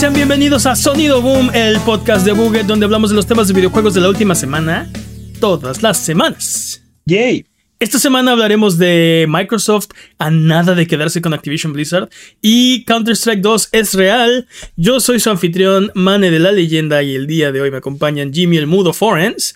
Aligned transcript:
Sean 0.00 0.14
bienvenidos 0.14 0.64
a 0.64 0.76
Sonido 0.76 1.20
Boom, 1.20 1.50
el 1.52 1.78
podcast 1.80 2.24
de 2.24 2.32
Buget 2.32 2.64
donde 2.64 2.86
hablamos 2.86 3.10
de 3.10 3.16
los 3.16 3.26
temas 3.26 3.48
de 3.48 3.52
videojuegos 3.52 3.92
de 3.92 4.00
la 4.00 4.08
última 4.08 4.34
semana, 4.34 4.90
todas 5.40 5.82
las 5.82 5.98
semanas. 5.98 6.82
Yay. 7.04 7.44
Esta 7.78 7.98
semana 7.98 8.32
hablaremos 8.32 8.78
de 8.78 9.26
Microsoft 9.28 9.88
a 10.18 10.30
nada 10.30 10.74
de 10.74 10.86
quedarse 10.86 11.20
con 11.20 11.34
Activision 11.34 11.74
Blizzard 11.74 12.08
y 12.40 12.82
Counter-Strike 12.86 13.42
2 13.42 13.68
es 13.72 13.92
real. 13.92 14.48
Yo 14.74 15.00
soy 15.00 15.20
su 15.20 15.28
anfitrión, 15.28 15.92
Mane 15.94 16.30
de 16.30 16.38
la 16.38 16.52
leyenda 16.52 17.02
y 17.02 17.14
el 17.14 17.26
día 17.26 17.52
de 17.52 17.60
hoy 17.60 17.70
me 17.70 17.76
acompañan 17.76 18.32
Jimmy 18.32 18.56
el 18.56 18.66
Mudo 18.66 18.94
Forens 18.94 19.54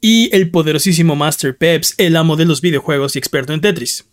y 0.00 0.32
el 0.32 0.52
poderosísimo 0.52 1.16
Master 1.16 1.56
Peps, 1.56 1.96
el 1.98 2.14
amo 2.14 2.36
de 2.36 2.44
los 2.44 2.60
videojuegos 2.60 3.16
y 3.16 3.18
experto 3.18 3.52
en 3.52 3.60
Tetris. 3.60 4.04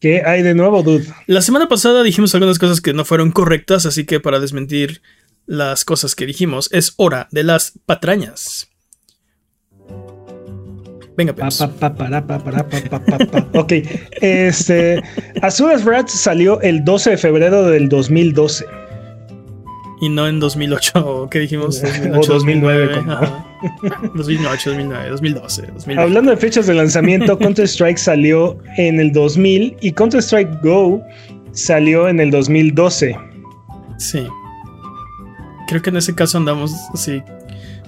¿Qué 0.00 0.22
hay 0.24 0.42
de 0.42 0.54
nuevo, 0.54 0.82
dude? 0.82 1.04
La 1.26 1.42
semana 1.42 1.68
pasada 1.68 2.02
dijimos 2.02 2.34
algunas 2.34 2.58
cosas 2.58 2.80
que 2.80 2.94
no 2.94 3.04
fueron 3.04 3.32
correctas, 3.32 3.84
así 3.84 4.06
que 4.06 4.18
para 4.18 4.40
desmentir 4.40 5.02
las 5.50 5.84
cosas 5.84 6.14
que 6.14 6.26
dijimos, 6.26 6.68
es 6.72 6.94
hora 6.96 7.26
de 7.32 7.42
las 7.42 7.72
patrañas. 7.84 8.68
Venga, 11.16 11.34
Peps. 11.34 11.58
Pa, 11.58 11.68
pa, 11.68 11.92
pa, 11.94 12.08
pa, 12.26 12.38
pa, 12.38 12.68
pa, 12.68 13.00
pa, 13.00 13.18
pa. 13.18 13.58
ok, 13.58 13.72
este. 14.20 15.02
Azuras 15.42 15.84
Rats 15.84 16.12
salió 16.12 16.60
el 16.60 16.84
12 16.84 17.10
de 17.10 17.16
febrero 17.18 17.64
del 17.64 17.88
2012. 17.88 18.64
Y 20.00 20.08
no 20.08 20.28
en 20.28 20.38
2008, 20.38 20.92
¿o 21.04 21.28
¿qué 21.28 21.40
dijimos? 21.40 21.82
O 22.14 22.24
2009, 22.24 22.94
como- 22.94 23.12
ajá. 23.12 23.46
2008, 24.14 24.70
2009, 24.70 25.10
2012, 25.10 25.62
2020. 25.62 26.00
Hablando 26.02 26.30
de 26.30 26.36
fechas 26.36 26.66
de 26.68 26.74
lanzamiento, 26.74 27.36
Counter-Strike 27.38 27.98
salió 27.98 28.56
en 28.78 29.00
el 29.00 29.12
2000 29.12 29.76
y 29.80 29.92
Counter-Strike 29.92 30.62
Go 30.62 31.02
salió 31.52 32.08
en 32.08 32.20
el 32.20 32.30
2012. 32.30 33.14
Sí. 33.98 34.26
Creo 35.70 35.80
que 35.82 35.90
en 35.90 35.96
ese 35.98 36.16
caso 36.16 36.36
andamos 36.36 36.74
así 36.92 37.22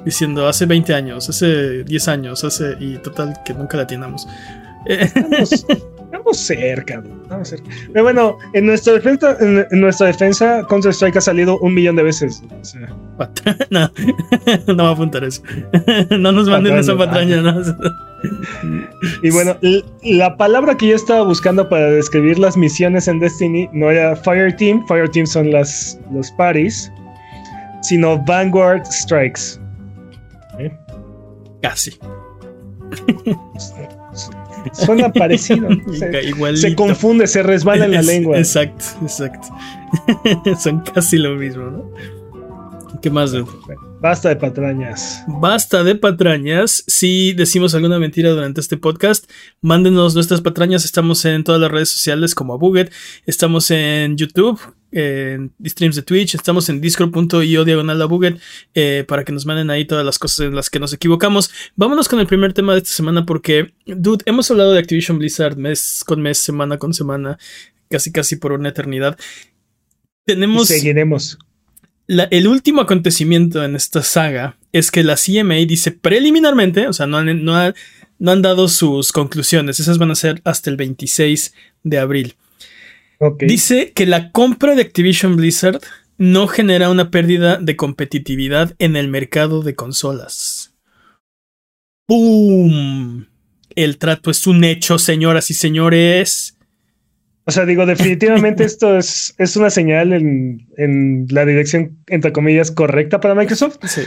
diciendo 0.05 0.47
hace 0.47 0.67
20 0.67 0.95
años, 0.95 1.29
hace 1.29 1.83
10 1.83 2.09
años, 2.09 2.45
hace. 2.45 2.77
Y 2.79 2.97
total 2.99 3.35
que 3.45 3.55
nunca 3.55 3.77
la 3.77 3.83
atinamos. 3.83 4.29
Eh, 4.87 4.99
Estamos, 5.03 5.53
estamos 6.05 6.37
cerca, 6.37 7.03
estamos 7.23 7.49
cerca. 7.49 7.69
Pero 7.93 8.05
bueno, 8.05 8.39
en 8.53 8.67
nuestra 8.67 8.93
defensa, 8.93 9.37
en, 9.41 9.67
en 9.69 9.81
nuestra 9.81 10.07
defensa, 10.07 10.65
Counter-Strike 10.69 11.17
ha 11.17 11.21
salido 11.21 11.59
un 11.59 11.75
millón 11.75 11.97
de 11.97 12.05
veces. 12.05 12.41
O 12.61 12.65
sea, 12.65 12.89
no, 13.71 13.91
no 14.75 14.85
va 14.85 14.91
a 14.91 14.93
apuntar 14.93 15.25
eso. 15.25 15.43
No 16.21 16.31
nos 16.31 16.49
manden 16.49 16.77
esa 16.79 16.97
patraña. 16.97 17.43
No. 17.43 17.61
Y 19.25 19.31
bueno, 19.31 19.57
la 20.05 20.37
palabra 20.37 20.77
que 20.77 20.87
yo 20.87 20.95
estaba 20.95 21.25
buscando 21.25 21.69
para 21.69 21.91
describir 21.91 22.39
las 22.39 22.57
misiones 22.57 23.09
en 23.09 23.19
Destiny 23.19 23.69
no 23.73 23.91
era 23.91 24.15
Fireteam, 24.15 24.87
Fireteam 24.87 25.27
son 25.27 25.51
las, 25.51 25.99
los 26.13 26.31
parties, 26.33 26.93
sino 27.83 28.23
Vanguard 28.25 28.85
Strikes. 28.87 29.61
¿Eh? 30.59 30.73
Casi. 31.61 31.93
Suena 34.73 35.13
parecido. 35.13 35.69
Se, 35.99 36.25
Igualito. 36.29 36.61
se 36.69 36.75
confunde, 36.75 37.27
se 37.27 37.43
resbala 37.43 37.85
en 37.87 37.93
la 37.93 38.01
Es- 38.01 38.07
lengua. 38.07 38.39
Exacto, 38.39 38.85
exacto. 39.03 39.49
Son 40.61 40.81
casi 40.81 41.19
lo 41.19 41.35
mismo, 41.37 41.65
¿no? 41.65 41.91
¿Qué 43.01 43.11
más, 43.11 43.33
dude? 43.33 43.47
Basta 44.01 44.29
de 44.29 44.37
patrañas. 44.37 45.25
Basta 45.27 45.83
de 45.83 45.97
patrañas. 45.97 46.85
Si 46.87 47.33
decimos 47.33 47.75
alguna 47.75 47.99
mentira 47.99 48.31
durante 48.31 48.61
este 48.61 48.77
podcast, 48.77 49.29
mándenos 49.61 50.15
nuestras 50.15 50.41
patrañas. 50.41 50.85
Estamos 50.85 51.25
en 51.25 51.43
todas 51.43 51.61
las 51.61 51.71
redes 51.71 51.89
sociales 51.89 52.35
como 52.35 52.55
a 52.55 52.57
Buget. 52.59 52.93
Estamos 53.27 53.71
en 53.73 54.17
YouTube, 54.17 54.61
en 54.93 55.53
streams 55.65 55.97
de 55.97 56.03
Twitch. 56.03 56.35
Estamos 56.35 56.69
en 56.69 56.81
discord.io 56.81 57.65
diagonal 57.65 58.01
a 58.01 58.05
Buget 58.05 58.39
eh, 58.75 59.05
para 59.09 59.25
que 59.25 59.33
nos 59.33 59.47
manden 59.47 59.71
ahí 59.71 59.85
todas 59.85 60.05
las 60.05 60.19
cosas 60.19 60.47
en 60.47 60.55
las 60.55 60.71
que 60.71 60.79
nos 60.79 60.93
equivocamos. 60.93 61.51
Vámonos 61.77 62.09
con 62.09 62.21
el 62.21 62.27
primer 62.27 62.53
tema 62.53 62.73
de 62.75 62.79
esta 62.79 62.91
semana 62.91 63.27
porque, 63.27 63.73
dude, 63.87 64.23
hemos 64.27 64.51
hablado 64.51 64.73
de 64.73 64.79
Activision 64.79 65.19
Blizzard 65.19 65.57
mes 65.57 66.03
con 66.07 66.21
mes, 66.23 66.39
semana 66.39 66.79
con 66.79 66.95
semana, 66.95 67.39
casi 67.91 68.13
casi 68.13 68.37
por 68.37 68.53
una 68.53 68.69
eternidad. 68.69 69.19
Y 70.27 70.35
Tenemos 70.35 70.69
seguiremos. 70.69 71.39
la- 72.07 72.25
el 72.31 72.47
último 72.47 72.81
acontecimiento 72.81 73.65
en 73.65 73.75
esta 73.75 74.03
saga 74.03 74.57
es 74.73 74.91
que 74.91 75.03
la 75.03 75.17
CMA 75.17 75.57
dice 75.67 75.91
preliminarmente, 75.91 76.87
o 76.87 76.93
sea, 76.93 77.07
no 77.07 77.19
han, 77.19 77.45
no 77.45 77.57
ha- 77.57 77.75
no 78.19 78.31
han 78.31 78.41
dado 78.43 78.69
sus 78.69 79.11
conclusiones, 79.11 79.81
esas 79.81 79.99
van 79.99 80.13
a 80.13 80.15
ser 80.15 80.41
hasta 80.45 80.71
el 80.71 80.77
26 80.77 81.55
de 81.83 81.99
abril. 81.99 82.37
Dice 83.41 83.93
que 83.93 84.07
la 84.07 84.31
compra 84.33 84.75
de 84.75 84.83
Activision 84.83 85.37
Blizzard 85.37 85.81
no 86.19 86.47
genera 86.49 86.91
una 86.91 87.11
pérdida 87.11 87.57
de 87.59 87.77
competitividad 87.77 88.75
en 88.79 88.97
el 88.97 89.09
mercado 89.09 89.63
de 89.63 89.75
consolas. 89.75 90.75
¡Boom! 92.09 93.27
El 93.75 93.99
trato 93.99 94.31
es 94.31 94.47
un 94.47 94.65
hecho, 94.65 94.99
señoras 94.99 95.51
y 95.51 95.55
señores. 95.55 96.59
O 97.45 97.51
sea, 97.51 97.65
digo, 97.65 97.87
definitivamente 97.87 98.65
esto 98.65 98.97
es, 98.99 99.35
es 99.39 99.57
una 99.57 99.71
señal 99.71 100.13
en, 100.13 100.69
en 100.77 101.27
la 101.31 101.45
dirección, 101.45 101.99
entre 102.07 102.33
comillas, 102.33 102.71
correcta 102.71 103.21
para 103.21 103.35
Microsoft. 103.35 103.79
Sí, 103.85 104.03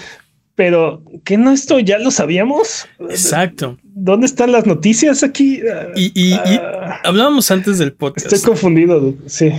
Pero, 0.55 1.03
¿qué 1.25 1.37
no 1.37 1.51
esto 1.51 1.79
ya 1.79 1.97
lo 1.99 2.11
sabíamos? 2.11 2.87
exacto. 3.09 3.77
¿Dónde 3.83 4.27
están 4.27 4.51
las 4.51 4.65
noticias 4.65 5.23
aquí? 5.23 5.61
Y, 5.95 6.11
y- 6.13 6.33
y 6.33 6.33
Ah, 6.33 6.84
hablábamos 7.03 7.49
antes 7.51 7.77
del 7.77 7.93
podcast. 7.93 8.31
estoy 8.31 8.51
confundido. 8.51 8.99
dude. 8.99 9.29
Sí. 9.29 9.51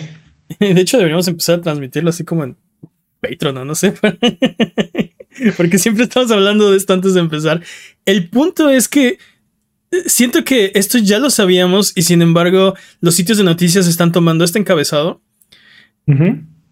De 0.59 0.81
hecho, 0.81 0.97
deberíamos 0.97 1.27
empezar 1.29 1.59
a 1.59 1.63
transmitirlo 1.63 2.11
así 2.11 2.25
como 2.25 2.45
en 2.45 2.57
Patreon, 3.21 3.55
¿no? 3.55 3.65
No 3.65 3.75
sé. 3.75 3.95
Porque 5.57 5.79
siempre 5.79 6.05
estamos 6.05 6.31
hablando 6.31 6.71
de 6.71 6.77
esto 6.77 6.93
antes 6.93 7.15
de 7.15 7.21
empezar. 7.21 7.63
El 8.05 8.29
punto 8.29 8.71
es 8.71 8.89
que 8.89 9.19
eh, 9.91 10.03
siento 10.07 10.45
que 10.45 10.73
esto 10.75 10.99
ya 10.99 11.19
lo 11.19 11.31
sabíamos 11.31 11.93
y 11.95 12.03
sin 12.03 12.23
embargo 12.23 12.75
los 13.01 13.15
sitios 13.15 13.39
de 13.39 13.45
noticias 13.45 13.87
están 13.87 14.13
tomando 14.13 14.45
este 14.45 14.59
encabezado, 14.59 15.21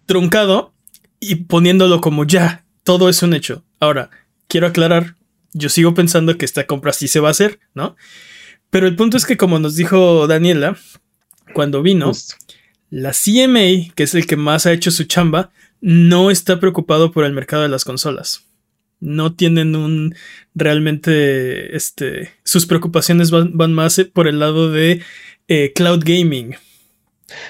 truncado 0.05 0.73
y 1.19 1.35
poniéndolo 1.35 2.01
como 2.01 2.25
ya, 2.25 2.65
todo 2.83 3.09
es 3.09 3.21
un 3.23 3.33
hecho. 3.33 3.63
Ahora, 3.79 4.09
quiero 4.47 4.67
aclarar, 4.67 5.15
yo 5.53 5.69
sigo 5.69 5.93
pensando 5.93 6.37
que 6.37 6.45
esta 6.45 6.65
compra 6.65 6.93
sí 6.93 7.07
se 7.07 7.19
va 7.19 7.29
a 7.29 7.31
hacer, 7.31 7.59
¿no? 7.73 7.95
Pero 8.75 8.87
el 8.87 8.97
punto 8.97 9.15
es 9.15 9.25
que 9.25 9.37
como 9.37 9.57
nos 9.57 9.77
dijo 9.77 10.27
Daniela, 10.27 10.75
cuando 11.53 11.81
vino, 11.81 12.07
Justo. 12.07 12.35
la 12.89 13.11
CMA, 13.11 13.93
que 13.95 14.03
es 14.03 14.13
el 14.15 14.27
que 14.27 14.35
más 14.35 14.65
ha 14.65 14.73
hecho 14.73 14.91
su 14.91 15.05
chamba, 15.05 15.49
no 15.79 16.29
está 16.29 16.59
preocupado 16.59 17.13
por 17.13 17.23
el 17.23 17.31
mercado 17.31 17.63
de 17.63 17.69
las 17.69 17.85
consolas. 17.85 18.43
No 18.99 19.33
tienen 19.33 19.77
un 19.77 20.13
realmente 20.55 21.73
este 21.73 22.31
sus 22.43 22.65
preocupaciones 22.65 23.31
van, 23.31 23.57
van 23.57 23.71
más 23.71 24.05
por 24.11 24.27
el 24.27 24.39
lado 24.39 24.69
de 24.69 25.01
eh, 25.47 25.71
cloud 25.73 26.03
gaming. 26.03 26.55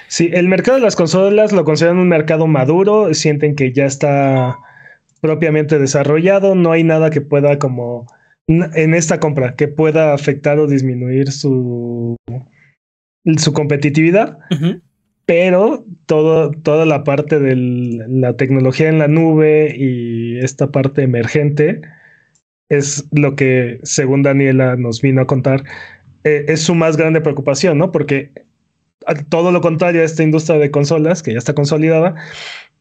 Sí, 0.08 0.30
el 0.32 0.48
mercado 0.48 0.78
de 0.78 0.84
las 0.84 0.96
consolas 0.96 1.52
lo 1.54 1.66
consideran 1.66 1.98
un 1.98 2.08
mercado 2.08 2.46
maduro, 2.46 3.12
sienten 3.16 3.56
que 3.56 3.74
ya 3.74 3.88
está 3.88 4.60
propiamente 5.22 5.80
desarrollado, 5.80 6.54
no 6.54 6.72
hay 6.72 6.84
nada 6.84 7.10
que 7.10 7.22
pueda 7.22 7.58
como 7.58 8.06
en 8.48 8.94
esta 8.94 9.20
compra 9.20 9.56
que 9.56 9.68
pueda 9.68 10.14
afectar 10.14 10.60
o 10.60 10.68
disminuir 10.68 11.32
su 11.32 12.16
su 13.38 13.54
competitividad, 13.54 14.38
Ujú. 14.52 14.82
pero 15.26 15.86
todo, 16.06 16.52
toda 16.52 16.86
la 16.86 17.04
parte 17.04 17.40
de 17.40 17.56
la 17.56 18.38
tecnología 18.38 18.90
en 18.90 19.00
la 19.00 19.08
nube 19.08 19.74
y 19.76 20.38
esta 20.40 20.72
parte 20.72 21.02
emergente 21.02 21.82
es 22.70 23.08
lo 23.12 23.36
que, 23.36 23.80
según 23.84 24.24
Daniela 24.24 24.76
nos 24.76 25.02
vino 25.02 25.22
a 25.22 25.28
contar, 25.28 25.64
eh, 26.24 26.46
es 26.48 26.62
su 26.62 26.76
más 26.76 26.98
grande 26.98 27.22
preocupación, 27.22 27.78
¿no? 27.78 27.92
Porque 27.92 28.32
a 29.08 29.16
todo 29.16 29.52
lo 29.52 29.62
contrario 29.62 30.02
a 30.02 30.06
esta 30.06 30.24
industria 30.24 30.58
de 30.58 30.72
consolas, 30.72 31.22
que 31.22 31.34
ya 31.34 31.38
está 31.38 31.54
consolidada, 31.54 32.16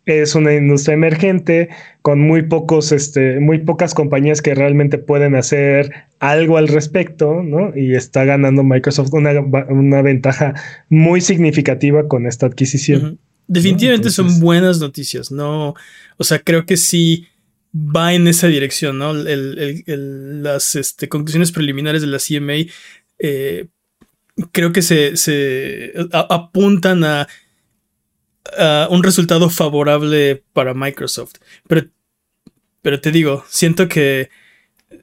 es 0.07 0.35
una 0.35 0.55
industria 0.55 0.95
emergente 0.95 1.69
con 2.03 2.21
muy 2.21 2.43
pocos, 2.43 2.93
este, 2.93 3.41
muy 3.41 3.59
pocas 3.59 3.95
compañías 3.95 4.43
que 4.43 4.55
realmente 4.55 4.99
pueden 4.99 5.35
hacer 5.35 5.93
algo 6.19 6.59
al 6.59 6.69
respecto, 6.69 7.43
¿no? 7.43 7.73
Y 7.77 7.95
está 7.95 8.25
ganando 8.25 8.63
Microsoft 8.65 9.13
una, 9.13 9.33
una 9.41 10.03
ventaja 10.03 10.55
muy 10.89 11.21
significativa 11.21 12.07
con 12.09 12.27
esta 12.27 12.47
adquisición. 12.47 13.19
Definitivamente 13.47 14.11
son 14.11 14.27
Entonces- 14.27 14.43
buenas 14.43 14.79
noticias, 14.81 15.31
no, 15.31 15.75
o 16.17 16.25
sea, 16.25 16.39
creo 16.39 16.65
que 16.67 16.77
sí 16.77 17.27
va 17.75 18.15
en 18.15 18.29
esa 18.29 18.47
dirección, 18.47 18.99
¿no? 18.99 19.11
El- 19.13 19.27
el- 19.59 19.83
el- 19.87 20.43
las 20.43 20.77
este, 20.77 21.09
conclusiones 21.09 21.51
preliminares 21.53 22.01
de 22.03 22.09
la 22.09 22.19
CMA 22.19 22.71
eh, 23.19 23.67
creo 24.53 24.73
que 24.73 24.83
se, 24.83 25.17
se 25.17 25.93
a- 26.13 26.27
apuntan 26.35 27.05
a, 27.05 27.27
a 28.59 28.89
un 28.91 29.03
resultado 29.03 29.51
favorable 29.51 30.45
para 30.53 30.75
Microsoft. 30.75 31.35
Pero, 31.67 31.89
pero 32.83 33.01
te 33.01 33.11
digo, 33.11 33.45
siento 33.49 33.89
que 33.89 34.31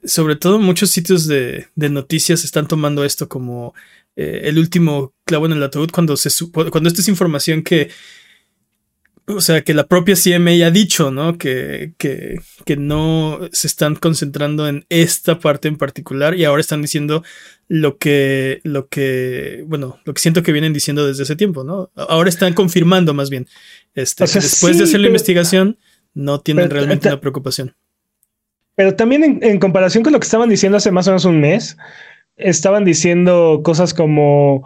sobre 0.04 0.36
todo 0.36 0.58
muchos 0.58 0.90
sitios 0.90 1.26
de, 1.26 1.68
de 1.74 1.88
noticias 1.90 2.44
están 2.44 2.66
tomando 2.66 3.04
esto 3.04 3.28
como 3.28 3.74
eh, 4.16 4.42
el 4.44 4.58
último 4.58 5.14
clavo 5.24 5.46
en 5.46 5.52
el 5.52 5.62
ataúd 5.62 5.90
cuando, 5.90 6.16
se, 6.16 6.30
cuando 6.50 6.88
esta 6.88 7.00
es 7.00 7.08
información 7.08 7.62
que 7.62 7.90
o 9.36 9.40
sea, 9.40 9.62
que 9.62 9.74
la 9.74 9.86
propia 9.86 10.14
CMA 10.14 10.66
ha 10.66 10.70
dicho, 10.70 11.10
¿no? 11.10 11.38
Que, 11.38 11.92
que, 11.98 12.40
que, 12.64 12.76
no 12.76 13.40
se 13.52 13.66
están 13.66 13.96
concentrando 13.96 14.68
en 14.68 14.86
esta 14.88 15.38
parte 15.38 15.68
en 15.68 15.76
particular 15.76 16.34
y 16.34 16.44
ahora 16.44 16.60
están 16.60 16.82
diciendo 16.82 17.22
lo 17.68 17.98
que, 17.98 18.60
lo 18.64 18.88
que, 18.88 19.64
bueno, 19.66 19.98
lo 20.04 20.14
que 20.14 20.20
siento 20.20 20.42
que 20.42 20.52
vienen 20.52 20.72
diciendo 20.72 21.06
desde 21.06 21.22
ese 21.22 21.36
tiempo, 21.36 21.64
¿no? 21.64 21.90
Ahora 21.94 22.28
están 22.28 22.54
confirmando 22.54 23.14
más 23.14 23.30
bien. 23.30 23.46
Este, 23.94 24.24
después 24.24 24.78
de 24.78 24.84
hacer 24.84 25.00
la 25.00 25.08
investigación, 25.08 25.78
no 26.14 26.40
tienen 26.40 26.70
realmente 26.70 27.08
una 27.08 27.20
preocupación. 27.20 27.74
Pero 28.74 28.94
también 28.94 29.40
en, 29.42 29.58
comparación 29.58 30.02
con 30.02 30.12
lo 30.12 30.20
que 30.20 30.24
estaban 30.24 30.48
diciendo 30.48 30.78
hace 30.78 30.90
más 30.90 31.06
o 31.06 31.10
menos 31.10 31.24
un 31.24 31.40
mes, 31.40 31.76
estaban 32.36 32.84
diciendo 32.84 33.60
cosas 33.62 33.92
como 33.92 34.64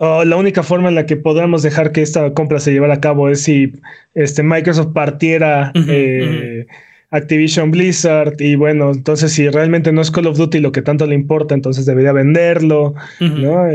oh, 0.00 0.24
la 0.24 0.36
única 0.36 0.62
forma 0.62 0.88
en 0.88 0.96
la 0.96 1.06
que 1.06 1.16
podamos 1.16 1.62
dejar 1.62 1.92
que 1.92 2.02
esta 2.02 2.34
compra 2.34 2.58
se 2.58 2.72
llevara 2.72 2.94
a 2.94 3.00
cabo 3.00 3.28
es 3.28 3.42
si 3.42 3.72
este, 4.14 4.42
Microsoft 4.42 4.92
partiera 4.92 5.72
eh, 5.74 6.66
Activision 7.10 7.70
Blizzard 7.70 8.34
y 8.40 8.56
bueno, 8.56 8.90
entonces 8.90 9.32
si 9.32 9.48
realmente 9.48 9.92
no 9.92 10.00
es 10.00 10.10
Call 10.10 10.26
of 10.26 10.36
Duty 10.36 10.60
lo 10.60 10.72
que 10.72 10.82
tanto 10.82 11.06
le 11.06 11.14
importa, 11.14 11.54
entonces 11.54 11.86
debería 11.86 12.12
venderlo, 12.12 12.94
¿no? 13.20 13.68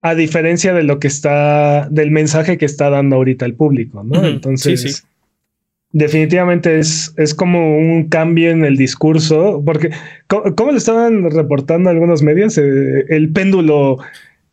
a 0.00 0.14
diferencia 0.14 0.72
de 0.72 0.84
lo 0.84 1.00
que 1.00 1.08
está, 1.08 1.88
del 1.90 2.10
mensaje 2.10 2.56
que 2.56 2.66
está 2.66 2.88
dando 2.88 3.16
ahorita 3.16 3.44
el 3.44 3.54
público, 3.54 4.04
¿no? 4.04 4.24
Entonces 4.24 5.04
definitivamente 5.90 6.78
es, 6.78 7.14
es 7.16 7.34
como 7.34 7.78
un 7.78 8.08
cambio 8.08 8.50
en 8.50 8.64
el 8.64 8.76
discurso, 8.76 9.62
porque 9.64 9.90
como 10.28 10.70
le 10.70 10.78
estaban 10.78 11.30
reportando 11.30 11.90
algunos 11.90 12.22
medios, 12.22 12.58
eh, 12.58 13.06
el 13.08 13.30
péndulo, 13.32 13.98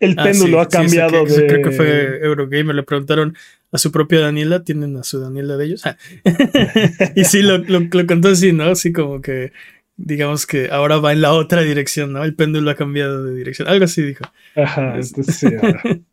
el 0.06 0.16
ah, 0.18 0.24
péndulo 0.24 0.62
ha 0.62 0.70
cambiado 0.70 1.26
de... 1.26 1.48
Creo 1.48 1.62
que 1.62 1.72
fue 1.72 2.20
Eurogamer, 2.24 2.76
le 2.76 2.84
preguntaron 2.84 3.36
a 3.72 3.78
su 3.78 3.92
propia 3.92 4.22
Daniela, 4.22 4.64
tienen 4.64 4.96
a 4.98 5.04
su 5.04 5.20
Daniela 5.20 5.58
de 5.58 5.66
ellos. 5.66 5.86
Ah. 5.86 5.98
y 7.16 7.26
sí, 7.26 7.42
lo, 7.42 7.60
lo, 7.60 7.90
contó 8.08 8.30
así, 8.30 8.54
¿no? 8.54 8.66
Así 8.66 8.94
como 8.94 9.22
que, 9.22 9.52
digamos 9.98 10.46
que 10.46 10.70
ahora 10.72 10.98
va 10.98 11.14
en 11.14 11.22
la 11.22 11.34
otra 11.34 11.62
dirección, 11.62 12.14
¿no? 12.14 12.24
El 12.24 12.36
péndulo 12.36 12.72
ha 12.72 12.76
cambiado 12.76 13.24
de 13.24 13.36
dirección, 13.36 13.68
algo 13.68 13.86
así 13.86 14.02
dijo. 14.02 14.26
Ajá, 14.56 14.96
entonces 14.96 15.36
sí. 15.36 15.48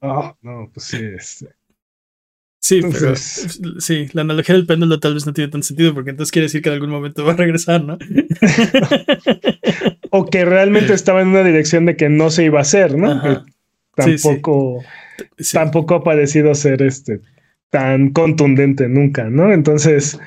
Ah, 0.00 0.34
no, 0.42 0.70
pues 0.72 0.86
sí, 0.86 0.98
este. 1.16 1.48
Sí, 2.64 2.80
pero 2.80 3.16
sí, 3.16 4.06
la 4.12 4.20
analogía 4.20 4.54
del 4.54 4.66
péndulo 4.66 5.00
tal 5.00 5.14
vez 5.14 5.26
no 5.26 5.32
tiene 5.32 5.50
tan 5.50 5.64
sentido 5.64 5.94
porque 5.94 6.10
entonces 6.10 6.30
quiere 6.30 6.44
decir 6.44 6.62
que 6.62 6.68
en 6.68 6.74
algún 6.74 6.90
momento 6.90 7.24
va 7.24 7.32
a 7.32 7.36
regresar, 7.36 7.82
¿no? 7.82 7.98
o 10.10 10.26
que 10.26 10.44
realmente 10.44 10.94
estaba 10.94 11.22
en 11.22 11.28
una 11.28 11.42
dirección 11.42 11.86
de 11.86 11.96
que 11.96 12.08
no 12.08 12.30
se 12.30 12.44
iba 12.44 12.60
a 12.60 12.62
hacer, 12.62 12.96
¿no? 12.96 13.44
Tampoco, 13.94 14.82
tampoco 15.52 15.94
ha 15.96 16.04
parecido 16.04 16.54
ser 16.54 16.82
este 16.82 17.20
tan 17.70 18.10
contundente 18.10 18.88
nunca, 18.88 19.30
¿no? 19.30 19.52
Entonces, 19.52 20.18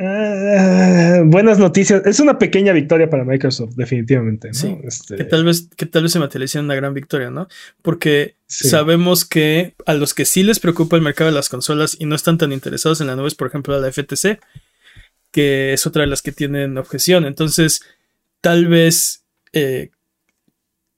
Ah, 0.00 1.22
buenas 1.24 1.58
noticias. 1.58 2.06
Es 2.06 2.20
una 2.20 2.38
pequeña 2.38 2.72
victoria 2.72 3.10
para 3.10 3.24
Microsoft, 3.24 3.74
definitivamente. 3.74 4.50
Este, 4.84 5.16
que, 5.16 5.24
tal 5.24 5.44
vez, 5.44 5.68
que 5.76 5.86
tal 5.86 6.04
vez 6.04 6.12
se 6.12 6.20
materialice 6.20 6.58
en 6.58 6.66
una 6.66 6.76
gran 6.76 6.94
victoria, 6.94 7.30
¿no? 7.30 7.48
Porque 7.82 8.36
sabemos 8.46 9.24
que 9.24 9.74
a 9.86 9.94
los 9.94 10.14
que 10.14 10.24
sí 10.24 10.44
les 10.44 10.60
preocupa 10.60 10.94
el 10.94 11.02
mercado 11.02 11.30
de 11.30 11.34
las 11.34 11.48
consolas 11.48 11.96
y 11.98 12.06
no 12.06 12.14
están 12.14 12.38
tan 12.38 12.52
interesados 12.52 13.00
en 13.00 13.08
la 13.08 13.16
nube 13.16 13.26
es, 13.26 13.34
por 13.34 13.48
ejemplo, 13.48 13.78
la 13.80 13.90
FTC, 13.90 14.38
que 15.32 15.72
es 15.72 15.84
otra 15.84 16.02
de 16.02 16.08
las 16.08 16.22
que 16.22 16.30
tienen 16.30 16.78
objeción. 16.78 17.24
Entonces, 17.24 17.82
tal 18.40 18.68
vez 18.68 19.24
eh, 19.52 19.90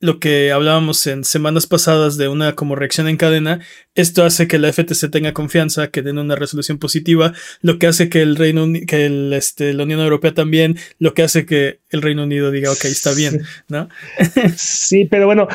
lo 0.01 0.19
que 0.19 0.51
hablábamos 0.51 1.07
en 1.07 1.25
semanas 1.25 1.67
pasadas 1.67 2.17
de 2.17 2.29
una 2.29 2.55
como 2.55 2.75
reacción 2.75 3.07
en 3.07 3.19
cadena, 3.19 3.61
esto 3.95 4.25
hace 4.25 4.49
que 4.49 4.59
la 4.59 4.73
FTC 4.73 5.11
tenga 5.11 5.35
confianza, 5.35 5.89
que 5.89 6.01
den 6.01 6.19
una 6.19 6.37
resolución 6.37 6.79
positiva, 6.79 7.35
lo 7.61 7.79
que 7.79 7.87
hace 7.87 8.09
que 8.09 8.23
el 8.23 8.37
Reino 8.37 8.67
que 8.87 9.05
el, 9.05 9.33
este, 9.35 9.75
la 9.75 9.85
Unión 9.85 10.01
Europea 10.01 10.33
también, 10.33 10.77
lo 10.99 11.13
que 11.13 11.23
hace 11.23 11.45
que 11.45 11.81
el 11.91 12.01
Reino 12.01 12.23
Unido 12.23 12.51
diga, 12.51 12.71
ok, 12.71 12.85
está 12.87 13.13
bien, 13.13 13.43
¿no? 13.69 13.89
sí, 14.57 15.05
pero 15.05 15.27
bueno, 15.27 15.49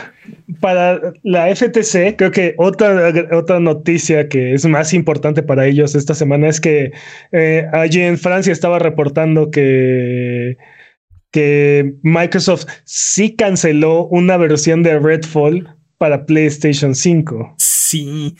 para 0.60 1.14
la 1.24 1.54
FTC, 1.54 2.16
creo 2.16 2.32
que 2.32 2.54
otra, 2.58 3.14
otra 3.32 3.60
noticia 3.60 4.30
que 4.30 4.54
es 4.54 4.66
más 4.66 4.94
importante 4.94 5.42
para 5.42 5.66
ellos 5.66 5.96
esta 5.96 6.14
semana 6.14 6.50
es 6.50 6.62
que 6.62 6.92
eh, 7.32 7.68
allí 7.74 8.02
en 8.02 8.20
Francia 8.20 8.54
estaba 8.54 8.78
reportando 8.78 9.50
que 9.50 10.58
que 11.36 11.96
Microsoft 12.02 12.66
sí 12.86 13.36
canceló 13.36 14.08
una 14.08 14.38
versión 14.38 14.84
de 14.84 14.98
Redfall 14.98 15.68
para 15.98 16.26
PlayStation 16.26 16.96
5. 16.96 17.56
Sí. 17.58 18.38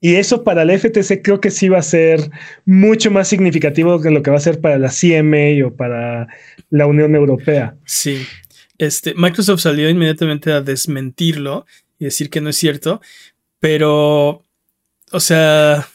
Y 0.00 0.14
eso 0.14 0.44
para 0.44 0.64
la 0.64 0.78
FTC 0.78 1.20
creo 1.20 1.40
que 1.40 1.50
sí 1.50 1.68
va 1.68 1.78
a 1.78 1.82
ser 1.82 2.30
mucho 2.64 3.10
más 3.10 3.26
significativo 3.26 4.00
que 4.00 4.12
lo 4.12 4.22
que 4.22 4.30
va 4.30 4.36
a 4.36 4.40
ser 4.40 4.60
para 4.60 4.78
la 4.78 4.88
CMA 4.88 5.66
o 5.66 5.74
para 5.74 6.28
la 6.70 6.86
Unión 6.86 7.16
Europea. 7.16 7.74
Sí. 7.84 8.24
Este, 8.78 9.14
Microsoft 9.16 9.62
salió 9.62 9.90
inmediatamente 9.90 10.52
a 10.52 10.60
desmentirlo 10.60 11.66
y 11.98 12.04
decir 12.04 12.30
que 12.30 12.40
no 12.40 12.50
es 12.50 12.56
cierto, 12.56 13.00
pero 13.58 14.44
o 15.12 15.20
sea. 15.20 15.88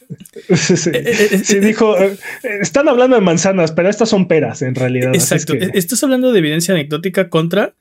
Sí, 0.56 0.90
eh, 0.94 1.04
eh, 1.06 1.42
eh, 1.50 1.60
dijo. 1.60 1.96
Están 2.44 2.88
hablando 2.88 3.16
de 3.16 3.22
manzanas, 3.22 3.72
pero 3.72 3.90
estas 3.90 4.10
son 4.10 4.28
peras 4.28 4.62
en 4.62 4.76
realidad. 4.76 5.14
Exacto. 5.14 5.54
Estás 5.54 6.04
hablando 6.04 6.32
de 6.32 6.40
evidencia 6.40 6.74
anecdótica 6.74 7.30
contra 7.30 7.76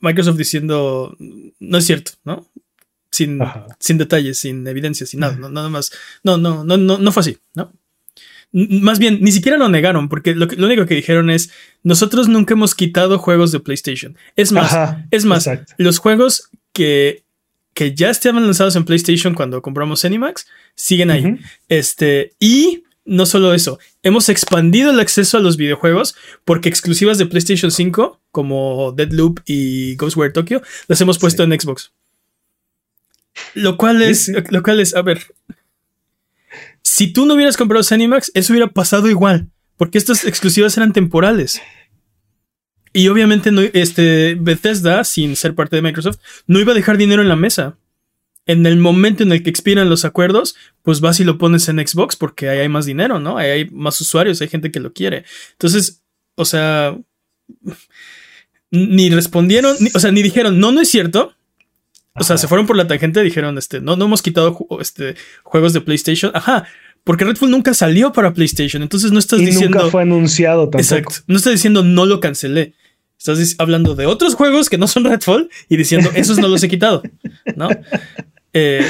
Microsoft 0.00 0.36
diciendo 0.36 1.16
no 1.58 1.78
es 1.78 1.84
cierto, 1.84 2.12
¿no? 2.24 2.50
Sin, 3.10 3.40
sin 3.78 3.98
detalles, 3.98 4.38
sin 4.38 4.66
evidencia, 4.66 5.06
sin 5.06 5.20
nada, 5.20 5.36
nada 5.50 5.68
más. 5.68 5.92
No, 6.22 6.36
no, 6.36 6.64
no, 6.64 6.76
no, 6.76 6.98
no 6.98 7.12
fue 7.12 7.20
así, 7.22 7.38
¿no? 7.54 7.72
Más 8.52 8.98
bien, 8.98 9.18
ni 9.20 9.30
siquiera 9.30 9.58
lo 9.58 9.68
negaron, 9.68 10.08
porque 10.08 10.34
lo, 10.34 10.46
lo, 10.46 10.66
único 10.66 10.86
que 10.86 10.94
dijeron 10.96 11.30
es, 11.30 11.50
nosotros 11.84 12.28
nunca 12.28 12.54
hemos 12.54 12.74
quitado 12.74 13.18
juegos 13.18 13.52
de 13.52 13.60
PlayStation. 13.60 14.16
Es 14.34 14.50
más, 14.50 14.96
es 15.12 15.24
más, 15.24 15.48
los 15.76 15.98
juegos 15.98 16.50
que 16.72 17.24
que 17.80 17.94
ya 17.94 18.10
estaban 18.10 18.44
lanzados 18.44 18.76
en 18.76 18.84
PlayStation 18.84 19.32
cuando 19.32 19.62
compramos 19.62 20.04
Animax, 20.04 20.46
siguen 20.74 21.10
ahí. 21.10 21.38
Este, 21.70 22.34
y 22.38 22.84
no 23.06 23.24
solo 23.24 23.54
eso, 23.54 23.78
hemos 24.02 24.28
expandido 24.28 24.90
el 24.90 25.00
acceso 25.00 25.38
a 25.38 25.40
los 25.40 25.56
videojuegos 25.56 26.14
porque 26.44 26.68
exclusivas 26.68 27.16
de 27.16 27.24
PlayStation 27.24 27.70
5, 27.70 28.20
como 28.32 28.92
Deadloop 28.92 29.40
y 29.46 29.96
Ghostware 29.96 30.34
Tokyo, 30.34 30.60
las 30.88 31.00
hemos 31.00 31.18
puesto 31.18 31.42
en 31.42 31.58
Xbox. 31.58 31.90
Lo 33.54 33.78
cual 33.78 34.02
es, 34.02 34.30
lo 34.50 34.62
cual 34.62 34.80
es, 34.80 34.94
a 34.94 35.00
ver, 35.00 35.22
si 36.82 37.10
tú 37.14 37.24
no 37.24 37.32
hubieras 37.32 37.56
comprado 37.56 37.82
Animax, 37.90 38.30
eso 38.34 38.52
hubiera 38.52 38.68
pasado 38.68 39.08
igual, 39.08 39.48
porque 39.78 39.96
estas 39.96 40.26
exclusivas 40.26 40.76
eran 40.76 40.92
temporales. 40.92 41.62
Y 42.92 43.08
obviamente 43.08 43.52
no, 43.52 43.60
este, 43.60 44.36
Bethesda, 44.38 45.04
sin 45.04 45.36
ser 45.36 45.54
parte 45.54 45.76
de 45.76 45.82
Microsoft, 45.82 46.18
no 46.46 46.58
iba 46.58 46.72
a 46.72 46.74
dejar 46.74 46.96
dinero 46.96 47.22
en 47.22 47.28
la 47.28 47.36
mesa. 47.36 47.76
En 48.46 48.66
el 48.66 48.78
momento 48.78 49.22
en 49.22 49.32
el 49.32 49.42
que 49.42 49.50
expiran 49.50 49.88
los 49.88 50.04
acuerdos, 50.04 50.56
pues 50.82 51.00
vas 51.00 51.20
y 51.20 51.24
lo 51.24 51.38
pones 51.38 51.68
en 51.68 51.86
Xbox 51.86 52.16
porque 52.16 52.48
ahí 52.48 52.58
hay 52.58 52.68
más 52.68 52.86
dinero, 52.86 53.20
¿no? 53.20 53.38
Ahí 53.38 53.50
hay 53.50 53.70
más 53.70 54.00
usuarios, 54.00 54.40
hay 54.40 54.48
gente 54.48 54.72
que 54.72 54.80
lo 54.80 54.92
quiere. 54.92 55.24
Entonces, 55.52 56.02
o 56.34 56.44
sea, 56.44 56.98
ni 58.72 59.10
respondieron, 59.10 59.76
o 59.94 59.98
sea, 60.00 60.10
ni 60.10 60.22
dijeron, 60.22 60.58
no, 60.58 60.72
no 60.72 60.80
es 60.80 60.88
cierto. 60.88 61.34
O 62.14 62.24
sea, 62.24 62.38
se 62.38 62.48
fueron 62.48 62.66
por 62.66 62.76
la 62.76 62.88
tangente, 62.88 63.22
dijeron, 63.22 63.56
este, 63.56 63.80
no, 63.80 63.94
no 63.94 64.06
hemos 64.06 64.20
quitado 64.20 64.58
este, 64.80 65.14
juegos 65.44 65.72
de 65.72 65.80
PlayStation. 65.80 66.32
Ajá, 66.34 66.66
porque 67.04 67.24
Redfall 67.24 67.50
nunca 67.50 67.72
salió 67.72 68.12
para 68.12 68.34
PlayStation, 68.34 68.82
entonces 68.82 69.12
no 69.12 69.18
estás 69.18 69.38
diciendo. 69.38 69.78
Nunca 69.78 69.90
fue 69.90 70.02
anunciado 70.02 70.64
tampoco. 70.64 70.80
Exacto. 70.80 71.14
No 71.26 71.36
estás 71.36 71.52
diciendo 71.52 71.82
no 71.82 72.04
lo 72.04 72.20
cancelé. 72.20 72.74
Estás 73.20 73.54
hablando 73.58 73.94
de 73.94 74.06
otros 74.06 74.34
juegos 74.34 74.70
que 74.70 74.78
no 74.78 74.88
son 74.88 75.04
Redfall 75.04 75.50
y 75.68 75.76
diciendo 75.76 76.10
esos 76.14 76.38
no 76.38 76.48
los 76.48 76.62
he 76.62 76.70
quitado, 76.70 77.02
¿no? 77.54 77.68
Eh, 78.54 78.84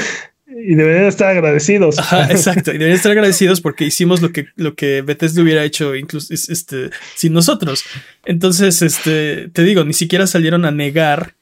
y 0.47 0.75
deberían 0.75 1.05
estar 1.05 1.29
agradecidos. 1.29 1.97
exacto. 2.29 2.71
Y 2.71 2.75
deberían 2.75 2.95
estar 2.95 3.11
agradecidos 3.11 3.59
porque 3.59 3.83
hicimos 3.83 4.21
lo 4.21 4.31
que, 4.31 4.47
lo 4.55 4.73
que 4.75 5.01
Bethesda 5.01 5.41
hubiera 5.41 5.65
hecho 5.65 5.95
incluso 5.95 6.33
este, 6.33 6.91
sin 7.15 7.33
nosotros. 7.33 7.83
Entonces, 8.25 8.81
este, 8.81 9.49
te 9.49 9.63
digo, 9.63 9.83
ni 9.83 9.93
siquiera 9.93 10.25
salieron 10.27 10.63
a 10.63 10.71
negar 10.71 11.35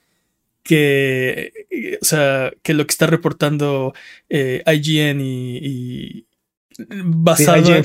que, 0.63 1.51
o 2.01 2.05
sea, 2.05 2.51
que 2.63 2.73
lo 2.73 2.87
que 2.87 2.91
está 2.91 3.05
reportando 3.05 3.93
eh, 4.29 4.63
IGN 4.65 5.21
y, 5.21 6.25
basado, 7.03 7.75
en, 7.75 7.83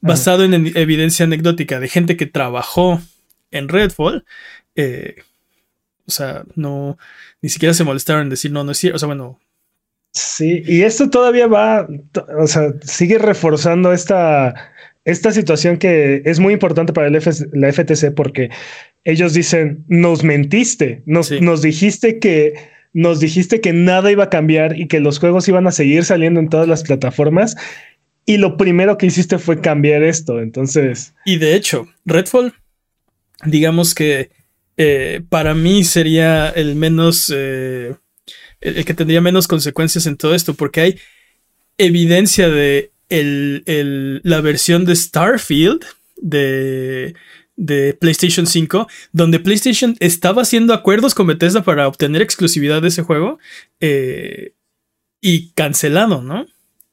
basado 0.00 0.44
en 0.44 0.72
evidencia 0.76 1.24
anecdótica 1.24 1.78
de 1.78 1.88
gente 1.88 2.16
que 2.16 2.26
trabajó 2.26 3.00
en 3.50 3.68
Redfall, 3.68 4.24
eh, 4.76 5.16
o 6.06 6.10
sea, 6.10 6.44
no, 6.56 6.98
ni 7.40 7.48
siquiera 7.48 7.74
se 7.74 7.84
molestaron 7.84 8.22
en 8.22 8.30
decir 8.30 8.50
no, 8.50 8.64
no 8.64 8.72
es 8.72 8.78
cierto, 8.78 8.96
o 8.96 8.98
sea, 8.98 9.06
bueno. 9.06 9.38
Sí, 10.12 10.62
y 10.66 10.82
esto 10.82 11.08
todavía 11.08 11.46
va, 11.46 11.88
o 12.38 12.46
sea, 12.46 12.74
sigue 12.82 13.18
reforzando 13.18 13.92
esta, 13.92 14.72
esta 15.04 15.32
situación 15.32 15.78
que 15.78 16.22
es 16.24 16.40
muy 16.40 16.52
importante 16.52 16.92
para 16.92 17.06
el 17.06 17.12
la 17.52 17.72
FTC 17.72 18.12
porque 18.14 18.50
ellos 19.04 19.34
dicen, 19.34 19.84
nos 19.88 20.24
mentiste, 20.24 21.02
nos, 21.06 21.30
nos 21.40 21.62
dijiste 21.62 22.18
que 22.18 22.54
nos 22.92 23.20
dijiste 23.20 23.60
que 23.60 23.72
nada 23.72 24.10
iba 24.10 24.24
a 24.24 24.30
cambiar 24.30 24.78
y 24.78 24.88
que 24.88 25.00
los 25.00 25.18
juegos 25.18 25.48
iban 25.48 25.66
a 25.66 25.72
seguir 25.72 26.04
saliendo 26.04 26.40
en 26.40 26.48
todas 26.48 26.68
las 26.68 26.82
plataformas. 26.82 27.56
Y 28.26 28.36
lo 28.36 28.56
primero 28.56 28.98
que 28.98 29.06
hiciste 29.06 29.38
fue 29.38 29.60
cambiar 29.60 30.02
esto. 30.02 30.40
Entonces. 30.40 31.14
Y 31.24 31.38
de 31.38 31.54
hecho, 31.54 31.88
Redfall, 32.04 32.52
digamos 33.44 33.94
que 33.94 34.30
eh, 34.76 35.22
para 35.28 35.54
mí 35.54 35.84
sería 35.84 36.48
el 36.48 36.74
menos. 36.74 37.32
Eh, 37.34 37.94
el, 38.60 38.84
que 38.84 38.94
tendría 38.94 39.20
menos 39.20 39.48
consecuencias 39.48 40.06
en 40.06 40.16
todo 40.16 40.34
esto, 40.34 40.54
porque 40.54 40.80
hay 40.80 40.98
evidencia 41.78 42.48
de 42.48 42.92
la 43.08 44.40
versión 44.40 44.84
de 44.84 44.94
Starfield 44.94 45.84
de, 46.16 47.14
de 47.56 47.94
PlayStation 47.94 48.46
5, 48.46 48.88
donde 49.12 49.38
PlayStation 49.38 49.96
estaba 50.00 50.42
haciendo 50.42 50.72
acuerdos 50.72 51.14
con 51.14 51.26
Bethesda 51.26 51.62
para 51.62 51.88
obtener 51.88 52.22
exclusividad 52.22 52.80
de 52.80 52.88
ese 52.88 53.02
juego 53.02 53.38
eh, 53.80 54.54
y 55.20 55.50
cancelado, 55.50 56.22
¿no? 56.22 56.46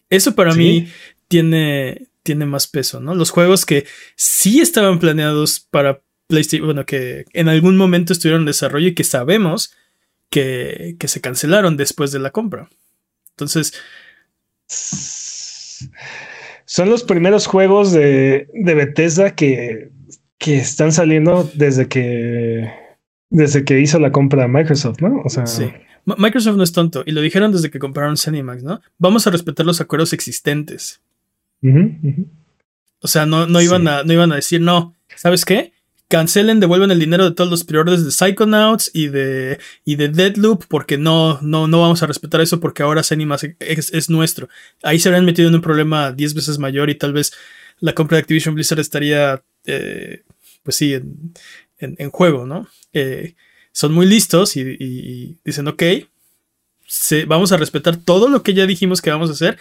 Eso 0.10 0.36
para 0.36 0.54
mí 0.54 0.90
tiene, 1.30 2.08
tiene 2.24 2.46
más 2.46 2.68
peso, 2.68 3.00
¿no? 3.00 3.16
Los 3.16 3.30
juegos 3.30 3.66
que 3.66 3.86
sí 4.18 4.60
estaban 4.60 5.00
planeados 5.00 5.60
para 5.60 6.02
PlayStation, 6.28 6.68
bueno, 6.68 6.86
que 6.86 7.26
en 7.34 7.50
algún 7.50 7.78
momento 7.78 8.14
estuvieron 8.14 8.42
en 8.42 8.48
desarrollo 8.48 8.88
y 8.88 8.96
que 8.96 9.04
sabemos 9.04 9.74
que, 10.30 10.96
que 11.00 11.08
se 11.08 11.22
cancelaron 11.22 11.78
después 11.78 12.12
de 12.12 12.20
la 12.20 12.32
compra. 12.32 12.70
Entonces... 13.32 13.74
Son 16.66 16.90
los 16.90 17.04
primeros 17.04 17.48
juegos 17.48 17.94
de, 17.94 18.50
de 18.54 18.74
Bethesda 18.74 19.34
que 19.36 19.92
que 20.38 20.58
están 20.58 20.92
saliendo 20.92 21.50
desde 21.56 21.88
que 21.88 22.72
desde 23.30 23.66
que 23.66 23.80
hizo 23.82 24.00
la 24.00 24.12
compra 24.12 24.46
a 24.46 24.48
Microsoft, 24.48 25.02
¿no? 25.02 25.22
O 25.24 25.30
sea, 25.30 25.46
sí. 25.48 25.72
Microsoft 26.06 26.56
no 26.56 26.64
es 26.64 26.72
tonto 26.72 27.04
y 27.06 27.12
lo 27.12 27.22
dijeron 27.22 27.52
desde 27.52 27.70
que 27.70 27.80
compraron 27.80 28.16
Cinemax, 28.16 28.64
¿no? 28.64 28.82
Vamos 28.98 29.28
a 29.28 29.32
respetar 29.32 29.66
los 29.66 29.82
acuerdos 29.82 30.14
existentes. 30.14 31.02
O 33.02 33.08
sea, 33.08 33.26
no, 33.26 33.48
no, 33.48 33.62
iban 33.62 33.88
a, 33.88 34.04
no 34.04 34.14
iban 34.14 34.32
a 34.32 34.36
decir, 34.36 34.62
no, 34.62 34.96
¿sabes 35.16 35.44
qué? 35.44 35.74
Cancelen, 36.10 36.60
devuelven 36.60 36.92
el 36.92 37.00
dinero 37.00 37.26
de 37.26 37.36
todos 37.36 37.50
los 37.50 37.64
priores 37.64 38.06
de 38.06 38.12
Psychonauts 38.12 38.92
y 38.94 39.08
de, 39.08 39.60
y 39.84 39.96
de 39.96 40.08
Deadloop 40.08 40.66
porque 40.68 40.98
no, 40.98 41.40
no, 41.42 41.68
no 41.68 41.82
vamos 41.82 42.02
a 42.02 42.08
respetar 42.08 42.40
eso 42.42 42.60
porque 42.60 42.84
ahora 42.84 43.04
Cinemax 43.04 43.44
es, 43.60 43.94
es 43.94 44.10
nuestro. 44.10 44.48
Ahí 44.84 45.00
se 45.00 45.10
habrían 45.10 45.26
metido 45.26 45.50
en 45.50 45.56
un 45.56 45.62
problema 45.62 46.12
10 46.12 46.34
veces 46.34 46.60
mayor 46.60 46.90
y 46.90 46.96
tal 46.96 47.14
vez 47.14 47.34
la 47.80 47.94
compra 47.94 48.18
de 48.18 48.22
Activision 48.22 48.56
Blizzard 48.56 48.80
estaría 48.80 49.44
eh, 49.66 50.24
pues 50.68 50.76
sí, 50.76 51.00
en, 51.80 52.10
juego, 52.12 52.46
¿no? 52.46 52.68
Eh, 52.92 53.36
son 53.72 53.94
muy 53.94 54.06
listos 54.06 54.58
y, 54.58 55.38
dicen, 55.46 55.66
ok, 55.70 55.82
vamos 57.26 57.54
a 57.54 57.58
respetar 57.58 57.96
todo 57.96 58.28
lo 58.28 58.44
que 58.44 58.54
ya 58.54 58.66
dijimos 58.66 59.02
que 59.02 59.10
vamos 59.10 59.30
a 59.30 59.34
hacer, 59.34 59.58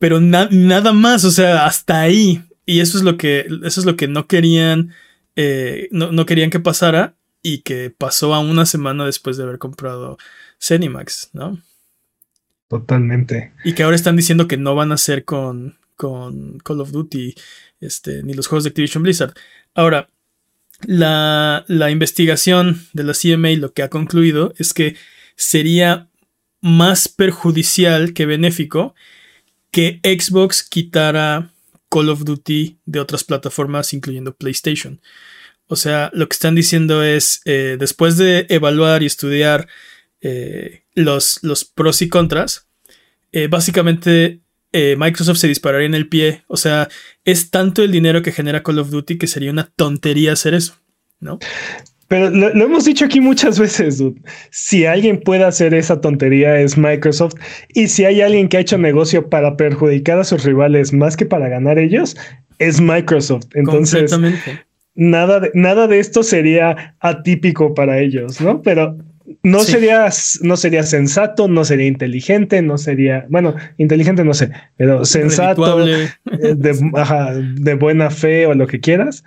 pero 0.00 0.20
nada 0.20 0.92
más, 0.92 1.24
o 1.24 1.30
sea, 1.30 1.66
hasta 1.66 2.00
ahí. 2.00 2.42
Y 2.64 2.80
eso 2.80 2.98
es 2.98 3.04
lo 3.04 3.16
que, 3.16 3.46
eso 3.62 3.80
es 3.80 3.86
lo 3.86 3.94
que 3.94 4.08
no 4.08 4.26
querían, 4.26 4.92
eh, 5.36 5.88
no, 5.92 6.26
querían 6.26 6.50
que 6.50 6.60
pasara 6.60 7.14
y 7.42 7.58
que 7.58 7.90
pasó 7.90 8.34
a 8.34 8.40
una 8.40 8.66
semana 8.66 9.06
después 9.06 9.36
de 9.36 9.44
haber 9.44 9.58
comprado 9.58 10.18
Cenimax, 10.60 11.30
¿no? 11.32 11.62
Totalmente. 12.68 13.52
Y 13.64 13.74
que 13.74 13.84
ahora 13.84 13.94
están 13.94 14.16
diciendo 14.16 14.48
que 14.48 14.56
no 14.56 14.74
van 14.74 14.90
a 14.90 14.96
hacer 14.96 15.24
con, 15.24 15.78
con 15.94 16.58
Call 16.58 16.80
of 16.80 16.90
Duty, 16.90 17.34
este, 17.80 18.22
ni 18.24 18.34
los 18.34 18.48
juegos 18.48 18.64
de 18.64 18.70
Activision 18.70 19.02
Blizzard. 19.02 19.34
Ahora, 19.74 20.08
la, 20.84 21.64
investigación 21.90 22.80
de 22.92 23.04
la 23.04 23.12
CMA 23.12 23.50
lo 23.50 23.72
que 23.72 23.82
ha 23.82 23.88
concluido 23.88 24.52
es 24.58 24.72
que 24.72 24.96
sería 25.36 26.08
más 26.60 27.08
perjudicial 27.08 28.12
que 28.12 28.26
benéfico 28.26 28.94
que 29.70 30.00
Xbox 30.02 30.62
quitara 30.62 31.52
Call 31.88 32.08
of 32.08 32.24
Duty 32.24 32.78
de 32.84 33.00
otras 33.00 33.24
plataformas, 33.24 33.92
incluyendo 33.92 34.34
PlayStation. 34.34 35.00
O 35.68 35.76
sea, 35.76 36.10
lo 36.12 36.28
que 36.28 36.34
están 36.34 36.54
diciendo 36.54 37.02
es, 37.02 37.40
eh, 37.44 37.76
después 37.78 38.16
de 38.16 38.46
evaluar 38.48 39.02
y 39.02 39.06
estudiar 39.06 39.68
eh, 40.20 40.82
los, 40.94 41.40
los, 41.42 41.64
pros 41.64 42.02
y 42.02 42.08
contras, 42.08 42.68
eh, 43.32 43.48
básicamente 43.48 44.40
Microsoft 44.98 45.38
se 45.38 45.48
dispararía 45.48 45.86
en 45.86 45.94
el 45.94 46.06
pie. 46.06 46.44
O 46.48 46.58
sea, 46.58 46.88
es 47.24 47.50
tanto 47.50 47.82
el 47.82 47.90
dinero 47.90 48.20
que 48.20 48.30
genera 48.30 48.62
Call 48.62 48.78
of 48.78 48.90
Duty 48.90 49.16
que 49.16 49.26
sería 49.26 49.50
una 49.50 49.72
tontería 49.74 50.34
hacer 50.34 50.52
eso, 50.52 50.74
¿no? 51.18 51.38
Pero 52.08 52.30
lo, 52.30 52.48
hemos 52.48 52.84
dicho 52.84 53.04
aquí 53.04 53.20
muchas 53.20 53.58
veces, 53.58 53.98
dude. 53.98 54.20
Si 54.50 54.86
alguien 54.86 55.18
puede 55.20 55.44
hacer 55.44 55.74
esa 55.74 56.00
tontería 56.00 56.60
es 56.60 56.76
Microsoft. 56.76 57.34
Y 57.74 57.88
si 57.88 58.04
hay 58.04 58.20
alguien 58.20 58.48
que 58.48 58.58
ha 58.58 58.60
hecho 58.60 58.78
negocio 58.78 59.28
para 59.28 59.56
perjudicar 59.56 60.18
a 60.18 60.24
sus 60.24 60.44
rivales 60.44 60.92
más 60.92 61.16
que 61.16 61.26
para 61.26 61.48
ganar 61.48 61.78
ellos, 61.78 62.16
es 62.58 62.80
Microsoft. 62.80 63.46
Entonces, 63.54 64.14
nada 64.96 65.40
de, 65.40 65.50
nada 65.54 65.86
de 65.86 65.98
esto 66.00 66.22
sería 66.22 66.96
atípico 67.00 67.74
para 67.74 68.00
ellos, 68.00 68.40
¿no? 68.40 68.62
Pero 68.62 68.96
no 69.42 69.60
sería, 69.60 70.08
no 70.42 70.56
sería 70.56 70.82
sensato, 70.82 71.48
no 71.48 71.64
sería 71.64 71.86
inteligente, 71.86 72.62
no 72.62 72.78
sería, 72.78 73.26
bueno, 73.28 73.54
inteligente 73.76 74.24
no 74.24 74.34
sé, 74.34 74.50
pero 74.76 75.04
sensato, 75.04 75.86
eh, 75.86 76.10
de, 76.56 77.74
buena 77.74 78.10
fe 78.10 78.46
o 78.46 78.54
lo 78.54 78.66
que 78.66 78.80
quieras. 78.80 79.24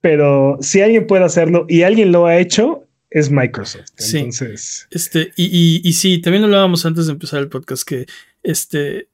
Pero 0.00 0.58
si 0.60 0.82
alguien 0.82 1.06
puede 1.06 1.24
hacerlo 1.24 1.66
y 1.68 1.82
alguien 1.82 2.12
lo 2.12 2.26
ha 2.26 2.38
hecho, 2.38 2.84
es 3.10 3.30
Microsoft. 3.30 3.90
Entonces. 3.98 4.86
Este, 4.90 5.32
y, 5.36 5.80
y, 5.82 5.92
sí, 5.94 6.20
también 6.20 6.44
hablábamos 6.44 6.84
antes 6.84 7.06
de 7.06 7.12
empezar 7.12 7.40
el 7.40 7.48
podcast 7.48 7.88
que 7.88 8.06
este, 8.42 9.08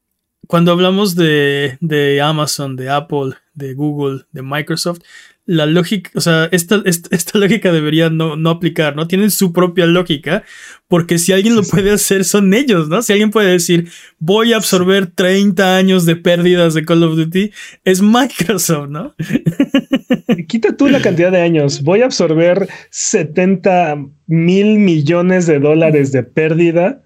cuando 0.46 0.72
hablamos 0.72 1.14
de, 1.14 1.78
de 1.80 2.20
Amazon, 2.20 2.76
de 2.76 2.90
Apple, 2.90 3.34
de 3.54 3.74
Google, 3.74 4.24
de 4.32 4.42
Microsoft, 4.42 5.00
la 5.44 5.66
lógica, 5.66 6.10
o 6.14 6.20
sea, 6.20 6.48
esta, 6.52 6.82
esta, 6.84 7.38
lógica 7.38 7.72
debería 7.72 8.10
no, 8.10 8.36
no, 8.36 8.50
aplicar, 8.50 8.94
¿no? 8.94 9.08
Tienen 9.08 9.30
su 9.30 9.52
propia 9.52 9.86
lógica, 9.86 10.44
porque 10.86 11.18
si 11.18 11.32
alguien 11.32 11.56
lo 11.56 11.62
puede 11.62 11.90
hacer, 11.90 12.24
son 12.24 12.54
ellos, 12.54 12.88
¿no? 12.88 13.02
Si 13.02 13.12
alguien 13.12 13.30
puede 13.30 13.50
decir, 13.50 13.88
voy 14.18 14.52
a 14.52 14.56
absorber 14.56 15.08
30 15.08 15.76
años 15.76 16.06
de 16.06 16.14
pérdidas 16.16 16.74
de 16.74 16.84
Call 16.84 17.02
of 17.02 17.16
Duty, 17.16 17.50
es 17.84 18.02
Microsoft, 18.02 18.88
¿no? 18.90 19.14
Quita 20.48 20.76
tú 20.76 20.88
la 20.88 21.00
cantidad 21.00 21.32
de 21.32 21.40
años, 21.40 21.82
voy 21.82 22.02
a 22.02 22.06
absorber 22.06 22.68
70 22.90 23.96
mil 24.26 24.78
millones 24.78 25.46
de 25.46 25.58
dólares 25.58 26.12
de 26.12 26.22
pérdida 26.22 27.02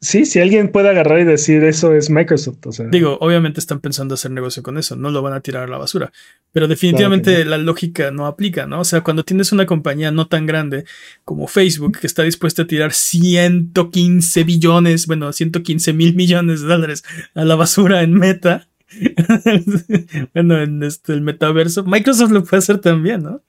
sí, 0.00 0.24
si 0.24 0.40
alguien 0.40 0.70
puede 0.70 0.88
agarrar 0.88 1.20
y 1.20 1.24
decir 1.24 1.64
eso 1.64 1.94
es 1.94 2.10
Microsoft. 2.10 2.66
O 2.66 2.72
sea. 2.72 2.86
Digo, 2.86 3.18
obviamente 3.20 3.60
están 3.60 3.80
pensando 3.80 4.14
hacer 4.14 4.30
negocio 4.30 4.62
con 4.62 4.78
eso, 4.78 4.96
no 4.96 5.10
lo 5.10 5.22
van 5.22 5.34
a 5.34 5.40
tirar 5.40 5.64
a 5.64 5.66
la 5.66 5.78
basura. 5.78 6.12
Pero 6.52 6.68
definitivamente 6.68 7.44
la 7.44 7.58
lógica 7.58 8.10
no 8.10 8.26
aplica, 8.26 8.66
¿no? 8.66 8.80
O 8.80 8.84
sea, 8.84 9.02
cuando 9.02 9.24
tienes 9.24 9.52
una 9.52 9.66
compañía 9.66 10.10
no 10.10 10.26
tan 10.26 10.46
grande 10.46 10.84
como 11.24 11.46
Facebook 11.46 11.98
que 12.00 12.06
está 12.06 12.22
dispuesta 12.22 12.62
a 12.62 12.66
tirar 12.66 12.92
115 12.92 14.44
billones, 14.44 15.06
bueno, 15.06 15.32
115 15.32 15.92
mil 15.92 16.14
millones 16.14 16.62
de 16.62 16.66
dólares 16.66 17.04
a 17.34 17.44
la 17.44 17.54
basura 17.54 18.02
en 18.02 18.14
meta. 18.14 18.68
bueno, 20.34 20.60
en 20.60 20.82
este, 20.82 21.12
el 21.12 21.20
metaverso, 21.20 21.84
Microsoft 21.84 22.32
lo 22.32 22.42
puede 22.42 22.58
hacer 22.58 22.78
también, 22.78 23.22
¿no? 23.22 23.42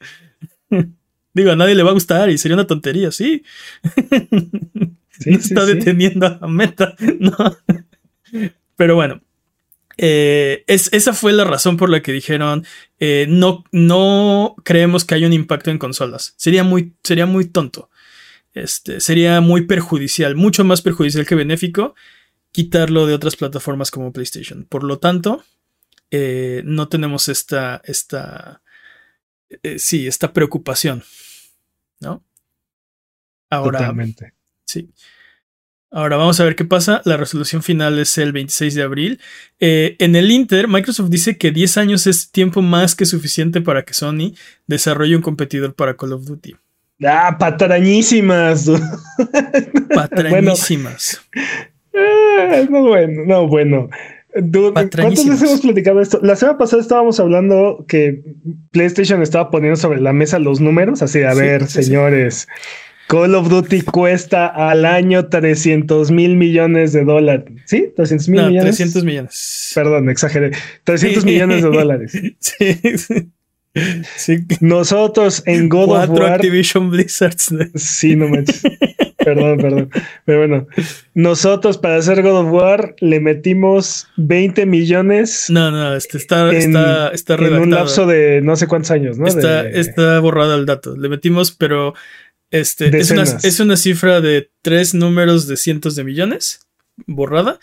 Digo, 1.33 1.51
a 1.51 1.55
nadie 1.55 1.75
le 1.75 1.83
va 1.83 1.91
a 1.91 1.93
gustar 1.93 2.29
y 2.29 2.37
sería 2.37 2.55
una 2.55 2.67
tontería, 2.67 3.11
sí. 3.11 3.43
está 5.25 5.65
deteniendo 5.65 6.37
a 6.41 6.47
Meta. 6.47 6.95
No. 7.19 7.57
Pero 8.75 8.95
bueno. 8.95 9.21
Eh, 9.97 10.63
esa 10.67 11.13
fue 11.13 11.33
la 11.33 11.43
razón 11.43 11.77
por 11.77 11.89
la 11.89 12.01
que 12.01 12.11
dijeron 12.11 12.65
eh, 12.99 13.27
no, 13.29 13.63
no 13.71 14.55
creemos 14.63 15.05
que 15.05 15.13
haya 15.15 15.27
un 15.27 15.33
impacto 15.33 15.69
en 15.69 15.77
consolas. 15.77 16.33
Sería 16.37 16.63
muy, 16.63 16.93
sería 17.03 17.25
muy 17.25 17.45
tonto. 17.45 17.89
Este, 18.53 18.99
sería 18.99 19.41
muy 19.41 19.67
perjudicial, 19.67 20.35
mucho 20.35 20.63
más 20.63 20.81
perjudicial 20.81 21.25
que 21.25 21.35
benéfico 21.35 21.93
quitarlo 22.51 23.05
de 23.05 23.13
otras 23.13 23.35
plataformas 23.35 23.91
como 23.91 24.11
PlayStation. 24.11 24.65
Por 24.65 24.83
lo 24.83 24.97
tanto, 24.97 25.43
eh, 26.09 26.63
no 26.65 26.87
tenemos 26.87 27.27
esta, 27.29 27.81
esta, 27.85 28.61
sí, 29.77 30.07
esta 30.07 30.33
preocupación, 30.33 31.03
¿no? 31.99 32.23
Ahora, 33.51 33.79
Totalmente. 33.79 34.33
Sí. 34.71 34.89
Ahora 35.93 36.15
vamos 36.15 36.39
a 36.39 36.45
ver 36.45 36.55
qué 36.55 36.63
pasa. 36.63 37.01
La 37.03 37.17
resolución 37.17 37.61
final 37.61 37.99
es 37.99 38.17
el 38.17 38.31
26 38.31 38.75
de 38.75 38.81
abril. 38.81 39.19
Eh, 39.59 39.97
en 39.99 40.15
el 40.15 40.31
Inter, 40.31 40.69
Microsoft 40.69 41.09
dice 41.09 41.37
que 41.37 41.51
10 41.51 41.77
años 41.77 42.07
es 42.07 42.31
tiempo 42.31 42.61
más 42.61 42.95
que 42.95 43.05
suficiente 43.05 43.59
para 43.59 43.83
que 43.83 43.93
Sony 43.93 44.33
desarrolle 44.67 45.17
un 45.17 45.21
competidor 45.21 45.73
para 45.73 45.97
Call 45.97 46.13
of 46.13 46.23
Duty. 46.23 46.55
Ah, 47.03 47.35
patrañísimas. 47.37 48.71
Patrañísimas. 49.93 51.21
Ah, 51.93 52.65
no, 52.69 52.83
bueno, 52.83 53.23
no, 53.25 53.47
bueno. 53.47 53.89
¿Cuántas 54.31 55.25
veces 55.25 55.41
hemos 55.41 55.59
platicado 55.59 55.99
esto? 55.99 56.21
La 56.23 56.37
semana 56.37 56.57
pasada 56.57 56.81
estábamos 56.81 57.19
hablando 57.19 57.83
que 57.89 58.23
PlayStation 58.71 59.21
estaba 59.21 59.51
poniendo 59.51 59.75
sobre 59.75 59.99
la 59.99 60.13
mesa 60.13 60.39
los 60.39 60.61
números, 60.61 61.01
así, 61.01 61.21
a 61.21 61.33
ver, 61.33 61.67
señores 61.67 62.47
Call 63.11 63.35
of 63.35 63.49
Duty 63.49 63.81
cuesta 63.81 64.47
al 64.47 64.85
año 64.85 65.27
300 65.27 66.11
mil 66.11 66.37
millones 66.37 66.93
de 66.93 67.03
dólares. 67.03 67.43
¿Sí? 67.65 67.91
300 67.93 68.29
mil 68.29 68.41
millones. 68.43 68.77
300 68.77 69.03
millones. 69.03 69.71
Perdón, 69.75 70.09
exageré. 70.09 70.51
300 70.85 71.25
millones 71.25 71.61
de 71.61 71.69
dólares. 71.69 72.13
Sí. 74.17 74.35
Nosotros 74.59 75.43
en 75.45 75.69
God 75.69 75.91
of 75.95 76.09
War. 76.09 76.33
Activision 76.33 76.91
Blizzards. 76.91 77.55
Sí, 77.75 78.17
no 78.17 78.27
manches. 78.27 78.63
perdón, 79.17 79.59
perdón. 79.59 79.89
Pero 80.25 80.39
bueno, 80.39 80.67
nosotros 81.13 81.77
para 81.77 81.95
hacer 81.95 82.21
God 82.21 82.47
of 82.47 82.51
War 82.51 82.95
le 82.99 83.21
metimos 83.21 84.09
20 84.17 84.65
millones. 84.65 85.45
No, 85.49 85.71
no, 85.71 85.95
este 85.95 86.17
está, 86.17 86.49
en, 86.49 86.57
está, 86.57 87.11
está 87.13 87.35
En 87.35 87.59
un 87.59 87.71
lapso 87.71 88.05
de 88.05 88.41
no 88.41 88.57
sé 88.57 88.67
cuántos 88.67 88.91
años, 88.91 89.17
¿no? 89.17 89.25
Está, 89.25 89.65
está 89.69 90.19
borrado 90.19 90.55
el 90.55 90.65
dato. 90.65 90.97
Le 90.97 91.07
metimos, 91.07 91.53
pero 91.53 91.93
este, 92.51 92.97
es 92.97 93.11
una, 93.11 93.23
es 93.23 93.59
una, 93.59 93.77
cifra 93.77 94.21
de 94.21 94.51
tres 94.61 94.93
números 94.93 95.47
de 95.47 95.57
cientos 95.57 95.95
de 95.95 96.03
millones 96.03 96.67
borrada, 97.07 97.59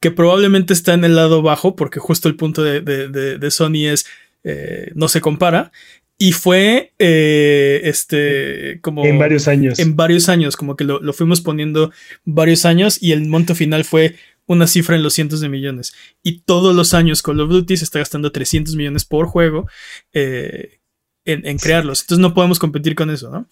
que 0.00 0.10
probablemente 0.10 0.72
está 0.72 0.94
en 0.94 1.04
el 1.04 1.16
lado 1.16 1.42
bajo, 1.42 1.76
porque 1.76 2.00
justo 2.00 2.28
el 2.28 2.36
punto 2.36 2.62
de, 2.62 2.80
de, 2.80 3.38
de, 3.38 3.50
Sony 3.50 3.86
es 3.86 4.06
eh, 4.44 4.90
no 4.94 5.08
se 5.08 5.20
compara. 5.20 5.72
Y 6.18 6.32
fue 6.32 6.92
eh, 6.98 7.80
este 7.84 8.78
como. 8.80 9.04
En 9.04 9.18
varios 9.18 9.48
años. 9.48 9.78
En 9.78 9.96
varios 9.96 10.28
años, 10.28 10.56
como 10.56 10.76
que 10.76 10.84
lo, 10.84 11.00
lo, 11.00 11.12
fuimos 11.12 11.40
poniendo 11.40 11.90
varios 12.24 12.64
años 12.64 13.02
y 13.02 13.12
el 13.12 13.26
monto 13.26 13.54
final 13.54 13.84
fue 13.84 14.16
una 14.46 14.66
cifra 14.66 14.96
en 14.96 15.02
los 15.02 15.14
cientos 15.14 15.40
de 15.40 15.48
millones. 15.48 15.94
Y 16.22 16.40
todos 16.40 16.74
los 16.74 16.94
años 16.94 17.22
Call 17.22 17.40
of 17.40 17.50
Duty 17.50 17.76
se 17.76 17.84
está 17.84 17.98
gastando 17.98 18.32
300 18.32 18.76
millones 18.76 19.04
por 19.04 19.26
juego 19.26 19.68
eh, 20.12 20.80
en, 21.24 21.46
en, 21.46 21.58
crearlos. 21.58 22.02
Entonces 22.02 22.20
no 22.20 22.34
podemos 22.34 22.58
competir 22.58 22.94
con 22.94 23.10
eso, 23.10 23.30
¿no? 23.30 23.48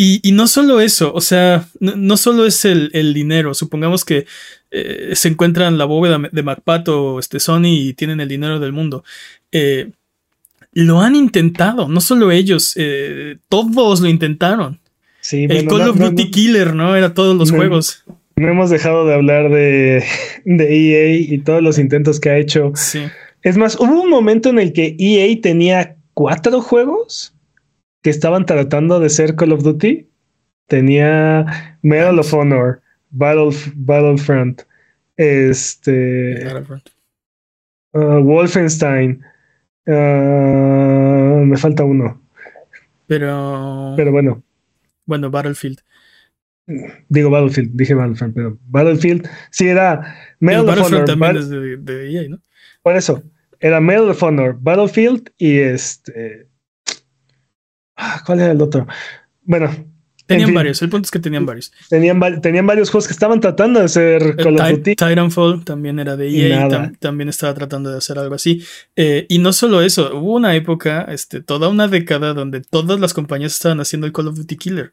Y, 0.00 0.30
no 0.30 0.46
solo 0.46 0.80
eso, 0.80 1.12
o 1.12 1.20
sea, 1.20 1.66
no, 1.80 2.16
solo 2.16 2.46
es 2.46 2.64
el, 2.64 3.12
dinero. 3.14 3.52
Supongamos 3.52 4.04
que 4.04 4.26
eh, 4.70 5.10
se 5.14 5.26
encuentran 5.26 5.76
la 5.76 5.86
bóveda 5.86 6.20
de 6.30 6.42
MacPato 6.44 7.14
o 7.14 7.18
este 7.18 7.40
Sony 7.40 7.66
y 7.66 7.94
tienen 7.94 8.20
el 8.20 8.28
dinero 8.28 8.60
del 8.60 8.72
mundo. 8.72 9.02
Eh, 9.50 9.90
lo 10.72 11.00
han 11.00 11.16
intentado, 11.16 11.88
no 11.88 12.00
solo 12.00 12.30
ellos, 12.30 12.74
eh, 12.76 13.38
todos 13.48 14.00
lo 14.00 14.08
intentaron. 14.08 14.78
Sí, 15.20 15.48
el 15.50 15.66
Call 15.66 15.88
of 15.88 15.98
Duty 15.98 16.30
Killer, 16.30 16.76
¿no? 16.76 16.94
Era 16.94 17.12
todos 17.12 17.36
los 17.36 17.50
juegos. 17.50 18.04
No 18.36 18.48
hemos 18.48 18.70
dejado 18.70 19.04
de 19.04 19.14
hablar 19.14 19.50
de, 19.50 20.04
de 20.44 20.64
EA 20.76 21.16
y 21.16 21.38
todos 21.38 21.60
los 21.60 21.76
intentos 21.76 22.20
que 22.20 22.30
ha 22.30 22.38
hecho. 22.38 22.70
Sí. 22.76 23.00
Es 23.42 23.56
más, 23.56 23.74
hubo 23.74 24.00
un 24.00 24.10
momento 24.10 24.48
en 24.50 24.60
el 24.60 24.72
que 24.72 24.94
EA 24.96 25.40
tenía 25.42 25.96
cuatro 26.14 26.60
juegos 26.60 27.34
que 28.08 28.12
estaban 28.12 28.46
tratando 28.46 29.00
de 29.00 29.10
ser 29.10 29.36
Call 29.36 29.52
of 29.52 29.62
Duty. 29.62 30.08
Tenía 30.66 31.76
Medal 31.82 32.18
of 32.18 32.32
Honor, 32.32 32.80
Battle, 33.10 33.54
Battlefront, 33.74 34.62
este, 35.18 36.42
uh, 37.92 38.20
Wolfenstein. 38.22 39.22
Uh, 39.86 41.44
me 41.44 41.56
falta 41.58 41.84
uno. 41.84 42.18
Pero. 43.06 43.92
Pero 43.94 44.10
bueno. 44.10 44.42
Bueno, 45.04 45.30
Battlefield. 45.30 45.80
Digo 47.10 47.28
Battlefield, 47.28 47.72
dije 47.74 47.92
Battlefield, 47.92 48.34
pero 48.34 48.58
Battlefield 48.68 49.28
sí 49.50 49.68
era 49.68 50.16
Medal 50.40 50.66
of 50.66 50.86
Honor. 50.86 51.04
también 51.04 51.36
es 51.36 51.50
de, 51.50 51.76
de 51.76 52.10
EA, 52.10 52.28
¿no? 52.30 52.40
Por 52.82 52.96
eso, 52.96 53.22
era 53.60 53.82
Medal 53.82 54.08
of 54.08 54.22
Honor, 54.22 54.56
Battlefield 54.58 55.30
y 55.36 55.58
este 55.58 56.47
Ah, 57.98 58.22
¿Cuál 58.24 58.40
era 58.40 58.52
el 58.52 58.62
otro? 58.62 58.86
Bueno. 59.42 59.70
Tenían 60.24 60.52
varios, 60.52 60.82
el 60.82 60.90
punto 60.90 61.06
es 61.06 61.10
que 61.10 61.18
tenían 61.18 61.46
varios. 61.46 61.72
Tenían, 61.88 62.42
tenían 62.42 62.66
varios 62.66 62.90
juegos 62.90 63.06
que 63.06 63.14
estaban 63.14 63.40
tratando 63.40 63.78
de 63.78 63.86
hacer 63.86 64.36
Call 64.36 64.60
of 64.60 64.70
Duty. 64.70 64.94
Titanfall 64.94 65.64
también 65.64 65.98
era 65.98 66.18
de 66.18 66.28
EA, 66.28 66.92
también 67.00 67.30
estaba 67.30 67.54
tratando 67.54 67.90
de 67.90 67.96
hacer 67.96 68.18
algo 68.18 68.34
así. 68.34 68.62
Eh, 68.94 69.24
y 69.30 69.38
no 69.38 69.54
solo 69.54 69.80
eso, 69.80 70.14
hubo 70.18 70.34
una 70.34 70.54
época, 70.54 71.06
este, 71.08 71.40
toda 71.40 71.70
una 71.70 71.88
década 71.88 72.34
donde 72.34 72.60
todas 72.60 73.00
las 73.00 73.14
compañías 73.14 73.52
estaban 73.52 73.80
haciendo 73.80 74.06
el 74.06 74.12
Call 74.12 74.28
of 74.28 74.36
Duty 74.36 74.56
Killer. 74.58 74.92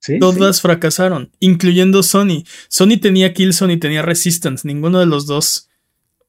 ¿Sí? 0.00 0.18
Todas 0.18 0.60
fracasaron, 0.60 1.30
incluyendo 1.38 2.02
Sony. 2.02 2.42
Sony 2.68 2.98
tenía 3.00 3.32
Killzone 3.32 3.74
y 3.74 3.76
tenía 3.76 4.02
Resistance, 4.02 4.66
ninguno 4.66 4.98
de 4.98 5.06
los 5.06 5.26
dos. 5.26 5.68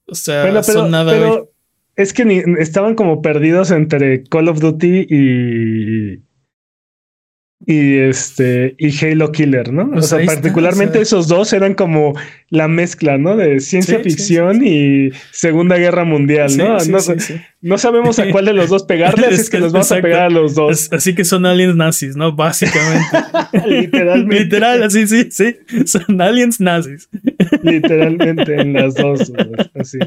O 0.06 0.14
sea, 0.14 0.62
son 0.62 0.92
nada 0.92 1.44
es 1.98 2.14
que 2.14 2.44
estaban 2.60 2.96
como 2.96 3.22
perdidos 3.24 3.72
entre 3.72 4.24
Call 4.24 4.48
of 4.48 4.60
Duty 4.60 5.08
y. 5.10 6.28
Y 7.66 7.98
este. 7.98 8.76
Y 8.78 8.96
Halo 9.04 9.32
Killer, 9.32 9.74
¿no? 9.74 9.90
o 9.98 10.02
sea, 10.04 10.24
particularmente 10.24 11.02
esos 11.02 11.28
dos 11.28 11.52
eran 11.54 11.74
como 11.74 12.14
la 12.50 12.68
mezcla, 12.68 13.18
¿no? 13.18 13.36
De 13.36 13.60
ciencia 13.60 14.00
ficción 14.00 14.64
y 14.64 15.10
Segunda 15.32 15.76
Guerra 15.78 16.06
Mundial, 16.06 16.56
¿no? 16.56 16.78
No, 16.78 17.00
no, 17.62 17.78
sabemos 17.80 18.20
a 18.20 18.30
cuál 18.30 18.46
de 18.46 18.54
los 18.54 18.70
dos 18.70 18.84
pegarle, 18.84 19.26
así 19.26 19.36
es 19.42 19.50
que 19.50 19.60
nos 19.60 19.74
vamos 19.74 19.92
a 19.92 20.00
pegar 20.00 20.22
a 20.22 20.30
los 20.30 20.54
dos. 20.54 20.94
Así 20.94 21.16
que 21.16 21.26
son 21.26 21.48
aliens 21.48 21.76
nazis, 21.76 22.16
¿no? 22.16 22.32
Básicamente. 22.36 23.06
Literalmente. 23.66 24.44
Literal, 24.44 24.84
así, 24.84 25.08
sí, 25.08 25.30
sí. 25.32 25.58
Son 25.86 26.22
aliens 26.22 26.62
nazis. 26.62 27.10
Literalmente 27.64 28.62
en 28.62 28.74
las 28.74 28.94
dos, 28.94 29.34
así. 29.74 29.98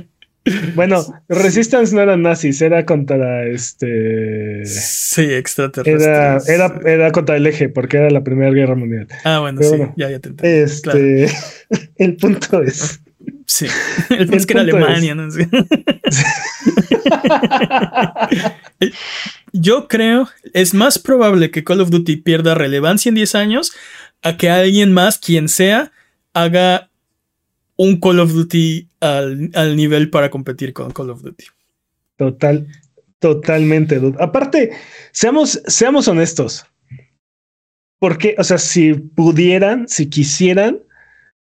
Bueno, 0.74 1.04
Resistance 1.28 1.94
no 1.94 2.00
era 2.00 2.16
nazis, 2.16 2.62
era 2.62 2.86
contra 2.86 3.46
este. 3.46 4.64
Sí, 4.64 5.22
extraterrestres. 5.22 6.02
Era, 6.02 6.36
era, 6.46 6.80
era, 6.86 7.12
contra 7.12 7.36
el 7.36 7.46
eje, 7.46 7.68
porque 7.68 7.98
era 7.98 8.10
la 8.10 8.24
Primera 8.24 8.50
Guerra 8.50 8.74
Mundial. 8.74 9.06
Ah, 9.24 9.40
bueno, 9.40 9.60
sí, 9.62 9.76
ya, 9.96 10.10
ya 10.10 10.18
te 10.18 10.30
entendí. 10.30 10.56
Este, 10.56 11.28
el 11.96 12.16
punto 12.16 12.62
es. 12.62 13.00
Sí, 13.44 13.66
el 14.10 14.26
punto 14.26 14.36
es 14.36 14.46
que 14.46 14.52
era 14.54 14.62
Alemania, 14.62 15.14
¿no? 15.14 15.28
Yo 19.52 19.88
creo, 19.88 20.28
es 20.54 20.72
más 20.72 20.98
probable 20.98 21.50
que 21.50 21.64
Call 21.64 21.80
of 21.80 21.90
Duty 21.90 22.16
pierda 22.16 22.54
relevancia 22.54 23.10
en 23.10 23.16
10 23.16 23.34
años 23.34 23.72
a 24.22 24.36
que 24.36 24.48
alguien 24.48 24.92
más, 24.92 25.18
quien 25.18 25.48
sea, 25.48 25.92
haga 26.32 26.88
un 27.76 27.98
Call 27.98 28.20
of 28.20 28.32
Duty 28.32 28.89
al, 29.00 29.76
nivel 29.76 30.10
para 30.10 30.30
competir 30.30 30.72
con 30.72 30.90
Call 30.90 31.10
of 31.10 31.22
Duty. 31.22 31.44
Total, 32.16 32.66
totalmente. 33.18 34.00
Aparte, 34.18 34.72
seamos, 35.12 35.62
seamos 35.66 36.08
honestos. 36.08 36.66
Porque, 37.98 38.34
o 38.38 38.44
sea, 38.44 38.58
si 38.58 38.94
pudieran, 38.94 39.86
si 39.88 40.08
quisieran, 40.08 40.80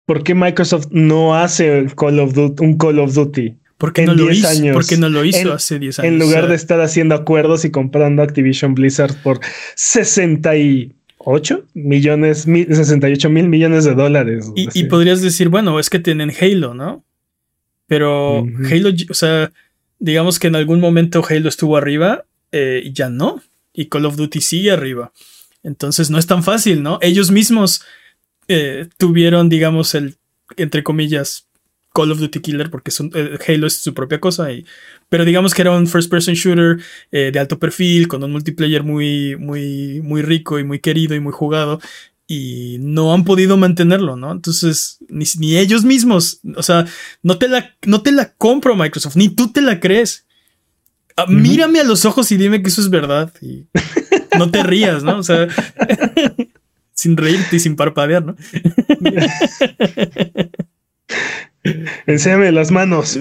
¿por 0.05 0.23
qué 0.23 0.33
Microsoft 0.33 0.87
no 0.91 1.35
hace 1.35 1.87
Call 1.97 2.19
of 2.19 2.33
Duty, 2.33 2.63
un 2.63 2.77
Call 2.77 2.99
of 2.99 3.13
Duty? 3.13 3.57
Porque 3.77 4.05
no, 4.05 4.13
lo 4.13 4.31
hizo, 4.31 4.47
años, 4.47 4.73
porque 4.73 4.97
no 4.97 5.09
lo 5.09 5.25
hizo 5.25 5.51
hace 5.51 5.79
10 5.79 5.99
años. 5.99 6.13
En 6.13 6.19
lugar 6.19 6.47
de 6.47 6.55
estar 6.55 6.79
haciendo 6.79 7.13
acuerdos 7.13 7.65
y 7.65 7.71
comprando 7.71 8.23
Activision 8.23 8.73
Blizzard 8.73 9.21
por 9.21 9.41
60 9.75 10.57
y 10.57 10.95
8 11.17 11.65
millones, 11.73 12.43
68 12.43 13.29
mil 13.29 13.49
millones 13.49 13.83
de 13.83 13.93
dólares. 13.93 14.51
Y, 14.55 14.85
podrías 14.85 15.21
decir, 15.21 15.49
bueno, 15.49 15.79
es 15.79 15.89
que 15.89 15.99
tienen 15.99 16.31
Halo, 16.39 16.73
¿no? 16.73 17.04
Pero 17.87 18.45
Halo, 18.69 18.89
o 19.09 19.13
sea, 19.13 19.51
digamos 19.99 20.39
que 20.39 20.47
en 20.47 20.55
algún 20.55 20.79
momento 20.79 21.23
Halo 21.27 21.49
estuvo 21.49 21.77
arriba 21.77 22.25
eh, 22.51 22.81
y 22.83 22.93
ya 22.93 23.09
no. 23.09 23.41
Y 23.73 23.87
Call 23.87 24.05
of 24.05 24.15
Duty 24.15 24.41
sigue 24.41 24.71
arriba. 24.71 25.11
Entonces 25.63 26.09
no 26.09 26.17
es 26.17 26.27
tan 26.27 26.43
fácil, 26.43 26.83
¿no? 26.83 26.99
Ellos 27.01 27.31
mismos 27.31 27.83
eh, 28.47 28.87
tuvieron, 28.97 29.49
digamos, 29.49 29.95
el, 29.95 30.15
entre 30.57 30.83
comillas, 30.83 31.47
Call 31.93 32.11
of 32.11 32.19
Duty 32.19 32.39
Killer, 32.39 32.69
porque 32.69 32.91
eh, 33.13 33.37
Halo 33.47 33.67
es 33.67 33.79
su 33.79 33.93
propia 33.93 34.19
cosa. 34.19 34.51
Y, 34.51 34.65
pero 35.09 35.25
digamos 35.25 35.53
que 35.53 35.61
era 35.61 35.71
un 35.71 35.87
first 35.87 36.09
person 36.09 36.35
shooter 36.35 36.77
de 37.11 37.39
alto 37.39 37.59
perfil, 37.59 38.07
con 38.07 38.23
un 38.23 38.31
multiplayer 38.31 38.83
muy, 38.83 39.35
muy, 39.37 40.01
muy 40.03 40.21
rico 40.21 40.59
y 40.59 40.63
muy 40.63 40.79
querido 40.79 41.15
y 41.15 41.19
muy 41.19 41.33
jugado. 41.33 41.79
Y 42.27 42.77
no 42.79 43.13
han 43.13 43.23
podido 43.23 43.55
mantenerlo, 43.55 44.15
¿no? 44.15 44.31
Entonces, 44.31 44.97
ni, 45.09 45.57
ellos 45.57 45.83
mismos, 45.83 46.39
o 46.55 46.63
sea, 46.63 46.87
no 47.21 47.37
te, 47.37 47.47
la, 47.47 47.75
no 47.85 48.01
te 48.01 48.11
la 48.11 48.33
compro 48.33 48.75
Microsoft, 48.75 49.15
ni 49.15 49.29
tú 49.29 49.51
te 49.51 49.61
la 49.61 49.79
crees. 49.79 50.25
Ah, 51.15 51.27
mírame 51.27 51.79
a 51.79 51.83
los 51.83 52.03
ojos 52.03 52.31
y 52.31 52.37
dime 52.37 52.63
que 52.63 52.69
eso 52.69 52.81
es 52.81 52.89
verdad. 52.89 53.31
Y 53.41 53.67
no 54.39 54.49
te 54.49 54.63
rías, 54.63 55.03
¿no? 55.03 55.19
O 55.19 55.23
sea, 55.23 55.47
sin 56.93 57.15
reírte 57.15 57.57
y 57.57 57.59
sin 57.59 57.75
parpadear, 57.75 58.25
¿no? 58.25 58.35
Enséñame 62.07 62.51
las 62.51 62.71
manos. 62.71 63.19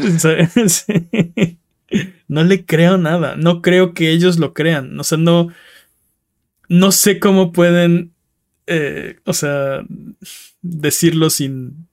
No 2.28 2.42
le 2.42 2.64
creo 2.64 2.96
nada. 2.96 3.36
No 3.36 3.60
creo 3.62 3.92
que 3.92 4.10
ellos 4.10 4.38
lo 4.38 4.54
crean. 4.54 4.98
O 4.98 5.04
sea, 5.04 5.18
no. 5.18 5.48
No 6.68 6.92
sé 6.92 7.18
cómo 7.18 7.52
pueden. 7.52 8.13
Eh, 8.66 9.20
o 9.24 9.32
sea. 9.32 9.84
Decirlo 10.62 11.30
sin. 11.30 11.88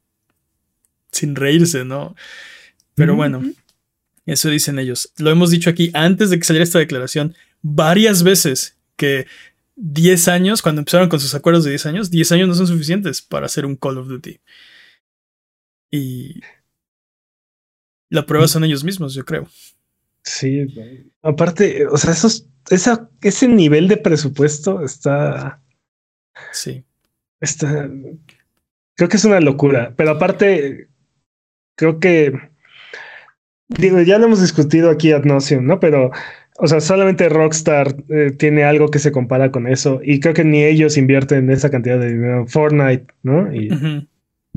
Sin 1.11 1.35
reírse, 1.35 1.85
¿no? 1.85 2.15
Pero 2.95 3.15
bueno. 3.15 3.41
Eso 4.25 4.49
dicen 4.49 4.79
ellos. 4.79 5.11
Lo 5.17 5.31
hemos 5.31 5.49
dicho 5.49 5.69
aquí 5.69 5.91
antes 5.93 6.29
de 6.29 6.37
que 6.37 6.45
saliera 6.45 6.63
esta 6.63 6.79
declaración 6.79 7.35
varias 7.61 8.23
veces 8.23 8.77
que 8.95 9.27
10 9.75 10.27
años, 10.27 10.61
cuando 10.61 10.81
empezaron 10.81 11.09
con 11.09 11.19
sus 11.19 11.33
acuerdos 11.33 11.63
de 11.63 11.71
10 11.71 11.85
años, 11.87 12.11
10 12.11 12.31
años 12.33 12.47
no 12.47 12.55
son 12.55 12.67
suficientes 12.67 13.21
para 13.21 13.47
hacer 13.47 13.65
un 13.65 13.75
Call 13.75 13.97
of 13.97 14.07
Duty. 14.07 14.39
Y 15.89 16.41
la 18.09 18.25
prueba 18.25 18.47
son 18.47 18.63
ellos 18.63 18.83
mismos, 18.83 19.13
yo 19.13 19.25
creo. 19.25 19.47
Sí, 20.23 20.67
aparte, 21.23 21.87
o 21.87 21.97
sea, 21.97 22.11
esos, 22.11 22.45
esa, 22.69 23.09
ese 23.21 23.47
nivel 23.47 23.87
de 23.87 23.97
presupuesto 23.97 24.83
está. 24.83 25.61
Sí. 26.51 26.83
Está. 27.39 27.89
Creo 28.95 29.09
que 29.09 29.17
es 29.17 29.25
una 29.25 29.39
locura. 29.39 29.93
Pero 29.95 30.11
aparte, 30.11 30.87
creo 31.75 31.99
que. 31.99 32.33
Digo, 33.67 34.01
ya 34.01 34.17
lo 34.17 34.25
hemos 34.25 34.41
discutido 34.41 34.89
aquí 34.89 35.11
ad 35.11 35.23
nauseum, 35.23 35.65
¿no? 35.65 35.79
Pero, 35.79 36.11
o 36.57 36.67
sea, 36.67 36.81
solamente 36.81 37.29
Rockstar 37.29 37.95
eh, 38.09 38.31
tiene 38.37 38.65
algo 38.65 38.89
que 38.89 38.99
se 38.99 39.13
compara 39.13 39.51
con 39.51 39.65
eso. 39.67 40.01
Y 40.03 40.19
creo 40.19 40.33
que 40.33 40.43
ni 40.43 40.63
ellos 40.63 40.97
invierten 40.97 41.49
esa 41.49 41.69
cantidad 41.69 41.97
de 41.97 42.11
dinero. 42.11 42.47
Fortnite, 42.47 43.07
¿no? 43.23 43.53
Y, 43.53 43.69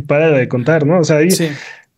para 0.08 0.30
de 0.30 0.48
contar, 0.48 0.84
¿no? 0.84 0.98
O 0.98 1.04
sea, 1.04 1.20
sí 1.30 1.48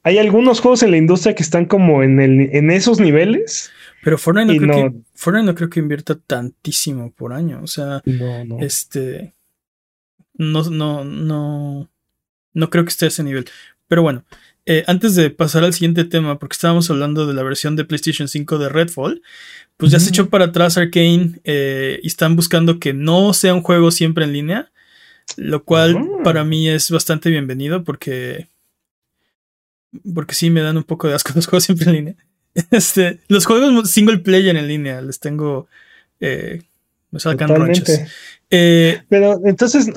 hay 0.07 0.19
algunos 0.19 0.61
juegos 0.61 0.85
en 0.85 0.93
la 0.93 0.99
industria 0.99 1.35
que 1.35 1.43
están 1.43 1.65
como 1.65 2.05
en, 2.05 2.21
el, 2.21 2.55
en 2.55 2.71
esos 2.71 3.01
niveles. 3.01 3.73
Pero 4.05 4.17
Fortnite 4.19 4.65
no, 4.65 4.73
creo 4.73 4.93
Que, 4.93 4.99
Fortnite 5.15 5.47
no 5.47 5.55
creo 5.57 5.69
que 5.69 5.81
invierta 5.81 6.17
tantísimo 6.17 7.11
por 7.11 7.33
año. 7.33 7.61
O 7.61 7.67
sea, 7.67 8.01
este. 8.61 9.35
No, 10.39 10.63
no, 10.65 11.05
no. 11.05 11.91
No 12.55 12.71
creo 12.71 12.85
que 12.85 12.91
esté 12.91 13.05
a 13.07 13.09
ese 13.09 13.23
nivel. 13.23 13.47
Pero 13.89 14.03
bueno, 14.03 14.25
eh, 14.65 14.83
antes 14.87 15.15
de 15.15 15.31
pasar 15.31 15.63
al 15.63 15.73
siguiente 15.73 16.05
tema, 16.05 16.39
porque 16.39 16.55
estábamos 16.55 16.91
hablando 16.91 17.27
de 17.27 17.35
la 17.35 17.43
versión 17.43 17.77
de 17.77 17.85
PlayStation 17.85 18.27
5 18.27 18.59
de 18.59 18.69
Redfall, 18.69 19.23
pues 19.77 19.93
ya 19.93 20.01
se 20.01 20.09
echó 20.09 20.29
para 20.29 20.47
atrás 20.47 20.77
Arkane 20.77 21.41
eh, 21.45 22.01
y 22.03 22.07
están 22.07 22.35
buscando 22.35 22.81
que 22.81 22.93
no 22.93 23.33
sea 23.33 23.55
un 23.55 23.63
juego 23.63 23.91
siempre 23.91 24.25
en 24.25 24.33
línea, 24.33 24.73
lo 25.37 25.65
cual 25.65 25.97
para 26.25 26.45
mí 26.45 26.69
es 26.69 26.91
bastante 26.91 27.31
bienvenido 27.31 27.85
porque 27.85 28.49
porque 30.15 30.35
sí 30.35 30.51
me 30.51 30.63
dan 30.63 30.77
un 30.77 30.85
poco 30.85 31.09
de 31.09 31.15
asco 31.15 31.33
los 31.37 31.47
juegos 31.47 31.65
siempre 31.65 31.87
en 31.87 31.97
línea. 31.97 32.17
Este, 32.71 33.21
los 33.29 33.45
juegos 33.45 33.91
single 33.91 34.19
player 34.19 34.57
en 34.57 34.67
línea 34.67 35.03
les 35.03 35.21
tengo. 35.21 35.69
Eh, 36.21 36.63
me 37.11 37.47
ronchas. 37.47 38.03
Eh, 38.51 39.03
Pero 39.09 39.41
entonces, 39.45 39.91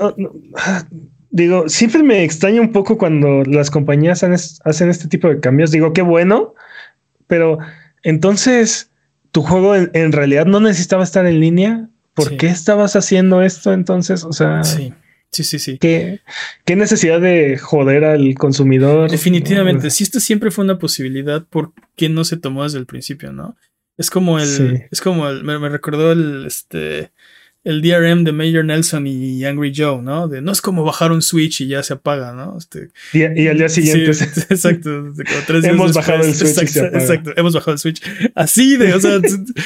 digo, 1.29 1.69
siempre 1.69 2.03
me 2.03 2.23
extraña 2.23 2.61
un 2.61 2.71
poco 2.71 2.97
cuando 2.97 3.43
las 3.43 3.69
compañías 3.69 4.23
hacen 4.23 4.89
este 4.89 5.07
tipo 5.07 5.27
de 5.27 5.39
cambios. 5.39 5.71
Digo, 5.71 5.93
qué 5.93 6.01
bueno, 6.01 6.55
pero 7.27 7.59
entonces 8.03 8.91
tu 9.31 9.43
juego 9.43 9.75
en, 9.75 10.11
realidad 10.11 10.45
no 10.45 10.59
necesitaba 10.59 11.03
estar 11.03 11.25
en 11.25 11.39
línea. 11.39 11.89
¿Por 12.13 12.35
qué 12.37 12.47
estabas 12.47 12.95
haciendo 12.95 13.41
esto 13.41 13.71
entonces? 13.71 14.23
O 14.23 14.33
sea. 14.33 14.63
Sí. 14.63 14.93
Sí, 15.31 15.43
sí, 15.43 15.59
sí. 15.59 15.77
¿Qué, 15.77 16.21
qué 16.65 16.75
necesidad 16.75 17.21
de 17.21 17.57
joder 17.59 18.03
al 18.03 18.33
consumidor? 18.33 19.11
Definitivamente. 19.11 19.91
Si 19.91 20.03
esto 20.03 20.19
siempre 20.19 20.49
fue 20.49 20.63
una 20.63 20.79
posibilidad, 20.79 21.45
¿por 21.45 21.71
qué 21.95 22.09
no 22.09 22.23
se 22.23 22.37
tomó 22.37 22.63
desde 22.63 22.79
el 22.79 22.87
principio, 22.87 23.31
no? 23.31 23.55
Es 23.99 24.09
como 24.09 24.39
el. 24.39 24.87
Es 24.89 25.01
como 25.01 25.29
el. 25.29 25.43
Me, 25.43 25.69
recordó 25.69 26.11
el. 26.11 26.45
Este. 26.47 27.11
El 27.65 27.81
DRM 27.81 28.23
de 28.23 28.31
Major 28.31 28.63
Nelson 28.63 29.05
y 29.05 29.43
Angry 29.43 29.73
Joe, 29.75 30.01
¿no? 30.01 30.29
De 30.29 30.41
no 30.41 30.53
es 30.53 30.61
como 30.61 30.85
bajar 30.85 31.11
un 31.11 31.21
switch 31.21 31.59
y 31.59 31.67
ya 31.67 31.83
se 31.83 31.93
apaga, 31.93 32.31
¿no? 32.31 32.57
Este, 32.57 32.89
y, 33.11 33.23
al 33.47 33.57
día 33.57 33.67
siguiente. 33.67 34.11
exacto. 34.49 35.13
hemos 35.63 35.93
bajado 35.93 36.23
el 36.23 36.33
switch. 36.33 36.57
Exacto, 36.57 36.97
exacto, 36.97 37.33
hemos 37.35 37.53
bajado 37.53 37.73
el 37.73 37.79
switch. 37.79 38.01
Así 38.33 38.77
de, 38.77 38.93
o 38.93 38.99
sea, 39.01 39.19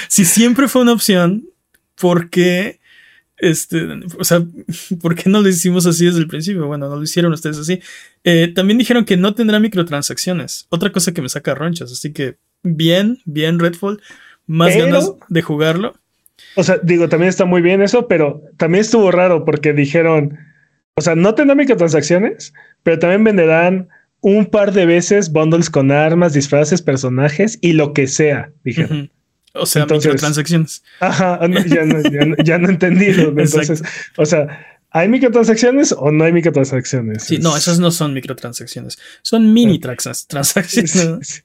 si 0.08 0.26
siempre 0.26 0.68
fue 0.68 0.82
una 0.82 0.94
opción, 0.94 1.46
¿por 1.96 2.32
qué 2.32 2.80
este, 3.44 3.88
o 4.18 4.24
sea, 4.24 4.42
¿por 5.02 5.16
qué 5.16 5.30
no 5.30 5.42
lo 5.42 5.50
hicimos 5.50 5.86
así 5.86 6.06
desde 6.06 6.20
el 6.20 6.28
principio? 6.28 6.66
Bueno, 6.66 6.88
no 6.88 6.96
lo 6.96 7.04
hicieron 7.04 7.34
ustedes 7.34 7.58
así. 7.58 7.80
Eh, 8.24 8.48
también 8.56 8.78
dijeron 8.78 9.06
que 9.06 9.18
no 9.18 9.36
tendrá 9.36 9.60
microtransacciones. 9.60 10.66
Otra 10.70 10.92
cosa 10.92 11.14
que 11.14 11.22
me 11.22 11.30
saca 11.30 11.54
ronchas. 11.54 11.92
Así 11.92 12.14
que 12.14 12.38
bien, 12.64 13.20
bien 13.26 13.60
Redfall. 13.60 14.02
Más 14.48 14.76
ganas 14.76 15.14
de 15.30 15.42
jugarlo. 15.42 15.94
O 16.56 16.64
sea, 16.64 16.80
digo, 16.84 17.10
también 17.10 17.30
está 17.30 17.46
muy 17.46 17.62
bien 17.62 17.82
eso, 17.82 18.08
pero 18.08 18.42
también 18.58 18.82
estuvo 18.82 19.12
raro 19.12 19.46
porque 19.46 19.74
dijeron, 19.74 20.38
o 20.96 21.02
sea, 21.02 21.16
no 21.16 21.36
tendrá 21.36 21.56
microtransacciones, 21.56 22.54
pero 22.84 23.00
también 23.00 23.24
venderán 23.24 23.90
un 24.22 24.46
par 24.46 24.72
de 24.72 24.86
veces 24.86 25.32
bundles 25.32 25.70
con 25.70 25.92
armas, 25.92 26.34
disfraces, 26.34 26.82
personajes 26.82 27.58
y 27.62 27.74
lo 27.74 27.94
que 27.94 28.08
sea, 28.08 28.52
dijeron. 28.64 29.12
O 29.54 29.66
sea, 29.66 29.86
microtransacciones. 29.86 30.84
Ajá, 31.00 31.40
ya, 31.66 31.86
no, 31.86 32.02
ya, 32.44 32.58
no, 32.58 32.68
he 32.68 32.72
entendido. 32.72 33.30
Entonces, 33.38 33.84
o 34.18 34.26
sea, 34.26 34.80
¿hay 34.92 35.10
microtransacciones 35.10 35.92
o 35.92 36.12
no 36.12 36.24
hay 36.24 36.32
microtransacciones? 36.32 37.24
Sí, 37.24 37.38
no, 37.38 37.56
esas 37.58 37.80
no 37.80 37.92
son 37.92 38.14
microtransacciones. 38.14 38.98
Son 39.22 39.54
mini 39.54 39.80
transacciones. 40.28 41.44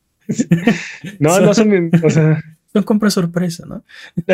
no, 1.18 1.40
no 1.40 1.54
son, 1.54 1.90
o 2.02 2.10
sea. 2.10 2.42
Son 2.72 2.82
compras 2.82 3.14
sorpresa, 3.14 3.64
¿no? 3.66 3.84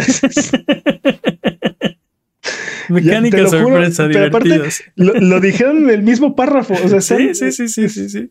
Mecánica 2.88 3.48
sorpresa, 3.48 4.08
divertidas. 4.08 4.82
Lo, 4.96 5.14
lo, 5.14 5.40
dijeron 5.40 5.84
en 5.84 5.90
el 5.90 6.02
mismo 6.02 6.36
párrafo. 6.36 6.74
O 6.84 6.88
sea, 6.88 7.00
sí, 7.00 7.34
sí, 7.34 7.52
sí, 7.52 7.68
sí, 7.68 7.88
sí, 7.88 8.08
sí. 8.08 8.30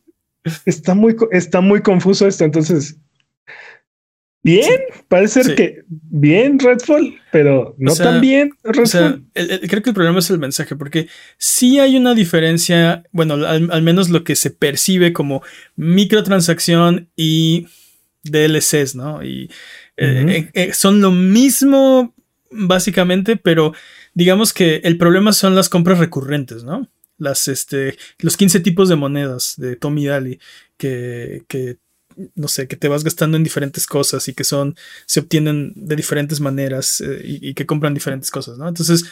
Está 0.65 0.93
muy, 0.93 1.15
está 1.31 1.61
muy 1.61 1.81
confuso 1.81 2.27
esto. 2.27 2.43
Entonces, 2.43 2.97
Bien, 4.43 4.81
parece 5.07 5.41
ser 5.41 5.55
que 5.55 5.83
bien 5.89 6.59
Redfall, 6.59 7.17
pero 7.31 7.75
no 7.77 7.95
tan 7.95 8.19
bien 8.19 8.51
Redfall. 8.61 9.23
creo 9.33 9.81
que 9.81 9.89
el 9.89 9.95
problema 9.95 10.19
es 10.19 10.29
el 10.29 10.37
mensaje, 10.37 10.75
porque 10.75 11.07
sí 11.37 11.79
hay 11.79 11.95
una 11.95 12.13
diferencia, 12.13 13.03
bueno, 13.13 13.35
al, 13.35 13.81
menos 13.81 14.09
lo 14.09 14.25
que 14.25 14.35
se 14.35 14.49
percibe 14.49 15.13
como 15.13 15.43
microtransacción 15.77 17.09
y 17.15 17.67
DLCs, 18.23 18.95
¿no? 18.95 19.23
Y 19.23 19.49
eh, 19.97 20.25
eh, 20.27 20.49
eh, 20.53 20.73
son 20.73 21.01
lo 21.01 21.11
mismo 21.11 22.13
básicamente, 22.49 23.35
pero 23.37 23.73
digamos 24.13 24.53
que 24.53 24.77
el 24.83 24.97
problema 24.97 25.33
son 25.33 25.55
las 25.55 25.69
compras 25.69 25.99
recurrentes, 25.99 26.63
¿no? 26.63 26.89
Las, 27.17 27.47
este, 27.47 27.97
los 28.19 28.37
15 28.37 28.59
tipos 28.59 28.89
de 28.89 28.95
monedas 28.95 29.53
de 29.57 29.75
Tommy 29.75 30.05
Daly 30.05 30.39
que, 30.77 31.43
que 31.47 31.77
no 32.35 32.47
sé, 32.47 32.67
que 32.67 32.75
te 32.75 32.87
vas 32.87 33.03
gastando 33.03 33.37
en 33.37 33.43
diferentes 33.43 33.87
cosas 33.87 34.27
y 34.27 34.33
que 34.33 34.43
son, 34.43 34.75
se 35.05 35.19
obtienen 35.19 35.73
de 35.75 35.95
diferentes 35.95 36.39
maneras 36.39 37.01
eh, 37.01 37.21
y, 37.23 37.53
que 37.53 37.65
compran 37.65 37.93
diferentes 37.93 38.31
cosas, 38.31 38.57
¿no? 38.57 38.67
Entonces, 38.67 39.05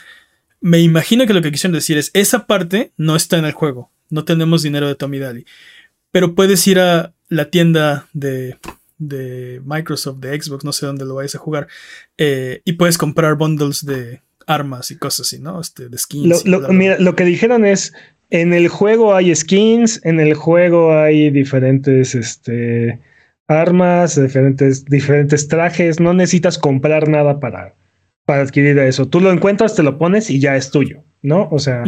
me 0.60 0.80
imagino 0.80 1.26
que 1.26 1.34
lo 1.34 1.42
que 1.42 1.52
quisieron 1.52 1.74
decir 1.74 1.98
es, 1.98 2.12
esa 2.14 2.46
parte 2.46 2.92
no 2.98 3.16
está 3.16 3.38
en 3.38 3.46
el 3.46 3.54
juego, 3.54 3.92
no 4.10 4.26
tenemos 4.26 4.62
dinero 4.62 4.88
de 4.88 4.96
Tommy 4.96 5.20
Daly, 5.20 5.46
pero 6.12 6.36
puedes 6.36 6.66
ir 6.68 6.80
a 6.80 7.14
la 7.30 7.50
tienda 7.50 8.08
de, 8.14 8.58
de 9.02 9.62
Microsoft, 9.66 10.20
de 10.20 10.40
Xbox, 10.40 10.64
no 10.64 10.72
sé 10.72 10.86
dónde 10.86 11.06
lo 11.06 11.16
vayas 11.16 11.36
a 11.36 11.40
jugar, 11.40 11.68
eh, 12.18 12.62
y 12.64 12.74
puedes 12.74 12.98
comprar 12.98 13.36
bundles 13.36 13.84
de 13.84 14.22
armas 14.46 14.92
y 14.92 14.98
cosas 14.98 15.28
así, 15.28 15.40
¿no? 15.40 15.60
Este, 15.60 15.90
de 15.90 15.98
skins. 15.98 16.46
mira, 16.70 17.00
lo 17.00 17.16
que 17.16 17.26
dijeron 17.26 17.66
es, 17.66 17.94
en 18.30 18.54
el 18.54 18.68
juego 18.68 19.16
hay 19.16 19.36
skins, 19.36 20.00
en 20.04 20.20
el 20.20 20.36
juego 20.36 20.94
hay 20.98 21.32
diferentes 21.32 22.16
este, 22.16 23.00
armas, 23.48 24.22
diferentes, 24.22 24.86
diferentes 24.86 25.48
trajes. 25.48 26.00
No 26.00 26.14
necesitas 26.14 26.58
comprar 26.58 27.10
nada 27.10 27.40
para, 27.40 27.74
para 28.26 28.44
adquirir 28.44 28.78
eso. 28.80 29.08
Tú 29.08 29.20
lo 29.20 29.32
encuentras, 29.32 29.76
te 29.76 29.84
lo 29.84 29.98
pones 29.98 30.30
y 30.30 30.40
ya 30.40 30.56
es 30.56 30.72
tuyo, 30.72 31.04
¿no? 31.22 31.50
O 31.52 31.60
sea. 31.60 31.84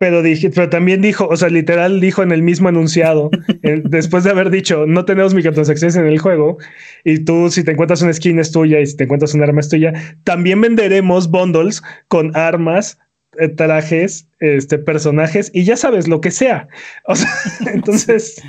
Pero, 0.00 0.22
dije, 0.22 0.48
pero 0.48 0.70
también 0.70 1.02
dijo, 1.02 1.28
o 1.28 1.36
sea, 1.36 1.50
literal 1.50 2.00
dijo 2.00 2.22
en 2.22 2.32
el 2.32 2.40
mismo 2.42 2.70
enunciado, 2.70 3.28
después 3.84 4.24
de 4.24 4.30
haber 4.30 4.48
dicho, 4.48 4.86
no 4.86 5.04
tenemos 5.04 5.34
microtransacciones 5.34 5.94
en 5.94 6.06
el 6.06 6.18
juego, 6.18 6.56
y 7.04 7.18
tú 7.18 7.50
si 7.50 7.64
te 7.64 7.72
encuentras 7.72 8.00
una 8.00 8.14
skin 8.14 8.38
es 8.38 8.50
tuya 8.50 8.80
y 8.80 8.86
si 8.86 8.96
te 8.96 9.04
encuentras 9.04 9.34
un 9.34 9.42
arma 9.42 9.60
es 9.60 9.68
tuya, 9.68 9.92
también 10.24 10.62
venderemos 10.62 11.30
bundles 11.30 11.82
con 12.08 12.34
armas, 12.34 12.98
eh, 13.38 13.48
trajes, 13.48 14.26
este, 14.38 14.78
personajes 14.78 15.50
y 15.52 15.64
ya 15.64 15.76
sabes 15.76 16.08
lo 16.08 16.22
que 16.22 16.30
sea. 16.30 16.66
O 17.04 17.14
sea, 17.14 17.30
entonces. 17.74 18.42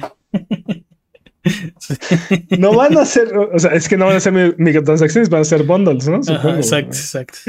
No 2.58 2.76
van 2.78 2.98
a 2.98 3.04
ser, 3.04 3.36
o 3.36 3.60
sea, 3.60 3.74
es 3.74 3.90
que 3.90 3.98
no 3.98 4.06
van 4.06 4.16
a 4.16 4.20
ser 4.22 4.56
microtransacciones, 4.58 5.30
van 5.30 5.42
a 5.42 5.44
ser 5.44 5.64
bundles, 5.64 6.08
¿no? 6.08 6.20
exacto, 6.56 6.96
exacto. 6.96 7.40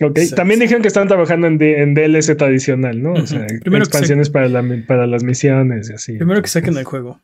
Ok, 0.00 0.18
también 0.34 0.58
dijeron 0.58 0.82
que 0.82 0.88
están 0.88 1.06
trabajando 1.06 1.46
en, 1.46 1.62
en 1.62 1.94
DLC 1.94 2.36
tradicional, 2.36 3.00
¿no? 3.00 3.12
O 3.12 3.26
sea, 3.26 3.46
expansiones 3.46 4.28
para, 4.28 4.48
para 4.86 5.06
las 5.06 5.22
misiones 5.22 5.88
y 5.90 5.92
así. 5.92 6.12
Primero 6.14 6.42
que 6.42 6.48
saquen 6.48 6.76
el 6.76 6.84
juego. 6.84 7.20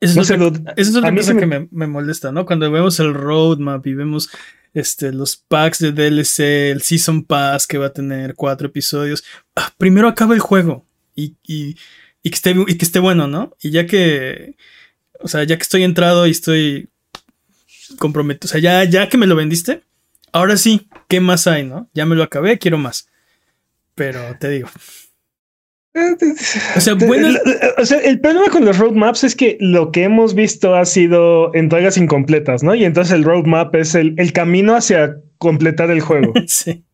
Eso 0.00 0.22
es, 0.22 0.30
otra, 0.30 0.74
es 0.76 0.96
otra 0.96 1.14
cosa 1.14 1.36
que 1.36 1.46
me, 1.46 1.68
me, 1.70 1.86
molesta, 1.86 2.32
¿no? 2.32 2.46
Cuando 2.46 2.70
vemos 2.70 2.98
el 3.00 3.12
roadmap 3.12 3.86
y 3.86 3.92
vemos 3.92 4.30
este, 4.72 5.12
los 5.12 5.36
packs 5.36 5.78
de 5.78 5.92
DLC, 5.92 6.70
el 6.72 6.80
Season 6.80 7.22
Pass 7.22 7.66
que 7.66 7.76
va 7.76 7.86
a 7.86 7.92
tener 7.92 8.34
cuatro 8.34 8.68
episodios. 8.68 9.22
Ah, 9.54 9.70
primero 9.76 10.08
acaba 10.08 10.34
el 10.34 10.40
juego 10.40 10.86
y, 11.14 11.36
y, 11.46 11.76
y, 12.22 12.30
que 12.30 12.34
esté, 12.34 12.54
y 12.66 12.78
que 12.78 12.84
esté 12.84 12.98
bueno, 12.98 13.26
¿no? 13.26 13.54
Y 13.60 13.70
ya 13.70 13.86
que, 13.86 14.56
o 15.20 15.28
sea, 15.28 15.44
ya 15.44 15.56
que 15.56 15.62
estoy 15.62 15.82
entrado 15.82 16.26
y 16.26 16.30
estoy 16.30 16.88
comprometido, 17.98 18.48
o 18.48 18.52
sea, 18.52 18.60
ya, 18.60 18.84
ya 18.84 19.08
que 19.10 19.18
me 19.18 19.26
lo 19.26 19.36
vendiste, 19.36 19.82
Ahora 20.32 20.56
sí, 20.56 20.88
¿qué 21.08 21.20
más 21.20 21.46
hay, 21.46 21.64
no? 21.64 21.88
Ya 21.94 22.06
me 22.06 22.16
lo 22.16 22.22
acabé, 22.22 22.58
quiero 22.58 22.78
más. 22.78 23.08
Pero 23.94 24.20
te 24.38 24.48
digo. 24.48 24.68
O 26.76 26.80
sea, 26.80 26.94
o 26.94 27.84
sea, 27.84 27.98
el 27.98 28.20
problema 28.20 28.46
con 28.48 28.64
los 28.64 28.78
roadmaps 28.78 29.24
es 29.24 29.34
que 29.34 29.56
lo 29.58 29.90
que 29.90 30.04
hemos 30.04 30.34
visto 30.34 30.76
ha 30.76 30.84
sido 30.84 31.52
entregas 31.52 31.96
incompletas, 31.96 32.62
¿no? 32.62 32.76
Y 32.76 32.84
entonces 32.84 33.12
el 33.12 33.24
roadmap 33.24 33.74
es 33.74 33.96
el, 33.96 34.14
el 34.16 34.32
camino 34.32 34.76
hacia 34.76 35.16
completar 35.38 35.90
el 35.90 36.00
juego. 36.00 36.32
sí. 36.46 36.84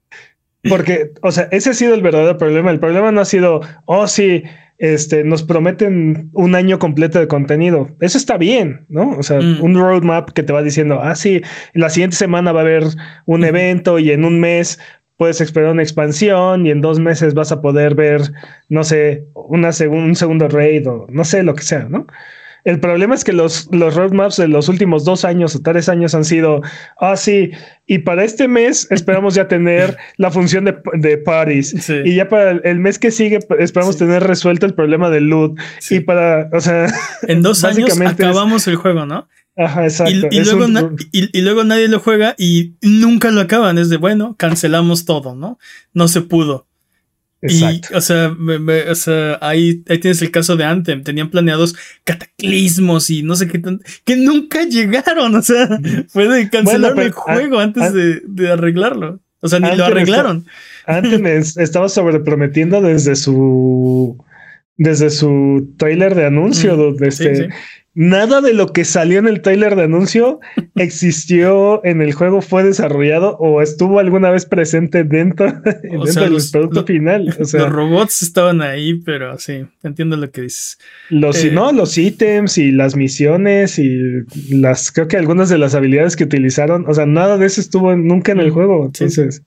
Porque, 0.68 1.12
o 1.22 1.32
sea, 1.32 1.48
ese 1.50 1.70
ha 1.70 1.74
sido 1.74 1.94
el 1.94 2.02
verdadero 2.02 2.38
problema. 2.38 2.70
El 2.70 2.80
problema 2.80 3.12
no 3.12 3.20
ha 3.20 3.24
sido, 3.24 3.60
oh, 3.84 4.06
sí, 4.06 4.42
este, 4.78 5.24
nos 5.24 5.42
prometen 5.42 6.30
un 6.32 6.54
año 6.54 6.78
completo 6.78 7.18
de 7.18 7.28
contenido. 7.28 7.88
Eso 8.00 8.18
está 8.18 8.36
bien, 8.36 8.84
¿no? 8.88 9.16
O 9.16 9.22
sea, 9.22 9.40
mm. 9.40 9.62
un 9.62 9.74
roadmap 9.74 10.30
que 10.30 10.42
te 10.42 10.52
va 10.52 10.62
diciendo, 10.62 11.00
ah, 11.02 11.14
sí, 11.14 11.42
la 11.72 11.88
siguiente 11.88 12.16
semana 12.16 12.52
va 12.52 12.60
a 12.60 12.64
haber 12.64 12.84
un 13.24 13.44
evento 13.44 13.98
y 13.98 14.10
en 14.10 14.24
un 14.24 14.40
mes 14.40 14.78
puedes 15.16 15.40
esperar 15.40 15.72
una 15.72 15.82
expansión 15.82 16.66
y 16.66 16.70
en 16.70 16.82
dos 16.82 17.00
meses 17.00 17.32
vas 17.32 17.52
a 17.52 17.62
poder 17.62 17.94
ver, 17.94 18.20
no 18.68 18.84
sé, 18.84 19.24
una 19.34 19.70
un 19.88 20.14
segundo 20.14 20.48
raid 20.48 20.86
o 20.88 21.06
no 21.08 21.24
sé, 21.24 21.42
lo 21.42 21.54
que 21.54 21.62
sea, 21.62 21.86
¿no? 21.88 22.06
El 22.66 22.80
problema 22.80 23.14
es 23.14 23.22
que 23.22 23.32
los, 23.32 23.68
los 23.70 23.94
roadmaps 23.94 24.38
de 24.38 24.48
los 24.48 24.68
últimos 24.68 25.04
dos 25.04 25.24
años 25.24 25.54
o 25.54 25.62
tres 25.62 25.88
años 25.88 26.16
han 26.16 26.24
sido, 26.24 26.62
ah, 27.00 27.16
sí, 27.16 27.52
y 27.86 27.98
para 27.98 28.24
este 28.24 28.48
mes 28.48 28.88
esperamos 28.90 29.36
ya 29.36 29.46
tener 29.46 29.96
la 30.16 30.32
función 30.32 30.64
de, 30.64 30.76
de 30.94 31.16
parties. 31.16 31.88
Y 32.04 32.16
ya 32.16 32.28
para 32.28 32.50
el 32.50 32.80
mes 32.80 32.98
que 32.98 33.12
sigue 33.12 33.38
esperamos 33.60 33.96
tener 33.96 34.24
resuelto 34.24 34.66
el 34.66 34.74
problema 34.74 35.10
del 35.10 35.28
loot. 35.28 35.56
Y 35.90 36.00
para, 36.00 36.50
o 36.52 36.60
sea... 36.60 36.92
En 37.28 37.40
dos 37.40 37.62
años 37.62 38.00
acabamos 38.00 38.66
el 38.66 38.74
juego, 38.74 39.06
¿no? 39.06 39.28
Ajá, 39.56 39.84
exacto. 39.84 40.12
Y, 40.30 40.40
luego 40.44 40.66
y, 41.12 41.40
luego 41.40 41.62
nadie 41.62 41.86
lo 41.86 42.00
juega 42.00 42.34
y 42.36 42.74
nunca 42.82 43.30
lo 43.30 43.40
acaban. 43.40 43.78
Es 43.78 43.90
de, 43.90 43.96
bueno, 43.96 44.34
cancelamos 44.36 45.04
todo, 45.04 45.36
¿no? 45.36 45.58
No 45.94 46.08
se 46.08 46.20
pudo. 46.20 46.65
Y, 47.48 47.80
o 47.94 48.00
sea, 48.00 48.34
o 48.34 48.94
sea 48.94 49.38
ahí, 49.40 49.82
ahí, 49.88 49.98
tienes 49.98 50.22
el 50.22 50.30
caso 50.30 50.56
de 50.56 50.64
Anthem. 50.64 51.02
Tenían 51.02 51.30
planeados 51.30 51.74
cataclismos 52.04 53.10
y 53.10 53.22
no 53.22 53.36
sé 53.36 53.48
qué 53.48 53.62
que 54.04 54.16
nunca 54.16 54.64
llegaron. 54.64 55.34
O 55.34 55.42
sea, 55.42 55.68
fue 56.08 56.28
de 56.28 56.50
cancelar 56.50 56.98
el 56.98 57.12
juego 57.12 57.58
antes 57.58 57.92
de, 57.92 58.22
de, 58.26 58.50
arreglarlo. 58.50 59.20
O 59.40 59.48
sea, 59.48 59.60
ni 59.60 59.76
lo 59.76 59.84
arreglaron. 59.84 60.46
Anthem 60.86 61.26
estaba 61.56 61.88
sobreprometiendo 61.88 62.80
desde 62.80 63.16
su 63.16 64.18
desde 64.76 65.10
su 65.10 65.74
trailer 65.78 66.14
de 66.14 66.26
anuncio, 66.26 66.76
donde 66.76 67.08
este, 67.08 67.48
Nada 67.98 68.42
de 68.42 68.52
lo 68.52 68.74
que 68.74 68.84
salió 68.84 69.18
en 69.18 69.26
el 69.26 69.40
trailer 69.40 69.74
de 69.74 69.84
anuncio 69.84 70.38
existió 70.74 71.82
en 71.82 72.02
el 72.02 72.12
juego, 72.12 72.42
fue 72.42 72.62
desarrollado 72.62 73.38
o 73.38 73.62
estuvo 73.62 74.00
alguna 74.00 74.28
vez 74.28 74.44
presente 74.44 75.02
dentro, 75.02 75.46
del 75.62 76.42
producto 76.52 76.84
final. 76.84 77.34
los 77.38 77.72
robots 77.72 78.20
estaban 78.20 78.60
ahí, 78.60 79.00
pero 79.00 79.38
sí, 79.38 79.64
entiendo 79.82 80.18
lo 80.18 80.30
que 80.30 80.42
dices. 80.42 80.78
Los, 81.08 81.42
eh, 81.42 81.50
no, 81.50 81.72
los 81.72 81.96
ítems 81.96 82.58
y 82.58 82.70
las 82.70 82.96
misiones 82.96 83.78
y 83.78 83.98
las, 84.50 84.92
creo 84.92 85.08
que 85.08 85.16
algunas 85.16 85.48
de 85.48 85.56
las 85.56 85.74
habilidades 85.74 86.16
que 86.16 86.24
utilizaron, 86.24 86.84
o 86.86 86.92
sea, 86.92 87.06
nada 87.06 87.38
de 87.38 87.46
eso 87.46 87.62
estuvo 87.62 87.96
nunca 87.96 88.32
en 88.32 88.40
el 88.40 88.50
juego. 88.50 88.84
Entonces, 88.84 89.42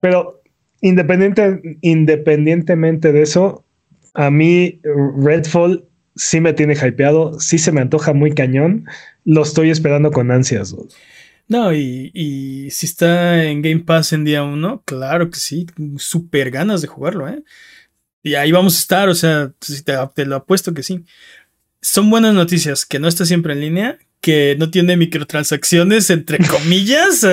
pero 0.00 0.42
independiente, 0.80 1.78
independientemente 1.80 3.12
de 3.12 3.22
eso, 3.22 3.64
a 4.14 4.32
mí 4.32 4.80
Redfall 5.22 5.84
sí 6.20 6.40
me 6.40 6.52
tiene 6.52 6.74
hypeado, 6.74 7.40
sí 7.40 7.58
se 7.58 7.72
me 7.72 7.80
antoja 7.80 8.12
muy 8.12 8.34
cañón, 8.34 8.86
lo 9.24 9.42
estoy 9.42 9.70
esperando 9.70 10.10
con 10.10 10.30
ansias. 10.30 10.76
No, 11.48 11.72
y, 11.72 12.68
si 12.70 12.86
está 12.86 13.44
en 13.44 13.62
Game 13.62 13.80
Pass 13.80 14.12
en 14.12 14.24
día 14.24 14.42
uno, 14.42 14.82
claro 14.84 15.30
que 15.30 15.38
sí, 15.38 15.66
súper 15.96 16.50
ganas 16.50 16.82
de 16.82 16.88
jugarlo, 16.88 17.26
¿eh? 17.26 17.42
Y 18.22 18.34
ahí 18.34 18.52
vamos 18.52 18.76
a 18.76 18.80
estar, 18.80 19.08
o 19.08 19.14
sea, 19.14 19.50
te, 19.58 19.94
te, 20.14 20.26
lo 20.26 20.36
apuesto 20.36 20.74
que 20.74 20.82
sí. 20.82 21.06
Son 21.80 22.10
buenas 22.10 22.34
noticias, 22.34 22.84
que 22.84 22.98
no 22.98 23.08
está 23.08 23.24
siempre 23.24 23.54
en 23.54 23.60
línea, 23.60 23.98
que 24.20 24.56
no 24.58 24.70
tiene 24.70 24.98
microtransacciones, 24.98 26.10
entre 26.10 26.38
comillas. 26.46 27.26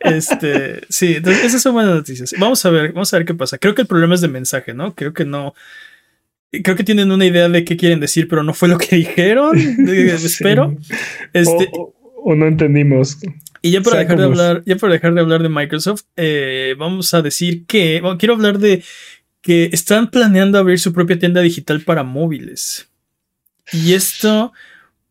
este, 0.00 0.80
sí, 0.88 1.16
entonces 1.16 1.44
esas 1.44 1.60
son 1.60 1.74
buenas 1.74 1.94
noticias. 1.94 2.34
Vamos 2.38 2.64
a 2.64 2.70
ver, 2.70 2.94
vamos 2.94 3.12
a 3.12 3.18
ver 3.18 3.26
qué 3.26 3.34
pasa. 3.34 3.58
Creo 3.58 3.74
que 3.74 3.82
el 3.82 3.88
problema 3.88 4.14
es 4.14 4.22
de 4.22 4.28
mensaje, 4.28 4.72
¿no? 4.72 4.94
Creo 4.94 5.12
que 5.12 5.26
no, 5.26 5.54
creo 6.60 6.76
que 6.76 6.84
tienen 6.84 7.10
una 7.10 7.24
idea 7.24 7.48
de 7.48 7.64
qué 7.64 7.76
quieren 7.76 8.00
decir, 8.00 8.28
pero 8.28 8.42
no 8.42 8.52
fue 8.54 8.68
lo 8.68 8.78
que 8.78 8.96
dijeron. 8.96 9.58
Espero. 9.88 10.76
Este, 11.32 11.70
o, 11.72 12.34
no 12.34 12.46
entendimos. 12.46 13.18
Y 13.62 13.70
ya 13.70 13.80
para 13.80 14.00
dejar 14.00 14.18
de 14.18 14.24
hablar, 14.24 14.62
ya 14.66 14.76
para 14.76 14.92
dejar 14.92 15.14
de 15.14 15.20
hablar 15.20 15.42
de 15.42 15.48
Microsoft, 15.48 16.02
eh, 16.16 16.74
vamos 16.78 17.14
a 17.14 17.22
decir 17.22 17.64
que 17.66 18.00
bueno, 18.00 18.18
quiero 18.18 18.34
hablar 18.34 18.58
de 18.58 18.82
que 19.40 19.70
están 19.72 20.10
planeando 20.10 20.58
abrir 20.58 20.78
su 20.78 20.92
propia 20.92 21.18
tienda 21.18 21.40
digital 21.40 21.80
para 21.82 22.02
móviles. 22.02 22.88
Y 23.72 23.94
esto 23.94 24.52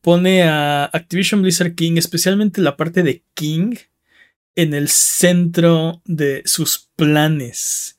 pone 0.01 0.43
a 0.43 0.86
Activision 0.86 1.41
Blizzard 1.41 1.75
King, 1.75 1.97
especialmente 1.97 2.62
la 2.62 2.77
parte 2.77 3.04
de 3.04 3.23
King, 3.34 3.75
en 4.56 4.73
el 4.73 4.89
centro 4.89 6.01
de 6.06 6.41
sus 6.45 6.89
planes. 6.95 7.97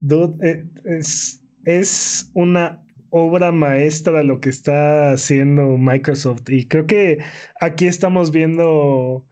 Dude, 0.00 0.36
eh, 0.46 0.66
es, 0.84 1.41
es 1.64 2.30
una 2.34 2.84
obra 3.10 3.52
maestra 3.52 4.22
lo 4.22 4.40
que 4.40 4.48
está 4.48 5.12
haciendo 5.12 5.76
Microsoft 5.76 6.48
y 6.48 6.66
creo 6.66 6.86
que 6.86 7.18
aquí 7.60 7.86
estamos 7.86 8.30
viendo 8.30 9.26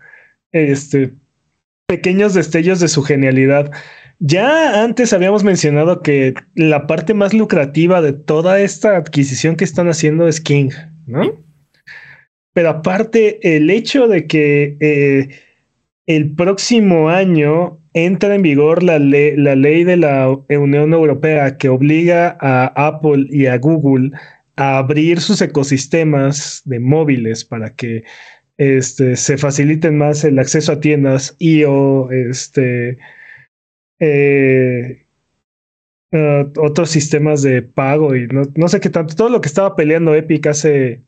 este 0.51 1.13
pequeños 1.87 2.33
destellos 2.33 2.79
de 2.79 2.87
su 2.87 3.03
genialidad. 3.03 3.69
Ya 4.19 4.83
antes 4.83 5.11
habíamos 5.11 5.43
mencionado 5.43 6.01
que 6.01 6.33
la 6.55 6.87
parte 6.87 7.13
más 7.13 7.33
lucrativa 7.33 8.01
de 8.01 8.13
toda 8.13 8.61
esta 8.61 8.95
adquisición 8.95 9.57
que 9.57 9.65
están 9.65 9.89
haciendo 9.89 10.27
es 10.27 10.39
King, 10.39 10.69
¿no? 11.05 11.43
Pero 12.53 12.69
aparte, 12.69 13.55
el 13.57 13.69
hecho 13.69 14.07
de 14.07 14.27
que 14.27 14.77
eh, 14.79 15.29
el 16.05 16.33
próximo 16.33 17.09
año 17.09 17.80
entra 17.93 18.35
en 18.35 18.41
vigor 18.41 18.83
la, 18.83 18.99
la 18.99 19.55
ley 19.55 19.83
de 19.83 19.97
la 19.97 20.29
Unión 20.29 20.93
Europea 20.93 21.57
que 21.57 21.69
obliga 21.69 22.37
a 22.39 22.87
Apple 22.87 23.27
y 23.29 23.47
a 23.47 23.57
Google 23.57 24.11
a 24.55 24.77
abrir 24.77 25.19
sus 25.19 25.41
ecosistemas 25.41 26.61
de 26.65 26.79
móviles 26.79 27.43
para 27.45 27.75
que 27.75 28.03
este, 28.57 29.15
se 29.15 29.37
faciliten 29.37 29.97
más 29.97 30.23
el 30.23 30.39
acceso 30.39 30.73
a 30.73 30.79
tiendas 30.79 31.35
y 31.39 31.63
o 31.63 32.11
este, 32.11 32.99
eh, 33.99 35.07
uh, 36.11 36.59
otros 36.59 36.89
sistemas 36.91 37.41
de 37.41 37.61
pago 37.61 38.15
y 38.15 38.27
no, 38.27 38.67
sé 38.67 38.79
qué 38.79 38.89
tanto, 38.89 39.15
todo 39.15 39.29
lo 39.29 39.41
que 39.41 39.47
estaba 39.47 39.75
peleando 39.75 40.15
Epic 40.15 40.47
hace 40.47 41.01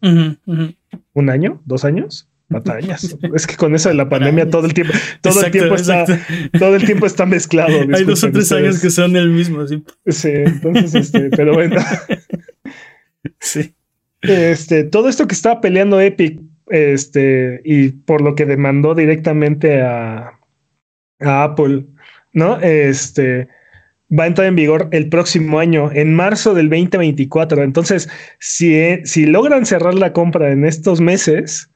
un 1.14 1.30
año, 1.30 1.62
dos 1.66 1.86
años 1.86 2.33
batallas. 2.54 3.18
es 3.36 3.48
que 3.48 3.56
con 3.58 3.76
eso 3.76 3.90
de 3.90 3.96
la 3.96 4.08
pandemia 4.08 4.50
todo 4.50 4.66
el 4.66 4.74
tiempo, 4.74 4.94
todo 5.22 5.44
el 5.44 5.52
tiempo 5.52 5.76
está, 5.76 6.06
todo 6.58 6.76
el 6.76 6.86
tiempo 6.86 7.06
está 7.06 7.26
mezclado. 7.26 7.74
Hay 7.94 8.06
dos 8.06 8.24
o 8.24 8.32
tres 8.32 8.52
años 8.52 8.80
que 8.80 8.90
son 8.90 9.16
el 9.16 9.30
mismo, 9.30 9.68
sí. 9.68 9.84
Sí, 10.08 10.30
entonces, 10.30 10.96
este, 10.96 11.30
pero 11.32 11.54
bueno. 11.54 11.76
sí. 13.40 13.74
Este, 14.22 14.86
todo 14.86 15.10
esto 15.10 15.28
que 15.28 15.36
estaba 15.36 15.60
peleando 15.60 16.00
Epic, 16.00 16.40
este, 16.68 17.62
y 17.66 17.90
por 17.90 18.22
lo 18.22 18.36
que 18.36 18.46
demandó 18.46 18.96
directamente 18.96 19.82
a, 19.82 20.40
a 21.20 21.44
Apple, 21.44 21.86
¿no? 22.32 22.60
Este, 22.62 23.50
va 24.18 24.26
a 24.26 24.28
entrar 24.28 24.48
en 24.48 24.56
vigor 24.56 24.90
el 24.92 25.10
próximo 25.10 25.60
año, 25.60 25.92
en 25.92 26.16
marzo 26.16 26.54
del 26.54 26.70
2024. 26.70 27.64
Entonces, 27.64 28.10
si, 28.40 28.76
si 29.06 29.26
logran 29.26 29.66
cerrar 29.66 29.96
la 29.96 30.14
compra 30.14 30.52
en 30.52 30.66
estos 30.66 31.02
meses, 31.02 31.70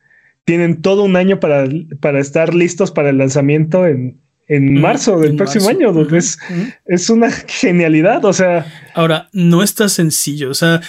tienen 0.47 0.81
todo 0.81 1.03
un 1.03 1.17
año 1.17 1.41
para, 1.41 1.67
para 1.99 2.21
estar 2.21 2.53
listos 2.53 2.91
para 2.91 3.09
el 3.09 3.17
lanzamiento 3.17 3.85
en, 3.85 4.21
en 4.47 4.79
marzo 4.79 5.19
del 5.19 5.35
próximo 5.35 5.67
año. 5.67 5.93
Es, 6.15 6.39
es 6.85 7.09
una 7.09 7.29
genialidad. 7.29 8.23
O 8.23 8.31
sea. 8.31 8.65
Ahora, 8.93 9.27
no 9.33 9.61
está 9.61 9.89
sencillo. 9.89 10.49
O 10.49 10.53
sea, 10.53 10.81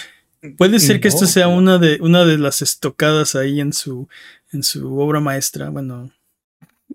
puede 0.55 0.79
ser 0.79 1.01
que 1.01 1.09
esto 1.09 1.25
sea 1.25 1.49
una 1.49 1.77
de, 1.77 1.97
una 1.99 2.23
de 2.23 2.37
las 2.37 2.61
estocadas 2.61 3.35
ahí 3.35 3.59
en 3.59 3.73
su, 3.73 4.07
en 4.53 4.63
su 4.63 4.97
obra 4.97 5.19
maestra. 5.19 5.69
Bueno, 5.69 6.09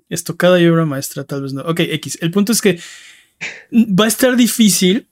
estocada 0.08 0.58
y 0.58 0.66
obra 0.66 0.86
maestra, 0.86 1.24
tal 1.24 1.42
vez 1.42 1.52
no. 1.52 1.60
Ok, 1.64 1.80
X. 1.80 2.16
El 2.22 2.30
punto 2.30 2.52
es 2.52 2.62
que 2.62 2.80
va 3.70 4.06
a 4.06 4.08
estar 4.08 4.36
difícil 4.36 5.06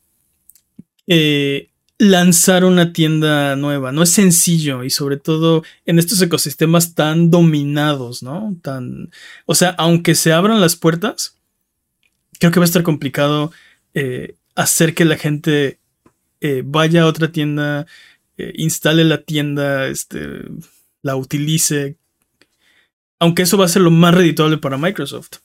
eh, 1.07 1.69
lanzar 2.03 2.65
una 2.65 2.93
tienda 2.93 3.55
nueva. 3.55 3.93
No 3.93 4.03
es 4.03 4.11
sencillo 4.11 4.83
y 4.83 4.91
sobre 4.91 5.19
todo 5.19 5.63
en 5.87 6.01
estos 6.01 6.21
ecosistemas 6.21 6.95
tan 6.95 7.31
dominados, 7.31 8.25
¿no? 8.25 8.57
Tan, 8.61 9.11
o 9.47 9.55
sea, 9.55 9.71
aunque 9.79 10.17
se 10.17 10.33
abran 10.33 10.61
las 10.61 10.75
puertas, 10.75 11.39
creo 12.41 12.51
que 12.51 12.59
va 12.59 12.65
a 12.65 12.67
estar 12.67 12.83
complicado 12.83 13.53
eh, 13.95 14.35
hacer 14.57 14.95
que 14.95 15.05
la 15.05 15.17
gente 15.17 15.79
eh, 16.41 16.63
vaya 16.67 17.03
a 17.03 17.07
otra 17.07 17.31
tienda, 17.31 17.87
eh, 18.37 18.53
instale 18.57 19.05
la 19.05 19.23
tienda, 19.23 19.87
este, 19.87 20.43
la 21.03 21.15
utilice. 21.15 21.99
Aunque 23.21 23.43
eso 23.43 23.57
va 23.57 23.67
a 23.67 23.69
ser 23.69 23.83
lo 23.83 23.93
más 23.93 24.13
redituable 24.13 24.59
para 24.59 24.77
Microsoft. 24.77 25.37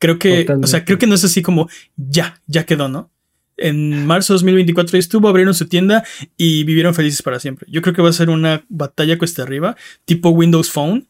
Creo 0.00 0.18
que, 0.18 0.52
o 0.60 0.66
sea, 0.66 0.84
creo 0.84 0.98
que 0.98 1.06
no 1.06 1.14
es 1.14 1.22
así 1.22 1.42
como 1.42 1.68
ya, 1.96 2.42
ya 2.48 2.66
quedó, 2.66 2.88
¿no? 2.88 3.12
En 3.58 4.06
marzo 4.06 4.32
de 4.32 4.36
2024 4.36 4.98
estuvo, 4.98 5.28
abrieron 5.28 5.54
su 5.54 5.66
tienda 5.66 6.04
y 6.36 6.64
vivieron 6.64 6.94
felices 6.94 7.22
para 7.22 7.40
siempre. 7.40 7.66
Yo 7.70 7.82
creo 7.82 7.94
que 7.94 8.02
va 8.02 8.08
a 8.08 8.12
ser 8.12 8.30
una 8.30 8.64
batalla 8.68 9.18
cuesta 9.18 9.42
arriba, 9.42 9.76
tipo 10.04 10.30
Windows 10.30 10.70
Phone. 10.70 11.08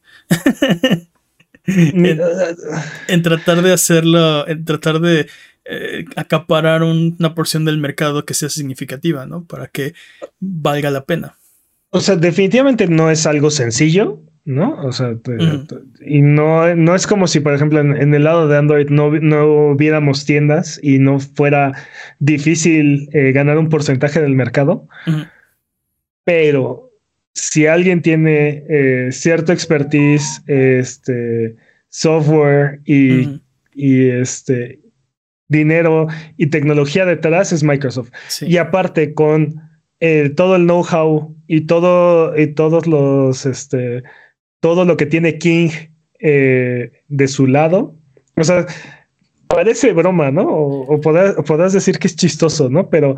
en, 1.67 3.23
tratar 3.23 3.63
de 3.63 3.73
hacerlo, 3.73 4.49
en 4.49 4.65
tratar 4.65 5.01
de 5.01 5.29
eh, 5.67 6.07
acaparar 6.17 6.83
una 6.83 7.35
porción 7.35 7.67
del 7.67 7.79
mercado 7.79 8.25
que 8.25 8.33
sea 8.35 8.49
significativa, 8.49 9.27
¿no? 9.27 9.45
Para 9.45 9.67
que 9.67 9.95
valga 10.41 10.91
la 10.91 11.05
pena. 11.05 11.37
O 11.91 12.01
sea, 12.01 12.17
definitivamente 12.17 12.87
no 12.87 13.11
es 13.11 13.27
algo 13.27 13.51
sencillo. 13.51 14.23
¿No? 14.49 14.81
O 14.83 14.93
sea, 14.93 15.15
y 16.01 16.23
no, 16.23 16.75
no 16.75 16.95
es 16.95 17.07
como 17.07 17.27
si, 17.27 17.41
por 17.41 17.53
ejemplo, 17.53 17.81
en, 17.81 18.15
el 18.15 18.25
lado 18.25 18.49
de 18.49 18.57
Android 18.57 18.89
no, 18.89 19.11
no 19.11 19.77
viéramos 19.77 20.25
tiendas 20.25 20.81
y 20.83 20.99
no 20.99 21.21
fuera 21.21 21.73
difícil 22.19 23.11
eh, 23.13 23.33
ganar 23.33 23.59
un 23.59 23.69
porcentaje 23.69 24.23
del 24.23 24.35
mercado. 24.35 24.89
Pero 26.25 26.91
si 27.35 27.67
alguien 27.67 28.01
tiene 28.01 28.65
eh, 28.71 29.09
cierto 29.13 29.53
expertise, 29.53 30.43
este, 30.47 31.57
software 31.91 32.81
y, 32.87 33.43
y 33.75 34.09
este, 34.09 34.81
dinero 35.49 36.07
y 36.39 36.47
tecnología 36.47 37.05
detrás 37.05 37.53
es 37.53 37.63
Microsoft. 37.63 38.13
Y 38.41 38.57
aparte 38.57 39.13
con 39.13 39.61
eh, 40.01 40.31
todo 40.35 40.57
el 40.57 40.63
know-how 40.63 41.37
y 41.47 41.63
todo 41.67 42.35
y 42.35 42.47
todos 42.47 42.87
los 42.87 43.45
este 43.45 44.05
todo 44.61 44.85
lo 44.85 44.97
que 44.97 45.07
tiene 45.07 45.39
King 45.39 45.71
eh, 46.21 46.93
de 47.09 47.29
su 47.29 47.47
lado. 47.47 47.97
O 48.37 48.45
sea, 48.45 48.67
parece 49.49 49.93
broma, 49.93 50.31
¿no? 50.31 50.47
O, 50.49 51.01
podrás, 51.01 51.73
decir 51.73 51.99
que 51.99 52.07
es 52.07 52.17
chistoso, 52.17 52.69
¿no? 52.69 52.91
Pero 52.91 53.17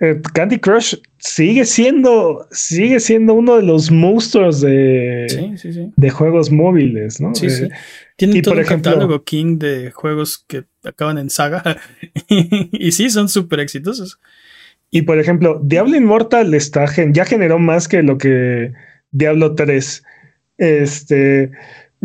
eh, 0.00 0.20
Candy 0.34 0.58
Crush 0.58 0.96
sigue 1.18 1.64
siendo, 1.64 2.46
sigue 2.50 3.00
siendo 3.00 3.34
uno 3.34 3.56
de 3.56 3.62
los 3.62 3.90
monstruos 3.90 4.60
de, 4.60 5.26
de 5.96 6.10
juegos 6.10 6.50
móviles, 6.50 7.20
¿no? 7.20 7.34
Sí, 7.34 7.50
sí. 7.50 7.64
Eh, 7.64 7.70
Tienen 8.16 8.42
todo 8.42 8.54
por 8.54 8.64
catálogo 8.64 9.24
King 9.24 9.58
de 9.58 9.90
juegos 9.90 10.44
que 10.46 10.64
acaban 10.84 11.18
en 11.18 11.30
saga 11.30 11.62
y 12.28 12.92
sí, 12.92 13.10
son 13.10 13.28
súper 13.28 13.60
exitosos. 13.60 14.18
Y 14.90 15.02
por 15.02 15.18
ejemplo, 15.18 15.60
Diablo 15.64 15.96
Immortal 15.96 16.52
está, 16.52 16.84
ya 17.12 17.24
generó 17.24 17.58
más 17.58 17.88
que 17.88 18.02
lo 18.02 18.18
que 18.18 18.72
Diablo 19.10 19.54
3. 19.54 20.02
Este 20.58 21.50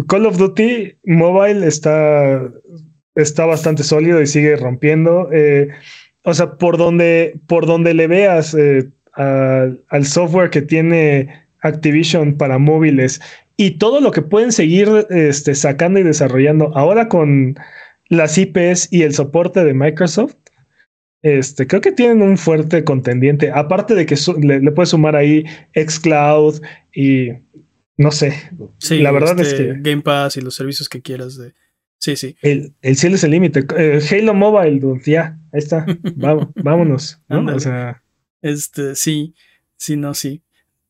Call 0.07 0.25
of 0.27 0.37
Duty 0.37 0.95
Mobile 1.05 1.65
está, 1.65 2.41
está 3.15 3.45
bastante 3.45 3.83
sólido 3.83 4.21
y 4.21 4.27
sigue 4.27 4.55
rompiendo. 4.55 5.29
Eh, 5.33 5.69
o 6.23 6.33
sea, 6.33 6.57
por 6.57 6.77
donde, 6.77 7.39
por 7.47 7.65
donde 7.65 7.93
le 7.93 8.07
veas 8.07 8.53
eh, 8.53 8.89
al 9.15 10.05
software 10.05 10.51
que 10.51 10.61
tiene 10.61 11.47
Activision 11.61 12.37
para 12.37 12.59
móviles 12.59 13.19
y 13.57 13.71
todo 13.71 13.99
lo 13.99 14.11
que 14.11 14.21
pueden 14.21 14.51
seguir 14.51 15.07
este, 15.09 15.55
sacando 15.55 15.99
y 15.99 16.03
desarrollando 16.03 16.71
ahora 16.77 17.09
con 17.09 17.55
las 18.09 18.37
IPs 18.37 18.89
y 18.91 19.01
el 19.01 19.13
soporte 19.15 19.63
de 19.63 19.73
Microsoft, 19.73 20.35
este, 21.23 21.65
creo 21.65 21.81
que 21.81 21.91
tienen 21.91 22.21
un 22.21 22.37
fuerte 22.37 22.83
contendiente. 22.83 23.51
Aparte 23.51 23.95
de 23.95 24.05
que 24.05 24.15
le, 24.39 24.59
le 24.59 24.71
puedes 24.71 24.89
sumar 24.89 25.15
ahí 25.15 25.43
Xcloud 25.73 26.61
y 26.93 27.31
no 27.97 28.11
sé. 28.11 28.51
Sí, 28.77 28.99
la 28.99 29.11
verdad 29.11 29.39
es 29.39 29.49
este, 29.49 29.65
que. 29.65 29.89
Game 29.89 30.01
Pass 30.01 30.37
y 30.37 30.41
los 30.41 30.55
servicios 30.55 30.87
que 30.87 31.01
quieras 31.01 31.37
de. 31.37 31.53
Sí, 31.97 32.15
sí. 32.15 32.37
El, 32.41 32.75
el 32.81 32.95
cielo 32.95 33.15
es 33.15 33.23
el 33.23 33.31
límite. 33.31 33.65
Eh, 33.75 33.99
Halo 34.11 34.33
Mobile, 34.35 35.01
ya, 35.03 35.39
ahí 35.51 35.59
está. 35.59 35.85
vámonos. 36.15 37.19
O 37.27 37.59
sea. 37.59 38.03
Este, 38.41 38.95
sí, 38.95 39.33
sí, 39.75 39.97
no, 39.97 40.13
sí. 40.13 40.43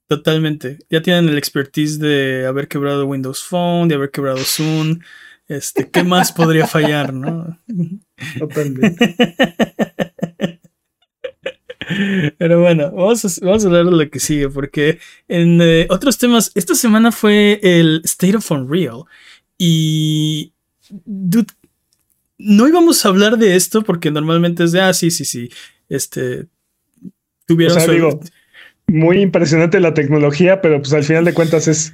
Totalmente. 0.08 0.80
Ya 0.90 1.02
tienen 1.02 1.28
el 1.30 1.38
expertise 1.38 2.00
de 2.00 2.46
haber 2.46 2.68
quebrado 2.68 3.06
Windows 3.06 3.44
Phone, 3.44 3.88
de 3.88 3.96
haber 3.96 4.12
quebrado 4.12 4.38
Zoom. 4.40 5.00
Este, 5.48 5.90
¿qué 5.90 6.04
más 6.04 6.32
podría 6.32 6.68
fallar, 6.68 7.14
no? 7.14 7.58
Totalmente. 8.40 9.16
Pero 12.38 12.62
bueno, 12.62 12.92
vamos 12.92 13.26
a, 13.26 13.46
vamos 13.46 13.64
a 13.64 13.68
hablar 13.68 13.86
de 13.86 13.92
lo 13.92 14.10
que 14.10 14.20
sigue, 14.20 14.50
porque 14.50 15.00
en 15.28 15.62
eh, 15.62 15.88
otros 15.90 16.18
temas, 16.18 16.52
esta 16.56 16.76
semana 16.76 17.12
fue 17.12 17.60
el 17.64 18.02
State 18.04 18.38
of 18.38 18.52
Unreal. 18.52 19.04
Y. 19.58 20.54
no 22.38 22.68
íbamos 22.68 23.06
a 23.06 23.10
hablar 23.10 23.38
de 23.38 23.56
esto 23.56 23.84
porque 23.84 24.12
normalmente 24.12 24.64
es 24.64 24.72
de, 24.72 24.82
ah, 24.82 24.94
sí, 24.94 25.12
sí, 25.12 25.26
sí. 25.26 25.50
Este. 25.90 26.48
Tuvieron. 27.46 27.78
O 27.78 28.20
muy 28.88 29.20
impresionante 29.20 29.80
la 29.80 29.94
tecnología, 29.94 30.62
pero 30.62 30.80
pues 30.80 30.94
al 30.94 31.04
final 31.04 31.26
de 31.26 31.34
cuentas 31.34 31.68
es 31.68 31.94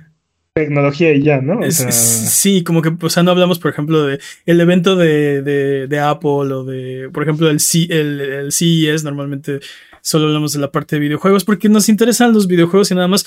tecnología 0.54 1.14
y 1.14 1.24
ya, 1.24 1.42
¿no? 1.42 1.60
sí, 1.72 2.64
como 2.64 2.82
que, 2.82 2.96
o 3.02 3.10
sea, 3.10 3.24
no 3.24 3.32
hablamos, 3.32 3.58
por 3.58 3.72
ejemplo, 3.72 4.06
de 4.06 4.20
el 4.46 4.62
evento 4.62 4.96
de, 4.96 5.42
de, 5.42 6.00
Apple 6.00 6.30
o 6.30 6.64
de, 6.64 7.10
por 7.12 7.24
ejemplo, 7.24 7.50
el, 7.50 7.60
C, 7.60 7.88
el, 7.90 8.22
el 8.22 8.52
CES, 8.52 9.04
normalmente 9.04 9.60
solo 10.02 10.28
hablamos 10.28 10.54
de 10.54 10.60
la 10.60 10.72
parte 10.72 10.98
de 10.98 11.00
videojuegos 11.00 11.44
porque 11.44 11.70
nos 11.70 11.90
interesan 11.90 12.34
los 12.34 12.48
videojuegos 12.48 12.92
y 12.92 12.96
nada 12.96 13.08
más. 13.08 13.26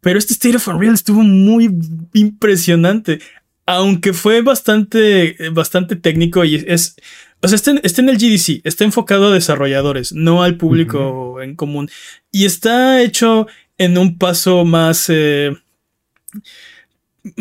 Pero 0.00 0.18
este 0.18 0.34
State 0.34 0.56
of 0.56 0.68
Unreal 0.68 0.94
estuvo 0.94 1.22
muy 1.22 1.68
impresionante. 2.12 3.18
Aunque 3.64 4.12
fue 4.12 4.42
bastante, 4.42 5.36
bastante 5.50 5.96
técnico 5.96 6.44
y 6.44 6.54
es. 6.68 6.94
O 7.42 7.48
sea, 7.48 7.56
está 7.56 7.72
en, 7.72 8.08
el 8.08 8.16
GDC, 8.16 8.60
está 8.64 8.84
enfocado 8.84 9.26
a 9.26 9.34
desarrolladores, 9.34 10.12
no 10.12 10.42
al 10.44 10.56
público 10.56 11.42
en 11.42 11.56
común. 11.56 11.90
Y 12.30 12.44
está 12.44 13.02
hecho 13.02 13.48
en 13.78 13.98
un 13.98 14.18
paso 14.18 14.64
más. 14.64 15.06
Eh, 15.08 15.52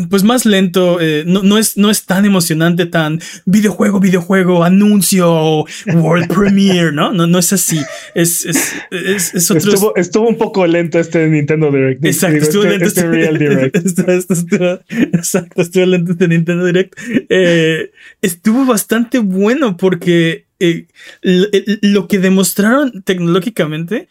pues 0.09 0.23
más 0.23 0.45
lento, 0.45 0.99
eh, 0.99 1.23
no, 1.25 1.57
es, 1.57 1.77
no 1.77 1.89
es 1.89 2.05
tan 2.05 2.25
emocionante, 2.25 2.85
tan 2.85 3.19
videojuego, 3.45 3.99
videojuego, 3.99 4.63
anuncio, 4.63 5.65
world 5.93 6.27
premiere, 6.33 6.91
¿no? 6.91 7.11
No, 7.11 7.27
no 7.27 7.39
es 7.39 7.53
así. 7.53 7.79
Es, 8.13 8.45
es, 8.45 9.51
otro. 9.51 9.93
Estuvo, 9.95 10.27
un 10.27 10.37
poco 10.37 10.65
lento 10.65 10.99
este 10.99 11.27
Nintendo 11.27 11.71
Direct. 11.71 12.03
Exacto, 12.05 12.37
estuvo 12.37 12.63
este, 12.63 12.71
lento 12.71 12.87
este, 12.87 13.01
este 13.01 13.11
Real 13.11 13.37
Direct. 13.37 13.75
exacto, 15.13 15.61
estuvo 15.61 15.85
lento 15.85 16.11
este 16.13 16.27
Nintendo 16.27 16.65
Direct. 16.65 16.97
Eh, 17.29 17.91
estuvo 18.21 18.65
bastante 18.65 19.19
bueno 19.19 19.77
porque 19.77 20.45
eh, 20.59 20.87
lo 21.21 22.07
que 22.07 22.19
demostraron 22.19 23.03
tecnológicamente 23.03 24.07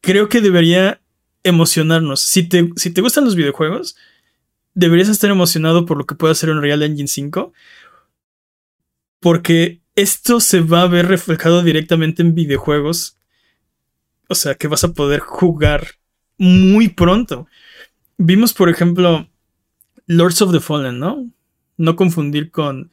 creo 0.00 0.28
que 0.28 0.40
debería 0.40 1.00
emocionarnos. 1.44 2.20
Si 2.20 2.42
te, 2.42 2.70
si 2.76 2.90
te 2.90 3.00
gustan 3.00 3.24
los 3.24 3.36
videojuegos, 3.36 3.96
deberías 4.74 5.08
estar 5.08 5.30
emocionado 5.30 5.86
por 5.86 5.96
lo 5.96 6.06
que 6.06 6.16
puede 6.16 6.32
hacer 6.32 6.50
un 6.50 6.60
Real 6.60 6.82
Engine 6.82 7.06
5. 7.06 7.52
Porque 9.20 9.80
esto 9.94 10.40
se 10.40 10.60
va 10.60 10.82
a 10.82 10.88
ver 10.88 11.06
reflejado 11.06 11.62
directamente 11.62 12.22
en 12.22 12.34
videojuegos. 12.34 13.16
O 14.28 14.34
sea, 14.34 14.56
que 14.56 14.68
vas 14.68 14.84
a 14.84 14.92
poder 14.92 15.20
jugar 15.20 15.86
muy 16.38 16.88
pronto. 16.88 17.46
Vimos, 18.16 18.52
por 18.52 18.68
ejemplo, 18.68 19.28
Lords 20.06 20.42
of 20.42 20.52
the 20.52 20.60
Fallen, 20.60 20.98
¿no? 20.98 21.30
No 21.76 21.96
confundir 21.96 22.50
con. 22.50 22.90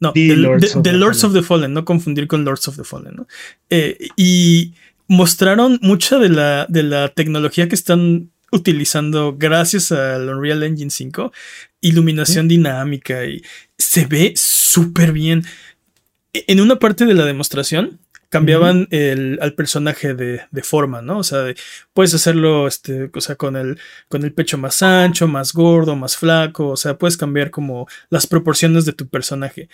No, 0.00 0.12
The, 0.12 0.36
Lords, 0.36 1.24
of, 1.24 1.32
the 1.32 1.42
Fallen, 1.42 1.74
no 1.74 1.84
confundir 1.84 2.28
con 2.28 2.44
Lords 2.44 2.68
of 2.68 2.76
the 2.76 2.84
Fallen, 2.84 3.16
¿no? 3.16 3.26
Eh, 3.68 4.08
y 4.16 4.74
mostraron 5.08 5.78
mucha 5.82 6.18
de 6.18 6.28
la, 6.28 6.66
de 6.68 6.82
la 6.82 7.08
tecnología 7.08 7.68
que 7.68 7.74
están 7.74 8.30
utilizando 8.52 9.36
gracias 9.36 9.92
al 9.92 10.28
Unreal 10.28 10.62
Engine 10.62 10.90
5 10.90 11.32
iluminación 11.80 12.48
dinámica 12.48 13.24
y 13.24 13.42
se 13.76 14.06
ve 14.06 14.32
súper 14.36 15.12
bien. 15.12 15.44
E, 16.32 16.44
en 16.48 16.60
una 16.60 16.78
parte 16.78 17.04
de 17.06 17.14
la 17.14 17.24
demostración 17.24 18.00
cambiaban 18.28 18.88
el, 18.90 19.38
al 19.40 19.54
personaje 19.54 20.14
de, 20.14 20.62
forma, 20.62 21.00
¿no? 21.02 21.18
O 21.18 21.24
sea, 21.24 21.54
puedes 21.92 22.12
hacerlo, 22.14 22.66
este, 22.66 23.10
o 23.14 23.20
sea, 23.20 23.36
con 23.36 23.56
el, 23.56 23.78
con 24.08 24.24
el 24.24 24.32
pecho 24.32 24.58
más 24.58 24.82
ancho, 24.82 25.28
más 25.28 25.52
gordo, 25.52 25.96
más 25.96 26.16
flaco, 26.16 26.68
o 26.68 26.76
sea, 26.76 26.98
puedes 26.98 27.16
cambiar 27.16 27.50
como 27.50 27.88
las 28.10 28.26
proporciones 28.26 28.84
de 28.84 28.92
tu 28.92 29.08
personaje. 29.08 29.68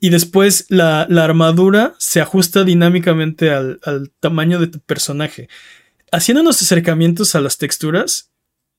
Y 0.00 0.10
después 0.10 0.66
la, 0.68 1.02
armadura 1.02 1.94
se 1.98 2.20
ajusta 2.20 2.64
dinámicamente 2.64 3.50
al, 3.50 3.78
al 3.84 4.10
tamaño 4.18 4.58
de 4.58 4.66
tu 4.66 4.80
personaje. 4.80 5.48
Haciendo 6.10 6.42
unos 6.42 6.60
acercamientos 6.62 7.34
a 7.34 7.40
las 7.40 7.58
texturas 7.58 8.30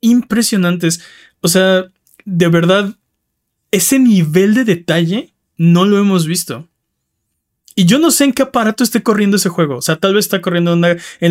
impresionantes. 0.02 1.02
O 1.40 1.48
sea, 1.48 1.86
de 2.26 2.48
verdad, 2.50 2.96
ese 3.70 4.00
nivel 4.00 4.54
de 4.54 4.66
detalle 4.66 5.34
no 5.58 5.86
lo 5.86 6.00
hemos 6.00 6.26
visto. 6.26 6.68
Y 7.76 7.86
yo 7.86 8.00
no 8.00 8.12
sé 8.12 8.26
en 8.26 8.34
qué 8.34 8.44
aparato 8.44 8.84
esté 8.84 9.02
corriendo 9.04 9.38
ese 9.38 9.50
juego. 9.50 9.78
O 9.78 9.82
sea, 9.82 9.96
tal 9.96 10.14
vez 10.14 10.26
está 10.26 10.42
corriendo 10.42 10.74
en, 10.74 10.82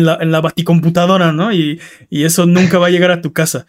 la, 0.05 0.17
en 0.19 0.31
la 0.31 0.41
baticomputadora, 0.41 1.31
¿no? 1.31 1.53
Y, 1.53 1.79
y 2.09 2.23
eso 2.23 2.45
nunca 2.45 2.79
va 2.79 2.87
a 2.87 2.89
llegar 2.89 3.11
a 3.11 3.21
tu 3.21 3.33
casa. 3.33 3.67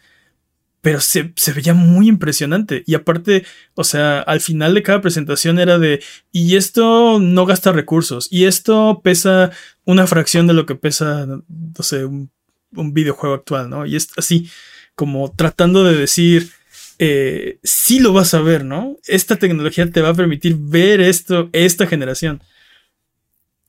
pero 0.82 1.00
se, 1.00 1.32
se, 1.36 1.52
veía 1.52 1.74
muy 1.74 2.08
impresionante. 2.08 2.82
Y 2.86 2.94
aparte, 2.94 3.44
o 3.74 3.84
sea, 3.84 4.20
al 4.20 4.40
final 4.40 4.74
de 4.74 4.82
cada 4.82 5.00
presentación 5.00 5.58
era 5.60 5.78
de, 5.78 6.02
y 6.32 6.56
esto 6.56 7.20
no 7.20 7.46
gasta 7.46 7.72
recursos, 7.72 8.28
y 8.30 8.44
esto 8.46 9.00
pesa 9.02 9.52
una 9.84 10.06
fracción 10.08 10.46
de 10.48 10.54
lo 10.54 10.66
que 10.66 10.74
pesa, 10.74 11.26
no 11.26 11.82
sé, 11.82 12.04
un, 12.04 12.30
videojuego 12.74 13.34
actual, 13.36 13.70
¿no? 13.70 13.86
Y 13.86 13.96
es 13.96 14.08
así, 14.16 14.50
como 14.94 15.32
tratando 15.32 15.84
de 15.84 15.94
decir, 15.94 16.50
eh, 16.98 17.58
sí 17.62 18.00
lo 18.00 18.12
vas 18.12 18.34
a 18.34 18.40
ver, 18.40 18.64
¿no? 18.64 18.96
Esta 19.06 19.36
tecnología 19.36 19.90
te 19.90 20.00
va 20.00 20.10
a 20.10 20.14
permitir 20.14 20.56
ver 20.58 21.00
esto, 21.00 21.48
esta 21.52 21.86
generación. 21.86 22.42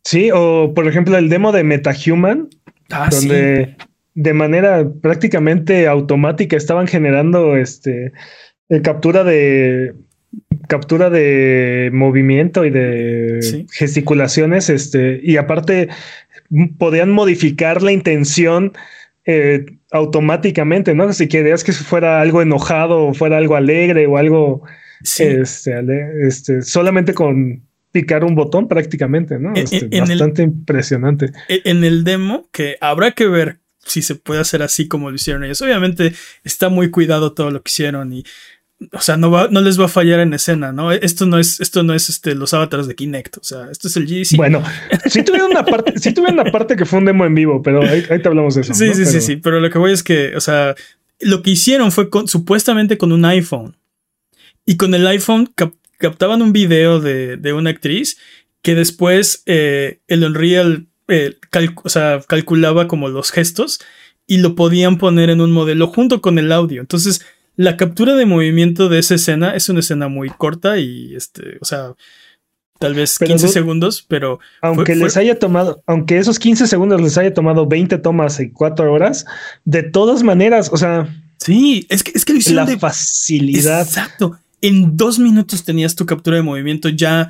Sí, 0.03 0.29
o 0.33 0.73
por 0.73 0.87
ejemplo 0.87 1.17
el 1.17 1.29
demo 1.29 1.51
de 1.51 1.63
MetaHuman, 1.63 2.49
ah, 2.91 3.09
donde 3.09 3.75
de 4.15 4.33
manera 4.33 4.87
prácticamente 5.01 5.87
automática 5.87 6.55
estaban 6.55 6.87
generando 6.87 7.55
este 7.55 8.11
eh, 8.69 8.81
captura 8.81 9.23
de 9.23 9.93
captura 10.67 11.09
de 11.09 11.89
movimiento 11.93 12.65
y 12.65 12.69
de 12.69 13.65
gesticulaciones, 13.71 14.69
este, 14.69 15.19
y 15.21 15.37
aparte 15.37 15.89
podían 16.77 17.11
modificar 17.11 17.81
la 17.81 17.91
intención 17.91 18.73
eh, 19.25 19.65
automáticamente, 19.91 20.95
¿no? 20.95 21.11
Si 21.13 21.27
querías 21.27 21.63
que 21.63 21.71
fuera 21.71 22.21
algo 22.21 22.41
enojado 22.41 23.07
o 23.07 23.13
fuera 23.13 23.37
algo 23.37 23.55
alegre 23.55 24.07
o 24.07 24.17
algo 24.17 24.63
este, 25.01 25.41
este, 25.41 26.61
solamente 26.61 27.13
con 27.13 27.61
picar 27.93 28.25
un 28.25 28.35
botón 28.35 28.67
prácticamente, 28.67 29.39
¿no? 29.39 29.53
Este, 29.55 29.87
bastante 29.99 30.41
impresionante. 30.43 31.31
E, 31.47 31.61
en 31.63 31.85
el 31.85 32.03
demo, 32.03 32.49
que 32.51 32.75
habrá 32.81 33.11
que 33.11 33.27
ver 33.27 33.59
si 33.85 34.01
se 34.01 34.15
puede 34.15 34.41
hacer 34.41 34.63
así 34.63 34.87
como 34.87 35.09
lo 35.09 35.15
hicieron 35.15 35.43
ellos. 35.43 35.61
Obviamente 35.61 36.13
está 36.43 36.69
muy 36.69 36.89
cuidado 36.89 37.33
todo 37.33 37.51
lo 37.51 37.61
que 37.61 37.69
hicieron 37.69 38.11
y 38.11 38.25
o 38.91 38.99
sea, 38.99 39.15
no, 39.15 39.31
va, 39.31 39.47
no 39.49 39.61
les 39.61 39.79
va 39.79 39.85
a 39.85 39.89
fallar 39.89 40.19
en 40.19 40.33
escena, 40.33 40.73
¿no? 40.73 40.91
Esto 40.91 41.25
no 41.25 41.39
es, 41.39 41.61
esto 41.61 41.83
no 41.83 41.93
es 41.93 42.09
este, 42.09 42.35
los 42.35 42.53
avatars 42.53 42.87
de 42.87 42.95
Kinect, 42.95 43.37
o 43.37 43.43
sea, 43.43 43.69
esto 43.71 43.87
es 43.87 43.95
el 43.95 44.05
GDC. 44.05 44.35
Bueno, 44.35 44.61
sí 45.05 45.23
tuvieron 45.23 45.51
una 45.51 45.63
parte, 45.63 45.97
sí 45.99 46.13
tuvieron 46.13 46.39
una 46.39 46.51
parte 46.51 46.75
que 46.75 46.85
fue 46.85 46.99
un 46.99 47.05
demo 47.05 47.23
en 47.23 47.33
vivo, 47.33 47.61
pero 47.61 47.81
ahí, 47.81 48.03
te 48.03 48.27
hablamos 48.27 48.55
de 48.55 48.61
eso. 48.61 48.73
Sí, 48.73 48.93
sí, 48.93 49.05
sí, 49.05 49.21
sí, 49.21 49.37
pero 49.37 49.61
lo 49.61 49.69
que 49.69 49.77
voy 49.77 49.93
es 49.93 50.03
que, 50.03 50.35
o 50.35 50.41
sea, 50.41 50.75
lo 51.19 51.41
que 51.41 51.51
hicieron 51.51 51.93
fue 51.93 52.09
supuestamente 52.25 52.97
con 52.97 53.13
un 53.13 53.23
iPhone 53.23 53.77
y 54.65 54.75
con 54.75 54.93
el 54.93 55.07
iPhone 55.07 55.53
captaban 56.03 56.41
un 56.41 56.51
video 56.51 56.99
de, 56.99 57.53
una 57.53 57.69
actriz 57.69 58.17
que 58.61 58.75
después 58.75 59.41
eh, 59.45 60.01
el 60.09 60.25
Unreal 60.25 60.87
eh, 61.07 61.37
o 61.81 61.87
sea, 61.87 62.19
calculaba 62.27 62.89
como 62.89 63.07
los 63.07 63.31
gestos 63.31 63.79
y 64.27 64.39
lo 64.39 64.53
podían 64.53 64.97
poner 64.97 65.29
en 65.29 65.39
un 65.39 65.53
modelo 65.53 65.87
junto 65.87 66.19
con 66.19 66.39
el 66.39 66.51
audio. 66.51 66.81
Entonces, 66.81 67.25
la 67.55 67.77
captura 67.77 68.15
de 68.15 68.25
movimiento 68.25 68.89
de 68.89 68.99
esa 68.99 69.15
escena 69.15 69.55
es 69.55 69.69
una 69.69 69.79
escena 69.79 70.09
muy 70.09 70.29
corta 70.29 70.77
y, 70.77 71.15
este, 71.15 71.57
o 71.61 71.65
sea, 71.65 71.93
tal 72.79 72.95
vez 72.95 73.17
15 73.17 73.47
segundos, 73.47 74.03
pero... 74.05 74.41
Aunque 74.61 74.97
les 74.97 75.15
haya 75.15 75.39
tomado, 75.39 75.83
aunque 75.87 76.17
esos 76.17 76.37
15 76.37 76.67
segundos 76.67 77.01
les 77.01 77.17
haya 77.17 77.33
tomado 77.33 77.65
20 77.65 77.97
tomas 77.99 78.41
y 78.41 78.51
4 78.51 78.91
horas, 78.91 79.25
de 79.63 79.83
todas 79.83 80.21
maneras, 80.21 80.69
o 80.69 80.75
sea... 80.75 81.07
Sí, 81.37 81.87
es 81.89 82.03
que, 82.03 82.11
es 82.13 82.25
que 82.25 82.33
La 82.51 82.67
facilidad. 82.77 83.83
Exacto. 83.83 84.37
En 84.63 84.95
dos 84.95 85.19
minutos 85.19 85.63
tenías 85.63 85.95
tu 85.95 86.05
captura 86.05 86.37
de 86.37 86.41
movimiento 86.41 86.89
ya 86.89 87.29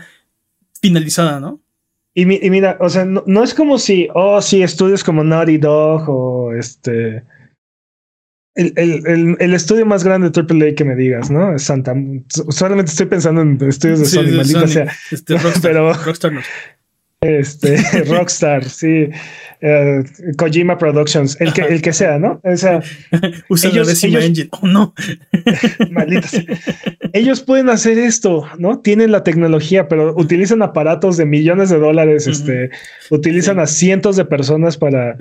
finalizada, 0.80 1.40
¿no? 1.40 1.60
Y, 2.16 2.26
mira, 2.28 2.78
o 2.80 2.90
sea, 2.90 3.06
no, 3.06 3.44
es 3.44 3.56
como 3.56 3.80
si, 3.80 4.08
oh, 4.14 4.40
sí, 4.40 4.62
estudios 4.62 5.04
como 5.04 5.24
Naughty 5.24 5.58
Dog 5.58 6.08
o 6.08 6.54
este. 6.54 7.24
El, 8.56 8.72
el, 8.76 9.36
el, 9.40 9.54
estudio 9.56 9.84
más 9.84 10.04
grande 10.04 10.30
de 10.30 10.40
AAA 10.40 10.76
que 10.76 10.86
me 10.86 10.96
digas, 10.96 11.32
¿no? 11.32 11.56
Es 11.56 11.64
Santa. 11.64 11.96
Solamente 12.50 12.92
estoy 12.92 13.08
pensando 13.08 13.42
en 13.42 13.60
estudios 13.68 14.02
de 14.02 14.06
Sony, 14.06 14.38
maldita 14.38 14.68
sea. 14.68 14.92
Este, 15.10 15.40
Rockstar, 15.40 15.62
pero, 15.64 15.92
Rockstar 15.92 16.34
no. 16.34 16.42
Este, 17.24 17.78
Rockstar, 18.06 18.66
sí. 18.66 19.10
Eh, 19.62 20.04
Kojima 20.38 20.78
Productions, 20.78 21.40
el 21.40 21.54
que, 21.54 21.62
el 21.62 21.82
que 21.82 21.94
sea, 21.94 22.20
¿no? 22.20 22.42
O 22.44 22.58
sea, 22.58 22.82
Usa 23.50 23.70
ellos, 23.70 24.04
ellos, 24.04 24.24
engine. 24.24 24.50
Oh, 24.52 24.68
no. 24.68 24.94
ellos 27.14 27.42
pueden 27.42 27.70
hacer 27.70 27.98
esto, 27.98 28.46
¿no? 28.58 28.80
Tienen 28.80 29.14
la 29.14 29.24
tecnología, 29.24 29.88
pero 29.88 30.14
utilizan 30.18 30.62
aparatos 30.62 31.16
de 31.16 31.26
millones 31.26 31.70
de 31.70 31.80
dólares, 31.80 32.28
este, 32.28 32.72
utilizan 33.10 33.60
a 33.60 33.68
cientos 33.68 34.18
de 34.18 34.26
personas 34.26 34.76
para, 34.76 35.16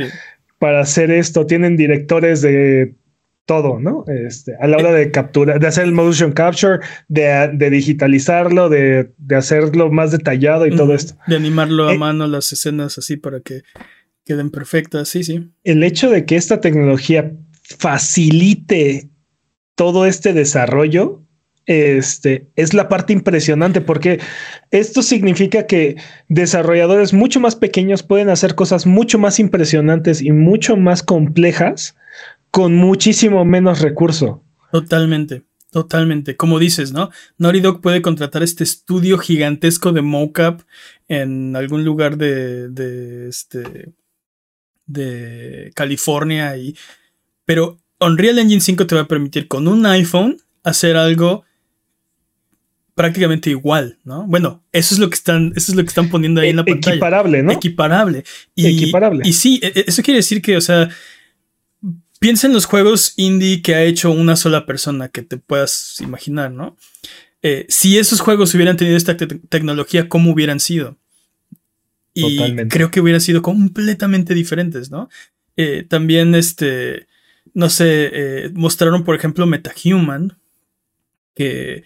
para 0.58 0.80
hacer 0.80 1.12
esto. 1.12 1.46
Tienen 1.46 1.76
directores 1.76 2.42
de 2.42 2.94
todo, 3.46 3.80
¿no? 3.80 4.04
Este, 4.06 4.54
a 4.60 4.66
la 4.66 4.76
hora 4.76 4.92
de 4.92 5.10
capturar, 5.10 5.58
de 5.58 5.66
hacer 5.66 5.84
el 5.84 5.92
motion 5.92 6.32
capture, 6.32 6.78
de, 7.08 7.50
de 7.52 7.70
digitalizarlo, 7.70 8.68
de, 8.68 9.10
de, 9.18 9.36
hacerlo 9.36 9.90
más 9.90 10.12
detallado 10.12 10.66
y 10.66 10.76
todo 10.76 10.94
esto. 10.94 11.14
De 11.26 11.36
animarlo 11.36 11.88
a 11.88 11.94
eh, 11.94 11.98
mano 11.98 12.26
las 12.26 12.52
escenas 12.52 12.98
así 12.98 13.16
para 13.16 13.40
que 13.40 13.62
queden 14.24 14.50
perfectas, 14.50 15.08
sí, 15.08 15.24
sí. 15.24 15.50
El 15.64 15.82
hecho 15.82 16.10
de 16.10 16.24
que 16.24 16.36
esta 16.36 16.60
tecnología 16.60 17.32
facilite 17.78 19.10
todo 19.74 20.06
este 20.06 20.32
desarrollo, 20.32 21.22
este, 21.66 22.48
es 22.56 22.74
la 22.74 22.88
parte 22.88 23.12
impresionante 23.12 23.80
porque 23.80 24.20
esto 24.70 25.02
significa 25.02 25.66
que 25.66 25.96
desarrolladores 26.28 27.12
mucho 27.12 27.40
más 27.40 27.56
pequeños 27.56 28.02
pueden 28.02 28.30
hacer 28.30 28.54
cosas 28.54 28.84
mucho 28.84 29.18
más 29.18 29.38
impresionantes 29.38 30.22
y 30.22 30.32
mucho 30.32 30.76
más 30.76 31.02
complejas 31.02 31.96
con 32.52 32.76
muchísimo 32.76 33.44
menos 33.44 33.80
recurso. 33.80 34.44
Totalmente, 34.70 35.42
totalmente. 35.70 36.36
Como 36.36 36.58
dices, 36.58 36.92
¿no? 36.92 37.10
Naughty 37.38 37.60
Dog 37.60 37.80
puede 37.80 38.02
contratar 38.02 38.42
este 38.42 38.62
estudio 38.62 39.18
gigantesco 39.18 39.90
de 39.92 40.02
mocap 40.02 40.60
en 41.08 41.56
algún 41.56 41.84
lugar 41.84 42.18
de, 42.18 42.68
de, 42.68 43.28
este, 43.28 43.94
de 44.86 45.72
California 45.74 46.56
y... 46.56 46.76
Pero 47.44 47.80
Unreal 47.98 48.38
Engine 48.38 48.60
5 48.60 48.86
te 48.86 48.94
va 48.94 49.02
a 49.02 49.08
permitir 49.08 49.48
con 49.48 49.66
un 49.66 49.84
iPhone 49.86 50.36
hacer 50.62 50.96
algo 50.96 51.44
prácticamente 52.94 53.48
igual, 53.48 53.98
¿no? 54.04 54.26
Bueno, 54.26 54.62
eso 54.72 54.94
es 54.94 54.98
lo 54.98 55.08
que 55.08 55.14
están, 55.14 55.54
eso 55.56 55.72
es 55.72 55.76
lo 55.76 55.82
que 55.82 55.88
están 55.88 56.10
poniendo 56.10 56.42
ahí 56.42 56.50
en 56.50 56.56
la 56.56 56.64
pantalla. 56.66 56.96
Equiparable, 56.96 57.42
¿no? 57.42 57.52
Equiparable. 57.52 58.24
Y, 58.54 58.66
Equiparable. 58.66 59.22
Y 59.24 59.32
sí, 59.32 59.58
e, 59.62 59.68
e, 59.68 59.84
eso 59.86 60.02
quiere 60.02 60.18
decir 60.18 60.42
que, 60.42 60.58
o 60.58 60.60
sea, 60.60 60.90
Piensa 62.22 62.46
en 62.46 62.52
los 62.52 62.66
juegos 62.66 63.14
indie 63.16 63.62
que 63.62 63.74
ha 63.74 63.82
hecho 63.82 64.12
una 64.12 64.36
sola 64.36 64.64
persona 64.64 65.08
que 65.08 65.22
te 65.22 65.38
puedas 65.38 66.00
imaginar, 66.00 66.52
¿no? 66.52 66.76
Eh, 67.42 67.66
si 67.68 67.98
esos 67.98 68.20
juegos 68.20 68.54
hubieran 68.54 68.76
tenido 68.76 68.96
esta 68.96 69.16
tecnología, 69.16 70.08
¿cómo 70.08 70.30
hubieran 70.30 70.60
sido? 70.60 70.96
Y 72.14 72.38
creo 72.68 72.92
que 72.92 73.00
hubieran 73.00 73.20
sido 73.20 73.42
completamente 73.42 74.34
diferentes, 74.34 74.88
¿no? 74.88 75.08
Eh, 75.56 75.84
también, 75.88 76.36
este, 76.36 77.08
no 77.54 77.68
sé, 77.68 78.10
eh, 78.12 78.50
mostraron, 78.54 79.02
por 79.02 79.16
ejemplo, 79.16 79.44
MetaHuman, 79.44 80.38
que 81.34 81.82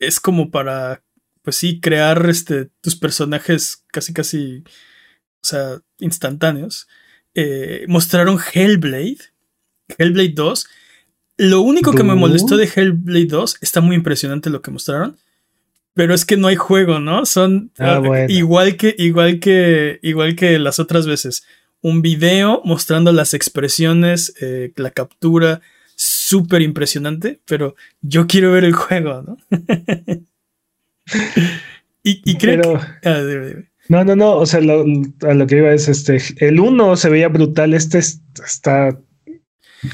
es 0.00 0.18
como 0.18 0.50
para, 0.50 1.04
pues 1.42 1.54
sí, 1.54 1.78
crear 1.78 2.28
este, 2.28 2.64
tus 2.80 2.96
personajes 2.96 3.84
casi, 3.92 4.12
casi, 4.12 4.64
o 5.40 5.46
sea, 5.46 5.78
instantáneos. 6.00 6.88
mostraron 7.86 8.40
Hellblade, 8.52 9.37
Hellblade 9.96 10.34
2. 10.34 10.66
Lo 11.38 11.60
único 11.60 11.92
que 11.92 12.02
me 12.02 12.14
molestó 12.14 12.56
de 12.56 12.68
Hellblade 12.74 13.26
2 13.26 13.58
está 13.60 13.80
muy 13.80 13.96
impresionante 13.96 14.50
lo 14.50 14.60
que 14.60 14.70
mostraron. 14.70 15.16
Pero 15.94 16.14
es 16.14 16.24
que 16.24 16.36
no 16.36 16.48
hay 16.48 16.56
juego, 16.56 17.00
¿no? 17.00 17.26
Son 17.26 17.72
ah, 17.78 18.00
ah, 18.04 18.26
igual 18.28 18.76
que, 18.76 18.94
igual 18.98 19.40
que, 19.40 19.98
igual 20.02 20.36
que 20.36 20.58
las 20.58 20.78
otras 20.78 21.06
veces. 21.06 21.44
Un 21.80 22.02
video 22.02 22.60
mostrando 22.64 23.12
las 23.12 23.34
expresiones, 23.34 24.34
eh, 24.40 24.72
la 24.76 24.90
captura, 24.90 25.60
súper 25.96 26.62
impresionante, 26.62 27.40
pero 27.46 27.74
yo 28.00 28.28
quiero 28.28 28.52
ver 28.52 28.64
el 28.64 28.74
juego, 28.74 29.22
¿no? 29.22 29.36
y, 32.04 32.36
creo 32.36 32.80
que. 33.02 33.08
Ah, 33.08 33.22
no, 33.88 34.04
no, 34.04 34.14
no. 34.14 34.36
O 34.36 34.46
sea, 34.46 34.60
a 34.60 35.34
lo 35.34 35.46
que 35.46 35.56
iba 35.56 35.72
es 35.72 35.88
este. 35.88 36.20
El 36.36 36.60
1 36.60 36.96
se 36.96 37.08
veía 37.08 37.28
brutal. 37.28 37.74
Este 37.74 37.98
está 37.98 38.98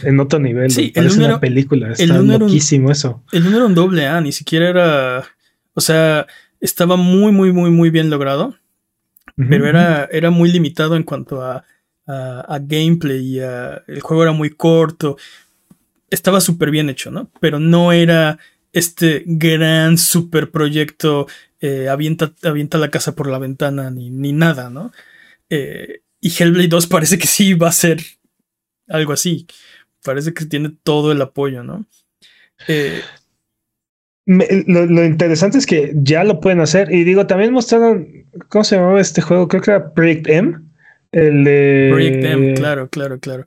en 0.03 0.21
otro 0.21 0.39
nivel. 0.39 0.71
Sí, 0.71 0.93
el 0.95 1.11
una 1.11 1.41
película. 1.41 1.93
Está 1.93 2.03
el 2.17 2.27
loquísimo 2.27 2.91
eso. 2.91 3.23
El 3.33 3.45
número 3.45 3.67
un 3.67 3.75
doble 3.75 4.07
A, 4.07 4.21
ni 4.21 4.33
siquiera 4.33 4.69
era. 4.69 5.25
O 5.75 5.81
sea, 5.81 6.27
estaba 6.61 6.97
muy, 6.97 7.33
muy, 7.33 7.53
muy, 7.53 7.71
muy 7.71 7.91
bien 7.91 8.11
logrado. 8.11 8.57
Pero 9.37 9.67
era, 9.67 10.09
era 10.13 10.31
muy 10.31 10.53
limitado 10.53 10.95
en 10.95 11.03
cuanto 11.03 11.43
a, 11.43 11.65
a, 12.07 12.59
gameplay 12.61 13.21
y 13.21 13.39
el 13.41 14.01
juego 14.01 14.23
era 14.23 14.33
muy 14.33 14.51
corto. 14.51 15.17
Estaba 16.09 16.41
súper 16.41 16.71
bien 16.71 16.89
hecho, 16.89 17.11
¿no? 17.11 17.31
Pero 17.41 17.59
no 17.59 17.91
era 17.91 18.39
este 18.73 19.25
gran 19.27 19.99
super 19.99 20.51
proyecto. 20.51 21.27
Eh, 21.61 21.89
avienta, 21.89 22.33
avienta 22.45 22.79
la 22.79 22.91
casa 22.91 23.17
por 23.17 23.29
la 23.29 23.39
ventana 23.39 23.91
ni, 23.91 24.11
ni 24.11 24.33
nada, 24.33 24.71
¿no? 24.71 24.93
Eh, 25.51 26.03
y 26.21 26.31
Hellblade 26.31 26.69
2 26.69 26.87
parece 26.89 27.19
que 27.19 27.27
sí 27.27 27.55
va 27.55 27.69
a 27.69 27.73
ser 27.73 28.03
algo 28.89 29.13
así 29.13 29.47
parece 30.05 30.35
que 30.35 30.45
tiene 30.45 30.71
todo 30.83 31.11
el 31.11 31.21
apoyo, 31.23 31.65
¿no? 31.65 31.85
Eh, 32.69 33.01
lo, 34.27 35.05
interesante 35.05 35.59
es 35.59 35.67
que 35.67 35.93
ya 35.97 36.25
lo 36.25 36.41
pueden 36.41 36.61
hacer. 36.61 36.93
Y 36.93 37.05
digo, 37.05 37.27
también 37.27 37.53
mostraron, 37.53 38.09
¿cómo 38.49 38.65
se 38.65 38.77
llamaba 38.77 39.01
este 39.01 39.23
juego? 39.23 39.49
Creo 39.49 39.63
que 39.63 39.71
era 39.71 39.93
Project 39.93 40.29
M. 40.29 40.59
El 41.13 41.45
de. 41.45 41.89
Project 41.93 42.25
M, 42.25 42.55
claro, 42.55 42.89
claro, 42.89 43.19
claro. 43.19 43.47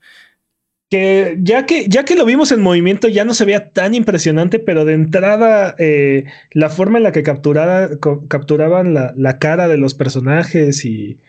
Que 0.89 1.37
ya 1.41 1.65
que, 1.65 1.87
ya 1.89 2.05
que 2.05 2.15
lo 2.15 2.23
vimos 2.23 2.53
en 2.53 2.61
movimiento, 2.61 3.09
ya 3.09 3.25
no 3.25 3.33
se 3.33 3.43
veía 3.43 3.71
tan 3.71 3.93
impresionante, 3.93 4.57
pero 4.57 4.85
de 4.85 4.93
entrada, 4.93 5.75
eh, 5.79 6.25
la 6.51 6.69
forma 6.69 6.97
en 6.97 7.03
la 7.03 7.11
que 7.11 7.23
capturaban 7.23 8.93
la, 8.93 9.13
la, 9.17 9.37
cara 9.37 9.67
de 9.67 9.77
los 9.77 9.95
personajes 9.95 10.85
y, 10.85 11.19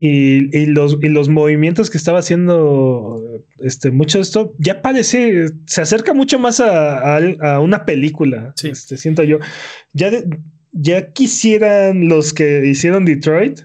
y, 0.00 0.56
y, 0.56 0.66
los, 0.66 0.98
y 1.02 1.08
los 1.08 1.28
movimientos 1.28 1.90
que 1.90 1.98
estaba 1.98 2.20
haciendo 2.20 3.22
este, 3.58 3.90
mucho 3.90 4.18
de 4.18 4.22
esto 4.22 4.54
ya 4.58 4.80
parece, 4.80 5.48
se 5.66 5.80
acerca 5.82 6.14
mucho 6.14 6.38
más 6.38 6.60
a, 6.60 7.16
a, 7.16 7.60
una 7.60 7.84
película. 7.84 8.52
Sí. 8.56 8.68
Este, 8.68 8.96
siento 8.96 9.24
yo. 9.24 9.38
Ya, 9.92 10.10
ya 10.72 11.12
quisieran 11.12 12.08
los 12.08 12.32
que 12.32 12.66
hicieron 12.66 13.04
Detroit 13.04 13.60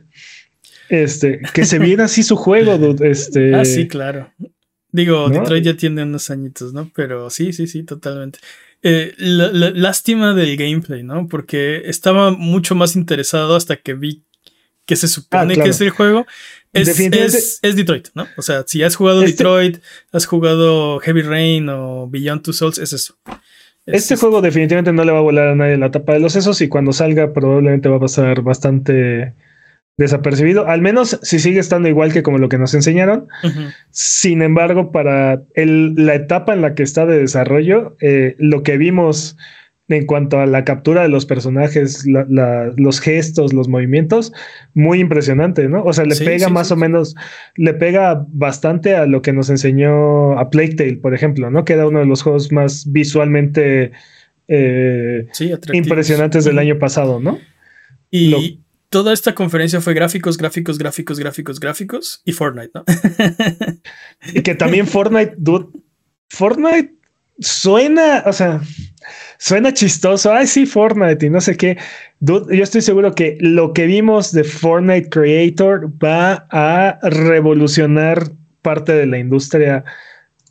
este, 0.90 1.42
que 1.54 1.66
se 1.66 1.80
viera 1.80 2.06
así 2.06 2.24
su 2.24 2.36
juego. 2.36 2.96
Este, 3.04 3.56
ah, 3.56 3.66
sí, 3.66 3.88
claro. 3.88 4.32
Digo, 4.92 5.28
Detroit 5.30 5.64
ya 5.64 5.76
tiene 5.76 6.04
unos 6.04 6.30
añitos, 6.30 6.72
¿no? 6.74 6.92
Pero 6.96 7.30
sí, 7.32 7.52
sí, 7.52 7.66
sí, 7.66 7.84
totalmente. 7.84 8.40
Eh, 8.84 9.14
lástima 9.18 10.34
del 10.34 10.56
gameplay, 10.56 11.02
¿no? 11.04 11.28
Porque 11.28 11.82
estaba 11.86 12.32
mucho 12.32 12.76
más 12.76 12.96
interesado 12.96 13.56
hasta 13.56 13.78
que 13.78 13.94
vi 13.96 14.24
que 14.86 14.96
se 14.96 15.08
supone 15.08 15.56
ah, 15.58 15.64
que 15.64 15.70
es 15.70 15.82
el 15.82 15.90
juego, 15.90 16.26
es, 16.74 17.60
es, 17.62 17.76
Detroit, 17.76 18.08
¿no? 18.16 18.28
O 18.36 18.42
sea, 18.42 18.64
si 18.66 18.82
has 18.84 18.96
jugado 18.96 19.24
este 19.24 19.44
Detroit, 19.44 19.78
has 20.12 20.26
jugado 20.26 21.00
Heavy 21.00 21.22
Rain 21.22 21.70
o 21.70 22.08
Beyond 22.10 22.42
Two 22.42 22.54
Souls, 22.54 22.80
es 22.80 22.94
eso. 22.94 23.16
este 23.86 24.16
juego 24.16 24.42
definitivamente 24.42 24.92
no 24.92 25.04
le 25.04 25.12
va 25.12 25.20
a 25.20 25.22
volar 25.22 25.50
a 25.50 25.56
nadie 25.56 25.78
la 25.78 25.92
tapa 25.92 26.14
de 26.14 26.20
los 26.20 26.34
sesos 26.34 26.62
y 26.62 26.70
cuando 26.70 26.92
salga 26.92 27.32
probablemente 27.34 27.90
va 27.90 27.98
a 27.98 28.02
pasar 28.02 28.42
bastante 28.42 29.34
desapercibido, 29.98 30.68
al 30.68 30.82
menos 30.82 31.20
si 31.22 31.40
sigue 31.40 31.60
estando 31.60 31.88
igual 31.88 32.12
que 32.12 32.24
como 32.24 32.40
lo 32.40 32.50
que 32.50 32.58
nos 32.58 32.74
enseñaron. 32.74 33.28
Sin 33.92 34.42
embargo, 34.42 34.92
para 34.92 35.44
la 35.56 36.16
etapa 36.16 36.54
en 36.54 36.62
la 36.62 36.74
que 36.74 36.84
está 36.84 37.06
de 37.06 37.20
desarrollo, 37.20 37.96
eh, 38.02 38.36
lo 38.40 38.64
que 38.64 38.78
vimos 38.78 39.38
en 39.98 40.06
cuanto 40.06 40.40
a 40.40 40.46
la 40.46 40.64
captura 40.64 41.04
de 41.04 41.10
los 41.10 41.26
personajes, 41.26 42.06
los 42.06 43.00
gestos, 43.00 43.54
los 43.54 43.68
movimientos, 43.68 44.34
muy 44.74 45.00
impresionante, 45.00 45.68
¿no? 45.68 45.84
O 45.84 45.94
sea, 45.94 46.06
le 46.06 46.16
pega 46.16 46.50
más 46.50 46.72
o 46.72 46.76
menos, 46.76 47.16
le 47.56 47.74
pega 47.74 48.26
bastante 48.30 48.96
a 48.96 49.06
lo 49.06 49.22
que 49.22 49.34
nos 49.34 49.50
enseñó 49.50 50.38
a 50.38 50.50
Plague 50.50 50.76
Tale, 50.76 50.98
por 50.98 51.14
ejemplo, 51.14 51.50
¿no? 51.50 51.66
Que 51.66 51.74
era 51.74 51.88
uno 51.88 52.00
de 52.00 52.06
los 52.06 52.22
juegos 52.22 52.52
más 52.52 52.92
visualmente 52.92 53.92
eh, 54.48 55.28
impresionantes 55.74 56.46
del 56.46 56.60
año 56.60 56.80
pasado, 56.80 57.20
¿no? 57.20 57.40
Y 58.12 58.60
toda 58.90 59.12
esta 59.12 59.34
conferencia 59.34 59.82
fue 59.82 59.96
gráficos, 59.96 60.38
gráficos, 60.38 60.78
gráficos, 60.78 61.20
gráficos, 61.20 61.60
gráficos 61.60 62.22
y 62.26 62.32
Fortnite, 62.32 62.72
¿no? 62.76 62.84
y 64.36 64.42
que 64.44 64.54
también 64.54 64.86
Fortnite, 64.86 65.34
dude, 65.38 65.68
Fortnite 66.30 66.94
suena, 67.40 68.24
o 68.26 68.34
sea, 68.34 68.62
suena 69.38 69.74
chistoso. 69.74 70.32
Ay, 70.34 70.48
sí, 70.48 70.66
Fortnite 70.66 71.26
y 71.26 71.30
no 71.30 71.42
sé 71.42 71.58
qué. 71.58 71.78
yo 72.20 72.46
estoy 72.50 72.82
seguro 72.82 73.14
que 73.14 73.38
lo 73.40 73.74
que 73.74 73.86
vimos 73.86 74.32
de 74.32 74.44
Fortnite 74.44 75.10
Creator 75.10 75.92
va 76.04 76.48
a 76.52 77.00
revolucionar 77.02 78.32
parte 78.62 78.94
de 78.94 79.06
la 79.06 79.20
industria 79.20 79.84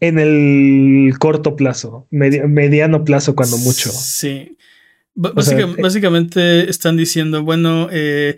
en 0.00 0.18
el 0.18 1.16
corto 1.18 1.54
plazo, 1.54 2.08
mediano 2.10 3.04
plazo, 3.04 3.36
cuando 3.36 3.56
mucho. 3.58 3.90
Sí. 3.90 4.56
Eh, 5.14 5.76
básicamente, 5.78 6.68
están 6.68 6.96
diciendo, 6.96 7.44
bueno, 7.44 7.88
eh, 7.92 8.36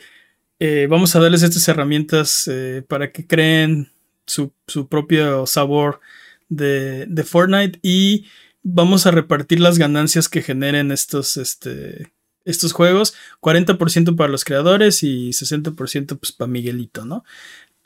eh, 0.59 0.87
vamos 0.91 1.17
a 1.17 1.21
darles 1.21 1.43
estas 1.43 1.67
herramientas 1.69 2.51
para 2.87 3.11
que 3.13 3.27
creen 3.27 3.89
su, 4.27 4.53
su 4.67 4.89
propio 4.89 5.47
sabor 5.47 6.01
de, 6.49 7.25
Fortnite 7.25 7.79
y 7.83 8.27
vamos 8.63 9.07
a 9.07 9.11
repartir 9.11 9.61
las 9.61 9.79
ganancias 9.79 10.29
que 10.29 10.43
generen 10.43 10.93
estos, 10.93 11.37
este, 11.37 12.13
estos 12.45 12.73
juegos. 12.73 13.15
40% 13.41 14.17
para 14.17 14.31
los 14.31 14.45
creadores 14.45 15.03
y 15.03 15.31
60% 15.31 16.19
pues 16.19 16.33
para 16.33 16.51
Miguelito, 16.51 17.05
¿no? 17.05 17.25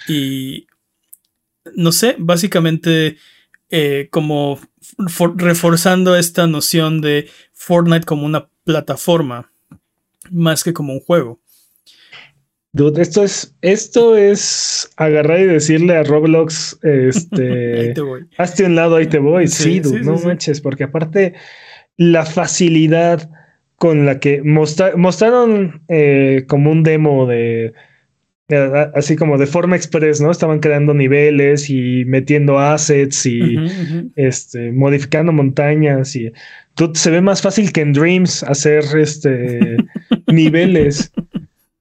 Y 0.06 0.66
no 1.74 1.92
sé, 1.92 2.16
básicamente 2.18 3.18
eh, 3.70 4.08
como 4.10 4.58
reforzando 5.36 6.16
esta 6.16 6.46
noción 6.46 7.00
de 7.00 7.28
Fortnite 7.52 8.06
como 8.06 8.24
una 8.24 8.48
plataforma 8.64 9.50
más 10.30 10.64
que 10.64 10.72
como 10.72 10.92
un 10.92 11.00
juego. 11.00 11.40
Dude, 12.72 13.00
esto 13.00 13.24
es, 13.24 13.56
esto 13.62 14.16
es 14.16 14.90
agarrar 14.96 15.40
y 15.40 15.46
decirle 15.46 15.96
a 15.96 16.02
Roblox, 16.02 16.78
este, 16.82 17.94
hazte 18.38 18.64
un 18.64 18.74
lado, 18.74 18.96
ahí 18.96 19.06
te 19.06 19.18
voy. 19.18 19.48
Sí, 19.48 19.80
dude, 19.80 20.02
no 20.02 20.18
manches, 20.18 20.60
porque 20.60 20.84
aparte 20.84 21.34
la 21.96 22.26
facilidad 22.26 23.30
con 23.76 24.06
la 24.06 24.18
que 24.18 24.42
mostraron 24.42 25.82
eh, 25.88 26.44
como 26.48 26.70
un 26.70 26.82
demo 26.82 27.26
de, 27.26 27.72
así 28.94 29.14
como 29.14 29.38
de 29.38 29.46
forma 29.46 29.76
express, 29.76 30.20
¿no? 30.20 30.30
Estaban 30.30 30.60
creando 30.60 30.94
niveles 30.94 31.70
y 31.70 32.04
metiendo 32.04 32.58
assets 32.58 33.24
y 33.26 33.56
este, 34.16 34.72
modificando 34.72 35.32
montañas 35.32 36.16
y 36.16 36.32
se 36.94 37.10
ve 37.10 37.20
más 37.20 37.42
fácil 37.42 37.72
que 37.72 37.80
en 37.80 37.92
Dreams 37.92 38.42
hacer 38.44 38.84
este 38.96 39.76
niveles 40.26 41.12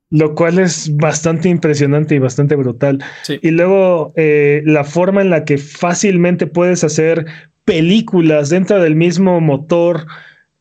lo 0.10 0.36
cual 0.36 0.60
es 0.60 0.96
bastante 0.96 1.50
impresionante 1.50 2.16
y 2.16 2.20
bastante 2.20 2.56
brutal. 2.56 3.04
Y 3.42 3.52
luego 3.52 4.14
eh, 4.16 4.62
la 4.66 4.84
forma 4.84 5.22
en 5.22 5.30
la 5.30 5.44
que 5.44 5.58
fácilmente 5.58 6.48
puedes 6.48 6.84
hacer 6.84 7.26
películas 7.66 8.50
dentro 8.50 8.80
del 8.80 8.96
mismo 8.96 9.42
motor 9.42 10.08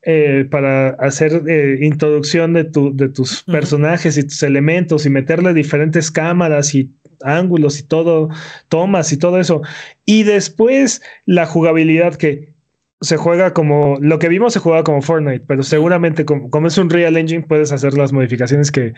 eh, 0.03 0.47
para 0.51 0.91
hacer 0.91 1.43
eh, 1.49 1.79
introducción 1.81 2.53
de, 2.53 2.65
tu, 2.65 2.95
de 2.95 3.09
tus 3.09 3.43
personajes 3.45 4.19
y 4.19 4.25
tus 4.25 4.43
elementos 4.43 5.07
y 5.07 5.11
meterle 5.11 5.55
diferentes 5.55 6.11
cámaras 6.11 6.75
y 6.75 6.91
ángulos 7.23 7.79
y 7.81 7.85
todo, 7.85 8.29
tomas 8.69 9.13
y 9.13 9.17
todo 9.17 9.39
eso. 9.39 9.63
Y 10.05 10.25
después 10.25 11.03
la 11.25 11.47
jugabilidad 11.47 12.17
que 12.17 12.56
se 13.01 13.17
juega 13.17 13.53
como 13.53 13.99
lo 14.01 14.19
que 14.19 14.29
vimos 14.29 14.55
se 14.55 14.59
juega 14.59 14.83
como 14.83 15.03
Fortnite, 15.03 15.45
pero 15.47 15.63
seguramente 15.63 16.25
como, 16.25 16.67
es 16.67 16.79
un 16.79 16.89
Real 16.89 17.17
Engine 17.17 17.45
puedes 17.47 17.73
hacer 17.73 17.95
las 17.95 18.13
modificaciones 18.13 18.71
que, 18.73 18.95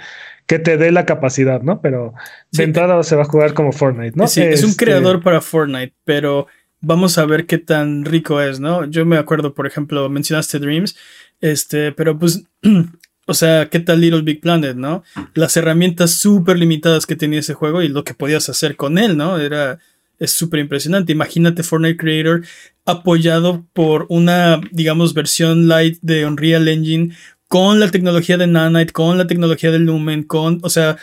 que 0.46 0.58
te 0.58 0.76
dé 0.76 0.92
la 0.92 1.04
capacidad, 1.04 1.62
¿no? 1.62 1.80
Pero 1.80 2.14
de 2.52 2.62
entrada 2.62 3.02
se 3.02 3.16
va 3.16 3.22
a 3.22 3.26
jugar 3.26 3.54
como 3.54 3.72
Fortnite, 3.72 4.16
¿no? 4.16 4.28
Sí, 4.28 4.40
es 4.42 4.62
un 4.62 4.70
este, 4.70 4.84
creador 4.84 5.22
para 5.22 5.40
Fortnite, 5.40 5.94
pero 6.04 6.46
vamos 6.80 7.18
a 7.18 7.26
ver 7.26 7.46
qué 7.46 7.58
tan 7.58 8.04
rico 8.04 8.40
es, 8.40 8.60
¿no? 8.60 8.84
Yo 8.84 9.04
me 9.04 9.18
acuerdo, 9.18 9.52
por 9.52 9.66
ejemplo, 9.66 10.08
mencionaste 10.08 10.60
Dreams, 10.60 10.96
este, 11.40 11.90
pero 11.90 12.16
pues, 12.16 12.44
o 13.26 13.34
sea, 13.34 13.68
¿qué 13.68 13.80
tal 13.80 14.00
Little 14.00 14.22
Big 14.22 14.40
Planet, 14.40 14.76
¿no? 14.76 15.02
Las 15.34 15.56
herramientas 15.56 16.12
súper 16.12 16.56
limitadas 16.56 17.04
que 17.04 17.16
tenía 17.16 17.40
ese 17.40 17.54
juego 17.54 17.82
y 17.82 17.88
lo 17.88 18.04
que 18.04 18.14
podías 18.14 18.48
hacer 18.48 18.76
con 18.76 18.96
él, 18.96 19.16
¿no? 19.16 19.38
Era 19.38 19.80
es 20.18 20.32
súper 20.32 20.60
impresionante. 20.60 21.12
Imagínate 21.12 21.62
Fortnite 21.62 21.96
Creator 21.96 22.44
apoyado 22.84 23.66
por 23.72 24.06
una, 24.08 24.60
digamos, 24.72 25.14
versión 25.14 25.68
light 25.68 25.98
de 26.02 26.26
Unreal 26.26 26.68
Engine 26.68 27.14
con 27.46 27.80
la 27.80 27.90
tecnología 27.90 28.36
de 28.36 28.46
Nanite, 28.46 28.92
con 28.92 29.16
la 29.18 29.26
tecnología 29.26 29.70
de 29.70 29.78
Lumen, 29.78 30.22
con, 30.22 30.60
o 30.62 30.70
sea, 30.70 30.98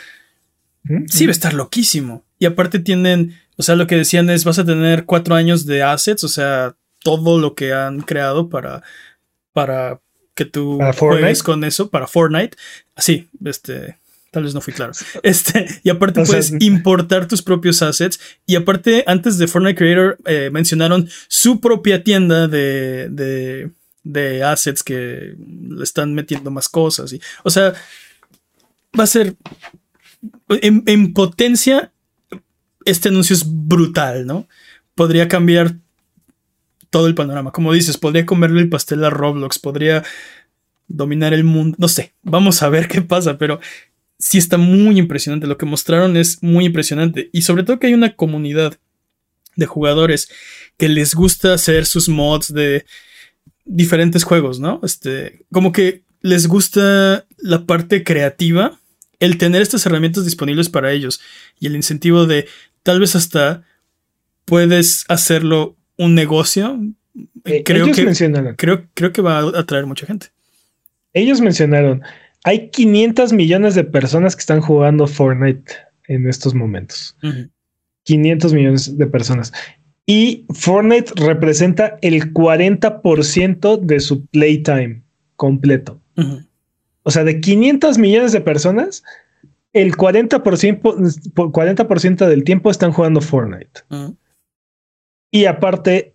sí 1.08 1.26
va 1.26 1.30
a 1.30 1.32
estar 1.32 1.54
loquísimo. 1.54 2.24
Y 2.38 2.46
aparte 2.46 2.78
tienen, 2.78 3.34
o 3.56 3.62
sea, 3.62 3.74
lo 3.74 3.86
que 3.86 3.96
decían 3.96 4.30
es, 4.30 4.44
vas 4.44 4.58
a 4.58 4.64
tener 4.64 5.04
cuatro 5.04 5.34
años 5.34 5.66
de 5.66 5.82
assets, 5.82 6.24
o 6.24 6.28
sea, 6.28 6.76
todo 7.02 7.38
lo 7.38 7.54
que 7.54 7.72
han 7.72 8.00
creado 8.00 8.48
para, 8.48 8.82
para 9.52 10.00
que 10.34 10.44
tú 10.44 10.78
juegues 10.98 11.42
con 11.42 11.64
eso, 11.64 11.90
para 11.90 12.06
Fortnite. 12.06 12.56
Así, 12.94 13.28
este, 13.44 13.98
Tal 14.36 14.44
vez 14.44 14.52
no 14.52 14.60
fui 14.60 14.74
claro. 14.74 14.92
Este, 15.22 15.66
y 15.82 15.88
aparte 15.88 16.22
puedes 16.22 16.52
importar 16.60 17.26
tus 17.26 17.40
propios 17.40 17.80
assets. 17.80 18.20
Y 18.44 18.54
aparte, 18.56 19.02
antes 19.06 19.38
de 19.38 19.48
Fortnite 19.48 19.78
Creator, 19.78 20.18
eh, 20.26 20.50
mencionaron 20.52 21.08
su 21.26 21.58
propia 21.58 22.04
tienda 22.04 22.46
de, 22.46 23.08
de, 24.04 24.44
assets 24.44 24.82
que 24.82 25.36
le 25.38 25.82
están 25.82 26.12
metiendo 26.12 26.50
más 26.50 26.68
cosas. 26.68 27.14
Y, 27.14 27.20
o 27.44 27.48
sea, 27.48 27.72
va 28.98 29.04
a 29.04 29.06
ser. 29.06 29.36
En, 30.50 30.82
en 30.84 31.14
potencia, 31.14 31.92
este 32.84 33.08
anuncio 33.08 33.32
es 33.32 33.44
brutal, 33.46 34.26
¿no? 34.26 34.46
Podría 34.94 35.28
cambiar 35.28 35.76
todo 36.90 37.06
el 37.06 37.14
panorama. 37.14 37.52
Como 37.52 37.72
dices, 37.72 37.96
podría 37.96 38.26
comerle 38.26 38.60
el 38.60 38.68
pastel 38.68 39.02
a 39.02 39.08
Roblox, 39.08 39.58
podría 39.58 40.04
dominar 40.88 41.32
el 41.32 41.44
mundo. 41.44 41.74
No 41.80 41.88
sé, 41.88 42.12
vamos 42.22 42.62
a 42.62 42.68
ver 42.68 42.86
qué 42.86 43.00
pasa, 43.00 43.38
pero 43.38 43.60
sí 44.26 44.38
está 44.38 44.58
muy 44.58 44.98
impresionante. 44.98 45.46
Lo 45.46 45.56
que 45.56 45.66
mostraron 45.66 46.16
es 46.16 46.42
muy 46.42 46.64
impresionante. 46.64 47.30
Y 47.32 47.42
sobre 47.42 47.62
todo 47.62 47.78
que 47.78 47.86
hay 47.86 47.94
una 47.94 48.16
comunidad 48.16 48.78
de 49.54 49.66
jugadores 49.66 50.28
que 50.76 50.88
les 50.88 51.14
gusta 51.14 51.54
hacer 51.54 51.86
sus 51.86 52.08
mods 52.08 52.52
de, 52.52 52.84
diferentes 53.66 54.24
juegos, 54.24 54.58
¿no? 54.60 54.80
Este, 54.82 55.44
como 55.52 55.72
que 55.72 56.02
les 56.22 56.46
gusta 56.46 57.26
la 57.36 57.66
parte 57.66 58.02
creativa, 58.04 58.78
el 59.18 59.38
tener 59.38 59.60
estas 59.60 59.84
herramientas 59.86 60.24
disponibles 60.24 60.68
para 60.68 60.92
ellos 60.92 61.20
y 61.60 61.66
el 61.66 61.76
incentivo 61.76 62.26
de 62.26 62.48
tal 62.82 63.00
vez 63.00 63.14
hasta 63.16 63.64
puedes 64.44 65.04
hacerlo 65.08 65.76
un 65.96 66.14
negocio. 66.14 66.80
Eh, 67.44 67.62
creo, 67.64 67.86
que, 67.92 68.54
creo, 68.56 68.88
creo 68.94 69.12
que 69.12 69.22
va 69.22 69.38
a 69.38 69.60
atraer 69.60 69.86
mucha 69.86 70.06
gente. 70.06 70.28
Ellos 71.12 71.40
mencionaron, 71.40 72.02
hay 72.46 72.70
500 72.70 73.32
millones 73.32 73.74
de 73.74 73.82
personas 73.82 74.36
que 74.36 74.40
están 74.40 74.60
jugando 74.60 75.08
Fortnite 75.08 75.72
en 76.06 76.28
estos 76.28 76.54
momentos. 76.54 77.16
500 78.04 78.54
millones 78.54 78.96
de 78.96 79.06
personas. 79.08 79.52
Y 80.06 80.46
Fortnite 80.54 81.12
representa 81.16 81.98
el 82.02 82.32
40% 82.32 83.80
de 83.80 83.98
su 83.98 84.26
playtime 84.26 85.02
completo. 85.34 86.00
O 87.02 87.10
sea, 87.10 87.24
de 87.24 87.40
500 87.40 87.98
millones 87.98 88.30
de 88.30 88.40
personas, 88.40 89.02
el 89.72 89.96
40%, 89.96 91.50
40 91.50 92.28
del 92.28 92.44
tiempo 92.44 92.70
están 92.70 92.92
jugando 92.92 93.20
Fortnite. 93.20 93.80
Y 95.32 95.46
aparte, 95.46 96.12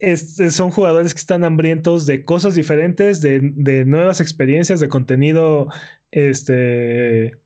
son 0.50 0.72
jugadores 0.72 1.14
que 1.14 1.20
están 1.20 1.44
hambrientos 1.44 2.06
de 2.06 2.24
cosas 2.24 2.56
diferentes, 2.56 3.20
de, 3.20 3.84
nuevas 3.86 4.22
experiencias, 4.22 4.80
de 4.80 4.88
contenido 4.88 5.68
este, 6.12 7.38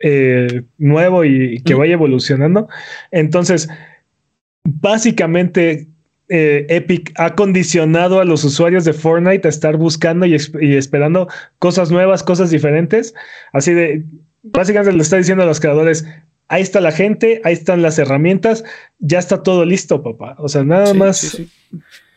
eh, 0.00 0.62
nuevo 0.78 1.24
y, 1.24 1.62
que 1.62 1.74
vaya 1.74 1.94
evolucionando. 1.94 2.68
Entonces, 3.10 3.68
básicamente, 4.64 5.88
eh, 6.28 6.66
Epic 6.68 7.12
ha 7.16 7.34
condicionado 7.34 8.20
a 8.20 8.24
los 8.24 8.42
usuarios 8.44 8.84
de 8.84 8.92
Fortnite 8.92 9.46
a 9.46 9.50
estar 9.50 9.76
buscando 9.76 10.26
y, 10.26 10.36
y, 10.60 10.74
esperando 10.74 11.28
cosas 11.58 11.90
nuevas, 11.90 12.22
cosas 12.22 12.50
diferentes. 12.50 13.14
Así 13.52 13.74
de, 13.74 14.04
básicamente 14.42 14.96
le 14.96 15.02
está 15.02 15.18
diciendo 15.18 15.44
a 15.44 15.46
los 15.46 15.60
creadores, 15.60 16.06
ahí 16.48 16.62
está 16.62 16.80
la 16.80 16.92
gente, 16.92 17.40
ahí 17.44 17.52
están 17.52 17.82
las 17.82 17.98
herramientas, 17.98 18.64
ya 18.98 19.18
está 19.18 19.42
todo 19.42 19.64
listo, 19.64 20.02
papá. 20.02 20.36
O 20.38 20.48
sea, 20.48 20.64
nada 20.64 20.94
más 20.94 21.40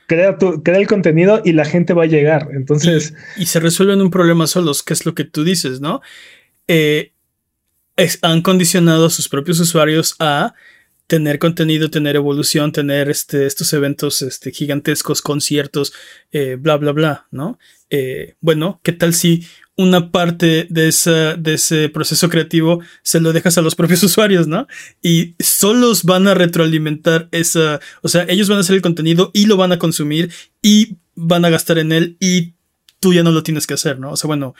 Crea, 0.08 0.38
tu, 0.38 0.62
crea, 0.64 0.80
el 0.80 0.88
contenido 0.88 1.41
y 1.43 1.53
la 1.53 1.66
gente 1.66 1.93
va 1.93 2.03
a 2.03 2.08
llegar. 2.08 2.49
Entonces. 2.53 3.14
Y, 3.38 3.45
se 3.45 3.60
resuelven 3.60 4.01
un 4.01 4.12
problema 4.12 4.47
solos, 4.47 4.84
que 4.84 4.93
es 4.93 5.06
lo 5.06 5.16
que 5.16 5.24
tú 5.24 5.43
dices, 5.43 5.82
¿no? 5.82 6.01
Eh, 6.68 7.12
han 8.22 8.41
condicionado 8.41 9.06
a 9.06 9.10
sus 9.10 9.30
propios 9.30 9.60
usuarios 9.60 10.16
a 10.20 10.53
tener 11.08 11.39
contenido, 11.39 11.89
tener 11.89 12.16
evolución, 12.16 12.72
tener 12.72 13.10
este, 13.10 13.45
estos 13.45 13.72
eventos 13.74 14.22
este, 14.22 14.51
gigantescos, 14.51 15.22
conciertos, 15.22 15.93
eh, 16.32 16.58
bla, 16.60 16.78
bla, 16.78 16.91
bla, 16.91 17.28
¿no? 17.32 17.60
Eh, 17.89 18.36
bueno, 18.41 18.80
¿qué 18.84 18.91
tal 18.91 19.14
si 19.14 19.45
una 19.78 20.11
parte 20.11 20.67
de, 20.69 20.88
esa, 20.88 21.36
de 21.36 21.55
ese 21.55 21.89
proceso 21.89 22.30
creativo 22.30 22.82
se 23.03 23.19
lo 23.19 23.34
dejas 23.34 23.57
a 23.57 23.61
los 23.61 23.76
propios 23.76 24.03
usuarios, 24.03 24.47
¿no? 24.47 24.67
Y 25.01 25.36
solos 25.39 26.03
van 26.03 26.28
a 26.28 26.34
retroalimentar 26.34 27.28
esa, 27.32 27.80
o 28.01 28.07
sea, 28.07 28.26
ellos 28.30 28.47
van 28.47 28.57
a 28.57 28.61
hacer 28.61 28.76
el 28.76 28.82
contenido 28.82 29.32
y 29.34 29.45
lo 29.45 29.57
van 29.57 29.71
a 29.71 29.80
consumir 29.80 30.32
y 30.61 30.97
van 31.15 31.45
a 31.45 31.49
gastar 31.49 31.78
en 31.78 31.91
él 31.91 32.17
y 32.19 32.53
tú 32.99 33.13
ya 33.13 33.23
no 33.23 33.32
lo 33.32 33.43
tienes 33.43 33.67
que 33.67 33.73
hacer, 33.73 33.99
¿no? 33.99 34.11
O 34.11 34.17
sea, 34.17 34.28
bueno, 34.28 34.55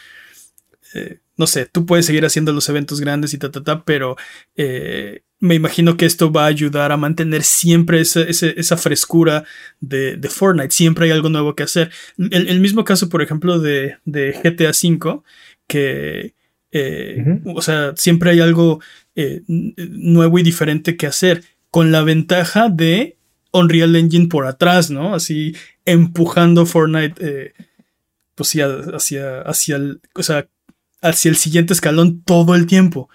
eh, 0.94 1.20
no 1.38 1.48
sé, 1.48 1.66
tú 1.66 1.86
puedes 1.86 2.06
seguir 2.06 2.26
haciendo 2.26 2.54
los 2.54 2.70
eventos 2.70 3.00
grandes 3.00 3.34
y 3.34 3.38
ta, 3.38 3.52
ta, 3.52 3.64
ta, 3.64 3.84
pero 3.84 4.16
eh, 4.56 5.24
me 5.46 5.56
imagino 5.56 5.96
que 5.96 6.06
esto 6.06 6.32
va 6.32 6.44
a 6.44 6.48
ayudar 6.48 6.92
a 6.92 6.98
mantener 6.98 7.44
siempre 7.44 8.02
esa, 8.02 8.78
frescura 8.78 9.46
de, 9.80 10.20
Fortnite. 10.30 10.72
Siempre 10.72 11.06
hay 11.06 11.12
algo 11.12 11.30
nuevo 11.30 11.56
que 11.56 11.64
hacer. 11.64 11.92
El, 12.18 12.60
mismo 12.60 12.84
caso, 12.84 13.08
por 13.10 13.22
ejemplo, 13.22 13.60
de, 13.60 13.98
GTA 14.06 14.72
V, 14.72 15.22
que, 15.68 16.34
eh, 16.72 17.42
o 17.46 17.62
sea, 17.62 17.94
siempre 17.96 18.32
hay 18.32 18.42
algo 18.42 18.82
eh, 19.16 19.44
nuevo 19.48 20.40
y 20.40 20.44
diferente 20.44 20.98
que 20.98 21.08
hacer, 21.08 21.44
con 21.72 21.92
la 21.92 22.04
ventaja 22.04 22.70
de 22.70 23.18
Unreal 23.52 23.96
Engine 23.96 24.28
por 24.28 24.46
atrás, 24.46 24.90
¿no? 24.90 25.16
Así 25.16 25.56
empujando 25.86 26.66
Fortnite, 26.66 27.16
eh, 27.20 27.54
pues 28.36 28.50
sí, 28.50 28.60
hacia, 28.62 29.42
hacia, 29.42 29.76
el, 29.78 30.02
o 30.14 30.24
sea, 30.24 30.48
hacia 31.02 31.30
el 31.30 31.38
siguiente 31.38 31.74
escalón 31.74 32.22
todo 32.24 32.56
el 32.56 32.66
tiempo. 32.66 33.10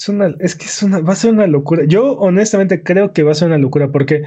Es 0.00 0.08
una, 0.08 0.34
es 0.40 0.56
que 0.56 0.64
es 0.64 0.82
una, 0.82 1.00
va 1.00 1.12
a 1.12 1.16
ser 1.16 1.30
una 1.30 1.46
locura. 1.46 1.84
Yo 1.84 2.16
honestamente 2.16 2.82
creo 2.82 3.12
que 3.12 3.22
va 3.22 3.32
a 3.32 3.34
ser 3.34 3.48
una 3.48 3.58
locura 3.58 3.92
porque 3.92 4.22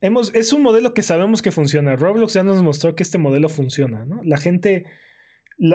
hemos, 0.00 0.34
es 0.34 0.54
un 0.54 0.62
modelo 0.62 0.94
que 0.94 1.02
sabemos 1.02 1.42
que 1.42 1.52
funciona. 1.52 1.94
Roblox 1.94 2.32
ya 2.32 2.42
nos 2.42 2.62
mostró 2.62 2.94
que 2.94 3.02
este 3.02 3.18
modelo 3.18 3.50
funciona, 3.50 4.06
¿no? 4.06 4.22
La 4.24 4.38
gente, 4.38 4.86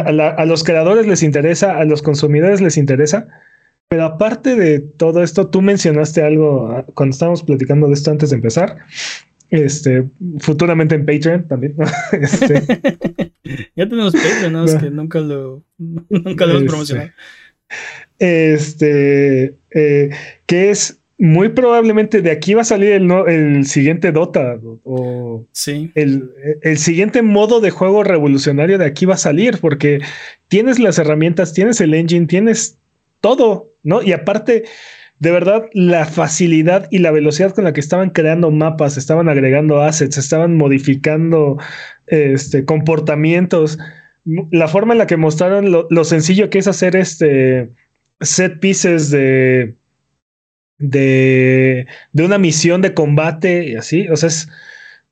a 0.04 0.46
los 0.46 0.64
creadores 0.64 1.06
les 1.06 1.22
interesa, 1.22 1.78
a 1.78 1.86
los 1.86 2.02
consumidores 2.02 2.60
les 2.60 2.76
interesa. 2.76 3.28
Pero 3.88 4.06
aparte 4.06 4.56
de 4.56 4.80
todo 4.80 5.22
esto, 5.22 5.48
tú 5.48 5.62
mencionaste 5.62 6.24
algo 6.24 6.72
ah, 6.72 6.88
cuando 6.96 7.14
estábamos 7.14 7.44
platicando 7.44 7.86
de 7.86 7.94
esto 7.94 8.10
antes 8.10 8.32
de 8.32 8.36
empezar. 8.36 8.78
Este, 9.52 10.08
futuramente 10.40 10.96
en 10.96 11.06
Patreon 11.06 11.48
también. 11.48 11.76
Este, 12.14 12.64
ya 13.76 13.88
tenemos 13.88 14.12
Patreon, 14.14 14.54
¿no? 14.54 14.66
que 14.66 14.90
nunca 14.90 15.20
lo, 15.20 15.64
nunca 15.78 16.48
lo 16.48 16.58
hemos 16.58 16.62
este, 16.64 16.68
promocionado 16.68 17.12
este, 18.20 19.55
eh, 19.72 20.09
que 20.45 20.70
es 20.70 20.99
muy 21.20 21.49
probablemente 21.49 22.22
de 22.22 22.32
aquí 22.32 22.53
va 22.53 22.61
a 22.61 22.65
salir 22.65 22.93
el, 22.93 23.11
el 23.28 23.65
siguiente 23.65 24.13
Dota 24.13 24.57
o 24.86 25.45
sí. 25.51 25.91
el, 25.95 26.32
el, 26.61 26.78
siguiente 26.78 27.22
modo 27.22 27.59
de 27.59 27.72
juego 27.72 28.05
revolucionario 28.05 28.78
de 28.78 28.86
aquí 28.86 29.05
va 29.05 29.15
a 29.15 29.17
salir 29.17 29.57
porque 29.59 29.99
tienes 30.47 30.80
las 30.80 30.97
herramientas, 30.97 31.53
tienes 31.53 31.82
el 31.82 31.93
engine, 31.93 32.28
tienes 32.28 32.78
todo, 33.20 33.74
¿no? 33.84 34.01
Y 34.01 34.13
aparte, 34.13 34.63
de 35.20 35.32
verdad, 35.32 35.65
la 35.74 36.05
facilidad 36.05 36.88
y 36.89 36.99
la 36.99 37.11
velocidad 37.11 37.53
con 37.53 37.65
la 37.65 37.74
que 37.74 37.82
estaban 37.82 38.11
creando 38.11 38.49
mapas, 38.49 38.95
estaban 38.95 39.28
agregando 39.28 39.82
assets, 39.82 40.17
estaban 40.17 40.55
modificando 40.55 41.57
este, 42.07 42.63
comportamientos, 42.63 43.78
la 44.51 44.70
forma 44.70 44.93
en 44.93 44.99
la 44.99 45.07
que 45.07 45.17
mostraron 45.17 45.70
lo, 45.70 45.86
lo 45.89 46.05
sencillo 46.05 46.49
que 46.49 46.59
es 46.59 46.67
hacer 46.67 46.95
este 46.95 47.70
set 48.22 48.59
pieces 48.59 49.09
de, 49.11 49.76
de, 50.78 51.88
de 52.11 52.26
una 52.26 52.38
misión 52.38 52.82
de 52.82 52.93
combate 52.93 53.70
y 53.70 53.76
así. 53.76 54.07
O 54.09 54.15
sea, 54.15 54.28
es, 54.28 54.49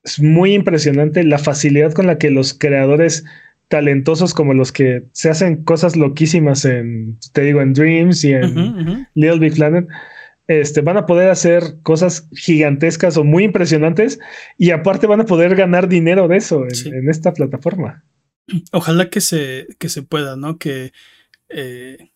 es, 0.04 0.20
muy 0.20 0.54
impresionante 0.54 1.24
la 1.24 1.38
facilidad 1.38 1.94
con 1.94 2.08
la 2.08 2.18
que 2.18 2.32
los 2.32 2.54
creadores 2.54 3.26
talentosos 3.68 4.34
como 4.34 4.54
los 4.54 4.72
que 4.72 5.04
se 5.12 5.30
hacen 5.30 5.64
cosas 5.64 5.96
loquísimas 5.96 6.64
en, 6.66 7.20
te 7.34 7.42
digo, 7.42 7.62
en 7.62 7.74
Dreams 7.74 8.24
y 8.24 8.34
en 8.34 9.08
Little 9.14 9.40
Big 9.40 9.56
Planet, 9.56 9.88
este, 10.48 10.80
van 10.80 10.96
a 10.96 11.06
poder 11.06 11.30
hacer 11.30 11.76
cosas 11.84 12.30
gigantescas 12.32 13.18
o 13.18 13.26
muy 13.26 13.44
impresionantes 13.44 14.20
y 14.58 14.72
aparte 14.72 15.06
van 15.06 15.22
a 15.22 15.26
poder 15.26 15.56
ganar 15.56 15.90
dinero 15.90 16.30
de 16.30 16.38
eso 16.38 16.66
en, 16.66 17.10
esta 17.10 17.34
plataforma. 17.34 18.06
Ojalá 18.72 19.10
que 19.10 19.20
se, 19.20 19.68
que 19.78 19.90
se 19.90 20.04
pueda, 20.04 20.38
¿no? 20.38 20.58
Que 20.58 20.94
eh, 21.50 22.12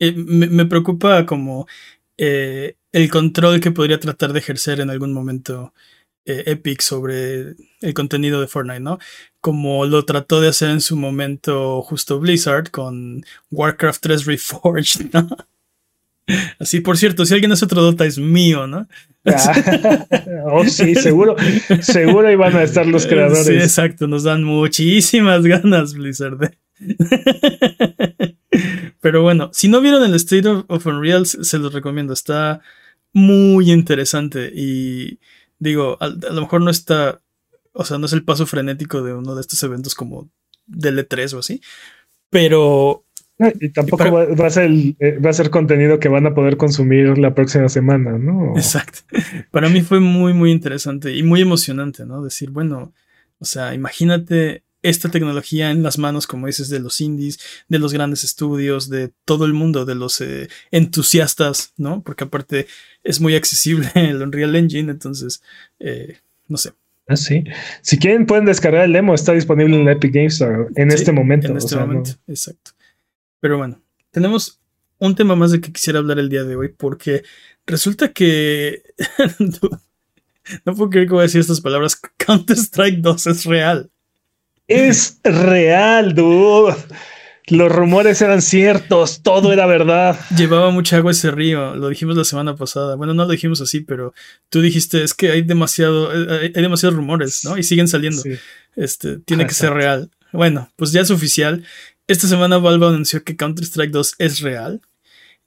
eh, 0.00 0.12
me, 0.16 0.66
preocupa 0.66 1.26
como 1.26 1.66
eh, 2.16 2.76
el 2.92 3.10
control 3.10 3.60
que 3.60 3.70
podría 3.70 4.00
tratar 4.00 4.32
de 4.32 4.38
ejercer 4.40 4.80
en 4.80 4.90
algún 4.90 5.12
momento 5.12 5.72
eh, 6.24 6.44
Epic 6.46 6.80
sobre 6.80 7.54
el 7.80 7.94
contenido 7.94 8.40
de 8.40 8.48
Fortnite, 8.48 8.80
¿no? 8.80 8.98
Como 9.40 9.86
lo 9.86 10.04
trató 10.04 10.40
de 10.40 10.48
hacer 10.48 10.70
en 10.70 10.80
su 10.80 10.96
momento 10.96 11.82
justo 11.82 12.18
Blizzard 12.18 12.70
con 12.70 13.24
Warcraft 13.50 14.02
3 14.02 14.24
Reforged, 14.26 15.10
¿no? 15.12 15.28
Así, 16.58 16.80
por 16.80 16.96
cierto, 16.96 17.24
si 17.24 17.34
alguien 17.34 17.52
hace 17.52 17.64
otro 17.64 17.82
Dota 17.82 18.04
es 18.04 18.18
mío, 18.18 18.66
¿no? 18.66 18.86
oh, 20.44 20.64
sí, 20.64 20.94
seguro, 20.94 21.36
seguro 21.80 22.30
iban 22.30 22.56
a 22.56 22.62
estar 22.62 22.86
los 22.86 23.06
creadores. 23.06 23.46
Sí, 23.46 23.54
exacto, 23.54 24.06
nos 24.06 24.22
dan 24.22 24.44
muchísimas 24.44 25.42
ganas, 25.44 25.94
Blizzard. 25.94 26.56
Pero 29.00 29.22
bueno, 29.22 29.50
si 29.52 29.68
no 29.68 29.80
vieron 29.80 30.04
el 30.04 30.14
State 30.14 30.48
of, 30.48 30.86
Unreal, 30.86 31.26
se 31.26 31.58
los 31.58 31.72
recomiendo. 31.72 32.12
Está 32.12 32.60
muy 33.12 33.70
interesante. 33.70 34.50
Y 34.54 35.18
digo, 35.58 35.96
a, 36.00 36.08
lo 36.08 36.40
mejor 36.40 36.62
no 36.62 36.70
está. 36.70 37.20
O 37.72 37.84
sea, 37.84 37.98
no 37.98 38.06
es 38.06 38.12
el 38.12 38.24
paso 38.24 38.46
frenético 38.46 39.02
de 39.02 39.14
uno 39.14 39.34
de 39.34 39.40
estos 39.40 39.62
eventos 39.62 39.94
como 39.94 40.28
del 40.66 40.98
E3 40.98 41.34
o 41.34 41.38
así. 41.38 41.60
Pero. 42.30 43.04
Y 43.58 43.70
tampoco 43.70 44.04
va, 44.12 44.46
a 44.46 44.50
ser 44.50 44.70
eh, 44.98 45.18
va 45.18 45.30
a 45.30 45.32
ser 45.32 45.48
contenido 45.48 45.98
que 45.98 46.10
van 46.10 46.26
a 46.26 46.34
poder 46.34 46.58
consumir 46.58 47.16
la 47.16 47.34
próxima 47.34 47.70
semana, 47.70 48.18
¿no? 48.18 48.54
Exacto. 48.54 48.98
Para 49.50 49.70
mí 49.70 49.80
fue 49.80 49.98
muy, 49.98 50.34
muy 50.34 50.50
interesante 50.50 51.16
y 51.16 51.22
muy 51.22 51.40
emocionante, 51.40 52.04
¿no? 52.04 52.22
Decir, 52.22 52.50
bueno, 52.50 52.92
o 53.38 53.46
sea, 53.46 53.72
imagínate 53.72 54.62
esta 54.82 55.10
tecnología 55.10 55.70
en 55.70 55.82
las 55.82 55.98
manos, 55.98 56.26
como 56.26 56.46
dices, 56.46 56.68
de 56.68 56.80
los 56.80 57.00
indies, 57.00 57.38
de 57.68 57.78
los 57.78 57.92
grandes 57.92 58.24
estudios, 58.24 58.88
de 58.88 59.12
todo 59.24 59.44
el 59.44 59.52
mundo, 59.52 59.84
de 59.84 59.94
los 59.94 60.20
eh, 60.20 60.48
entusiastas, 60.70 61.72
¿no? 61.76 62.02
Porque 62.02 62.24
aparte 62.24 62.66
es 63.02 63.20
muy 63.20 63.34
accesible 63.34 63.90
el 63.94 64.22
Unreal 64.22 64.56
Engine, 64.56 64.90
entonces, 64.90 65.42
eh, 65.78 66.18
no 66.48 66.56
sé. 66.56 66.72
Ah, 67.06 67.16
sí. 67.16 67.42
Si 67.82 67.98
quieren, 67.98 68.24
pueden 68.24 68.44
descargar 68.44 68.84
el 68.84 68.92
demo. 68.92 69.14
Está 69.14 69.32
disponible 69.32 69.74
en 69.74 69.84
la 69.84 69.92
Epic 69.92 70.14
Games 70.14 70.34
Store 70.34 70.68
en 70.76 70.92
este 70.92 71.10
momento. 71.10 71.48
En 71.48 71.56
este 71.56 71.74
momento, 71.74 72.12
exacto. 72.28 72.70
Pero 73.40 73.58
bueno, 73.58 73.82
tenemos 74.12 74.60
un 74.98 75.16
tema 75.16 75.34
más 75.34 75.50
de 75.50 75.60
que 75.60 75.72
quisiera 75.72 75.98
hablar 75.98 76.20
el 76.20 76.28
día 76.28 76.44
de 76.44 76.54
hoy, 76.54 76.68
porque 76.68 77.24
resulta 77.66 78.12
que. 78.12 78.82
no 80.64 80.74
puedo 80.76 80.90
creer 80.90 81.08
que 81.08 81.14
voy 81.14 81.20
a 81.20 81.22
decir 81.22 81.40
estas 81.40 81.60
palabras. 81.60 82.00
Counter-Strike 82.18 83.00
2 83.00 83.26
es 83.26 83.44
real. 83.44 83.90
Es 84.70 85.18
real, 85.24 86.14
dude. 86.14 86.76
Los 87.48 87.72
rumores 87.72 88.22
eran 88.22 88.40
ciertos, 88.40 89.20
todo 89.20 89.52
era 89.52 89.66
verdad. 89.66 90.16
Llevaba 90.36 90.70
mucha 90.70 90.96
agua 90.96 91.10
ese 91.10 91.32
río, 91.32 91.74
lo 91.74 91.88
dijimos 91.88 92.16
la 92.16 92.22
semana 92.22 92.54
pasada. 92.54 92.94
Bueno, 92.94 93.12
no 93.12 93.24
lo 93.24 93.32
dijimos 93.32 93.60
así, 93.60 93.80
pero 93.80 94.14
tú 94.48 94.60
dijiste 94.60 95.02
es 95.02 95.12
que 95.12 95.32
hay 95.32 95.42
demasiado, 95.42 96.12
hay, 96.12 96.50
demasiados 96.50 96.94
rumores, 96.94 97.44
¿no? 97.44 97.58
Y 97.58 97.64
siguen 97.64 97.88
saliendo. 97.88 98.22
Este, 98.76 99.18
tiene 99.18 99.44
que 99.44 99.54
ser 99.54 99.72
real. 99.72 100.08
Bueno, 100.32 100.70
pues 100.76 100.92
ya 100.92 101.00
es 101.00 101.10
oficial. 101.10 101.64
Esta 102.06 102.28
semana 102.28 102.58
Valve 102.58 102.86
anunció 102.86 103.24
que 103.24 103.36
Counter-Strike 103.36 103.90
2 103.90 104.14
es 104.18 104.40
real. 104.40 104.82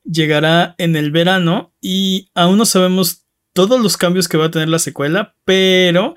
Llegará 0.03 0.75
en 0.77 0.97
el 0.97 1.11
verano 1.11 1.73
y 1.79 2.27
aún 2.35 2.57
no 2.57 2.65
sabemos 2.65 3.21
todos 3.53 3.81
los 3.81 3.95
cambios 3.95 4.27
que 4.27 4.35
va 4.35 4.47
a 4.47 4.51
tener 4.51 4.67
la 4.67 4.79
secuela, 4.79 5.33
pero 5.45 6.15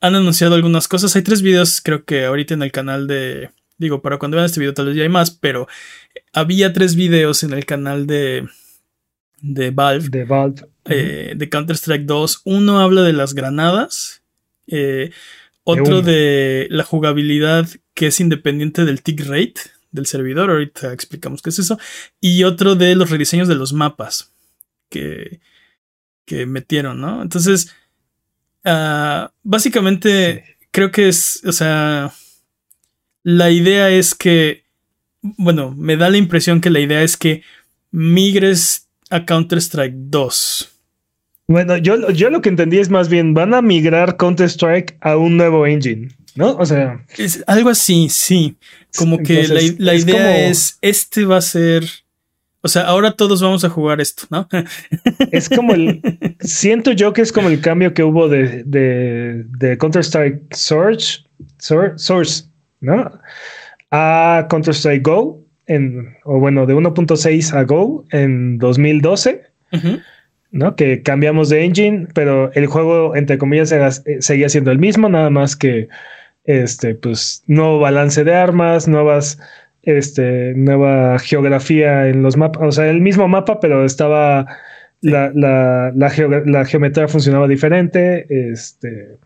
han 0.00 0.14
anunciado 0.14 0.54
algunas 0.54 0.88
cosas. 0.88 1.14
Hay 1.16 1.22
tres 1.22 1.42
videos, 1.42 1.80
creo 1.80 2.04
que 2.04 2.24
ahorita 2.24 2.54
en 2.54 2.62
el 2.62 2.72
canal 2.72 3.06
de, 3.06 3.50
Digo, 3.78 4.00
para 4.00 4.18
cuando 4.18 4.36
vean 4.36 4.46
este 4.46 4.60
video 4.60 4.74
tal 4.74 4.86
vez 4.86 4.96
ya 4.96 5.02
hay 5.02 5.08
más, 5.08 5.30
pero 5.30 5.68
había 6.32 6.72
tres 6.72 6.96
videos 6.96 7.42
en 7.42 7.52
el 7.52 7.66
canal 7.66 8.06
de, 8.06 8.48
de 9.40 9.70
Valve. 9.70 10.08
De 10.08 10.24
Valve. 10.24 10.62
Eh, 10.86 11.34
de 11.36 11.48
Counter-Strike 11.48 12.06
2. 12.06 12.42
Uno 12.44 12.80
habla 12.80 13.02
de 13.02 13.12
las 13.12 13.34
granadas. 13.34 14.22
Eh, 14.66 15.10
otro 15.64 16.00
de, 16.00 16.68
la 16.70 16.84
jugabilidad 16.84 17.68
que 17.92 18.06
es 18.06 18.20
independiente 18.20 18.84
del 18.84 19.02
tick 19.02 19.26
rate 19.26 19.60
del 19.90 20.06
servidor. 20.06 20.50
Ahorita 20.50 20.92
explicamos 20.92 21.42
qué 21.42 21.50
es 21.50 21.58
eso. 21.58 21.78
Y 22.20 22.44
otro 22.44 22.76
de 22.76 22.94
los 22.94 23.10
rediseños 23.10 23.48
de 23.48 23.56
los 23.56 23.74
mapas 23.74 24.32
que, 24.88 25.40
que 26.24 26.46
metieron, 26.46 27.00
¿no? 27.00 27.20
Entonces, 27.20 27.74
ah, 28.66 29.32
básicamente 29.42 30.44
creo 30.70 30.90
que 30.90 31.08
es, 31.08 31.42
o 31.46 31.52
sea, 31.52 32.12
la 33.22 33.50
idea 33.50 33.88
es 33.90 34.14
que, 34.14 34.64
bueno, 35.22 35.74
me 35.74 35.96
da 35.96 36.10
la 36.10 36.18
impresión 36.18 36.60
que 36.60 36.68
la 36.68 36.80
idea 36.80 37.02
es 37.02 37.16
que 37.16 37.42
migres 37.90 38.86
a 39.10 39.24
Counter-Strike 39.24 39.94
2. 39.96 40.72
Bueno, 41.48 41.76
yo, 41.76 42.10
yo 42.10 42.28
lo 42.28 42.42
que 42.42 42.48
entendí 42.48 42.78
es 42.78 42.90
más 42.90 43.08
bien, 43.08 43.32
van 43.32 43.54
a 43.54 43.62
migrar 43.62 44.16
Counter-Strike 44.16 44.98
a 45.00 45.16
un 45.16 45.36
nuevo 45.36 45.66
engine, 45.66 46.08
¿no? 46.34 46.56
O 46.56 46.66
sea... 46.66 47.04
Es 47.16 47.42
algo 47.46 47.70
así, 47.70 48.08
sí. 48.10 48.56
Como 48.96 49.18
que 49.22 49.46
la, 49.78 49.94
idea 49.94 50.48
es, 50.48 50.78
este 50.82 51.24
va 51.24 51.38
a 51.38 51.42
ser... 51.42 51.84
O 52.66 52.68
sea, 52.68 52.82
ahora 52.82 53.12
todos 53.12 53.40
vamos 53.40 53.64
a 53.64 53.68
jugar 53.68 54.00
esto, 54.00 54.24
¿no? 54.28 54.48
Es 55.30 55.48
como 55.48 55.72
el... 55.72 56.02
siento 56.40 56.90
yo 56.90 57.12
que 57.12 57.22
es 57.22 57.30
como 57.30 57.48
el 57.48 57.60
cambio 57.60 57.94
que 57.94 58.02
hubo 58.02 58.28
de, 58.28 58.64
de, 58.66 59.78
Counter-Strike 59.78 60.52
Source, 60.52 61.20
Source, 61.58 62.46
¿no? 62.80 63.20
A 63.92 64.48
Counter-Strike 64.50 65.06
Go, 65.06 65.44
en, 65.68 66.16
o 66.24 66.40
bueno, 66.40 66.66
de 66.66 66.74
1.6 66.74 67.56
a 67.56 67.62
Go 67.62 68.04
en 68.10 68.58
2012, 68.58 69.42
¿no? 70.50 70.74
Que 70.74 71.02
cambiamos 71.02 71.48
de 71.50 71.66
engine, 71.66 72.08
pero 72.14 72.50
el 72.54 72.66
juego, 72.66 73.14
entre 73.14 73.38
comillas, 73.38 74.02
seguía 74.18 74.48
siendo 74.48 74.72
el 74.72 74.80
mismo, 74.80 75.08
nada 75.08 75.30
más 75.30 75.54
que, 75.54 75.86
este, 76.42 76.96
pues, 76.96 77.44
nuevo 77.46 77.78
balance 77.78 78.24
de 78.24 78.34
armas, 78.34 78.88
nuevas, 78.88 79.38
este, 79.86 80.52
nueva 80.54 81.18
geografía 81.18 82.08
en 82.08 82.22
los 82.22 82.36
mapas, 82.36 82.62
o 82.62 82.72
sea, 82.72 82.90
el 82.90 83.00
mismo 83.00 83.28
mapa, 83.28 83.60
pero 83.60 83.84
estaba, 83.84 84.46
la, 85.00 85.32
la, 85.34 85.92
la 85.94 86.64
geometría 86.64 87.08
funcionaba 87.08 87.48
diferente, 87.48 88.26
este 88.50 89.18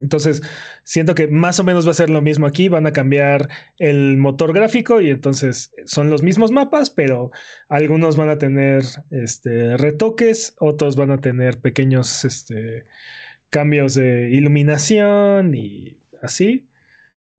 entonces, 0.00 0.42
siento 0.82 1.14
que 1.14 1.28
más 1.28 1.60
o 1.60 1.64
menos 1.64 1.86
va 1.86 1.90
a 1.90 1.94
ser 1.94 2.08
lo 2.08 2.22
mismo 2.22 2.46
aquí. 2.46 2.68
Van 2.68 2.86
a 2.86 2.92
cambiar 2.92 3.48
el 3.78 4.16
motor 4.16 4.54
gráfico 4.54 5.00
y 5.00 5.10
entonces 5.10 5.72
son 5.84 6.10
los 6.10 6.22
mismos 6.22 6.50
mapas, 6.50 6.88
pero 6.90 7.30
algunos 7.68 8.16
van 8.16 8.30
a 8.30 8.38
tener 8.38 8.82
este, 9.10 9.76
retoques, 9.76 10.54
otros 10.58 10.96
van 10.96 11.10
a 11.10 11.20
tener 11.20 11.60
pequeños 11.60 12.24
este, 12.24 12.86
cambios 13.50 13.94
de 13.94 14.30
iluminación 14.30 15.54
y 15.54 15.98
así. 16.22 16.68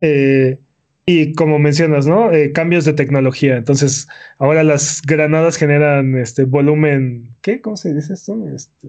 Eh, 0.01 0.59
y 1.05 1.33
como 1.33 1.59
mencionas, 1.59 2.07
¿no? 2.07 2.31
Eh, 2.31 2.51
cambios 2.51 2.85
de 2.85 2.93
tecnología. 2.93 3.57
Entonces, 3.57 4.07
ahora 4.37 4.63
las 4.63 5.01
granadas 5.01 5.57
generan 5.57 6.17
este 6.17 6.43
volumen. 6.43 7.35
¿Qué? 7.41 7.61
¿Cómo 7.61 7.75
se 7.75 7.93
dice 7.93 8.13
esto? 8.13 8.35
Este 8.55 8.87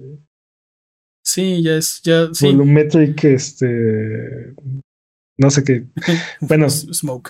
Sí, 1.23 1.63
ya 1.63 1.77
es, 1.77 2.01
ya, 2.03 2.27
sí. 2.33 2.47
Volumetric, 2.47 3.23
este, 3.23 4.53
no 5.37 5.49
sé 5.49 5.63
qué. 5.63 5.85
Bueno, 6.41 6.67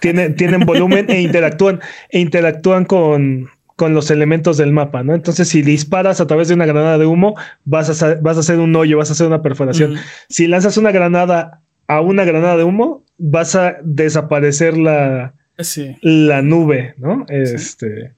Tienen, 0.02 0.36
tienen 0.36 0.62
volumen 0.62 1.10
e 1.10 1.22
interactúan, 1.22 1.80
e 2.10 2.20
interactúan 2.20 2.86
con, 2.86 3.50
con 3.76 3.94
los 3.94 4.10
elementos 4.10 4.58
del 4.58 4.74
mapa, 4.74 5.04
¿no? 5.04 5.14
Entonces, 5.14 5.48
si 5.48 5.62
disparas 5.62 6.20
a 6.22 6.28
través 6.28 6.48
de 6.48 6.56
una 6.56 6.66
granada 6.66 6.98
de 6.98 7.06
humo, 7.06 7.36
vas 7.66 8.02
a, 8.02 8.16
vas 8.16 8.38
a 8.38 8.40
hacer 8.40 8.60
un 8.60 8.76
hoyo, 8.76 8.98
vas 8.98 9.10
a 9.10 9.14
hacer 9.14 9.28
una 9.28 9.44
perforación. 9.44 9.96
Si 10.28 10.48
lanzas 10.48 10.78
una 10.78 10.92
granada 10.92 11.62
a 11.88 12.02
una 12.02 12.24
granada 12.26 12.58
de 12.58 12.64
humo, 12.64 13.04
vas 13.18 13.56
a 13.56 13.78
desaparecer 13.84 14.78
la, 14.78 15.36
la 16.02 16.42
nube, 16.42 16.96
¿no? 16.98 17.26
Este. 17.30 18.16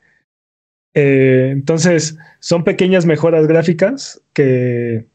Eh, 0.93 1.49
entonces, 1.51 2.17
son 2.39 2.63
pequeñas 2.63 3.05
mejoras 3.05 3.47
gráficas 3.47 4.21
que, 4.33 5.07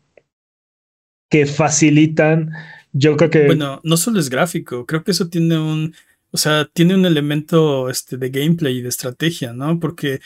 que 1.30 1.46
facilitan. 1.46 2.52
Yo 2.92 3.16
creo 3.16 3.30
que. 3.30 3.46
Bueno, 3.46 3.80
no 3.82 3.96
solo 3.96 4.20
es 4.20 4.28
gráfico, 4.28 4.86
creo 4.86 5.04
que 5.04 5.12
eso 5.12 5.28
tiene 5.28 5.58
un. 5.58 5.94
O 6.32 6.36
sea, 6.36 6.68
tiene 6.72 6.94
un 6.94 7.06
elemento 7.06 7.90
este, 7.90 8.16
de 8.16 8.30
gameplay 8.30 8.78
y 8.78 8.82
de 8.82 8.88
estrategia, 8.88 9.52
¿no? 9.52 9.80
Porque, 9.80 10.20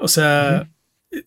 o 0.00 0.06
sea, 0.06 0.70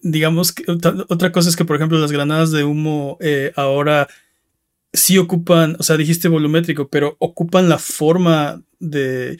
digamos 0.01 0.53
que 0.53 0.63
otra 0.71 1.31
cosa 1.31 1.49
es 1.49 1.57
que, 1.57 1.65
por 1.65 1.75
ejemplo, 1.75 1.99
las 1.99 2.13
granadas 2.13 2.51
de 2.51 2.63
humo 2.63 3.17
eh, 3.19 3.51
ahora 3.57 4.07
sí 4.93 5.17
ocupan, 5.17 5.75
o 5.79 5.83
sea, 5.83 5.97
dijiste 5.97 6.27
volumétrico, 6.27 6.89
pero 6.89 7.15
ocupan 7.19 7.69
la 7.69 7.77
forma 7.77 8.61
de, 8.79 9.39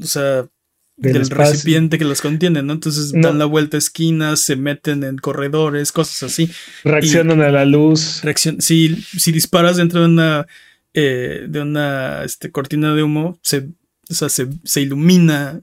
o 0.00 0.06
sea, 0.06 0.48
del, 0.96 1.30
recipiente 1.30 1.96
que 1.96 2.04
los 2.04 2.20
contiene, 2.20 2.62
¿no? 2.62 2.72
Entonces 2.72 3.12
dan 3.12 3.38
la 3.38 3.44
vuelta 3.44 3.76
a 3.76 3.78
esquinas, 3.78 4.40
se 4.40 4.56
meten 4.56 5.04
en 5.04 5.16
corredores, 5.16 5.92
cosas 5.92 6.24
así. 6.24 6.50
Reaccionan 6.84 7.40
a 7.40 7.50
la 7.50 7.64
luz. 7.64 8.22
si, 8.58 8.96
si 8.96 9.32
disparas 9.32 9.76
dentro 9.76 10.00
de 10.00 10.06
una, 10.06 10.46
eh, 10.92 11.46
de 11.48 11.60
una 11.60 12.24
este, 12.24 12.50
cortina 12.50 12.94
de 12.94 13.04
humo, 13.04 13.38
se, 13.42 13.68
o 14.10 14.14
sea, 14.14 14.28
se, 14.28 14.80
ilumina. 14.80 15.60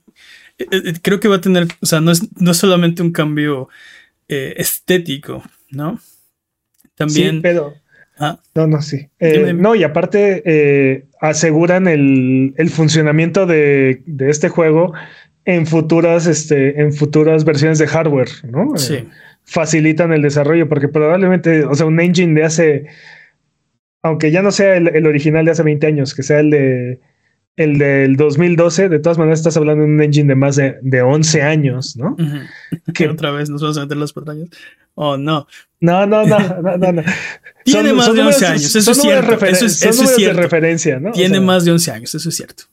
Eh, 0.58 0.66
eh, 0.72 0.94
creo 1.02 1.20
que 1.20 1.28
va 1.28 1.36
a 1.36 1.42
tener, 1.42 1.68
o 1.82 1.86
sea, 1.86 2.00
no 2.00 2.12
es, 2.12 2.22
no 2.40 2.54
solamente 2.54 3.02
un 3.02 3.12
cambio 3.12 3.68
estético, 4.28 5.44
¿no? 5.70 6.00
También... 6.96 7.36
Sí, 7.36 7.42
pero... 7.44 7.76
Ah. 8.18 8.40
No, 8.54 8.68
no, 8.68 8.82
sí. 8.82 9.10
no, 9.56 9.76
y 9.76 9.84
aparte 9.84 11.06
aseguran 11.20 11.88
el, 11.88 12.54
el 12.58 12.70
funcionamiento 12.70 13.46
de, 13.46 14.04
de, 14.06 14.30
este 14.30 14.50
juego 14.50 14.94
en 15.46 15.68
futuras, 15.68 16.26
este, 16.26 16.82
en 16.82 16.94
futuras 16.94 17.46
versiones 17.46 17.78
de 17.78 17.88
hardware, 17.88 18.30
¿no? 18.50 18.76
Sí. 18.78 19.08
facilitan 19.44 20.12
el 20.12 20.22
desarrollo, 20.22 20.68
porque 20.68 20.88
probablemente, 20.88 21.66
o 21.66 21.76
sea, 21.76 21.86
un 21.86 22.00
engine 22.00 22.34
de 22.34 22.46
hace, 22.46 22.86
aunque 24.02 24.32
ya 24.32 24.42
no 24.42 24.52
sea 24.52 24.76
el, 24.76 25.06
original 25.06 25.46
de 25.46 25.52
hace 25.52 25.64
20 25.64 25.88
años, 25.88 26.14
que 26.14 26.24
sea 26.24 26.40
el 26.40 26.50
de 26.50 27.00
el 27.58 27.78
del 27.78 28.18
2012, 28.18 28.90
de 28.90 29.00
todas 29.00 29.18
maneras 29.18 29.40
estás 29.40 29.56
hablando 29.56 29.86
de 29.86 29.90
un 29.90 30.02
engine 30.02 30.28
de 30.28 30.36
más 30.36 30.58
de, 30.58 30.76
de 30.82 31.02
11 31.02 31.42
años, 31.42 31.96
¿no? 31.96 32.18
Que 32.94 33.08
otra 33.08 33.32
vez 33.32 33.50
nos 33.50 33.62
vamos 33.62 33.78
a 33.78 33.82
meter 33.82 33.96
las 33.96 34.12
pestañas. 34.12 34.50
Oh, 34.96 35.18
no. 35.18 35.48
No, 35.82 36.06
no, 36.06 36.26
no, 36.26 36.40
no, 36.78 36.92
no. 36.92 37.04
Tiene 37.64 37.94
más 37.94 38.14
de 38.14 38.22
11 38.22 38.46
años, 38.48 38.76
eso 38.76 38.92
es 38.92 39.02
cierto. 39.02 39.46
Eso 39.46 39.66
es, 39.66 39.84
eso 39.84 40.04
es 40.04 40.16
cierto. 40.16 40.38
De 40.38 40.44
referencia, 40.44 41.00
¿no? 41.00 41.12
Tiene 41.12 41.40
más 41.40 41.66
de 41.66 41.72
11 41.72 41.92
años, 41.92 42.16
eso 42.16 42.30
es 42.30 42.36
cierto. 42.36 42.64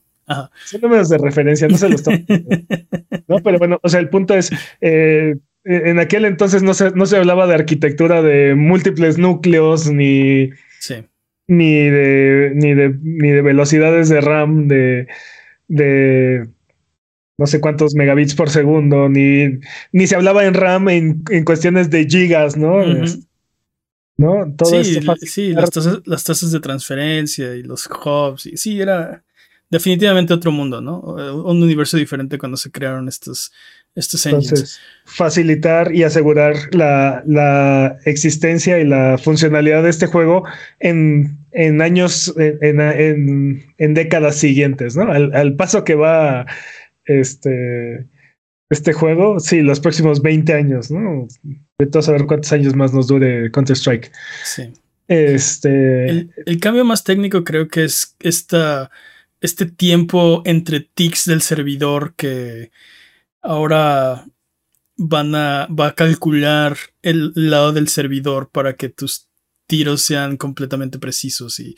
Son 0.64 0.80
números 0.80 1.08
de 1.08 1.18
referencia, 1.18 1.68
no 1.68 1.76
se 1.76 1.88
los 1.88 2.02
tomo. 2.02 2.18
no, 3.28 3.38
pero 3.40 3.58
bueno, 3.58 3.78
o 3.82 3.88
sea, 3.88 4.00
el 4.00 4.08
punto 4.08 4.34
es, 4.34 4.50
eh, 4.80 5.34
en 5.64 5.98
aquel 5.98 6.24
entonces 6.24 6.62
no 6.62 6.74
se, 6.74 6.90
no 6.92 7.06
se 7.06 7.16
hablaba 7.16 7.46
de 7.46 7.54
arquitectura 7.54 8.22
de 8.22 8.54
múltiples 8.54 9.18
núcleos 9.18 9.90
ni, 9.90 10.50
ni, 11.46 11.74
de, 11.74 12.52
ni, 12.54 12.74
de, 12.74 12.96
ni 13.02 13.30
de 13.30 13.42
velocidades 13.42 14.08
de 14.08 14.20
RAM 14.20 14.68
de, 14.68 15.08
de 15.68 16.48
no 17.42 17.48
sé 17.48 17.60
cuántos 17.60 17.96
megabits 17.96 18.36
por 18.36 18.50
segundo, 18.50 19.08
ni, 19.08 19.58
ni 19.90 20.06
se 20.06 20.14
hablaba 20.14 20.44
en 20.44 20.54
RAM 20.54 20.88
en, 20.88 21.24
en 21.28 21.44
cuestiones 21.44 21.90
de 21.90 22.06
gigas, 22.08 22.56
¿no? 22.56 22.84
¿no? 24.16 24.54
Todo 24.56 24.84
sí, 24.84 25.00
sí 25.22 25.52
las, 25.52 25.70
tasas, 26.22 26.52
de 26.52 26.60
transferencia 26.60 27.56
y 27.56 27.64
los 27.64 27.88
hubs. 27.88 28.46
Y, 28.46 28.56
sí, 28.56 28.80
era 28.80 29.24
definitivamente 29.70 30.32
otro 30.32 30.52
mundo, 30.52 30.80
¿no? 30.80 31.00
Un 31.00 31.60
universo 31.60 31.96
diferente 31.96 32.38
cuando 32.38 32.56
se 32.56 32.70
crearon 32.70 33.08
estos, 33.08 33.50
estos 33.96 34.24
Entonces, 34.26 34.78
facilitar 35.04 35.92
y 35.92 36.04
asegurar 36.04 36.54
la, 36.72 37.96
existencia 38.04 38.78
y 38.78 38.84
la 38.84 39.18
funcionalidad 39.18 39.82
de 39.82 39.90
este 39.90 40.06
juego 40.06 40.44
en, 40.78 41.40
años, 41.82 42.32
en, 42.38 43.94
décadas 43.94 44.36
siguientes, 44.36 44.96
¿no? 44.96 45.10
Al, 45.10 45.56
paso 45.56 45.82
que 45.82 45.96
va 45.96 46.46
este, 47.20 48.06
este 48.70 48.92
juego, 48.92 49.40
sí, 49.40 49.62
los 49.62 49.80
próximos 49.80 50.22
20 50.22 50.52
años, 50.54 50.90
¿no? 50.90 51.28
De 51.78 51.86
todo 51.86 52.02
saber 52.02 52.26
cuántos 52.26 52.52
años 52.52 52.74
más 52.74 52.92
nos 52.92 53.06
dure 53.08 53.50
Counter-Strike. 53.50 54.10
Sí. 54.44 54.72
Este. 55.08 56.08
El, 56.46 56.60
cambio 56.60 56.84
más 56.84 57.04
técnico 57.04 57.44
creo 57.44 57.68
que 57.68 57.84
es 57.84 58.16
esta, 58.20 58.90
este 59.40 59.66
tiempo 59.66 60.42
entre 60.46 60.80
ticks 60.80 61.26
del 61.26 61.42
servidor 61.42 62.14
que 62.16 62.70
ahora 63.42 64.26
van 64.96 65.34
a, 65.34 65.66
va 65.66 65.88
a 65.88 65.94
calcular 65.94 66.76
el 67.02 67.32
lado 67.34 67.72
del 67.72 67.88
servidor 67.88 68.50
para 68.50 68.74
que 68.74 68.88
tus 68.88 69.28
tiros 69.72 70.02
sean 70.02 70.36
completamente 70.36 70.98
precisos 70.98 71.58
y 71.58 71.76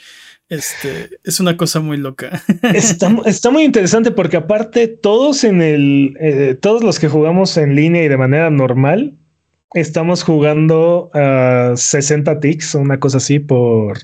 este 0.48 1.20
es 1.22 1.38
una 1.38 1.56
cosa 1.56 1.78
muy 1.78 1.96
loca. 1.96 2.42
Está, 2.74 3.50
muy 3.52 3.62
interesante 3.62 4.10
porque 4.10 4.36
aparte 4.36 4.88
todos 4.88 5.44
en 5.44 5.62
el 5.62 6.16
eh, 6.18 6.58
todos 6.60 6.82
los 6.82 6.98
que 6.98 7.06
jugamos 7.06 7.56
en 7.56 7.76
línea 7.76 8.02
y 8.02 8.08
de 8.08 8.16
manera 8.16 8.50
normal 8.50 9.14
estamos 9.74 10.24
jugando 10.24 11.08
a 11.14 11.74
60 11.76 12.40
ticks, 12.40 12.74
una 12.74 12.98
cosa 12.98 13.18
así 13.18 13.38
por 13.38 13.98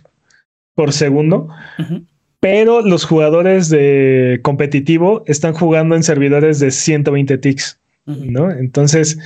por 0.77 0.93
segundo. 0.93 1.49
Pero 2.39 2.83
los 2.83 3.05
jugadores 3.05 3.71
de 3.71 4.39
competitivo 4.45 5.25
están 5.27 5.53
jugando 5.53 5.97
en 5.97 6.05
servidores 6.05 6.61
de 6.61 6.71
120 6.71 7.39
ticks, 7.39 7.81
¿no? 8.07 8.53
Entonces, 8.53 9.19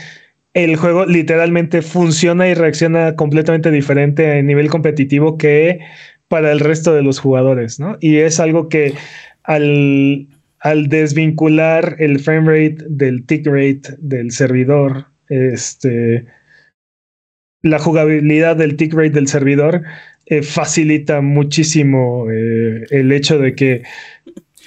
el 0.55 0.77
juego 0.77 1.05
literalmente 1.05 1.83
funciona 1.83 2.49
y 2.49 2.55
reacciona 2.55 3.17
completamente 3.17 3.71
diferente 3.71 4.39
a 4.39 4.43
nivel 4.43 4.71
competitivo 4.71 5.37
que 5.37 5.81
para 6.29 6.53
el 6.53 6.61
resto 6.61 6.95
de 6.95 7.03
los 7.03 7.19
jugadores, 7.19 7.79
¿no? 7.81 7.97
Y 8.01 8.19
es 8.19 8.41
algo 8.41 8.69
que 8.69 8.95
al, 9.43 10.29
al 10.61 10.89
desvincular 10.89 11.97
el 11.99 12.21
frame 12.21 12.49
rate 12.49 12.85
del 12.89 13.27
tick 13.27 13.47
rate 13.47 13.97
del 13.99 14.31
servidor, 14.31 15.07
este, 15.29 16.27
la 17.63 17.79
jugabilidad 17.79 18.57
del 18.57 18.77
tick 18.77 18.95
rate 18.95 19.11
del 19.11 19.27
servidor 19.27 19.83
eh, 20.27 20.43
facilita 20.43 21.21
muchísimo 21.21 22.31
eh, 22.31 22.85
el 22.91 23.13
hecho 23.13 23.39
de 23.39 23.55
que 23.55 23.83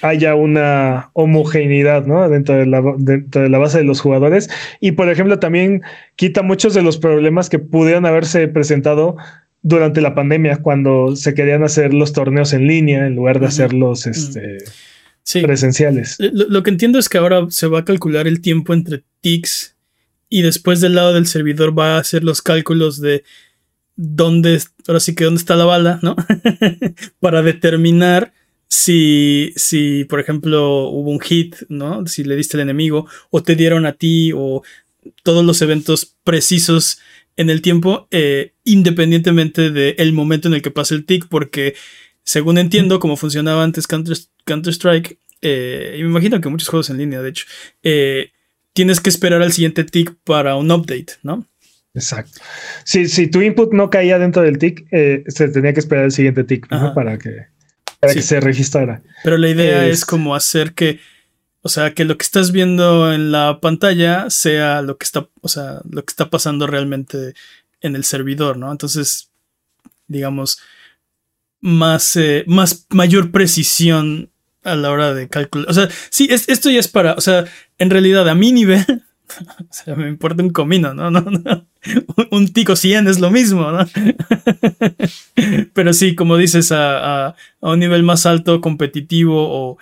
haya 0.02 0.34
una 0.34 1.10
homogeneidad 1.12 2.06
¿no? 2.06 2.28
dentro, 2.28 2.56
de 2.56 2.66
la, 2.66 2.82
dentro 2.98 3.42
de 3.42 3.48
la 3.48 3.58
base 3.58 3.78
de 3.78 3.84
los 3.84 4.00
jugadores. 4.00 4.48
Y 4.80 4.92
por 4.92 5.10
ejemplo, 5.10 5.38
también 5.38 5.82
quita 6.16 6.42
muchos 6.42 6.74
de 6.74 6.82
los 6.82 6.98
problemas 6.98 7.48
que 7.48 7.58
pudieron 7.58 8.06
haberse 8.06 8.48
presentado 8.48 9.16
durante 9.62 10.00
la 10.00 10.14
pandemia, 10.14 10.58
cuando 10.58 11.16
se 11.16 11.34
querían 11.34 11.64
hacer 11.64 11.92
los 11.92 12.12
torneos 12.12 12.52
en 12.52 12.66
línea 12.66 13.06
en 13.06 13.16
lugar 13.16 13.40
de 13.40 13.46
hacerlos 13.46 14.06
este, 14.06 14.58
presenciales. 15.42 16.16
Lo, 16.18 16.48
lo, 16.48 16.62
que 16.62 16.70
entiendo 16.70 16.98
es 16.98 17.08
que 17.08 17.18
ahora 17.18 17.46
se 17.50 17.66
va 17.66 17.80
a 17.80 17.84
calcular 17.84 18.28
el 18.28 18.40
tiempo 18.40 18.72
entre 18.72 19.02
ticks 19.20 19.76
y 20.28 20.42
después 20.42 20.80
del 20.80 20.94
lado 20.94 21.12
del 21.12 21.26
servidor 21.26 21.76
va 21.76 21.96
a 21.96 22.00
hacer 22.00 22.22
los 22.22 22.40
cálculos 22.40 23.00
de 23.00 23.24
dónde, 23.96 24.60
ahora 24.86 25.00
sí 25.00 25.14
que 25.14 25.24
dónde 25.24 25.40
está 25.40 25.56
la 25.56 25.64
bala, 25.64 25.98
¿no? 26.02 26.14
Para 27.20 27.42
determinar 27.42 28.32
si, 28.68 29.52
si, 29.56 30.04
por 30.04 30.20
ejemplo, 30.20 30.88
hubo 30.88 31.10
un 31.10 31.20
hit, 31.20 31.56
¿no? 31.68 32.06
Si 32.06 32.22
le 32.24 32.36
diste 32.36 32.56
al 32.56 32.62
enemigo, 32.62 33.06
o 33.30 33.42
te 33.42 33.56
dieron 33.56 33.86
a 33.86 33.94
ti, 33.94 34.32
o 34.34 34.62
todos 35.22 35.44
los 35.44 35.62
eventos 35.62 36.16
precisos 36.22 37.00
en 37.36 37.50
el 37.50 37.62
tiempo, 37.62 38.08
eh, 38.10 38.52
independientemente 38.64 39.70
del 39.70 40.12
momento 40.12 40.48
en 40.48 40.54
el 40.54 40.62
que 40.62 40.70
pasa 40.70 40.94
el 40.94 41.06
tick, 41.06 41.28
porque 41.28 41.74
según 42.24 42.58
entiendo 42.58 42.98
cómo 42.98 43.16
funcionaba 43.16 43.64
antes 43.64 43.86
Counter-Strike, 43.86 45.18
eh, 45.40 45.96
y 45.98 46.02
me 46.02 46.10
imagino 46.10 46.40
que 46.40 46.48
muchos 46.48 46.68
juegos 46.68 46.90
en 46.90 46.98
línea, 46.98 47.22
de 47.22 47.30
hecho, 47.30 47.46
eh, 47.82 48.32
tienes 48.74 49.00
que 49.00 49.08
esperar 49.08 49.40
al 49.40 49.52
siguiente 49.52 49.84
tick 49.84 50.14
para 50.24 50.56
un 50.56 50.70
update, 50.70 51.14
¿no? 51.22 51.46
Exacto. 51.94 52.40
Si, 52.84 53.08
si 53.08 53.28
tu 53.28 53.40
input 53.40 53.72
no 53.72 53.88
caía 53.88 54.18
dentro 54.18 54.42
del 54.42 54.58
tick, 54.58 54.86
eh, 54.92 55.24
se 55.28 55.48
tenía 55.48 55.72
que 55.72 55.80
esperar 55.80 56.04
el 56.04 56.12
siguiente 56.12 56.44
tick 56.44 56.68
para, 56.94 57.18
que, 57.18 57.46
que 58.00 58.22
se 58.22 58.40
registrara. 58.40 59.02
Pero 59.24 59.38
la 59.38 59.48
idea 59.48 59.86
es... 59.86 60.04
como 60.04 60.34
hacer 60.34 60.74
que, 60.74 61.00
o 61.62 61.68
sea, 61.68 61.94
que 61.94 62.04
lo 62.04 62.16
que 62.16 62.24
estás 62.24 62.52
viendo 62.52 63.12
en 63.12 63.32
la 63.32 63.60
pantalla 63.60 64.30
sea 64.30 64.82
lo 64.82 64.96
que 64.98 65.04
está, 65.04 65.28
o 65.40 65.48
sea, 65.48 65.80
lo 65.88 66.04
que 66.04 66.10
está 66.10 66.30
pasando 66.30 66.66
realmente 66.66 67.34
en 67.80 67.96
el 67.96 68.04
servidor, 68.04 68.56
¿no? 68.56 68.70
Entonces, 68.70 69.30
digamos, 70.06 70.60
más, 71.60 72.16
eh, 72.16 72.44
más 72.46 72.86
mayor 72.90 73.30
precisión 73.30 74.30
a 74.64 74.74
la 74.74 74.90
hora 74.90 75.14
de 75.14 75.28
calcular. 75.28 75.70
O 75.70 75.74
sea, 75.74 75.88
sí, 76.10 76.28
esto 76.30 76.70
ya 76.70 76.80
es 76.80 76.88
para, 76.88 77.14
o 77.14 77.20
sea, 77.20 77.44
en 77.78 77.90
realidad 77.90 78.28
a 78.28 78.34
mi 78.34 78.52
nivel, 78.52 79.04
o 79.60 79.72
sea, 79.72 79.94
me 79.94 80.08
importa 80.08 80.42
un 80.42 80.50
comino, 80.50 80.94
¿no? 80.94 81.10
no, 81.10 81.20
no. 81.22 81.67
Un 82.30 82.52
tico 82.52 82.76
100 82.76 83.08
es 83.08 83.20
lo 83.20 83.30
mismo, 83.30 83.70
¿no? 83.70 83.86
Pero 85.74 85.92
sí, 85.92 86.14
como 86.14 86.36
dices, 86.36 86.72
a, 86.72 87.28
a, 87.28 87.36
un 87.60 87.78
nivel 87.78 88.02
más 88.02 88.26
alto, 88.26 88.60
competitivo 88.60 89.36
o... 89.36 89.78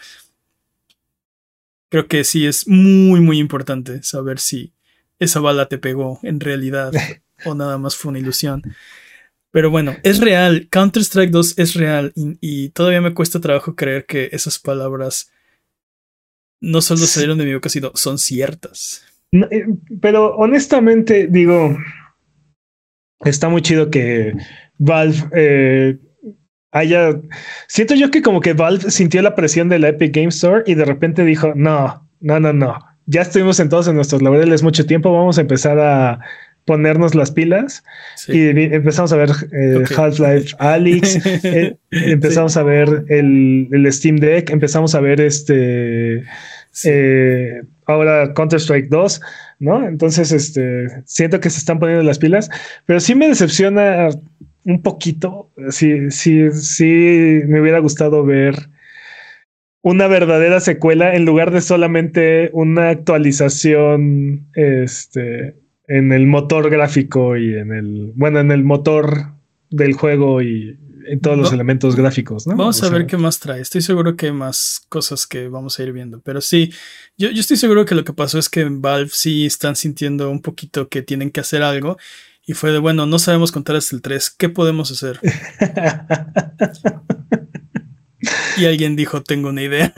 Creo 1.89 2.09
que 2.09 2.25
sí 2.25 2.47
es 2.47 2.67
muy, 2.67 3.21
muy 3.21 3.39
importante 3.39 4.03
saber 4.03 4.41
si 4.41 4.73
esa 5.19 5.41
bala 5.41 5.69
te 5.69 5.79
pegó 5.79 6.19
en 6.23 6.41
realidad 6.41 6.93
o 7.45 7.55
nada 7.55 7.79
más 7.79 7.97
fue 7.97 8.11
una 8.11 8.19
ilusión. 8.19 8.63
Pero 9.51 9.71
bueno, 9.71 9.97
es 10.03 10.19
real. 10.19 10.69
Counter-Strike 10.71 11.31
2 11.31 11.59
es 11.59 11.75
real 11.75 12.13
y, 12.15 12.71
todavía 12.71 13.01
me 13.01 13.15
cuesta 13.15 13.41
trabajo 13.41 13.75
creer 13.75 14.05
que 14.05 14.29
esas 14.33 14.59
palabras 14.59 15.31
no 16.61 16.83
solo 16.83 17.07
salieron 17.07 17.39
de 17.39 17.45
mi 17.45 17.55
boca, 17.55 17.69
sino 17.69 17.93
son 17.95 18.19
ciertas. 18.19 19.05
Eh, 19.33 19.67
pero 20.01 20.37
honestamente, 20.37 21.27
digo, 21.27 21.77
está 23.25 23.49
muy 23.49 23.63
chido 23.63 23.91
que 23.91 24.35
Valve 24.79 25.19
eh, 25.35 25.99
haya. 26.73 27.21
Siento 27.69 27.95
yo 27.95 28.11
que 28.11 28.23
como 28.23 28.41
que 28.41 28.53
Valve 28.53 28.91
sintió 28.91 29.23
la 29.23 29.35
presión 29.35 29.69
de 29.69 29.79
la 29.79 29.89
Epic 29.89 30.15
Game 30.15 30.29
Store 30.29 30.63
y 30.67 30.75
de 30.75 30.85
repente 30.85 31.25
dijo: 31.25 31.53
No, 31.55 32.09
no, 32.21 32.41
no, 32.41 32.53
no. 32.53 32.79
Ya 33.07 33.23
estuvimos 33.23 33.57
sentados 33.57 33.89
en 33.89 33.97
nuestros 33.97 34.23
laureles 34.23 34.63
mucho 34.63 34.85
tiempo. 34.85 35.13
Vamos 35.13 35.39
a 35.39 35.43
empezar 35.43 35.79
a 35.79 36.21
ponernos 36.67 37.15
las 37.15 37.31
pilas 37.31 37.83
y 38.29 38.49
empezamos 38.49 39.13
a 39.13 39.17
ver 39.17 39.31
eh, 39.53 39.85
Half-Life 39.97 40.55
Alyx, 40.59 41.25
eh, 41.45 41.79
empezamos 41.91 42.57
a 42.57 42.65
ver 42.65 43.05
el, 43.09 43.87
Steam 43.91 44.17
Deck, 44.17 44.51
empezamos 44.51 44.95
a 44.95 45.01
ver 45.01 45.21
este 45.21 46.25
eh, 46.85 47.63
ahora 47.87 48.33
Counter-Strike 48.35 48.89
2, 48.89 49.21
¿no? 49.61 49.87
Entonces, 49.87 50.33
este 50.33 50.89
siento 51.05 51.41
que 51.41 51.51
se 51.51 51.59
están 51.59 51.79
poniendo 51.79 52.03
las 52.05 52.19
pilas, 52.19 52.51
pero 52.85 53.01
sí 53.01 53.15
me 53.15 53.29
decepciona 53.29 54.09
un 54.65 54.83
poquito. 54.83 55.51
Sí, 55.71 56.11
sí, 56.11 56.51
sí 56.53 57.43
me 57.47 57.61
hubiera 57.61 57.79
gustado 57.79 58.25
ver 58.25 58.69
una 59.83 60.09
verdadera 60.09 60.59
secuela 60.61 61.15
en 61.15 61.25
lugar 61.25 61.53
de 61.53 61.61
solamente 61.61 62.51
una 62.53 62.89
actualización 62.89 64.49
este 64.55 65.55
en 65.89 66.13
el 66.13 66.27
motor 66.27 66.71
gráfico 66.71 67.37
y 67.37 67.55
en 67.55 67.73
el, 67.73 68.13
bueno, 68.17 68.41
en 68.41 68.51
el 68.51 68.65
motor 68.65 69.35
del 69.71 69.93
juego 69.93 70.43
y 70.43 70.77
en 71.09 71.21
todos 71.21 71.39
los 71.39 71.53
elementos 71.53 71.97
gráficos, 71.97 72.47
¿no? 72.47 72.57
Vamos 72.57 72.83
a 72.83 72.89
ver 72.91 73.07
qué 73.07 73.17
más 73.17 73.39
trae. 73.41 73.61
Estoy 73.61 73.83
seguro 73.83 74.17
que 74.17 74.27
hay 74.27 74.33
más 74.33 74.85
cosas 74.89 75.27
que 75.27 75.49
vamos 75.49 75.79
a 75.79 75.83
ir 75.83 75.93
viendo. 75.93 76.21
Pero 76.21 76.41
sí, 76.41 76.73
yo, 77.17 77.31
yo 77.31 77.41
estoy 77.41 77.57
seguro 77.57 77.85
que 77.85 77.95
lo 77.95 78.05
que 78.05 78.13
pasó 78.13 78.39
es 78.39 78.49
que 78.49 78.61
en 78.61 78.83
Valve 78.83 79.11
sí 79.13 79.47
están 79.47 79.77
sintiendo 79.77 80.31
un 80.31 80.43
poquito 80.43 80.89
que 80.89 81.03
tienen 81.03 81.31
que 81.31 81.41
hacer 81.41 81.63
algo. 81.63 81.97
Y 82.47 82.53
fue 82.53 82.71
de, 82.71 82.79
bueno, 82.79 83.07
no 83.07 83.19
sabemos 83.19 83.51
contar 83.51 83.77
hasta 83.77 83.97
el 83.97 84.03
3. 84.03 84.31
¿Qué 84.31 84.49
podemos 84.49 84.91
hacer? 84.91 85.19
Y 88.57 88.65
alguien 88.65 88.97
dijo, 88.97 89.23
tengo 89.23 89.51
una 89.51 89.63
idea. 89.63 89.93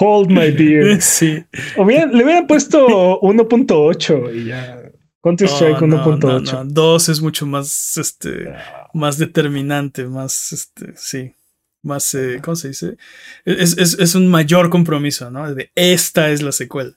Hold 0.00 0.30
my 0.30 0.50
beer. 0.50 1.00
Sí. 1.10 1.44
O 1.76 1.84
bien, 1.84 2.10
le 2.12 2.24
hubieran 2.24 2.46
puesto 2.46 3.20
1.8 3.20 4.34
y 4.34 4.44
ya. 4.46 4.79
Counter 5.22 5.48
Strike 5.48 5.78
1.8. 5.78 6.64
2 6.64 7.08
es 7.08 7.20
mucho 7.20 7.46
más, 7.46 7.96
este, 7.98 8.54
más 8.94 9.18
determinante, 9.18 10.06
más, 10.06 10.52
este, 10.52 10.94
sí, 10.96 11.34
más, 11.82 12.14
eh, 12.14 12.40
¿cómo 12.42 12.56
se 12.56 12.68
dice? 12.68 12.96
Es, 13.44 13.76
es, 13.76 13.98
es, 13.98 14.14
un 14.14 14.28
mayor 14.28 14.70
compromiso, 14.70 15.30
¿no? 15.30 15.54
De 15.54 15.70
esta 15.74 16.30
es 16.30 16.42
la 16.42 16.52
secuela. 16.52 16.92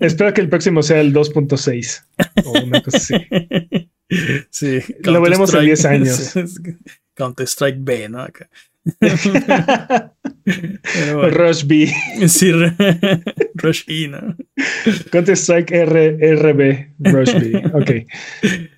Espero 0.00 0.34
que 0.34 0.40
el 0.40 0.48
próximo 0.48 0.82
sea 0.82 1.00
el 1.00 1.14
2.6 1.14 2.04
o 2.44 2.64
una 2.64 2.82
cosa 2.82 2.96
así. 2.98 3.14
Sí. 4.50 4.80
Lo 5.00 5.20
veremos 5.20 5.52
en 5.52 5.64
10 5.64 5.84
años. 5.84 6.34
Counter 7.14 7.48
Strike 7.48 7.78
B, 7.80 8.08
¿no? 8.08 8.22
Acá. 8.22 8.48
Rush 11.30 11.64
B. 11.64 11.92
Sí, 12.28 12.52
Rush 13.54 13.82
E, 13.88 14.08
¿no? 14.08 14.36
Counter 15.10 15.36
Strike 15.36 15.72
R, 15.72 16.36
RB, 16.36 16.94
Rush 17.00 17.32
B. 17.34 17.62
Ok. 17.74 17.90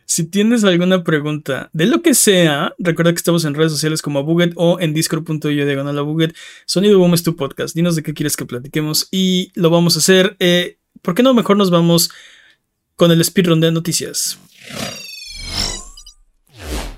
Si 0.07 0.25
tienes 0.25 0.65
alguna 0.65 1.05
pregunta 1.05 1.69
de 1.75 1.87
lo 1.87 2.01
que 2.01 2.15
sea, 2.15 2.75
recuerda 2.79 3.13
que 3.13 3.19
estamos 3.19 3.45
en 3.45 3.55
redes 3.55 3.73
sociales 3.73 4.01
como 4.01 4.25
Buget 4.25 4.53
o 4.57 4.81
en 4.81 4.95
discord.io 4.95 5.67
diagonal 5.67 5.99
a 5.99 6.03
Buget. 6.03 6.35
Sonido 6.65 6.99
Boom 6.99 7.13
es 7.15 7.23
tu 7.23 7.37
podcast. 7.37 7.75
Dinos 7.75 7.95
de 7.95 8.03
qué 8.03 8.15
quieres 8.15 8.37
que 8.37 8.47
platiquemos 8.47 9.09
y 9.11 9.53
lo 9.55 9.69
vamos 9.69 9.97
a 9.97 9.99
hacer. 9.99 10.37
Eh, 10.41 10.79
¿Por 11.03 11.15
qué 11.15 11.23
no 11.23 11.35
mejor 11.35 11.59
nos 11.59 11.71
vamos 11.71 12.11
con 12.97 13.13
el 13.13 13.23
speedrun 13.23 13.61
de 13.61 13.71
noticias? 13.71 14.39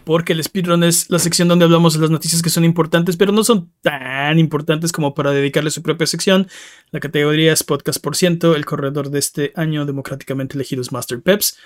Porque 0.04 0.32
el 0.32 0.42
speedrun 0.42 0.84
es 0.84 1.10
la 1.10 1.18
sección 1.18 1.48
donde 1.48 1.64
hablamos 1.64 1.94
de 1.94 2.00
las 2.00 2.10
noticias 2.10 2.42
que 2.42 2.50
son 2.50 2.64
importantes, 2.64 3.16
pero 3.16 3.32
no 3.32 3.44
son 3.44 3.72
tan 3.82 4.38
importantes 4.38 4.92
como 4.92 5.14
para 5.14 5.32
dedicarle 5.32 5.70
su 5.70 5.82
propia 5.82 6.06
sección. 6.06 6.48
La 6.90 7.00
categoría 7.00 7.52
es 7.52 7.62
podcast 7.62 8.02
por 8.02 8.16
ciento, 8.16 8.54
el 8.54 8.64
corredor 8.64 9.10
de 9.10 9.18
este 9.18 9.52
año 9.56 9.86
democráticamente 9.86 10.56
elegido 10.56 10.82
es 10.82 10.92
Master 10.92 11.20
Peps. 11.22 11.58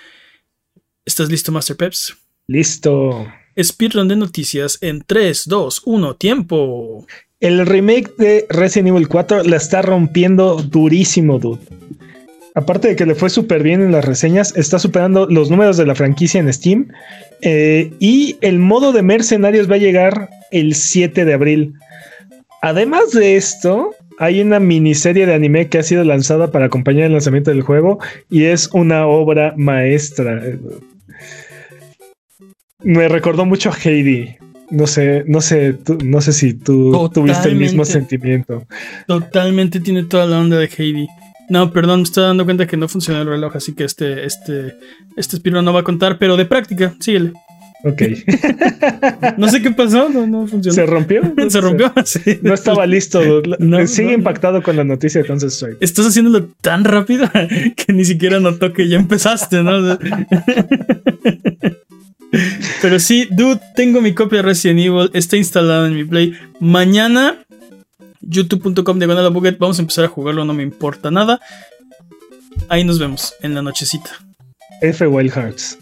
¿Estás 1.05 1.29
listo, 1.29 1.51
Master 1.51 1.77
Peps? 1.77 2.17
Listo. 2.47 3.27
Speedrun 3.61 4.07
de 4.07 4.15
noticias 4.15 4.77
en 4.81 5.03
3, 5.05 5.43
2, 5.47 5.81
1, 5.85 6.15
tiempo. 6.15 7.05
El 7.39 7.65
remake 7.65 8.15
de 8.17 8.45
Resident 8.49 8.89
Evil 8.89 9.07
4 9.07 9.43
la 9.43 9.57
está 9.57 9.81
rompiendo 9.81 10.55
durísimo, 10.55 11.39
dude. 11.39 11.59
Aparte 12.55 12.87
de 12.87 12.95
que 12.95 13.05
le 13.05 13.15
fue 13.15 13.29
súper 13.29 13.63
bien 13.63 13.81
en 13.81 13.91
las 13.91 14.05
reseñas, 14.05 14.55
está 14.55 14.79
superando 14.79 15.27
los 15.27 15.51
números 15.51 15.75
de 15.75 15.85
la 15.85 15.93
franquicia 15.93 16.39
en 16.39 16.51
Steam 16.51 16.87
eh, 17.41 17.91
y 17.99 18.37
el 18.39 18.59
modo 18.59 18.93
de 18.93 19.01
mercenarios 19.01 19.69
va 19.69 19.75
a 19.75 19.79
llegar 19.79 20.29
el 20.51 20.73
7 20.73 21.25
de 21.25 21.33
abril. 21.33 21.73
Además 22.61 23.11
de 23.11 23.35
esto, 23.35 23.93
hay 24.19 24.39
una 24.39 24.61
miniserie 24.61 25.25
de 25.25 25.33
anime 25.33 25.67
que 25.67 25.79
ha 25.79 25.83
sido 25.83 26.05
lanzada 26.05 26.51
para 26.51 26.67
acompañar 26.67 27.07
el 27.07 27.11
lanzamiento 27.11 27.51
del 27.51 27.61
juego 27.61 27.99
y 28.29 28.45
es 28.45 28.69
una 28.71 29.05
obra 29.05 29.53
maestra. 29.57 30.41
Me 32.83 33.09
recordó 33.09 33.45
mucho 33.45 33.69
a 33.69 33.77
Heidi. 33.83 34.37
No 34.71 34.87
sé, 34.87 35.25
no 35.27 35.41
sé, 35.41 35.77
no 36.03 36.21
sé 36.21 36.31
si 36.31 36.53
tú 36.53 37.09
tuviste 37.13 37.49
el 37.49 37.55
mismo 37.55 37.83
sentimiento. 37.83 38.65
Totalmente 39.07 39.81
tiene 39.81 40.03
toda 40.03 40.25
la 40.25 40.39
onda 40.39 40.57
de 40.57 40.69
Heidi. 40.75 41.07
No, 41.49 41.71
perdón, 41.71 41.99
me 41.99 42.03
estoy 42.03 42.23
dando 42.23 42.45
cuenta 42.45 42.67
que 42.67 42.77
no 42.77 42.87
funciona 42.87 43.21
el 43.21 43.27
reloj, 43.27 43.55
así 43.55 43.73
que 43.73 43.83
este, 43.83 44.25
este, 44.25 44.75
este 45.15 45.35
espiro 45.35 45.61
no 45.61 45.73
va 45.73 45.81
a 45.81 45.83
contar, 45.83 46.17
pero 46.17 46.37
de 46.37 46.45
práctica, 46.45 46.95
síguele. 46.99 47.33
Ok. 47.85 48.01
no 49.37 49.47
sé 49.47 49.61
qué 49.61 49.69
pasó, 49.69 50.09
no, 50.09 50.47
funcionó. 50.47 50.73
¿Se 50.73 50.85
rompió? 50.87 51.21
Se 51.49 51.61
rompió, 51.61 51.93
sí. 52.05 52.39
No 52.41 52.53
estaba 52.53 52.85
listo. 52.87 53.21
Sigue 53.85 54.13
impactado 54.13 54.63
con 54.63 54.75
la 54.75 54.83
noticia 54.83 55.23
Counter 55.23 55.49
Strike. 55.49 55.77
Estás 55.81 56.07
haciéndolo 56.07 56.47
tan 56.61 56.83
rápido 56.83 57.29
que 57.75 57.93
ni 57.93 58.03
siquiera 58.03 58.39
notó 58.39 58.73
que 58.73 58.87
ya 58.87 58.97
empezaste, 58.97 59.61
¿no? 59.61 59.99
Pero 62.81 62.99
sí, 62.99 63.27
dude, 63.31 63.61
tengo 63.75 64.01
mi 64.01 64.13
copia 64.13 64.37
de 64.37 64.43
Resident 64.43 64.79
Evil, 64.79 65.09
está 65.13 65.37
instalado 65.37 65.85
en 65.85 65.95
mi 65.95 66.03
Play. 66.03 66.33
Mañana 66.59 67.44
youtube.com 68.29 68.99
de 68.99 69.29
Buget. 69.29 69.57
Vamos 69.59 69.79
a 69.79 69.81
empezar 69.81 70.05
a 70.05 70.07
jugarlo, 70.07 70.45
no 70.45 70.53
me 70.53 70.63
importa 70.63 71.11
nada. 71.11 71.39
Ahí 72.69 72.83
nos 72.83 72.99
vemos 72.99 73.33
en 73.41 73.55
la 73.55 73.61
nochecita. 73.61 74.11
F 74.81 75.05
Wild 75.07 75.31
Hearts. 75.31 75.77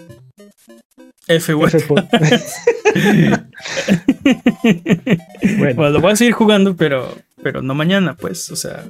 F 1.28 1.54
Wild 1.54 1.86
bueno. 5.58 5.90
lo 5.90 6.02
voy 6.02 6.12
a 6.12 6.16
seguir 6.16 6.34
jugando, 6.34 6.76
pero, 6.76 7.16
pero 7.42 7.62
no 7.62 7.74
mañana, 7.74 8.16
pues. 8.16 8.52
O 8.52 8.56
sea, 8.56 8.86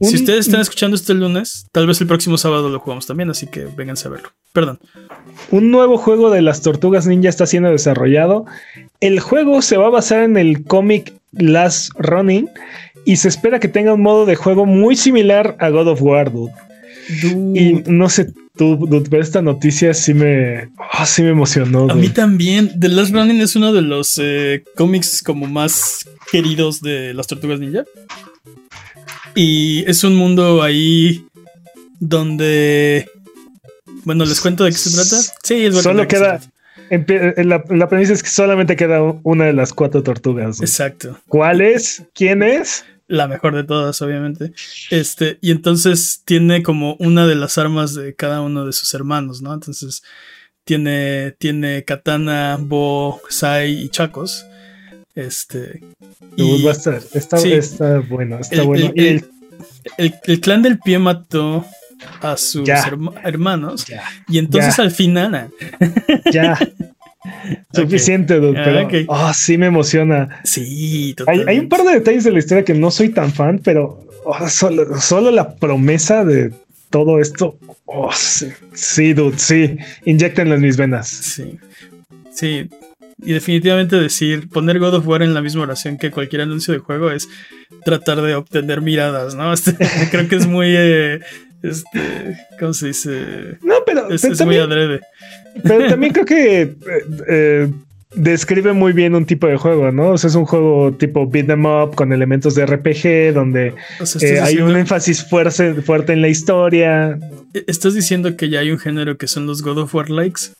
si 0.00 0.16
ustedes 0.16 0.46
están 0.46 0.60
escuchando 0.60 0.96
este 0.96 1.14
lunes, 1.14 1.66
tal 1.72 1.86
vez 1.86 2.00
el 2.00 2.06
próximo 2.06 2.38
sábado 2.38 2.68
lo 2.70 2.80
jugamos 2.80 3.06
también, 3.06 3.30
así 3.30 3.46
que 3.46 3.66
vénganse 3.66 4.08
a 4.08 4.10
verlo. 4.10 4.30
Perdón. 4.52 4.80
Un 5.50 5.70
nuevo 5.70 5.98
juego 5.98 6.30
de 6.30 6.42
las 6.42 6.62
tortugas 6.62 7.06
ninja 7.06 7.28
está 7.28 7.46
siendo 7.46 7.70
desarrollado. 7.70 8.46
El 9.00 9.20
juego 9.20 9.62
se 9.62 9.76
va 9.76 9.86
a 9.86 9.90
basar 9.90 10.22
en 10.22 10.36
el 10.36 10.64
cómic 10.64 11.14
Last 11.32 11.92
Running 11.98 12.48
y 13.04 13.16
se 13.16 13.28
espera 13.28 13.60
que 13.60 13.68
tenga 13.68 13.94
un 13.94 14.02
modo 14.02 14.26
de 14.26 14.36
juego 14.36 14.66
muy 14.66 14.96
similar 14.96 15.56
a 15.58 15.68
God 15.68 15.88
of 15.88 16.02
War, 16.02 16.32
dude. 16.32 16.52
Y 17.54 17.82
no 17.86 18.08
sé 18.08 18.32
tú, 18.56 18.76
dude, 18.76 19.08
pero 19.08 19.22
esta 19.22 19.42
noticia 19.42 19.94
sí 19.94 20.14
me, 20.14 20.70
oh, 20.98 21.06
sí 21.06 21.22
me 21.22 21.30
emocionó. 21.30 21.90
A 21.90 21.94
mí 21.94 22.08
también. 22.08 22.78
The 22.78 22.88
Last 22.88 23.12
Running 23.12 23.40
es 23.40 23.56
uno 23.56 23.72
de 23.72 23.82
los 23.82 24.18
eh, 24.22 24.64
cómics 24.76 25.22
como 25.22 25.46
más 25.46 26.08
queridos 26.30 26.80
de 26.80 27.14
las 27.14 27.26
tortugas 27.26 27.60
ninja. 27.60 27.84
Y 29.34 29.84
es 29.86 30.04
un 30.04 30.16
mundo 30.16 30.62
ahí 30.62 31.24
donde... 31.98 33.08
Bueno, 34.04 34.24
¿les 34.24 34.40
cuento 34.40 34.64
de 34.64 34.70
qué 34.70 34.78
se 34.78 34.90
trata? 34.90 35.22
Sí, 35.42 35.66
es 35.66 35.82
Solo 35.82 36.06
queda... 36.08 36.40
La, 37.36 37.62
la, 37.68 37.88
premisa 37.88 38.12
es 38.12 38.22
que 38.22 38.28
solamente 38.30 38.74
queda 38.74 39.00
una 39.22 39.44
de 39.44 39.52
las 39.52 39.72
cuatro 39.72 40.02
tortugas. 40.02 40.60
Exacto. 40.60 41.20
¿Cuál 41.28 41.60
es? 41.60 42.02
¿Quién 42.14 42.42
es? 42.42 42.84
La 43.10 43.26
mejor 43.26 43.56
de 43.56 43.64
todas, 43.64 44.00
obviamente. 44.02 44.52
Este, 44.90 45.38
y 45.40 45.50
entonces 45.50 46.22
tiene 46.24 46.62
como 46.62 46.94
una 47.00 47.26
de 47.26 47.34
las 47.34 47.58
armas 47.58 47.92
de 47.96 48.14
cada 48.14 48.40
uno 48.40 48.64
de 48.64 48.72
sus 48.72 48.94
hermanos, 48.94 49.42
¿no? 49.42 49.52
Entonces 49.52 50.04
tiene, 50.62 51.32
tiene 51.32 51.84
katana, 51.84 52.56
bo, 52.60 53.20
sai 53.28 53.72
y 53.72 53.88
chacos. 53.88 54.46
Este. 55.16 55.82
Y, 56.36 56.62
va 56.62 56.70
a 56.70 56.72
estar, 56.72 57.02
está, 57.12 57.38
está 57.38 57.98
bueno, 57.98 58.38
está 58.38 58.62
bueno. 58.62 58.92
El, 58.94 59.24
el, 59.98 60.40
clan 60.40 60.62
del 60.62 60.78
pie 60.78 61.00
mató 61.00 61.66
a 62.20 62.36
sus 62.36 62.68
hermanos. 63.24 63.86
y 64.28 64.38
entonces 64.38 64.78
al 64.78 64.92
final. 64.92 65.50
Ya. 66.32 66.56
Suficiente, 67.72 68.40
doctor. 68.40 68.88
Ah, 69.08 69.32
sí 69.34 69.58
me 69.58 69.66
emociona. 69.66 70.40
Sí, 70.44 71.14
hay, 71.26 71.44
hay, 71.46 71.58
un 71.58 71.68
par 71.68 71.82
de 71.82 71.92
detalles 71.94 72.24
de 72.24 72.32
la 72.32 72.38
historia 72.38 72.64
que 72.64 72.74
no 72.74 72.90
soy 72.90 73.10
tan 73.10 73.32
fan, 73.32 73.60
pero 73.62 74.06
oh, 74.24 74.48
solo, 74.48 75.30
la 75.30 75.54
promesa 75.54 76.24
de 76.24 76.52
todo 76.88 77.20
esto. 77.20 77.58
Oh, 77.84 78.10
sí, 78.12 78.48
sí, 78.72 79.12
dude, 79.12 79.38
sí. 79.38 79.76
Inyectenlo 80.04 80.54
en 80.54 80.62
mis 80.62 80.76
venas. 80.76 81.08
Sí. 81.08 81.58
Sí. 82.32 82.68
Y 83.22 83.32
definitivamente 83.34 83.96
decir, 83.96 84.48
poner 84.48 84.78
God 84.78 84.94
of 84.94 85.06
War 85.06 85.22
en 85.22 85.34
la 85.34 85.42
misma 85.42 85.62
oración 85.62 85.98
que 85.98 86.10
cualquier 86.10 86.42
anuncio 86.42 86.72
de 86.72 86.80
juego 86.80 87.10
es 87.10 87.28
tratar 87.84 88.22
de 88.22 88.34
obtener 88.34 88.80
miradas, 88.80 89.34
¿no? 89.34 89.52
Creo 90.10 90.28
que 90.28 90.36
es 90.36 90.46
muy. 90.46 90.68
Eh, 90.74 91.20
este, 91.62 92.36
¿Cómo 92.58 92.72
se 92.72 92.88
dice? 92.88 93.58
No, 93.62 93.76
pero. 93.84 94.10
Es, 94.10 94.44
muy 94.44 94.56
adrede. 94.56 95.00
Pero 95.62 95.86
también 95.88 96.12
creo 96.12 96.24
que. 96.24 96.62
Eh, 96.62 96.76
eh, 97.28 97.70
describe 98.14 98.72
muy 98.72 98.92
bien 98.92 99.14
un 99.14 99.24
tipo 99.24 99.46
de 99.46 99.56
juego, 99.56 99.92
¿no? 99.92 100.10
O 100.10 100.18
sea, 100.18 100.28
es 100.28 100.34
un 100.34 100.44
juego 100.44 100.92
tipo 100.92 101.28
beat 101.28 101.48
em 101.48 101.64
up 101.64 101.94
con 101.94 102.12
elementos 102.12 102.54
de 102.54 102.66
RPG 102.66 103.32
donde 103.34 103.74
hay 104.42 104.58
un 104.58 104.76
énfasis 104.76 105.24
fuerte, 105.24 105.74
fuerte 105.74 106.12
en 106.12 106.22
la 106.22 106.28
historia. 106.28 107.18
E-, 107.54 107.64
¿Estás 107.66 107.94
diciendo 107.94 108.36
que 108.36 108.48
ya 108.48 108.60
hay 108.60 108.70
un 108.72 108.78
género 108.78 109.16
que 109.16 109.28
son 109.28 109.46
los 109.46 109.62
God 109.62 109.78
of 109.78 109.94
War 109.94 110.10
likes? 110.10 110.52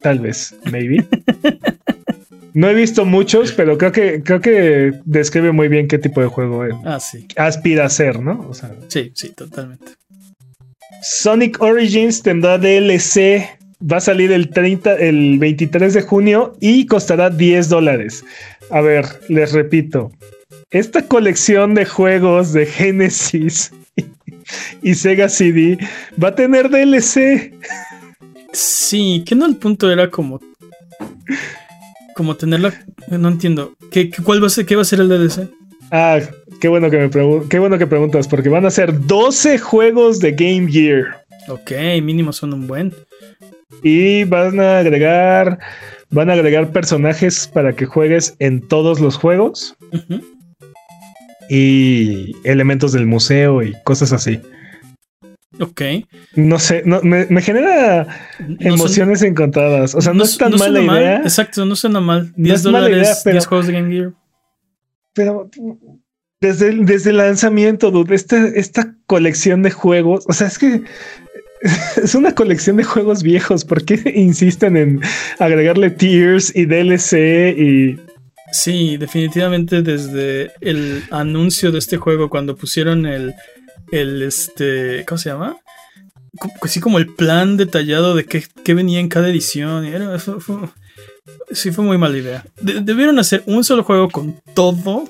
Tal 0.00 0.18
vez, 0.18 0.54
maybe. 0.70 1.06
No 2.52 2.68
he 2.68 2.74
visto 2.74 3.04
muchos, 3.04 3.52
pero 3.52 3.78
creo 3.78 3.92
que, 3.92 4.22
creo 4.22 4.40
que 4.40 4.92
describe 5.04 5.52
muy 5.52 5.68
bien 5.68 5.86
qué 5.86 5.98
tipo 5.98 6.20
de 6.20 6.26
juego 6.26 6.64
ah, 6.84 6.98
aspira 7.36 7.84
a 7.84 7.88
ser, 7.88 8.20
¿no? 8.20 8.50
sí, 8.88 9.12
sí, 9.14 9.30
totalmente. 9.30 9.92
Sonic 11.02 11.62
Origins 11.62 12.22
tendrá 12.22 12.58
DLC. 12.58 13.48
Va 13.80 13.96
a 13.96 14.00
salir 14.00 14.30
el 14.30 14.50
30, 14.50 14.94
el 14.96 15.38
23 15.38 15.94
de 15.94 16.02
junio 16.02 16.54
y 16.60 16.84
costará 16.84 17.30
10 17.30 17.70
dólares. 17.70 18.22
A 18.70 18.82
ver, 18.82 19.06
les 19.28 19.52
repito. 19.52 20.12
Esta 20.70 21.06
colección 21.06 21.74
de 21.74 21.86
juegos 21.86 22.52
de 22.52 22.66
Genesis 22.66 23.72
y 24.82 24.94
Sega 24.94 25.30
CD 25.30 25.78
va 26.22 26.28
a 26.28 26.34
tener 26.34 26.68
DLC. 26.68 27.54
Sí, 28.52 29.22
que 29.26 29.34
no 29.34 29.46
el 29.46 29.56
punto 29.56 29.90
era 29.90 30.10
como 30.10 30.40
como 32.14 32.36
tenerla. 32.36 32.74
No 33.08 33.28
entiendo. 33.28 33.72
¿Qué, 33.90 34.10
cuál 34.22 34.42
va 34.42 34.48
a 34.48 34.50
ser, 34.50 34.66
¿Qué 34.66 34.76
va 34.76 34.82
a 34.82 34.84
ser 34.84 35.00
el 35.00 35.08
DLC? 35.08 35.48
Ah, 35.90 36.20
qué 36.60 36.68
bueno 36.68 36.90
que 36.90 36.98
me 36.98 37.48
qué 37.48 37.58
bueno 37.58 37.78
que 37.78 37.86
preguntas, 37.86 38.28
porque 38.28 38.50
van 38.50 38.66
a 38.66 38.70
ser 38.70 39.06
12 39.06 39.58
juegos 39.58 40.20
de 40.20 40.32
Game 40.32 40.70
Gear. 40.70 41.24
Ok, 41.48 41.72
mínimo 42.02 42.32
son 42.32 42.52
un 42.52 42.66
buen. 42.66 42.94
Y 43.82 44.24
van 44.24 44.60
a 44.60 44.80
agregar. 44.80 45.58
Van 46.10 46.28
a 46.28 46.34
agregar 46.34 46.72
personajes 46.72 47.48
para 47.48 47.72
que 47.74 47.86
juegues 47.86 48.34
en 48.38 48.60
todos 48.68 49.00
los 49.00 49.16
juegos. 49.16 49.76
Y 51.48 52.36
elementos 52.44 52.92
del 52.92 53.06
museo 53.06 53.62
y 53.62 53.74
cosas 53.84 54.12
así. 54.12 54.40
Ok. 55.60 55.82
No 56.36 56.58
sé, 56.58 56.82
no, 56.86 57.00
me, 57.02 57.26
me 57.28 57.42
genera 57.42 58.06
No 58.40 58.56
emociones 58.60 59.22
encontradas. 59.22 59.94
O 59.94 60.00
sea, 60.00 60.12
no, 60.14 60.24
es 60.24 60.36
tan 60.38 60.56
mala 60.56 60.80
mal. 60.80 60.98
idea. 61.00 61.16
Exacto, 61.18 61.64
no 61.66 61.76
suena 61.76 62.00
mal. 62.00 62.32
No 62.36 62.44
10 62.44 62.54
es 62.60 62.64
mala 62.64 62.80
dólares, 62.80 63.06
idea, 63.08 63.16
pero- 63.24 63.34
10 63.34 63.46
juegos 63.46 63.66
de 63.66 63.72
Game 63.74 63.92
Gear. 63.92 64.12
Pero 65.12 65.50
desde 66.40 66.68
el, 66.68 66.86
desde 66.86 67.10
el 67.10 67.18
lanzamiento, 67.18 67.90
dude, 67.90 68.14
esta, 68.14 68.46
esta 68.46 68.94
colección 69.06 69.62
de 69.62 69.70
juegos, 69.70 70.24
o 70.28 70.32
sea, 70.32 70.46
es 70.46 70.58
que 70.58 70.82
es 72.02 72.14
una 72.14 72.34
colección 72.34 72.76
de 72.76 72.84
juegos 72.84 73.22
viejos. 73.22 73.64
¿Por 73.64 73.84
qué 73.84 74.00
insisten 74.16 74.76
en 74.76 75.00
agregarle 75.38 75.90
tiers 75.90 76.54
y 76.56 76.64
DLC 76.64 77.54
y 77.58 77.96
Sí, 78.52 78.96
definitivamente 78.96 79.80
desde 79.82 80.50
el 80.60 81.04
anuncio 81.12 81.70
de 81.70 81.78
este 81.78 81.98
juego, 81.98 82.28
cuando 82.28 82.56
pusieron 82.56 83.06
el, 83.06 83.32
el 83.92 84.22
este, 84.22 85.04
¿cómo 85.06 85.18
se 85.18 85.30
llama? 85.30 85.56
Así 86.62 86.80
como 86.80 86.98
el 86.98 87.06
plan 87.14 87.56
detallado 87.56 88.14
de 88.14 88.24
qué, 88.24 88.44
qué 88.64 88.74
venía 88.74 89.00
en 89.00 89.08
cada 89.08 89.28
edición. 89.28 89.84
Era, 89.84 90.18
fue- 90.18 90.40
fue- 90.40 90.68
sí, 91.50 91.72
fue 91.72 91.84
muy 91.84 91.98
mala 91.98 92.16
idea. 92.18 92.44
De- 92.60 92.80
debieron 92.80 93.18
hacer 93.18 93.42
un 93.46 93.64
solo 93.64 93.82
juego 93.84 94.08
con 94.10 94.40
todo 94.54 95.04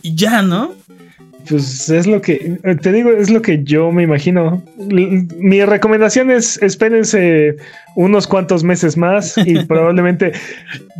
y 0.00 0.14
ya, 0.14 0.42
¿no? 0.42 0.74
Pues 1.48 1.88
es 1.88 2.06
lo 2.06 2.20
que 2.20 2.58
te 2.80 2.92
digo, 2.92 3.10
es 3.10 3.28
lo 3.28 3.42
que 3.42 3.64
yo 3.64 3.90
me 3.90 4.04
imagino. 4.04 4.62
Mi 4.78 5.64
recomendación 5.64 6.30
es 6.30 6.60
espérense 6.62 7.56
unos 7.96 8.26
cuantos 8.26 8.62
meses 8.62 8.96
más 8.96 9.36
y 9.38 9.58
probablemente 9.66 10.32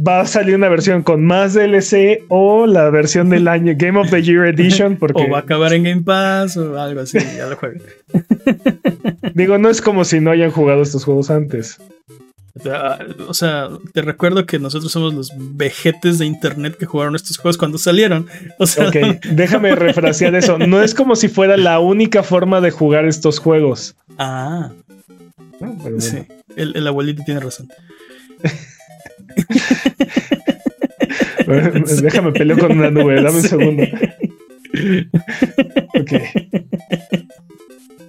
va 0.06 0.20
a 0.20 0.26
salir 0.26 0.56
una 0.56 0.68
versión 0.68 1.02
con 1.02 1.24
más 1.24 1.54
DLC 1.54 2.24
o 2.28 2.66
la 2.66 2.90
versión 2.90 3.30
del 3.30 3.46
año 3.46 3.74
Game 3.76 3.98
of 3.98 4.10
the 4.10 4.22
Year 4.22 4.46
Edition, 4.46 4.96
porque 5.00 5.22
O 5.22 5.30
va 5.30 5.38
a 5.38 5.42
acabar 5.42 5.72
en 5.72 5.84
Game 5.84 6.02
Pass 6.02 6.56
o 6.56 6.78
algo 6.78 7.00
así, 7.00 7.18
ya 7.36 7.46
lo 7.46 7.56
jueguen. 7.56 7.82
digo, 9.34 9.58
no 9.58 9.68
es 9.68 9.80
como 9.80 10.04
si 10.04 10.20
no 10.20 10.32
hayan 10.32 10.50
jugado 10.50 10.82
estos 10.82 11.04
juegos 11.04 11.30
antes. 11.30 11.78
O 12.54 12.62
sea, 12.62 12.98
O 13.28 13.34
sea, 13.34 13.68
te 13.94 14.02
recuerdo 14.02 14.44
que 14.46 14.58
nosotros 14.58 14.92
somos 14.92 15.14
los 15.14 15.32
vejetes 15.36 16.18
de 16.18 16.26
internet 16.26 16.76
que 16.78 16.84
jugaron 16.86 17.16
estos 17.16 17.38
juegos 17.38 17.56
cuando 17.56 17.78
salieron. 17.78 18.26
O 18.58 18.66
sea, 18.66 18.88
Ok, 18.88 18.96
déjame 19.30 19.74
refrasear 19.74 20.34
eso. 20.34 20.58
No 20.58 20.82
es 20.82 20.94
como 20.94 21.16
si 21.16 21.28
fuera 21.28 21.56
la 21.56 21.78
única 21.78 22.22
forma 22.22 22.60
de 22.60 22.70
jugar 22.70 23.06
estos 23.06 23.38
juegos. 23.38 23.96
ah, 24.18 24.70
¿no? 25.60 25.60
Pero 25.60 25.72
bueno. 25.96 26.00
sí. 26.00 26.18
El, 26.56 26.76
el 26.76 26.86
abuelito 26.86 27.22
tiene 27.24 27.40
razón. 27.40 27.68
Déjame 32.02 32.32
pelear 32.32 32.58
con 32.58 32.72
una 32.72 32.90
nube, 32.90 33.14
dame 33.22 33.36
un 33.38 33.42
segundo. 33.42 33.82
Ok. 35.94 36.12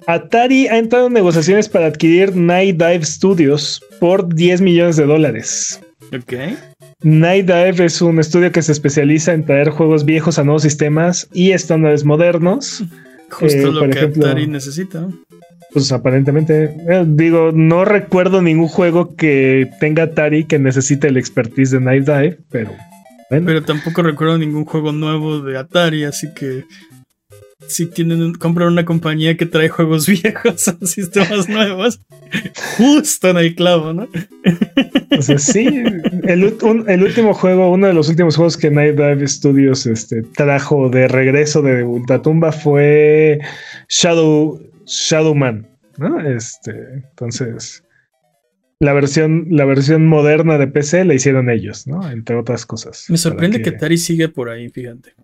Atari 0.06 0.66
ha 0.68 0.78
entrado 0.78 1.06
en 1.06 1.12
negociaciones 1.14 1.68
para 1.68 1.86
adquirir 1.86 2.36
Night 2.36 2.76
Dive 2.76 3.04
Studios 3.04 3.82
por 4.00 4.32
10 4.34 4.60
millones 4.60 4.96
de 4.96 5.06
dólares. 5.06 5.80
Ok. 6.14 6.34
Night 7.02 7.46
Dive 7.46 7.84
es 7.86 8.02
un 8.02 8.18
estudio 8.20 8.52
que 8.52 8.62
se 8.62 8.72
especializa 8.72 9.32
en 9.32 9.44
traer 9.44 9.70
juegos 9.70 10.04
viejos 10.04 10.38
a 10.38 10.44
nuevos 10.44 10.62
sistemas 10.62 11.28
y 11.32 11.52
estándares 11.52 12.04
modernos. 12.04 12.84
Justo 13.30 13.58
Eh, 13.58 13.72
lo 13.72 13.80
por 13.80 13.90
que 13.90 13.98
ejemplo- 13.98 14.26
Atari 14.26 14.46
necesita. 14.46 15.08
Pues 15.72 15.90
aparentemente, 15.90 16.64
eh, 16.88 17.04
digo, 17.06 17.50
no 17.52 17.84
recuerdo 17.84 18.40
ningún 18.42 18.68
juego 18.68 19.16
que 19.16 19.68
tenga 19.80 20.04
Atari 20.04 20.44
que 20.44 20.58
necesite 20.58 21.08
el 21.08 21.16
expertise 21.16 21.72
de 21.72 21.80
Night 21.80 22.04
Dive, 22.06 22.38
pero 22.50 22.70
bueno. 23.30 23.46
Pero 23.46 23.62
tampoco 23.64 24.02
recuerdo 24.02 24.38
ningún 24.38 24.66
juego 24.66 24.92
nuevo 24.92 25.40
de 25.40 25.58
Atari, 25.58 26.04
así 26.04 26.28
que 26.34 26.64
si 27.68 27.86
tienen 27.86 28.34
compran 28.34 28.68
una 28.68 28.84
compañía 28.84 29.36
que 29.36 29.46
trae 29.46 29.68
juegos 29.68 30.06
viejos 30.22 30.68
a 30.68 30.76
sistemas 30.86 31.48
nuevos, 31.48 32.00
justo 32.76 33.30
en 33.30 33.36
el 33.38 33.54
clavo, 33.54 33.92
¿no? 33.92 34.08
O 35.16 35.22
sea, 35.22 35.38
sí, 35.38 35.66
el, 35.66 36.42
ult- 36.42 36.62
un- 36.62 36.88
el 36.90 37.02
último 37.02 37.34
juego, 37.34 37.70
uno 37.70 37.86
de 37.86 37.94
los 37.94 38.08
últimos 38.08 38.36
juegos 38.36 38.56
que 38.56 38.70
Night 38.70 38.96
Dive 38.96 39.26
Studios 39.28 39.86
este, 39.86 40.22
trajo 40.22 40.88
de 40.88 41.08
regreso 41.08 41.62
de 41.62 41.84
Ultratumba 41.84 42.52
fue 42.52 43.40
Shadow, 43.88 44.60
Shadow 44.86 45.34
Man, 45.34 45.68
¿no? 45.98 46.20
Este, 46.20 46.72
entonces, 47.10 47.82
la 48.80 48.92
versión, 48.92 49.46
la 49.50 49.64
versión 49.64 50.06
moderna 50.06 50.58
de 50.58 50.66
PC 50.66 51.04
la 51.04 51.14
hicieron 51.14 51.48
ellos, 51.48 51.86
¿no? 51.86 52.10
Entre 52.10 52.36
otras 52.36 52.66
cosas. 52.66 53.06
Me 53.08 53.16
sorprende 53.16 53.60
Para 53.60 53.70
que 53.70 53.76
Atari 53.76 53.96
sigue 53.98 54.28
por 54.28 54.50
ahí, 54.50 54.68
fíjate. 54.68 55.14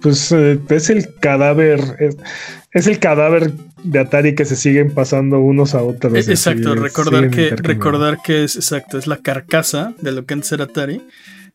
Pues 0.00 0.32
eh, 0.32 0.60
es 0.68 0.90
el 0.90 1.14
cadáver, 1.20 1.80
es, 1.98 2.16
es 2.72 2.86
el 2.86 2.98
cadáver 2.98 3.52
de 3.84 3.98
Atari 4.00 4.34
que 4.34 4.44
se 4.44 4.56
siguen 4.56 4.92
pasando 4.92 5.40
unos 5.40 5.74
a 5.74 5.82
otros. 5.82 6.14
Así, 6.14 6.30
Exacto, 6.30 6.74
recordar 6.74 7.30
que, 7.30 7.50
recordar 7.56 8.18
que 8.22 8.44
es 8.44 8.56
exacto, 8.56 8.98
es 8.98 9.06
la 9.06 9.18
carcasa 9.18 9.94
de 10.00 10.12
lo 10.12 10.26
que 10.26 10.34
antes 10.34 10.50
era 10.52 10.64
Atari, 10.64 11.02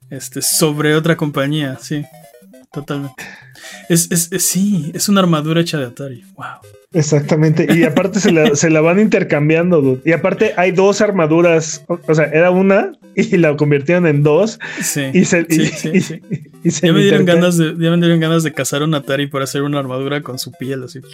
este, 0.09 0.41
sobre 0.41 0.95
otra 0.95 1.17
compañía, 1.17 1.77
sí, 1.81 2.05
totalmente. 2.71 3.23
Es, 3.89 4.09
es, 4.11 4.31
es- 4.31 4.45
sí, 4.45 4.91
es 4.93 5.09
una 5.09 5.21
armadura 5.21 5.61
hecha 5.61 5.77
de 5.77 5.85
Atari. 5.85 6.23
Wow. 6.35 6.45
Exactamente. 6.91 7.67
Y 7.71 7.83
aparte 7.83 8.19
se 8.19 8.31
la, 8.31 8.55
se 8.55 8.69
la 8.71 8.81
van 8.81 8.99
intercambiando, 8.99 9.79
dude. 9.79 10.01
Y 10.05 10.11
aparte 10.11 10.53
hay 10.57 10.71
dos 10.71 11.01
armaduras. 11.01 11.83
O, 11.87 12.15
sea, 12.15 12.25
era 12.25 12.49
una 12.49 12.93
y 13.15 13.37
la 13.37 13.55
convirtieron 13.55 14.07
en 14.07 14.23
dos. 14.23 14.59
Sí. 14.81 15.03
Y 15.13 15.25
se, 15.25 15.45
y- 15.49 15.53
sí, 15.53 15.65
sí, 15.77 15.89
y- 15.93 16.01
sí. 16.01 16.21
y 16.63 16.71
se 16.71 16.87
Ya 16.87 16.93
me 16.93 17.01
dieron 17.03 17.25
ganas 17.25 17.57
de, 17.57 17.75
ya 17.77 17.91
me 17.91 17.97
dieron 17.97 18.19
ganas 18.19 18.41
de 18.41 18.53
cazar 18.53 18.81
un 18.81 18.95
Atari 18.95 19.27
para 19.27 19.43
hacer 19.43 19.61
una 19.61 19.77
armadura 19.77 20.21
con 20.23 20.39
su 20.39 20.51
piel 20.51 20.83
así. 20.83 20.99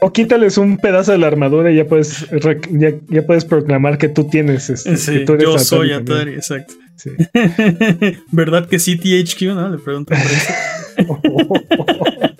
O 0.00 0.12
quítales 0.12 0.58
un 0.58 0.76
pedazo 0.76 1.12
de 1.12 1.18
la 1.18 1.26
armadura 1.28 1.70
y 1.72 1.76
ya 1.76 1.86
puedes, 1.86 2.26
ya, 2.70 2.92
ya 3.08 3.22
puedes 3.26 3.44
proclamar 3.44 3.96
que 3.98 4.08
tú 4.08 4.24
tienes. 4.28 4.68
este, 4.70 5.20
que 5.20 5.24
tú 5.24 5.32
eres 5.34 5.44
yo 5.44 5.58
soy 5.58 5.90
también. 5.90 6.16
Atari, 6.18 6.34
exacto. 6.34 6.74
Sí. 6.96 7.10
¿Verdad 8.30 8.68
que 8.68 8.78
sí 8.78 8.96
THQ, 8.96 9.42
no? 9.54 9.68
Le 9.70 9.78
eso. 10.02 10.52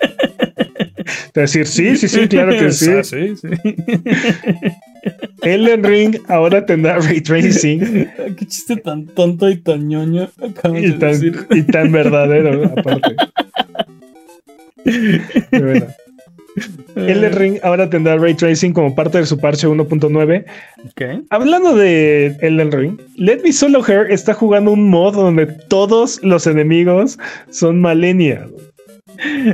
Te 1.35 1.41
decir, 1.41 1.67
sí, 1.67 1.97
sí, 1.97 2.07
sí, 2.07 2.29
claro 2.29 2.53
que 2.53 2.71
sí. 2.73 2.91
Ah, 2.91 3.03
sí, 3.03 3.35
sí. 3.37 3.49
Elden 5.43 5.83
Ring 5.83 6.17
ahora 6.29 6.65
tendrá 6.65 6.99
ray 7.01 7.21
tracing 7.21 8.09
Qué 8.39 8.47
chiste 8.47 8.77
tan 8.77 9.05
tonto 9.07 9.51
y 9.51 9.57
tan 9.57 9.89
ñoño 9.89 10.31
y 10.39 10.81
de 10.81 10.93
tan, 10.93 11.13
decir. 11.13 11.47
y 11.51 11.63
tan 11.65 11.91
verdadero, 11.91 12.65
aparte. 12.67 13.17
Pero 15.51 15.67
bueno. 15.67 15.87
Elden 16.97 17.33
Ring 17.33 17.59
ahora 17.63 17.91
tendrá 17.91 18.17
ray 18.17 18.35
tracing 18.35 18.73
como 18.73 18.95
parte 18.95 19.19
de 19.19 19.27
su 19.27 19.39
parche 19.39 19.67
1.9 19.67 20.45
Ok. 20.87 21.25
Hablando 21.31 21.75
de 21.77 22.37
Elden 22.41 22.71
Ring, 22.73 23.01
Let 23.17 23.43
Me 23.43 23.53
Solo 23.53 23.85
Her 23.87 24.11
está 24.11 24.35
jugando 24.35 24.71
un 24.73 24.89
mod 24.89 25.15
donde 25.15 25.47
todos 25.47 26.21
los 26.23 26.47
enemigos 26.47 27.19
son 27.51 27.81
Malenia. 27.81 28.47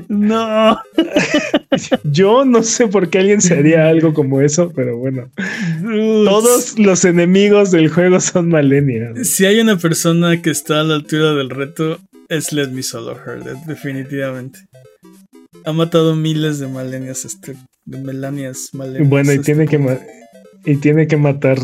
No. 0.09 0.79
Yo 2.05 2.45
no 2.45 2.63
sé 2.63 2.89
por 2.89 3.11
qué 3.11 3.19
alguien 3.19 3.41
se 3.41 3.55
haría 3.59 3.89
algo 3.89 4.15
como 4.15 4.41
eso, 4.41 4.73
pero 4.75 4.97
bueno. 4.97 5.31
Todos 6.25 6.79
los 6.79 7.05
enemigos 7.05 7.71
del 7.71 7.89
juego 7.89 8.21
son 8.21 8.49
Malenia. 8.49 9.13
Si 9.23 9.45
hay 9.47 9.61
una 9.61 9.77
persona 9.77 10.41
que 10.43 10.51
está 10.51 10.81
a 10.81 10.85
la 10.85 10.95
altura 10.97 11.35
del 11.35 11.51
reto, 11.51 11.99
es 12.29 12.53
Let 12.53 12.69
Me 12.69 12.83
Solo 12.83 13.13
Her, 13.13 13.43
de- 13.45 13.55
definitivamente. 13.67 14.61
Ha 15.65 15.73
matado 15.73 16.17
miles 16.17 16.59
de 16.59 16.69
malenias, 16.69 17.25
este, 17.25 17.57
de 17.85 17.99
melanias 17.99 18.71
malenias. 18.73 19.09
Bueno, 19.09 19.33
y 19.33 19.37
este, 19.37 19.55
tiene 19.55 19.67
que 19.67 19.99
y 20.65 20.77
tiene 20.77 21.07
que 21.07 21.17
matar 21.17 21.59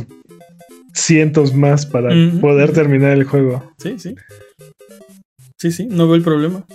cientos 0.95 1.55
más 1.55 1.87
para 1.87 2.11
poder 2.41 2.73
terminar 2.73 3.13
el 3.13 3.25
juego. 3.25 3.73
Sí, 3.79 3.99
sí. 3.99 4.15
Sí, 5.59 5.73
sí, 5.73 5.87
no 5.87 6.07
veo 6.07 6.17
el 6.17 6.23
problema. 6.23 6.67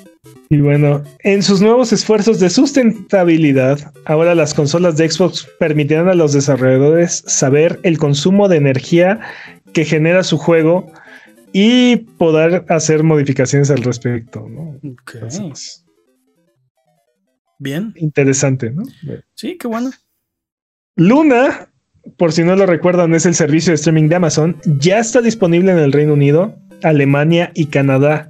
Y 0.49 0.59
bueno, 0.59 1.03
en 1.19 1.43
sus 1.43 1.61
nuevos 1.61 1.93
esfuerzos 1.93 2.39
de 2.39 2.49
sustentabilidad, 2.49 3.93
ahora 4.05 4.35
las 4.35 4.53
consolas 4.53 4.97
de 4.97 5.09
Xbox 5.09 5.47
permitirán 5.59 6.09
a 6.09 6.15
los 6.15 6.33
desarrolladores 6.33 7.23
saber 7.25 7.79
el 7.83 7.97
consumo 7.97 8.49
de 8.49 8.57
energía 8.57 9.19
que 9.71 9.85
genera 9.85 10.23
su 10.23 10.37
juego 10.37 10.91
y 11.53 11.97
poder 12.17 12.65
hacer 12.69 13.03
modificaciones 13.03 13.69
al 13.71 13.83
respecto. 13.83 14.47
¿no? 14.49 14.77
Ok. 14.91 15.15
Entonces, 15.15 15.85
Bien. 17.61 17.93
interesante, 17.95 18.71
¿no? 18.71 18.81
Sí, 19.35 19.55
qué 19.59 19.67
bueno. 19.67 19.91
Luna, 20.95 21.69
por 22.17 22.31
si 22.31 22.43
no 22.43 22.55
lo 22.55 22.65
recuerdan, 22.65 23.13
es 23.13 23.27
el 23.27 23.35
servicio 23.35 23.69
de 23.69 23.75
streaming 23.75 24.09
de 24.09 24.15
Amazon. 24.15 24.57
Ya 24.65 24.97
está 24.97 25.21
disponible 25.21 25.71
en 25.71 25.77
el 25.77 25.91
Reino 25.91 26.13
Unido, 26.13 26.55
Alemania 26.81 27.51
y 27.53 27.67
Canadá. 27.67 28.29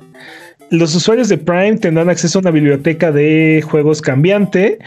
Los 0.70 0.94
usuarios 0.96 1.30
de 1.30 1.38
Prime 1.38 1.78
tendrán 1.78 2.10
acceso 2.10 2.40
a 2.40 2.42
una 2.42 2.52
biblioteca 2.52 3.14
de 3.14 3.64
juegos 3.66 4.02
cambiante 4.02 4.80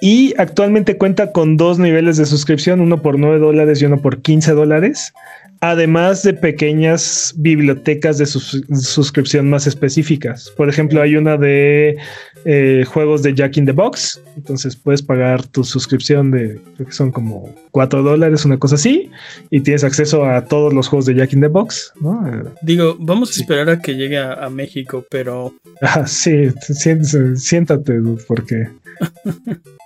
y 0.00 0.32
actualmente 0.38 0.96
cuenta 0.96 1.32
con 1.32 1.58
dos 1.58 1.78
niveles 1.78 2.16
de 2.16 2.24
suscripción, 2.24 2.80
uno 2.80 3.02
por 3.02 3.18
9 3.18 3.38
dólares 3.38 3.82
y 3.82 3.84
uno 3.84 4.00
por 4.00 4.22
15 4.22 4.52
dólares 4.52 5.12
además 5.60 6.22
de 6.22 6.34
pequeñas 6.34 7.34
bibliotecas 7.36 8.18
de 8.18 8.26
suscripción 8.26 9.48
más 9.48 9.66
específicas. 9.66 10.52
Por 10.56 10.68
ejemplo, 10.68 11.00
hay 11.02 11.16
una 11.16 11.36
de 11.36 11.96
eh, 12.44 12.84
juegos 12.86 13.22
de 13.22 13.34
Jack 13.34 13.56
in 13.56 13.66
the 13.66 13.72
Box, 13.72 14.20
entonces 14.36 14.76
puedes 14.76 15.02
pagar 15.02 15.44
tu 15.46 15.64
suscripción 15.64 16.30
de, 16.30 16.60
creo 16.76 16.86
que 16.86 16.92
son 16.92 17.10
como 17.10 17.54
4 17.72 18.02
dólares, 18.02 18.44
una 18.44 18.58
cosa 18.58 18.76
así, 18.76 19.10
y 19.50 19.60
tienes 19.60 19.84
acceso 19.84 20.24
a 20.24 20.44
todos 20.44 20.72
los 20.72 20.88
juegos 20.88 21.06
de 21.06 21.14
Jack 21.14 21.32
in 21.32 21.40
the 21.40 21.48
Box. 21.48 21.92
Digo, 22.62 22.96
vamos 22.98 23.36
a 23.36 23.40
esperar 23.40 23.68
a 23.70 23.80
que 23.80 23.94
llegue 23.94 24.18
a, 24.18 24.48
México, 24.50 25.04
pero... 25.10 25.54
Ah, 25.82 26.06
sí, 26.06 26.50
siéntate, 27.36 28.00
porque... 28.26 28.68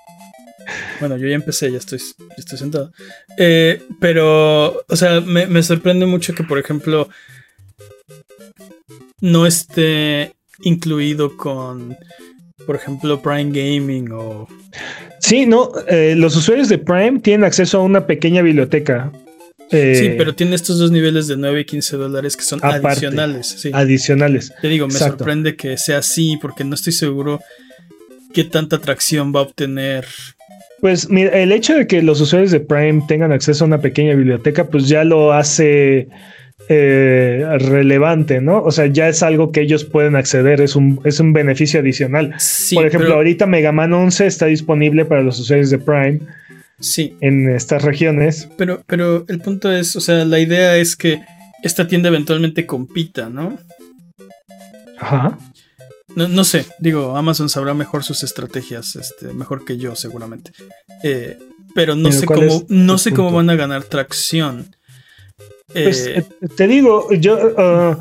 Bueno, 1.00 1.16
yo 1.16 1.28
ya 1.28 1.34
empecé, 1.34 1.70
ya 1.70 1.78
estoy, 1.78 2.00
estoy 2.36 2.58
sentado. 2.58 2.92
Eh, 3.36 3.82
pero, 4.00 4.84
o 4.88 4.96
sea, 4.96 5.20
me, 5.20 5.62
sorprende 5.62 6.06
mucho 6.06 6.34
que, 6.34 6.44
por 6.44 6.58
ejemplo, 6.58 7.08
no 9.20 9.46
esté 9.46 10.34
incluido 10.62 11.36
con, 11.36 11.96
por 12.66 12.76
ejemplo, 12.76 13.20
Prime 13.22 13.50
Gaming 13.50 14.12
o... 14.12 14.48
Sí, 15.20 15.46
no, 15.46 15.72
eh, 15.88 16.14
los 16.16 16.36
usuarios 16.36 16.68
de 16.68 16.78
Prime 16.78 17.20
tienen 17.20 17.44
acceso 17.44 17.78
a 17.78 17.82
una 17.82 18.06
pequeña 18.06 18.42
biblioteca. 18.42 19.12
Eh, 19.70 19.94
sí, 19.94 20.14
pero 20.18 20.34
tiene 20.34 20.56
estos 20.56 20.78
dos 20.78 20.90
niveles 20.90 21.28
de 21.28 21.36
9 21.36 21.60
y 21.60 21.64
15 21.64 21.96
dólares 21.96 22.36
que 22.36 22.42
son 22.42 22.58
adicionales. 22.62 23.68
Adicionales. 23.72 24.52
Te 24.60 24.68
digo, 24.68 24.88
me 24.88 24.94
sorprende 24.94 25.54
que 25.54 25.78
sea 25.78 25.98
así 25.98 26.38
porque 26.40 26.64
no 26.64 26.74
estoy 26.74 26.92
seguro 26.92 27.40
qué 28.32 28.44
tanta 28.44 28.76
atracción 28.76 29.32
va 29.34 29.40
a 29.40 29.42
obtener 29.44 30.06
pues 30.80 31.10
mira, 31.10 31.30
el 31.38 31.52
hecho 31.52 31.74
de 31.74 31.86
que 31.86 32.02
los 32.02 32.20
usuarios 32.20 32.50
de 32.50 32.60
Prime 32.60 33.02
tengan 33.06 33.32
acceso 33.32 33.64
a 33.64 33.66
una 33.66 33.80
pequeña 33.80 34.14
biblioteca, 34.14 34.64
pues 34.68 34.88
ya 34.88 35.04
lo 35.04 35.32
hace 35.32 36.08
eh, 36.68 37.44
relevante, 37.58 38.40
¿no? 38.40 38.62
O 38.62 38.70
sea, 38.70 38.86
ya 38.86 39.08
es 39.08 39.22
algo 39.22 39.50
que 39.50 39.60
ellos 39.62 39.84
pueden 39.84 40.16
acceder, 40.16 40.60
es 40.60 40.76
un, 40.76 41.00
es 41.04 41.18
un 41.20 41.32
beneficio 41.32 41.80
adicional. 41.80 42.34
Por 42.74 42.86
ejemplo, 42.86 43.14
ahorita 43.14 43.46
Mega 43.46 43.72
Man 43.72 43.92
11 43.92 44.26
está 44.26 44.46
disponible 44.46 45.04
para 45.04 45.22
los 45.22 45.38
usuarios 45.38 45.70
de 45.70 45.78
Prime. 45.78 46.20
Sí. 46.78 47.14
En 47.20 47.48
estas 47.50 47.82
regiones. 47.82 48.48
Pero, 48.56 48.82
pero 48.86 49.24
el 49.28 49.40
punto 49.40 49.70
es, 49.70 49.96
o 49.96 50.00
sea, 50.00 50.24
la 50.24 50.38
idea 50.38 50.76
es 50.76 50.96
que 50.96 51.20
esta 51.62 51.86
tienda 51.86 52.08
eventualmente 52.08 52.64
compita, 52.66 53.28
¿no? 53.28 53.58
Ajá. 54.98 55.38
No, 56.16 56.44
sé, 56.44 56.66
digo, 56.78 57.16
Amazon 57.16 57.48
sabrá 57.48 57.74
mejor 57.74 58.04
sus 58.04 58.22
estrategias, 58.22 58.96
este, 58.96 59.32
mejor 59.32 59.64
que 59.64 59.76
yo 59.76 59.94
seguramente. 59.94 60.52
Eh, 61.02 61.38
pero 61.74 61.94
no 61.94 62.10
sé 62.12 62.26
cómo, 62.26 62.64
no 62.68 62.98
sé 62.98 63.12
cómo 63.12 63.30
van 63.30 63.50
a 63.50 63.54
ganar 63.54 63.84
tracción. 63.84 64.74
Pues, 65.72 66.06
eh, 66.06 66.26
eh, 66.40 66.48
te 66.56 66.66
digo, 66.66 67.12
yo 67.12 67.36
uh, 67.36 67.96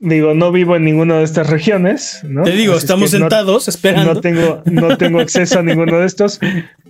digo, 0.00 0.34
no 0.34 0.52
vivo 0.52 0.76
en 0.76 0.84
ninguna 0.84 1.18
de 1.18 1.24
estas 1.24 1.48
regiones, 1.48 2.20
¿no? 2.24 2.42
Te 2.42 2.52
digo, 2.52 2.74
estamos 2.74 3.10
sentados 3.10 3.68
esperando. 3.68 4.14
No 4.14 4.20
tengo, 4.20 4.62
no 4.66 4.96
tengo 4.98 5.20
acceso 5.20 5.58
a 5.58 5.62
ninguno 5.62 5.98
de 5.98 6.06
estos, 6.06 6.40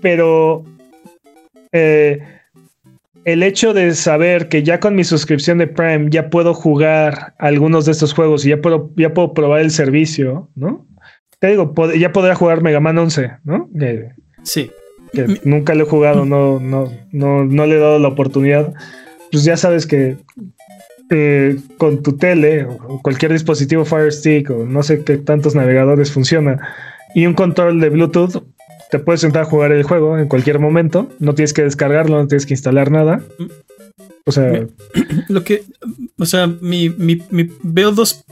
pero 0.00 0.64
el 3.24 3.42
hecho 3.42 3.72
de 3.72 3.94
saber 3.94 4.48
que 4.48 4.62
ya 4.62 4.80
con 4.80 4.94
mi 4.94 5.04
suscripción 5.04 5.58
de 5.58 5.66
Prime 5.66 6.08
ya 6.10 6.30
puedo 6.30 6.54
jugar 6.54 7.34
algunos 7.38 7.86
de 7.86 7.92
estos 7.92 8.12
juegos 8.12 8.44
y 8.44 8.50
ya 8.50 8.60
puedo, 8.60 8.90
ya 8.96 9.14
puedo 9.14 9.32
probar 9.34 9.60
el 9.60 9.70
servicio, 9.70 10.50
¿no? 10.54 10.86
Te 11.38 11.48
digo, 11.48 11.74
ya 11.96 12.12
podría 12.12 12.34
jugar 12.34 12.62
Mega 12.62 12.80
Man 12.80 12.98
11, 12.98 13.30
¿no? 13.44 13.68
sí. 14.42 14.70
Que 15.12 15.38
nunca 15.44 15.74
lo 15.74 15.84
he 15.84 15.88
jugado, 15.88 16.24
no, 16.24 16.58
no, 16.58 16.92
no, 17.12 17.44
no 17.44 17.66
le 17.66 17.76
he 17.76 17.78
dado 17.78 17.98
la 18.00 18.08
oportunidad. 18.08 18.74
Pues 19.30 19.44
ya 19.44 19.56
sabes 19.56 19.86
que 19.86 20.16
eh, 21.10 21.56
con 21.78 22.02
tu 22.02 22.16
tele 22.16 22.64
o 22.64 23.00
cualquier 23.00 23.32
dispositivo 23.32 23.84
Fire 23.84 24.12
Stick 24.12 24.50
o 24.50 24.64
no 24.64 24.82
sé 24.82 25.04
qué 25.04 25.18
tantos 25.18 25.54
navegadores 25.54 26.10
funciona 26.10 26.66
y 27.14 27.26
un 27.26 27.34
control 27.34 27.80
de 27.80 27.90
Bluetooth, 27.90 28.42
te 28.94 29.00
puedes 29.00 29.22
sentar 29.22 29.42
a 29.42 29.46
jugar 29.46 29.72
el 29.72 29.82
juego 29.82 30.16
en 30.16 30.28
cualquier 30.28 30.60
momento. 30.60 31.10
No 31.18 31.34
tienes 31.34 31.52
que 31.52 31.64
descargarlo, 31.64 32.16
no 32.16 32.28
tienes 32.28 32.46
que 32.46 32.54
instalar 32.54 32.92
nada. 32.92 33.24
O 34.24 34.30
sea. 34.30 34.68
Lo 35.28 35.42
que. 35.42 35.64
O 36.16 36.24
sea, 36.26 36.46
mi, 36.46 36.94
veo 37.64 37.90
dos, 37.90 38.24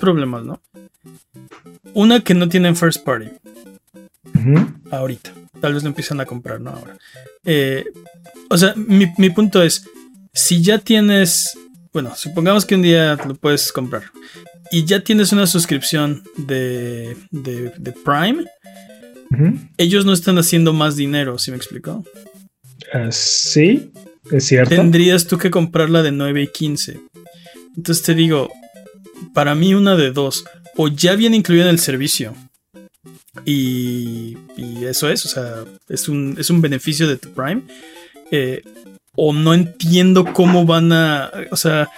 problemas, 0.00 0.44
¿no? 0.44 0.60
Una 1.94 2.24
que 2.24 2.34
no 2.34 2.48
tienen 2.48 2.74
first 2.74 3.04
party. 3.04 3.28
Ahorita. 4.90 5.32
Tal 5.60 5.74
vez 5.74 5.84
lo 5.84 5.90
empiezan 5.90 6.18
a 6.18 6.26
comprar, 6.26 6.60
¿no? 6.60 6.70
Ahora. 6.70 6.98
Eh, 7.44 7.84
o 8.48 8.58
sea, 8.58 8.74
mi, 8.74 9.30
punto 9.30 9.62
es. 9.62 9.88
Si 10.32 10.60
ya 10.60 10.78
tienes. 10.78 11.56
Bueno, 11.92 12.16
supongamos 12.16 12.66
que 12.66 12.74
un 12.74 12.82
día 12.82 13.16
lo 13.28 13.36
puedes 13.36 13.70
comprar. 13.70 14.02
Y 14.72 14.86
ya 14.86 15.04
tienes 15.04 15.30
una 15.30 15.46
suscripción 15.46 16.24
de, 16.36 17.16
de, 17.30 17.72
de 17.78 17.92
Prime 17.92 18.44
ellos 19.76 20.04
no 20.04 20.12
están 20.12 20.38
haciendo 20.38 20.72
más 20.72 20.96
dinero, 20.96 21.38
¿sí 21.38 21.50
me 21.50 21.56
explicó? 21.56 22.04
Ah, 22.92 23.10
sí, 23.10 23.92
es 24.30 24.46
cierto. 24.46 24.74
Tendrías 24.74 25.26
tú 25.26 25.38
que 25.38 25.50
comprarla 25.50 26.02
de 26.02 26.12
9 26.12 26.42
y 26.42 26.46
15. 26.48 27.00
Entonces 27.76 28.04
te 28.04 28.14
digo, 28.14 28.50
para 29.32 29.54
mí 29.54 29.74
una 29.74 29.96
de 29.96 30.10
dos, 30.10 30.44
o 30.76 30.88
ya 30.88 31.14
viene 31.14 31.36
incluida 31.36 31.64
en 31.64 31.70
el 31.70 31.78
servicio. 31.78 32.34
Y, 33.44 34.36
eso 34.82 35.08
es, 35.08 35.24
o 35.24 35.28
sea, 35.28 35.64
es 35.88 36.08
un, 36.08 36.36
es 36.38 36.50
un 36.50 36.60
beneficio 36.60 37.08
de 37.08 37.16
tu 37.16 37.30
Prime. 37.30 37.62
Eh, 38.30 38.62
o 39.16 39.32
no 39.32 39.54
entiendo 39.54 40.24
cómo 40.32 40.64
van 40.64 40.92
a, 40.92 41.30
o 41.50 41.56
sea, 41.56 41.90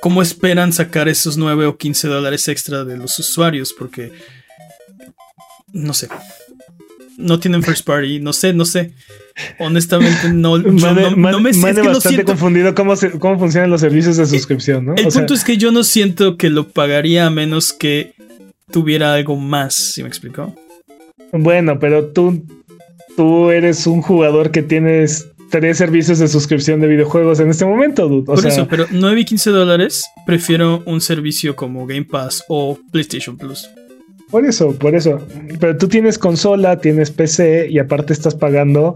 cómo 0.00 0.22
esperan 0.22 0.72
sacar 0.72 1.08
esos 1.08 1.36
9 1.36 1.66
o 1.66 1.76
15 1.76 2.08
dólares 2.08 2.48
extra 2.48 2.84
de 2.84 2.96
los 2.96 3.18
usuarios, 3.18 3.72
porque 3.72 4.12
no 5.74 5.92
sé. 5.92 6.08
No 7.18 7.38
tienen 7.38 7.62
first 7.62 7.86
party, 7.86 8.20
no 8.20 8.32
sé, 8.32 8.54
no 8.54 8.64
sé. 8.64 8.92
Honestamente, 9.58 10.32
no, 10.32 10.58
no, 10.58 11.40
me 11.40 11.52
siento 11.52 11.84
bastante 11.84 12.24
confundido 12.24 12.74
cómo, 12.74 12.94
cómo 13.18 13.38
funcionan 13.38 13.70
los 13.70 13.80
servicios 13.80 14.16
de 14.16 14.26
suscripción, 14.26 14.86
¿no? 14.86 14.94
El 14.94 15.08
punto 15.08 15.34
es 15.34 15.44
que 15.44 15.56
yo 15.56 15.70
no 15.72 15.84
siento 15.84 16.36
que 16.36 16.50
lo 16.50 16.68
pagaría 16.68 17.26
a 17.26 17.30
menos 17.30 17.72
que 17.72 18.14
tuviera 18.70 19.14
algo 19.14 19.36
más, 19.36 19.74
¿sí 19.74 20.02
me 20.02 20.08
explicó? 20.08 20.54
Bueno, 21.32 21.78
pero 21.78 22.06
tú, 22.06 22.44
tú 23.16 23.50
eres 23.50 23.86
un 23.86 24.02
jugador 24.02 24.50
que 24.50 24.62
tienes 24.62 25.28
tres 25.50 25.78
servicios 25.78 26.20
de 26.20 26.28
suscripción 26.28 26.80
de 26.80 26.88
videojuegos 26.88 27.40
en 27.40 27.50
este 27.50 27.64
momento, 27.64 28.08
dude. 28.08 28.24
Por 28.24 28.46
eso, 28.46 28.66
pero 28.68 28.86
9 28.90 29.20
y 29.20 29.24
15 29.24 29.50
dólares, 29.50 30.04
prefiero 30.26 30.82
un 30.86 31.00
servicio 31.00 31.54
como 31.56 31.86
Game 31.86 32.04
Pass 32.04 32.44
o 32.48 32.78
PlayStation 32.90 33.36
Plus. 33.36 33.68
Por 34.30 34.44
eso, 34.44 34.76
por 34.78 34.94
eso. 34.94 35.20
Pero 35.60 35.76
tú 35.76 35.88
tienes 35.88 36.18
consola, 36.18 36.78
tienes 36.80 37.10
PC 37.10 37.68
y 37.70 37.78
aparte 37.78 38.12
estás 38.12 38.34
pagando, 38.34 38.94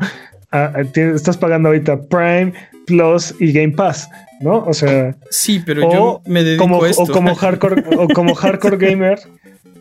ah, 0.53 0.73
estás 0.95 1.37
pagando 1.37 1.69
ahorita 1.69 2.03
Prime, 2.09 2.53
Plus 2.87 3.35
y 3.39 3.53
Game 3.53 3.73
Pass, 3.73 4.09
¿no? 4.41 4.65
O 4.65 4.73
sea. 4.73 5.17
Sí, 5.31 5.63
pero 5.65 5.93
yo 5.93 6.23
me 6.27 6.43
dedico 6.43 6.65
como, 6.65 6.83
a 6.83 6.89
esto. 6.89 7.03
O 7.03 7.07
como 7.07 7.35
hardcore, 7.35 7.85
o 7.97 8.09
como 8.09 8.35
hardcore 8.37 8.79
gamer, 8.79 9.21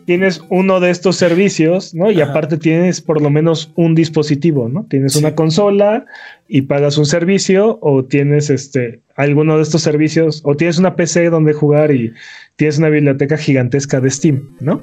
tienes 0.08 0.42
uno 0.48 0.80
de 0.80 0.90
estos 0.90 1.16
servicios, 1.16 1.94
¿no? 1.94 2.10
Y 2.10 2.20
aparte 2.20 2.56
tienes 2.56 3.00
por 3.00 3.20
lo 3.20 3.28
menos 3.28 3.72
un 3.74 3.94
dispositivo, 3.94 4.68
¿no? 4.68 4.86
Tienes 4.88 5.16
una 5.16 5.34
consola 5.34 6.06
y 6.48 6.62
pagas 6.62 6.96
un 6.96 7.04
servicio, 7.04 7.78
o 7.82 8.04
tienes 8.04 8.48
este 8.48 9.02
alguno 9.16 9.56
de 9.56 9.62
estos 9.62 9.82
servicios, 9.82 10.40
o 10.44 10.56
tienes 10.56 10.78
una 10.78 10.96
PC 10.96 11.28
donde 11.28 11.52
jugar 11.52 11.90
y 11.90 12.14
tienes 12.56 12.78
una 12.78 12.88
biblioteca 12.88 13.36
gigantesca 13.36 14.00
de 14.00 14.10
Steam, 14.10 14.56
¿no? 14.60 14.82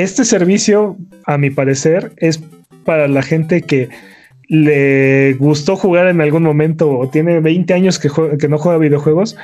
Este 0.00 0.24
servicio, 0.24 0.96
a 1.26 1.36
mi 1.36 1.50
parecer, 1.50 2.12
es 2.16 2.42
para 2.86 3.06
la 3.06 3.20
gente 3.20 3.60
que 3.60 3.90
le 4.48 5.34
gustó 5.34 5.76
jugar 5.76 6.08
en 6.08 6.22
algún 6.22 6.42
momento 6.42 6.90
o 6.90 7.10
tiene 7.10 7.40
20 7.40 7.74
años 7.74 7.98
que, 7.98 8.08
no 8.48 8.56
juega 8.56 8.78
videojuegos 8.78 9.36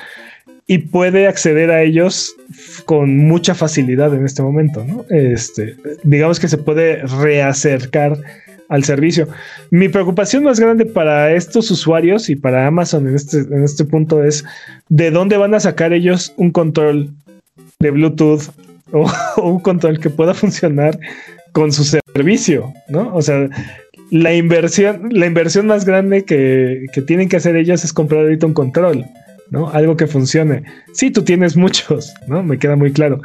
y 0.66 0.78
puede 0.78 1.26
acceder 1.26 1.70
a 1.70 1.82
ellos 1.82 2.34
con 2.86 3.18
mucha 3.18 3.54
facilidad 3.54 4.14
en 4.14 4.24
este 4.24 4.42
momento, 4.42 4.82
¿no? 4.82 5.04
Este, 5.10 5.76
digamos 6.04 6.40
que 6.40 6.48
se 6.48 6.56
puede 6.56 7.02
reacercar 7.02 8.18
al 8.70 8.82
servicio. 8.82 9.28
Mi 9.70 9.90
preocupación 9.90 10.42
más 10.42 10.58
grande 10.58 10.86
para 10.86 11.34
estos 11.34 11.70
usuarios 11.70 12.30
y 12.30 12.34
para 12.34 12.66
Amazon 12.66 13.06
en 13.06 13.14
este, 13.14 13.40
en 13.40 13.62
este 13.62 13.84
punto 13.84 14.24
es 14.24 14.42
de 14.88 15.10
dónde 15.10 15.36
van 15.36 15.54
a 15.54 15.60
sacar 15.60 15.92
ellos 15.92 16.32
un 16.38 16.50
control 16.50 17.10
de 17.78 17.90
Bluetooth 17.90 18.50
o, 18.92 19.06
un 19.42 19.60
control 19.60 19.98
que 19.98 20.10
pueda 20.10 20.34
funcionar 20.34 20.98
con 21.52 21.72
su 21.72 21.84
servicio, 21.84 22.72
¿no? 22.88 23.14
O 23.14 23.22
sea, 23.22 23.48
la 24.10 24.34
inversión, 24.34 25.08
la 25.10 25.26
inversión 25.26 25.66
más 25.66 25.84
grande 25.84 26.24
que, 26.24 26.86
tienen 27.06 27.28
que 27.28 27.36
hacer 27.36 27.56
ellos 27.56 27.84
es 27.84 27.92
comprar 27.92 28.22
ahorita 28.22 28.46
un 28.46 28.54
control. 28.54 29.04
¿no? 29.48 29.68
Algo 29.70 29.96
que 29.96 30.08
funcione. 30.08 30.64
Sí, 30.92 31.12
tú 31.12 31.22
tienes 31.22 31.56
muchos, 31.56 32.12
¿no? 32.26 32.42
Me 32.42 32.58
queda 32.58 32.74
muy 32.74 32.92
claro. 32.92 33.20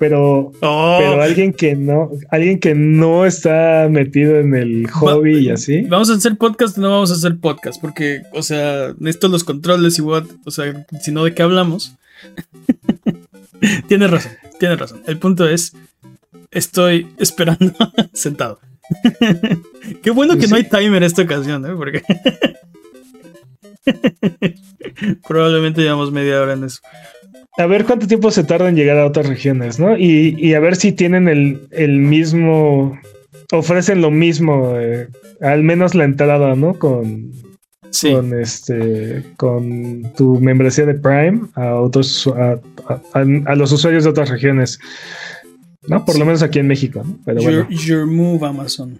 Pero, 0.00 0.50
Oh, 0.60 0.96
pero 0.98 1.22
alguien 1.22 1.52
que 1.52 1.76
no, 1.76 2.10
alguien 2.32 2.58
que 2.58 2.74
no 2.74 3.24
está 3.26 3.86
metido 3.88 4.40
en 4.40 4.56
el 4.56 4.90
hobby 4.90 5.38
y 5.38 5.50
así. 5.50 5.82
¿Vamos 5.82 6.10
a 6.10 6.14
hacer 6.14 6.36
podcast 6.36 6.76
o 6.78 6.80
no 6.80 6.90
vamos 6.90 7.12
a 7.12 7.14
hacer 7.14 7.36
podcast? 7.36 7.80
Porque, 7.80 8.22
o 8.32 8.42
sea, 8.42 8.92
necesito 8.98 9.28
los 9.28 9.44
controles 9.44 9.96
y 9.98 10.02
what, 10.02 10.24
o 10.44 10.50
sea, 10.50 10.84
si 11.00 11.12
no, 11.12 11.22
¿de 11.22 11.32
qué 11.32 11.42
hablamos? 11.44 11.94
tienes 13.88 14.10
razón, 14.10 14.32
tienes 14.62 14.78
razón. 14.78 15.02
El 15.08 15.18
punto 15.18 15.48
es, 15.48 15.72
estoy 16.52 17.08
esperando 17.18 17.74
sentado. 18.12 18.60
qué 20.04 20.10
bueno 20.12 20.38
que 20.38 20.46
no 20.46 20.54
hay 20.54 20.68
timer 20.68 21.02
esta 21.02 21.22
ocasión, 21.22 21.66
¿eh? 21.66 21.74
Porque 21.76 22.02
probablemente 25.26 25.82
llevamos 25.82 26.12
media 26.12 26.40
hora 26.40 26.52
en 26.52 26.62
eso. 26.62 26.80
A 27.58 27.66
ver 27.66 27.84
cuánto 27.84 28.06
tiempo 28.06 28.30
se 28.30 28.44
tarda 28.44 28.68
en 28.68 28.76
llegar 28.76 28.98
a 28.98 29.06
otras 29.06 29.26
regiones, 29.26 29.80
¿no? 29.80 29.98
Y, 29.98 30.36
y 30.38 30.54
a 30.54 30.60
ver 30.60 30.76
si 30.76 30.92
tienen 30.92 31.26
el, 31.26 31.66
el 31.72 31.98
mismo, 31.98 32.96
ofrecen 33.50 34.00
lo 34.00 34.12
mismo, 34.12 34.78
eh, 34.78 35.08
al 35.40 35.64
menos 35.64 35.96
la 35.96 36.04
entrada, 36.04 36.54
¿no? 36.54 36.78
Con, 36.78 37.32
Sí, 37.92 38.10
con 38.12 38.40
este, 38.40 39.22
con 39.36 40.12
tu 40.16 40.40
membresía 40.40 40.86
de 40.86 40.94
Prime 40.94 41.42
a 41.54 41.74
otros, 41.76 42.26
a, 42.26 42.58
a- 42.88 43.02
a- 43.20 43.54
los 43.54 43.70
usuarios 43.70 44.04
de 44.04 44.10
otras 44.10 44.28
regiones, 44.30 44.80
¿no? 45.86 46.04
Por 46.04 46.18
lo 46.18 46.24
menos 46.24 46.42
aquí 46.42 46.58
en 46.58 46.66
México, 46.68 47.02
¿no? 47.04 47.18
Pero 47.24 47.40
your, 47.42 47.64
bueno, 47.66 47.80
your 47.82 48.06
move, 48.06 48.46
Amazon. 48.46 48.98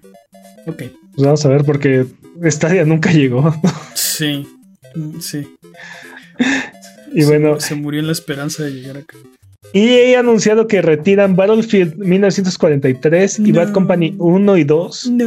Ok, 0.66 0.77
pues 1.14 1.24
vamos 1.27 1.44
a 1.44 1.48
ver 1.48 1.64
porque 1.64 2.06
Stadia 2.44 2.85
nunca 2.85 3.10
llegó. 3.12 3.52
sí, 3.94 4.47
mm, 4.94 5.19
sí. 5.20 5.48
y 7.14 7.23
Se- 7.23 7.27
bueno, 7.28 7.60
se 7.60 7.74
murió 7.74 8.01
en 8.01 8.06
la 8.06 8.12
esperanza 8.12 8.62
de 8.64 8.73
llegar 8.73 8.98
acá. 8.98 9.16
Y 9.73 9.89
he 9.89 10.16
anunciado 10.16 10.66
que 10.66 10.82
retiran 10.82 11.35
Battlefield 11.36 11.97
1943 11.97 13.39
y 13.39 13.53
No. 13.53 13.59
Bad 13.61 13.73
Company 13.73 14.15
1 14.19 14.57
y 14.59 14.65
2 14.65 15.11
No. 15.12 15.24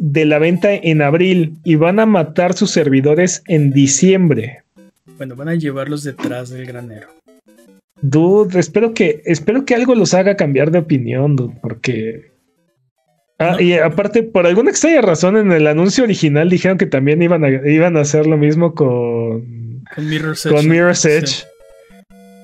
de 0.00 0.24
la 0.24 0.38
venta 0.38 0.72
en 0.74 1.02
abril 1.02 1.56
y 1.64 1.74
van 1.76 2.00
a 2.00 2.06
matar 2.06 2.54
sus 2.54 2.70
servidores 2.70 3.42
en 3.46 3.72
diciembre. 3.72 4.62
Bueno, 5.16 5.36
van 5.36 5.48
a 5.48 5.54
llevarlos 5.54 6.02
detrás 6.02 6.50
del 6.50 6.66
granero. 6.66 7.08
Dude, 8.02 8.58
espero 8.58 8.92
que, 8.94 9.22
espero 9.24 9.64
que 9.64 9.74
algo 9.74 9.94
los 9.94 10.12
haga 10.14 10.36
cambiar 10.36 10.70
de 10.70 10.78
opinión, 10.80 11.36
dude, 11.36 11.54
porque. 11.62 12.32
Ah, 13.38 13.52
No. 13.52 13.60
y 13.60 13.74
aparte, 13.74 14.22
por 14.22 14.46
alguna 14.46 14.70
extraña 14.70 15.00
razón, 15.00 15.36
en 15.36 15.52
el 15.52 15.66
anuncio 15.66 16.04
original 16.04 16.48
dijeron 16.50 16.78
que 16.78 16.86
también 16.86 17.22
iban 17.22 17.44
a, 17.44 17.48
iban 17.50 17.96
a 17.96 18.00
hacer 18.00 18.26
lo 18.26 18.36
mismo 18.36 18.74
con, 18.74 19.82
Con 19.94 20.08
Mirror's 20.08 20.44
Edge. 20.46 20.54
con 20.54 20.68
Mirror's 20.68 21.04
Edge. 21.04 21.26
Sí. 21.28 21.44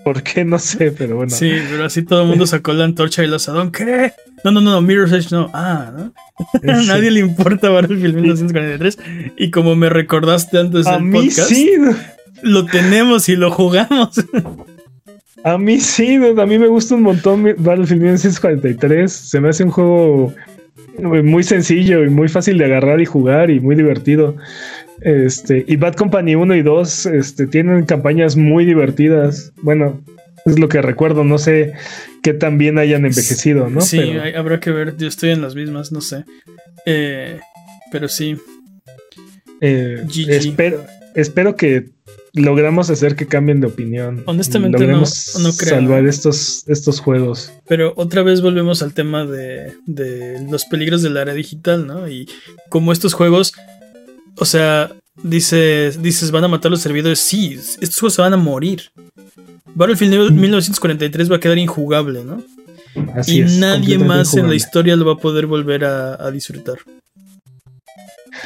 ¿Por 0.04 0.22
qué? 0.22 0.44
No 0.44 0.58
sé, 0.58 0.92
pero 0.92 1.16
bueno. 1.16 1.30
Sí, 1.30 1.52
pero 1.70 1.84
así 1.84 2.02
todo 2.02 2.22
el 2.22 2.28
mundo 2.28 2.46
sacó 2.46 2.72
la 2.72 2.84
antorcha 2.84 3.22
y 3.22 3.26
el 3.26 3.34
asadón. 3.34 3.70
¿Qué? 3.70 4.12
No, 4.44 4.50
no, 4.50 4.60
no, 4.60 4.72
no, 4.72 4.80
Mirror's 4.80 5.12
Edge 5.12 5.30
no. 5.30 5.50
Ah, 5.52 5.92
¿no? 5.96 6.12
Sí. 6.52 6.86
Nadie 6.88 7.10
le 7.10 7.20
importa 7.20 7.68
Battlefield 7.68 8.14
1943. 8.14 8.98
Y 9.36 9.50
como 9.50 9.76
me 9.76 9.90
recordaste 9.90 10.58
antes 10.58 10.86
A 10.86 10.94
del 10.94 11.02
mí 11.02 11.18
podcast, 11.18 11.50
sí, 11.50 11.72
lo 12.42 12.64
tenemos 12.64 13.28
y 13.28 13.36
lo 13.36 13.50
jugamos. 13.50 14.24
a 15.44 15.58
mí 15.58 15.80
sí, 15.80 16.14
a 16.14 16.46
mí 16.46 16.58
me 16.58 16.68
gusta 16.68 16.94
un 16.94 17.02
montón 17.02 17.42
Battlefield 17.42 18.00
1943. 18.00 19.12
Se 19.12 19.40
me 19.40 19.50
hace 19.50 19.64
un 19.64 19.70
juego 19.70 20.34
muy 20.98 21.42
sencillo 21.42 22.02
y 22.04 22.10
muy 22.10 22.28
fácil 22.28 22.58
de 22.58 22.64
agarrar 22.64 23.00
y 23.00 23.04
jugar 23.04 23.50
y 23.50 23.60
muy 23.60 23.76
divertido. 23.76 24.36
Este, 25.02 25.64
y 25.66 25.76
Bad 25.76 25.94
Company 25.94 26.34
1 26.34 26.54
y 26.56 26.62
2 26.62 27.06
este, 27.06 27.46
tienen 27.46 27.84
campañas 27.84 28.36
muy 28.36 28.64
divertidas. 28.64 29.52
Bueno, 29.62 30.02
es 30.44 30.58
lo 30.58 30.68
que 30.68 30.82
recuerdo. 30.82 31.24
No 31.24 31.38
sé 31.38 31.72
qué 32.22 32.34
tan 32.34 32.58
bien 32.58 32.78
hayan 32.78 33.04
envejecido, 33.06 33.70
¿no? 33.70 33.80
sí, 33.80 33.98
Pero, 33.98 34.22
hay- 34.22 34.34
habrá 34.34 34.60
que 34.60 34.70
ver. 34.70 34.96
Yo 34.96 35.08
estoy 35.08 35.30
en 35.30 35.40
las 35.42 35.54
mismas, 35.54 35.90
no 35.92 36.00
sé. 36.00 36.24
Eh, 36.86 37.38
pero 37.92 38.08
sí, 38.08 38.36
eh, 39.60 40.04
GG. 40.06 40.30
espero, 40.30 40.84
espero 41.14 41.56
que 41.56 41.90
logramos 42.32 42.90
hacer 42.90 43.16
que 43.16 43.26
cambien 43.26 43.60
de 43.60 43.66
opinión. 43.66 44.22
Honestamente, 44.26 44.86
no- 44.86 45.02
creo. 45.02 45.06
salvar 45.54 46.06
estos, 46.06 46.64
estos 46.68 47.00
juegos. 47.00 47.52
Pero 47.66 47.92
otra 47.96 48.22
vez 48.22 48.40
volvemos 48.40 48.82
al 48.82 48.94
tema 48.94 49.24
de, 49.26 49.72
de 49.86 50.40
los 50.50 50.64
peligros 50.66 51.02
de 51.02 51.10
la 51.10 51.22
era 51.22 51.34
digital, 51.34 51.86
¿no? 51.86 52.08
Y 52.08 52.28
como 52.68 52.92
estos 52.92 53.14
juegos, 53.14 53.52
o 54.40 54.44
sea, 54.46 54.90
dices, 55.22 56.02
dices, 56.02 56.30
van 56.30 56.44
a 56.44 56.48
matar 56.48 56.70
los 56.70 56.80
servidores. 56.80 57.18
Sí, 57.18 57.54
estos 57.54 58.00
juegos 58.00 58.14
se 58.14 58.22
van 58.22 58.32
a 58.32 58.38
morir. 58.38 58.90
Battlefield 59.74 60.32
1943 60.32 61.30
va 61.30 61.36
a 61.36 61.40
quedar 61.40 61.58
injugable, 61.58 62.24
¿no? 62.24 62.42
Así 63.14 63.36
y 63.36 63.42
es, 63.42 63.58
nadie 63.58 63.98
más 63.98 64.34
en 64.34 64.48
la 64.48 64.54
historia 64.54 64.96
lo 64.96 65.04
va 65.04 65.12
a 65.12 65.16
poder 65.16 65.46
volver 65.46 65.84
a, 65.84 66.14
a 66.14 66.30
disfrutar. 66.30 66.78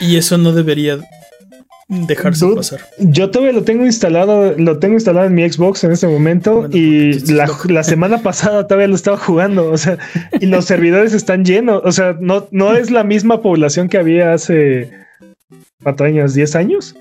Y 0.01 0.17
eso 0.17 0.37
no 0.37 0.53
debería 0.53 0.99
dejarse 1.89 2.45
Dude, 2.45 2.57
pasar. 2.57 2.81
Yo 2.99 3.31
todavía 3.31 3.53
lo 3.53 3.63
tengo 3.63 3.87
instalado, 3.87 4.53
lo 4.59 4.79
tengo 4.81 4.95
instalado 4.95 5.27
en 5.27 5.35
mi 5.35 5.49
Xbox 5.49 5.85
en 5.85 5.93
este 5.93 6.09
momento 6.09 6.63
Bueno, 6.63 6.77
y 6.77 7.21
la, 7.33 7.49
la 7.69 7.85
semana 7.85 8.23
pasada 8.23 8.67
todavía 8.67 8.89
lo 8.89 8.97
estaba 8.97 9.17
jugando, 9.17 9.71
o 9.71 9.79
sea, 9.79 9.99
y 10.41 10.47
los 10.47 10.65
servidores 10.67 11.13
están 11.13 11.45
llenos, 11.45 11.83
o 11.85 11.93
sea, 11.93 12.17
no, 12.19 12.49
no 12.51 12.75
es 12.75 12.91
la 12.91 13.05
misma 13.05 13.43
población 13.43 13.89
que 13.89 13.99
había 13.99 14.33
hace 14.33 15.04
cuatro 15.85 16.07
años, 16.07 16.35
10 16.35 16.57
años, 16.57 16.97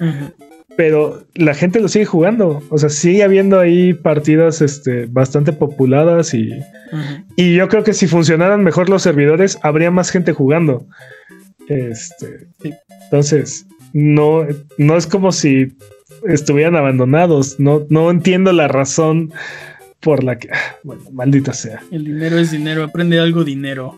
pero 0.77 1.26
la 1.34 1.55
gente 1.55 1.80
lo 1.80 1.88
sigue 1.88 2.05
jugando, 2.05 2.61
o 2.69 2.77
sea, 2.77 2.89
sigue 2.89 3.23
habiendo 3.23 3.60
ahí 3.60 3.93
partidas 3.93 4.61
este, 4.61 5.07
bastante 5.07 5.53
populadas 5.53 6.35
y, 6.35 6.51
y 7.35 7.55
yo 7.55 7.68
creo 7.68 7.84
que 7.84 7.93
si 7.93 8.05
funcionaran 8.05 8.64
mejor 8.64 8.89
los 8.89 9.01
servidores, 9.01 9.57
habría 9.64 9.89
más 9.89 10.11
gente 10.11 10.34
jugando. 10.34 10.85
Este, 11.68 12.47
entonces, 13.05 13.65
no, 13.93 14.45
no 14.77 14.97
es 14.97 15.07
como 15.07 15.31
si 15.31 15.76
estuvieran 16.27 16.76
abandonados. 16.76 17.60
No, 17.60 17.85
no 17.89 18.10
entiendo 18.11 18.51
la 18.51 18.68
razón 18.68 19.31
por 19.99 20.23
la 20.23 20.38
que, 20.38 20.49
ah, 20.51 20.76
bueno, 20.84 21.03
maldita 21.11 21.53
sea. 21.53 21.81
El 21.91 22.05
dinero 22.05 22.38
es 22.38 22.51
dinero, 22.51 22.84
aprende 22.84 23.19
algo 23.19 23.43
dinero. 23.43 23.97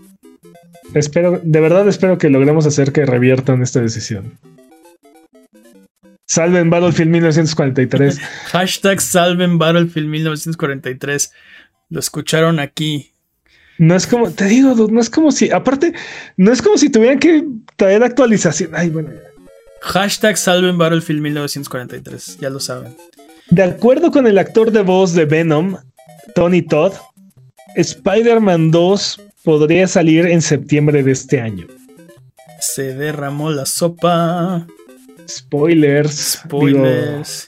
Espero, 0.93 1.41
de 1.43 1.59
verdad 1.59 1.87
espero 1.87 2.17
que 2.17 2.29
logremos 2.29 2.65
hacer 2.65 2.91
que 2.91 3.05
reviertan 3.05 3.61
esta 3.61 3.81
decisión. 3.81 4.33
Salven 6.26 6.69
Battlefield 6.69 7.11
1943. 7.11 8.19
Hashtag 8.52 8.99
salven 8.99 9.57
Battlefield 9.57 10.07
1943. 10.07 11.31
Lo 11.89 11.99
escucharon 11.99 12.60
aquí. 12.60 13.11
No 13.77 13.95
es 13.95 14.07
como, 14.07 14.31
te 14.31 14.45
digo, 14.45 14.73
no 14.89 15.02
es 15.02 15.10
como 15.10 15.31
si, 15.31 15.52
aparte, 15.52 15.93
no 16.38 16.52
es 16.52 16.61
como 16.61 16.77
si 16.77 16.89
tuvieran 16.89 17.19
que 17.19 17.45
traer 17.76 18.03
actualización. 18.03 18.72
Ay, 18.73 18.89
bueno. 18.89 19.10
Hashtag 19.81 20.38
salven 20.38 20.77
Battlefield 20.77 21.22
1943. 21.22 22.38
Ya 22.39 22.49
lo 22.49 22.60
saben. 22.60 22.95
De 23.49 23.64
acuerdo 23.64 24.11
con 24.11 24.26
el 24.26 24.38
actor 24.39 24.72
de 24.72 24.81
voz 24.81 25.14
de 25.14 25.26
Venom, 25.26 25.77
Tony 26.34 26.64
Todd, 26.64 26.93
Spider-Man 27.76 28.72
2 28.72 29.22
podría 29.43 29.88
salir 29.88 30.26
en 30.26 30.41
septiembre 30.41 31.03
de 31.03 31.11
este 31.11 31.39
año. 31.39 31.68
Se 32.60 32.95
derramó 32.95 33.52
la 33.52 33.65
sopa. 33.65 34.65
Spoilers. 35.27 36.41
Spoilers. 36.43 37.47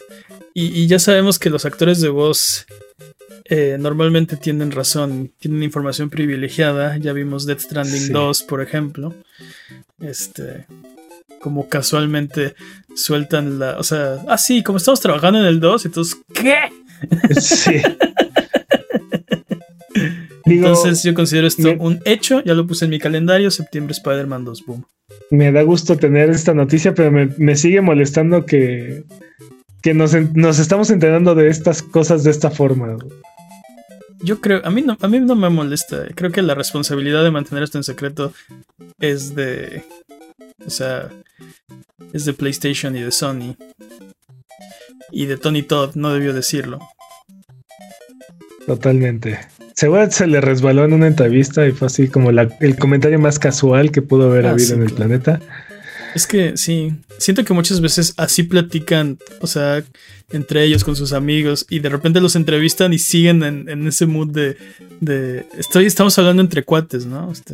Y, 0.53 0.81
y 0.81 0.87
ya 0.87 0.99
sabemos 0.99 1.39
que 1.39 1.49
los 1.49 1.65
actores 1.65 2.01
de 2.01 2.09
voz 2.09 2.65
eh, 3.49 3.77
normalmente 3.79 4.35
tienen 4.35 4.71
razón, 4.71 5.31
tienen 5.39 5.63
información 5.63 6.09
privilegiada. 6.09 6.97
Ya 6.97 7.13
vimos 7.13 7.45
Death 7.45 7.61
Stranding 7.61 8.07
Sí. 8.07 8.11
2, 8.11 8.43
por 8.43 8.61
ejemplo. 8.61 9.13
Este. 9.99 10.65
Como 11.39 11.69
casualmente 11.69 12.55
sueltan 12.95 13.59
la. 13.59 13.77
O 13.77 13.83
sea, 13.83 14.17
ah, 14.27 14.37
sí, 14.37 14.63
como 14.63 14.79
estamos 14.79 14.99
trabajando 14.99 15.39
en 15.39 15.45
el 15.45 15.59
2, 15.59 15.85
entonces, 15.85 16.17
¿qué? 16.33 16.57
Sí. 17.39 17.75
Digo, 20.45 20.67
Entonces 20.67 21.03
yo 21.03 21.13
considero 21.13 21.45
esto 21.47 21.75
un 21.79 21.99
hecho, 22.05 22.41
ya 22.43 22.53
lo 22.53 22.65
puse 22.65 22.85
en 22.85 22.91
mi 22.91 22.99
calendario, 22.99 23.51
septiembre 23.51 23.91
Spider-Man 23.91 24.45
2, 24.45 24.65
boom. 24.65 24.85
Me 25.31 25.51
da 25.51 25.63
gusto 25.63 25.97
tener 25.97 26.29
esta 26.29 26.53
noticia, 26.53 26.93
pero 26.93 27.11
me, 27.11 27.29
me 27.37 27.55
sigue 27.55 27.81
molestando 27.81 28.45
que, 28.45 29.03
que 29.81 29.93
nos, 29.93 30.13
nos 30.33 30.59
estamos 30.59 30.89
enterando 30.89 31.35
de 31.35 31.49
estas 31.49 31.81
cosas 31.81 32.23
de 32.23 32.31
esta 32.31 32.49
forma. 32.49 32.97
Yo 34.21 34.41
creo, 34.41 34.61
a 34.65 34.69
mí 34.69 34.81
no, 34.81 34.97
a 34.99 35.07
mí 35.07 35.19
no 35.19 35.35
me 35.35 35.49
molesta, 35.49 36.07
creo 36.15 36.31
que 36.31 36.41
la 36.41 36.55
responsabilidad 36.55 37.23
de 37.23 37.31
mantener 37.31 37.63
esto 37.63 37.77
en 37.77 37.83
secreto 37.83 38.33
es 38.99 39.35
de, 39.35 39.83
o 40.65 40.69
sea, 40.69 41.09
es 42.13 42.25
de 42.25 42.33
PlayStation 42.33 42.95
y 42.95 43.01
de 43.01 43.11
Sony. 43.11 43.55
Y 45.11 45.25
de 45.25 45.37
Tony 45.37 45.63
Todd, 45.63 45.95
no 45.95 46.11
debió 46.11 46.33
decirlo. 46.33 46.79
Totalmente. 48.65 49.39
Seguro 49.77 50.09
se 50.09 50.25
le 50.25 50.41
resbaló 50.41 50.85
en 50.85 50.93
una 50.93 51.05
entrevista 51.05 51.67
y 51.67 51.71
fue 51.71 51.85
así 51.85 52.07
como 52.07 52.31
la- 52.31 52.49
el 52.61 52.75
comentario 52.77 53.19
más 53.19 53.37
casual 53.37 53.91
que 53.91 54.01
pudo 54.01 54.31
haber 54.31 54.47
Ah, 54.47 54.51
habido 54.51 54.69
sí, 54.69 54.73
en 54.73 54.81
el 54.81 54.87
claro. 54.87 54.95
planeta. 54.95 55.39
Es 56.15 56.25
que 56.25 56.57
sí, 56.57 56.95
siento 57.19 57.45
que 57.45 57.53
muchas 57.53 57.79
veces 57.79 58.15
así 58.17 58.41
platican, 58.41 59.19
o 59.39 59.45
sea, 59.45 59.83
entre 60.31 60.63
ellos 60.63 60.83
con 60.83 60.95
sus 60.95 61.13
amigos 61.13 61.67
y 61.69 61.77
de 61.77 61.89
repente 61.89 62.19
los 62.21 62.35
entrevistan 62.35 62.91
y 62.91 62.97
siguen 62.97 63.43
en, 63.43 63.87
ese 63.87 64.07
mood 64.07 64.31
de, 64.31 64.57
de, 64.99 65.45
estoy, 65.59 65.85
estamos 65.85 66.17
hablando 66.17 66.41
entre 66.41 66.63
cuates, 66.63 67.05
¿no? 67.05 67.31
Este, 67.31 67.53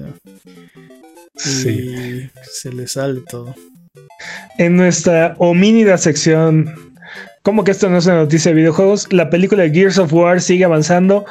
sí. 1.36 2.30
se 2.54 2.72
les 2.72 2.94
sale 2.94 3.20
todo. 3.30 3.54
En 4.58 4.78
nuestra 4.78 5.36
homínida 5.40 5.98
sección, 5.98 6.74
¿cómo 7.42 7.66
que 7.66 7.72
esto 7.72 7.90
no 7.90 7.98
es 7.98 8.06
una 8.06 8.16
noticia 8.16 8.52
de 8.52 8.56
videojuegos? 8.62 9.12
La 9.12 9.30
película 9.30 9.70
Gears 9.70 9.98
of 9.98 10.14
War 10.14 10.40
sigue 10.42 10.64
avanzando. 10.64 11.26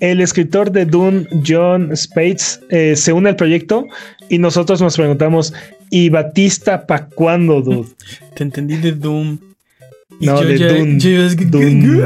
El 0.00 0.20
escritor 0.20 0.70
de 0.70 0.84
Dune, 0.84 1.26
John 1.46 1.96
Spates, 1.96 2.60
eh, 2.70 2.94
se 2.94 3.12
une 3.12 3.30
al 3.30 3.36
proyecto 3.36 3.86
y 4.28 4.38
nosotros 4.38 4.80
nos 4.80 4.96
preguntamos, 4.96 5.52
¿y 5.90 6.08
Batista 6.08 6.86
para 6.86 7.06
cuándo, 7.06 7.60
dude? 7.60 7.88
Te 8.34 8.44
entendí 8.44 8.76
de 8.76 8.92
Doom. 8.92 9.38
no, 10.20 10.40
de 10.40 10.58
Dune. 10.58 10.98
Dune. 11.46 12.04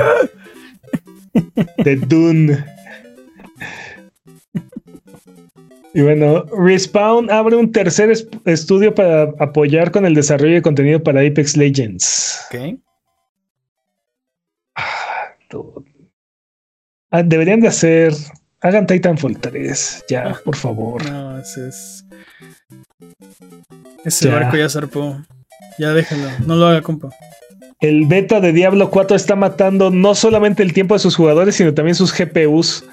de 1.85 1.97
Dune. 1.97 2.64
Y 5.94 6.01
bueno, 6.01 6.47
Respawn 6.59 7.31
abre 7.31 7.56
un 7.56 7.70
tercer 7.70 8.10
estudio 8.47 8.94
para 8.94 9.24
apoyar 9.39 9.90
con 9.90 10.06
el 10.06 10.14
desarrollo 10.14 10.55
de 10.55 10.62
contenido 10.62 11.02
para 11.02 11.20
Apex 11.20 11.56
Legends. 11.56 12.40
Ok. 12.51 12.78
Deberían 17.22 17.60
de 17.60 17.68
hacer. 17.68 18.14
Hagan 18.60 18.86
Titanfall 18.86 19.39
3, 19.39 20.05
ya, 20.09 20.28
ah. 20.28 20.40
por 20.44 20.55
favor. 20.55 21.05
No, 21.10 21.39
ese 21.39 21.68
es. 21.68 22.05
Ese 24.05 24.28
barco 24.28 24.56
ya 24.56 24.68
zarpó. 24.68 25.20
Ya 25.78 25.93
déjalo, 25.93 26.28
no 26.47 26.56
lo 26.56 26.66
haga, 26.66 26.80
compa. 26.80 27.10
El 27.80 28.06
beta 28.06 28.40
de 28.40 28.52
Diablo 28.52 28.90
4 28.90 29.16
está 29.16 29.34
matando 29.34 29.90
no 29.90 30.14
solamente 30.14 30.62
el 30.62 30.72
tiempo 30.72 30.94
de 30.94 31.01
sus 31.01 31.16
jugadores, 31.16 31.56
sino 31.56 31.74
también 31.74 31.97
sus 31.97 32.16
GPUs. 32.16 32.84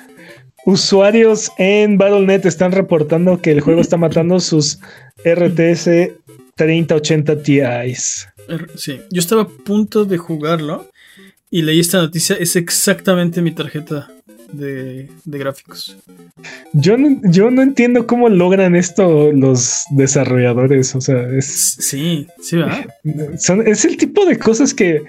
Usuarios 0.66 1.52
en 1.58 1.98
Battle.net 1.98 2.46
están 2.46 2.72
reportando 2.72 3.40
que 3.40 3.52
el 3.52 3.62
juego 3.62 3.82
está 3.82 3.98
matando 3.98 4.40
sus 4.40 4.80
RTS 5.24 6.12
3080 6.56 7.44
Ti's. 7.44 8.28
Sí, 8.76 9.00
yo 9.12 9.20
estaba 9.20 9.44
a 9.44 9.48
punto 9.48 10.06
de 10.06 10.18
jugarlo 10.18 10.90
y 11.52 11.62
leí 11.62 11.80
esta 11.80 11.98
noticia. 12.00 12.36
Es 12.36 12.56
exactamente 12.56 13.42
mi 13.42 13.52
tarjeta 13.52 14.10
de, 14.52 15.10
gráficos. 15.26 15.98
Yo 16.74 16.98
no, 16.98 17.20
yo 17.24 17.52
no 17.52 17.62
entiendo 17.62 18.08
cómo 18.08 18.30
logran 18.30 18.76
esto 18.76 19.32
los 19.32 19.84
desarrolladores. 19.92 20.96
O 20.96 21.02
sea, 21.02 21.28
es. 21.30 21.46
Sí, 21.80 22.28
sí, 22.42 22.58
¿verdad? 22.58 22.86
es 23.66 23.86
el 23.86 23.98
tipo 23.98 24.26
de 24.26 24.38
cosas 24.38 24.74
que 24.74 25.04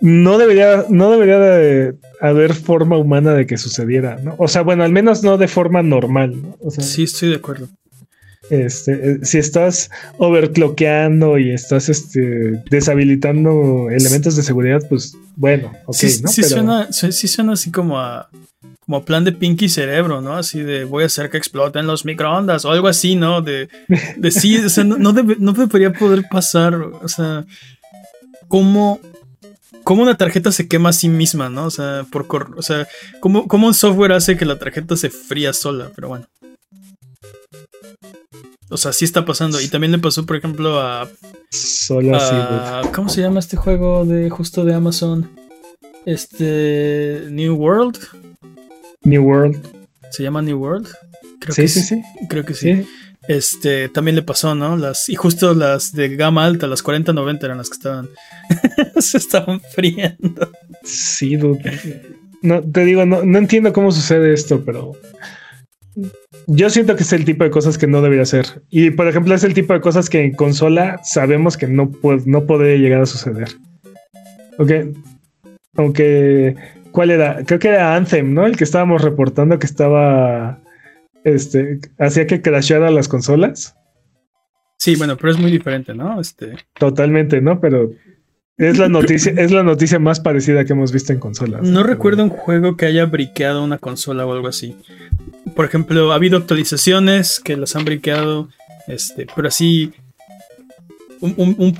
no 0.00 0.38
debería, 0.38 0.84
no 0.88 1.10
debería 1.10 1.38
de 1.38 1.94
haber 2.20 2.54
forma 2.54 2.96
humana 2.96 3.34
de 3.34 3.46
que 3.46 3.56
sucediera, 3.56 4.18
¿no? 4.22 4.34
O 4.38 4.48
sea, 4.48 4.62
bueno, 4.62 4.84
al 4.84 4.92
menos 4.92 5.22
no 5.22 5.38
de 5.38 5.48
forma 5.48 5.82
normal, 5.82 6.42
¿no? 6.42 6.70
sí, 6.70 7.04
estoy 7.04 7.30
de 7.30 7.36
acuerdo. 7.36 7.68
Este, 8.50 8.92
eh, 8.92 9.18
si 9.22 9.38
estás 9.38 9.90
overclockeando 10.18 11.38
y 11.38 11.50
estás 11.50 11.88
este, 11.88 12.62
deshabilitando 12.70 13.88
elementos 13.90 14.36
de 14.36 14.42
seguridad, 14.42 14.82
pues 14.88 15.16
bueno, 15.36 15.72
ok, 15.86 15.94
sí, 15.96 16.22
¿no? 16.22 16.28
Sí, 16.28 16.42
suena, 16.42 16.92
sí, 16.92 17.28
suena 17.28 17.52
así 17.54 17.70
como 17.70 17.98
a, 17.98 18.28
como 18.84 19.04
plan 19.04 19.24
de 19.24 19.32
Pinky 19.32 19.68
Cerebro, 19.68 20.20
¿no? 20.20 20.36
Así 20.36 20.60
de 20.60 20.84
voy 20.84 21.04
a 21.04 21.06
hacer 21.06 21.30
que 21.30 21.38
exploten 21.38 21.86
los 21.86 22.04
microondas 22.04 22.64
o 22.64 22.70
algo 22.70 22.88
así, 22.88 23.16
¿no? 23.16 23.40
De, 23.40 23.68
de 24.16 24.30
sí, 24.30 24.58
o 24.58 24.68
sea, 24.68 24.84
no, 24.84 24.98
no, 24.98 25.12
no 25.12 25.52
debería 25.52 25.92
poder 25.92 26.24
pasar, 26.30 26.74
o 26.74 27.08
sea, 27.08 27.44
¿cómo 28.48 29.00
cómo 29.84 30.02
una 30.02 30.16
tarjeta 30.16 30.50
se 30.50 30.66
quema 30.66 30.88
a 30.88 30.94
sí 30.94 31.08
misma, 31.08 31.48
¿no? 31.48 31.66
O 31.66 31.70
sea, 31.70 32.04
por 32.10 32.26
o 32.56 32.62
sea, 32.62 32.88
¿cómo, 33.20 33.46
cómo 33.46 33.68
un 33.68 33.74
software 33.74 34.12
hace 34.12 34.36
que 34.36 34.44
la 34.44 34.58
tarjeta 34.58 34.96
se 34.96 35.10
fría 35.10 35.52
sola, 35.52 35.90
pero 35.94 36.08
bueno. 36.08 36.26
O 38.70 38.76
sea, 38.76 38.92
sí 38.92 39.04
está 39.04 39.24
pasando. 39.24 39.60
Y 39.60 39.68
también 39.68 39.92
le 39.92 39.98
pasó, 39.98 40.24
por 40.26 40.36
ejemplo, 40.36 40.80
a. 40.80 41.08
Solo 41.50 42.16
así, 42.16 42.88
¿Cómo 42.92 43.08
se 43.08 43.20
llama 43.20 43.40
este 43.40 43.56
juego 43.56 44.04
de 44.04 44.30
justo 44.30 44.64
de 44.64 44.74
Amazon? 44.74 45.30
Este. 46.06 47.26
New 47.30 47.54
World. 47.54 47.98
New 49.02 49.22
World. 49.22 49.60
¿Se 50.10 50.22
llama 50.22 50.42
New 50.42 50.58
World? 50.58 50.88
Creo 51.40 51.54
sí, 51.54 51.62
que 51.62 51.68
sí, 51.68 51.80
sí. 51.82 52.02
Creo 52.28 52.44
que 52.44 52.54
sí. 52.54 52.86
Este, 53.28 53.88
también 53.88 54.16
le 54.16 54.22
pasó, 54.22 54.54
¿no? 54.54 54.76
Las, 54.76 55.08
y 55.08 55.14
justo 55.14 55.54
las 55.54 55.92
de 55.92 56.14
gama 56.14 56.44
alta, 56.44 56.66
las 56.66 56.84
40-90 56.84 57.44
eran 57.44 57.58
las 57.58 57.68
que 57.70 57.74
estaban. 57.74 58.08
se 58.98 59.18
estaban 59.18 59.60
friendo. 59.60 60.50
Sí, 60.82 61.36
dude. 61.36 62.02
No, 62.42 62.62
te 62.62 62.84
digo, 62.84 63.06
no, 63.06 63.22
no 63.24 63.38
entiendo 63.38 63.72
cómo 63.72 63.92
sucede 63.92 64.32
esto, 64.32 64.62
pero. 64.64 64.92
Yo 66.46 66.70
siento 66.70 66.96
que 66.96 67.02
es 67.02 67.12
el 67.12 67.24
tipo 67.24 67.44
de 67.44 67.50
cosas 67.50 67.78
que 67.78 67.86
no 67.86 68.02
debería 68.02 68.24
ser. 68.24 68.62
Y 68.70 68.90
por 68.90 69.08
ejemplo, 69.08 69.34
es 69.34 69.44
el 69.44 69.54
tipo 69.54 69.72
de 69.72 69.80
cosas 69.80 70.10
que 70.10 70.24
en 70.24 70.34
consola 70.34 71.00
sabemos 71.04 71.56
que 71.56 71.68
no, 71.68 71.90
puede, 71.90 72.22
no 72.26 72.46
puede 72.46 72.78
llegar 72.78 73.00
a 73.00 73.06
suceder. 73.06 73.48
Ok. 74.58 74.70
Aunque. 75.76 76.56
¿Cuál 76.90 77.10
era? 77.10 77.44
Creo 77.44 77.58
que 77.58 77.68
era 77.68 77.96
Anthem, 77.96 78.34
¿no? 78.34 78.46
El 78.46 78.56
que 78.56 78.64
estábamos 78.64 79.02
reportando 79.02 79.58
que 79.58 79.66
estaba 79.66 80.60
este, 81.24 81.80
hacía 81.98 82.26
que 82.26 82.42
crashara 82.42 82.90
las 82.90 83.08
consolas. 83.08 83.74
Sí, 84.78 84.96
bueno, 84.96 85.16
pero 85.16 85.32
es 85.32 85.38
muy 85.38 85.50
diferente, 85.50 85.94
¿no? 85.94 86.20
Este... 86.20 86.56
Totalmente, 86.78 87.40
¿no? 87.40 87.60
Pero 87.60 87.90
es 88.58 88.78
la 88.78 88.88
noticia, 88.88 89.32
es 89.36 89.50
la 89.50 89.62
noticia 89.62 89.98
más 89.98 90.20
parecida 90.20 90.64
que 90.64 90.74
hemos 90.74 90.92
visto 90.92 91.12
en 91.12 91.18
consolas. 91.18 91.62
No 91.62 91.82
recuerdo 91.82 92.22
un 92.22 92.30
juego 92.30 92.76
que 92.76 92.86
haya 92.86 93.06
briqueado 93.06 93.64
una 93.64 93.78
consola 93.78 94.26
o 94.26 94.32
algo 94.32 94.48
así. 94.48 94.76
Por 95.54 95.64
ejemplo, 95.64 96.12
ha 96.12 96.16
habido 96.16 96.38
actualizaciones 96.38 97.40
que 97.40 97.56
las 97.56 97.76
han 97.76 97.84
briqueado, 97.84 98.48
este, 98.86 99.26
pero 99.34 99.48
así 99.48 99.92
un, 101.20 101.78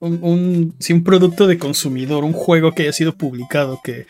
un 0.00 1.04
producto 1.04 1.46
de 1.46 1.58
consumidor, 1.58 2.24
un 2.24 2.32
juego 2.32 2.72
que 2.72 2.82
haya 2.82 2.92
sido 2.92 3.14
publicado, 3.14 3.80
que 3.82 4.06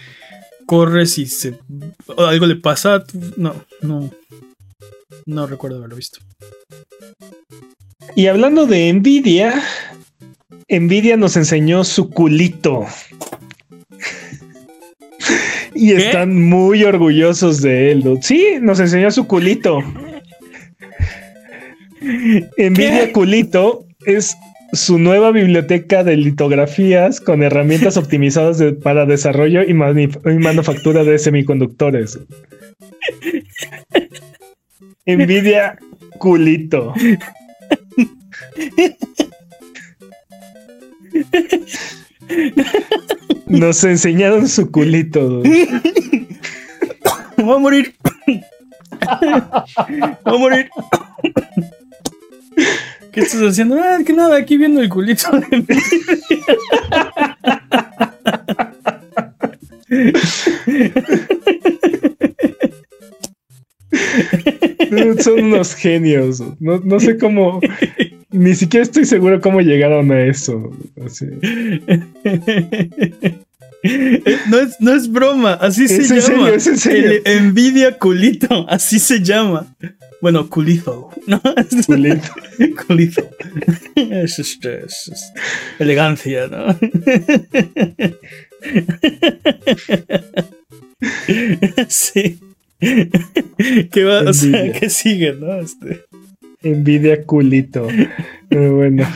corres 0.66 1.16
y 1.18 1.26
se 1.26 1.58
algo 2.18 2.46
le 2.46 2.56
pasa, 2.56 3.04
no, 3.36 3.54
no, 3.80 4.10
no 5.24 5.46
recuerdo 5.46 5.78
haberlo 5.78 5.96
visto. 5.96 6.18
Y 8.14 8.26
hablando 8.26 8.66
de 8.66 8.92
Nvidia, 8.92 9.62
Nvidia 10.68 11.16
nos 11.16 11.36
enseñó 11.36 11.84
su 11.84 12.10
culito. 12.10 12.86
Y 15.76 15.92
están 15.92 16.42
muy 16.42 16.82
orgullosos 16.84 17.60
de 17.62 17.92
él. 17.92 18.18
Sí, 18.22 18.56
nos 18.60 18.80
enseñó 18.80 19.10
su 19.10 19.26
culito. 19.26 19.80
Nvidia 22.00 23.12
Culito 23.12 23.84
es 24.04 24.36
su 24.72 24.98
nueva 24.98 25.30
biblioteca 25.30 26.02
de 26.04 26.16
litografías 26.16 27.20
con 27.20 27.42
herramientas 27.42 27.96
optimizadas 27.96 28.62
para 28.82 29.06
desarrollo 29.06 29.62
y 29.62 29.74
manufactura 29.74 31.04
de 31.04 31.18
semiconductores. 31.18 32.18
Envidia 35.04 35.78
culito. 36.18 36.92
Nos 43.46 43.84
enseñaron 43.84 44.48
su 44.48 44.70
culito. 44.70 45.42
Voy 47.36 47.54
a 47.54 47.58
morir. 47.58 47.94
Voy 50.24 50.34
a 50.34 50.38
morir. 50.38 50.68
¿Qué 53.12 53.20
estás 53.20 53.40
haciendo? 53.40 53.76
Ah, 53.80 53.98
que 54.04 54.12
nada, 54.12 54.36
aquí 54.36 54.56
viendo 54.56 54.80
el 54.80 54.88
culito 54.88 55.30
de 55.30 55.64
Son 65.22 65.40
unos 65.44 65.74
genios. 65.74 66.42
No, 66.60 67.00
sé 67.00 67.16
cómo. 67.18 67.60
Ni 68.30 68.54
siquiera 68.54 68.84
estoy 68.84 69.04
seguro 69.04 69.40
cómo 69.40 69.60
llegaron 69.60 70.10
a 70.10 70.24
eso. 70.24 70.70
No 74.80 74.92
es, 74.92 75.10
broma, 75.10 75.54
así 75.54 75.86
se 75.86 76.20
llama. 76.20 76.50
El 76.50 77.22
envidia 77.24 77.96
culito, 77.98 78.68
así 78.68 78.98
se 78.98 79.22
llama. 79.22 79.76
Bueno, 80.20 80.48
culito. 80.48 81.10
¿no? 81.26 81.40
Culito. 81.86 82.28
culito. 82.86 83.30
Es, 83.94 84.38
es, 84.38 85.32
elegancia, 85.78 86.48
¿no? 86.48 86.66
sí. 91.88 92.40
¿Qué 92.80 94.04
va? 94.04 94.22
O 94.22 94.32
sea, 94.32 94.72
¿qué 94.72 94.90
sigue, 94.90 95.34
no? 95.34 95.60
Este. 95.60 96.02
Envidia 96.62 97.24
culito. 97.24 97.86
Pero 98.48 98.76
bueno. 98.76 99.06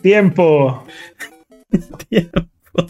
Tiempo. 0.00 0.86
Tiempo. 2.08 2.86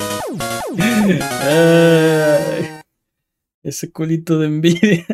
ese 3.63 3.91
culito 3.91 4.39
de 4.39 4.47
envidia. 4.47 5.07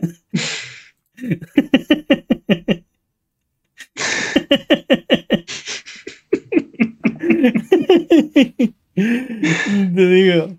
Te 9.95 10.07
digo 10.07 10.59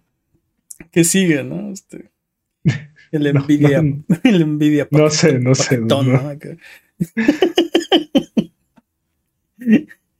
que 0.92 1.04
sigue, 1.04 1.44
¿no? 1.44 1.72
Este, 1.72 2.12
el 3.12 3.28
envidia, 3.28 3.82
no, 3.82 4.04
el 4.24 4.42
envidia. 4.42 4.88
No 4.92 5.10
sé, 5.10 5.40
no 5.40 5.54
sé. 5.56 5.82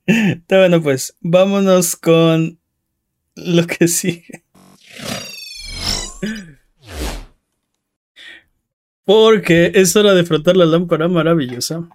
Está 0.06 0.58
bueno, 0.58 0.82
pues 0.82 1.16
vámonos 1.20 1.96
con 1.96 2.58
lo 3.36 3.66
que 3.66 3.88
sigue. 3.88 4.44
Porque 9.04 9.72
es 9.74 9.96
hora 9.96 10.14
de 10.14 10.24
frotar 10.24 10.56
la 10.56 10.64
lámpara 10.64 11.08
maravillosa 11.08 11.88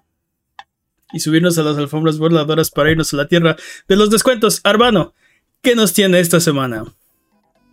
y 1.14 1.20
subirnos 1.20 1.58
a 1.58 1.64
las 1.64 1.78
alfombras 1.78 2.18
voladoras 2.18 2.70
para 2.70 2.92
irnos 2.92 3.14
a 3.14 3.18
la 3.18 3.28
tierra 3.28 3.56
de 3.88 3.96
los 3.96 4.10
descuentos. 4.10 4.60
Arbano, 4.64 5.14
¿qué 5.62 5.76
nos 5.76 5.94
tiene 5.94 6.20
esta 6.20 6.40
semana? 6.40 6.86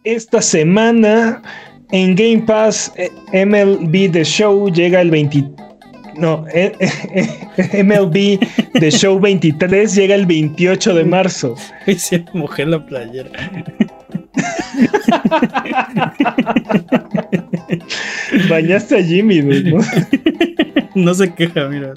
Esta 0.04 0.40
semana 0.40 1.42
en 1.90 2.14
Game 2.14 2.44
Pass 2.46 2.92
eh, 2.96 3.10
MLB 3.44 4.12
The 4.12 4.24
Show 4.24 4.70
llega 4.70 5.00
el 5.00 5.10
20 5.10 5.44
no, 6.16 6.44
eh, 6.52 6.72
eh, 6.80 7.82
MLB 7.84 8.38
The 8.78 8.90
Show 8.90 9.20
23 9.20 9.94
llega 9.94 10.14
el 10.14 10.26
28 10.26 10.94
de 10.94 11.04
marzo. 11.04 11.56
Se 11.96 12.24
mojé 12.32 12.66
la 12.66 12.84
playera. 12.84 13.30
Bañaste 18.48 18.98
a 18.98 19.02
Jimmy, 19.02 19.42
¿no? 19.42 19.80
no 20.94 21.14
se 21.14 21.32
queja, 21.32 21.68
mira. 21.68 21.94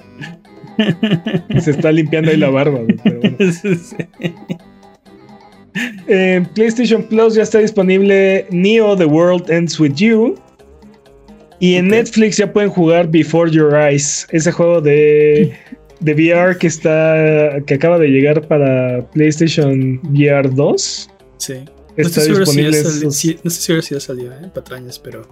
Se 1.60 1.72
está 1.72 1.91
limpiando 1.91 2.31
ahí 2.31 2.38
la 2.38 2.49
barba, 2.49 2.80
pero 3.03 3.19
bueno. 3.19 3.35
En 6.07 6.45
PlayStation 6.45 7.03
Plus 7.03 7.35
ya 7.35 7.44
está 7.44 7.60
disponible 7.60 8.48
Neo 8.49 8.95
The 8.95 9.06
World 9.06 9.49
Ends 9.49 9.80
With 9.80 9.94
You. 9.95 10.35
Y 11.60 11.76
en 11.76 11.88
Netflix 11.88 12.38
ya 12.38 12.52
pueden 12.52 12.70
jugar 12.70 13.10
Before 13.10 13.50
Your 13.52 13.74
Eyes, 13.76 14.28
ese 14.32 14.52
juego 14.52 14.80
de, 14.80 15.54
de 16.00 16.14
VR 16.14 16.58
que 16.58 16.68
está 16.68 17.62
que 17.66 17.74
acaba 17.74 17.98
de 17.98 18.10
llegar 18.10 18.48
para 18.48 19.10
PlayStation 19.12 20.00
VR 20.04 20.50
2. 20.54 21.10
Sí. 21.38 21.54
Está 21.96 22.22
no 22.28 22.40
disponible. 22.40 22.84
Si 23.12 23.40
no 23.44 23.50
sé 23.50 23.62
si 23.62 23.72
ahora 23.72 23.82
sí 23.82 23.96
ya 23.96 24.00
salió, 24.00 24.32
¿eh? 24.32 24.52
patrañas, 24.54 25.00
pero, 25.00 25.28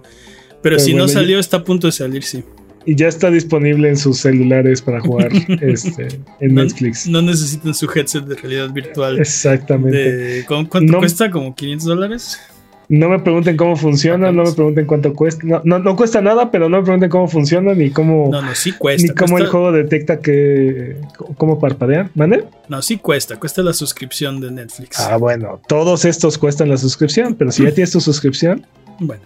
pero, 0.62 0.78
si 0.80 0.94
no 0.94 1.06
salió, 1.06 1.38
está 1.38 1.58
a 1.58 1.64
punto 1.64 1.86
de 1.86 1.92
salir, 1.92 2.24
sí. 2.24 2.42
Y 2.84 2.94
ya 2.94 3.08
está 3.08 3.30
disponible 3.30 3.88
en 3.88 3.96
sus 3.96 4.18
celulares 4.18 4.80
para 4.82 5.00
jugar 5.00 5.30
este, 5.60 6.08
en 6.40 6.54
Netflix. 6.54 7.06
No 7.06 7.22
necesitan 7.22 7.74
su 7.74 7.88
headset 7.92 8.24
de 8.24 8.36
realidad 8.36 8.70
virtual. 8.70 9.18
Exactamente. 9.18 10.44
¿Cuánto 10.46 10.98
cuesta? 10.98 11.30
¿Como 11.30 11.54
500 11.54 11.86
dólares? 11.86 12.38
No 12.88 13.08
me 13.08 13.18
pregunten 13.18 13.56
cómo 13.56 13.76
funciona, 13.76 14.30
no 14.30 14.44
me 14.44 14.52
pregunten 14.52 14.86
cuánto 14.86 15.12
cuesta. 15.12 15.44
No, 15.64 15.78
no, 15.78 15.96
cuesta 15.96 16.20
nada, 16.20 16.50
pero 16.50 16.68
no 16.68 16.78
me 16.78 16.82
pregunten 16.84 17.10
cómo 17.10 17.26
funciona 17.26 17.74
ni 17.74 17.90
cómo. 17.90 18.28
No, 18.30 18.42
no, 18.42 18.54
sí 18.54 18.72
cuesta. 18.72 19.08
Ni 19.08 19.14
cómo 19.14 19.38
el 19.38 19.46
juego 19.46 19.72
detecta 19.72 20.20
que. 20.20 20.96
cómo 21.36 21.58
parpadea. 21.58 22.10
¿Mande? 22.14 22.44
No, 22.68 22.80
sí 22.82 22.98
cuesta. 22.98 23.36
Cuesta 23.38 23.62
la 23.62 23.72
suscripción 23.72 24.40
de 24.40 24.52
Netflix. 24.52 25.00
Ah, 25.00 25.16
bueno. 25.16 25.60
Todos 25.66 26.04
estos 26.04 26.38
cuestan 26.38 26.68
la 26.68 26.76
suscripción, 26.76 27.34
pero 27.34 27.50
si 27.50 27.64
ya 27.64 27.72
tienes 27.72 27.90
tu 27.90 28.00
suscripción. 28.00 28.64
Bueno. 29.00 29.22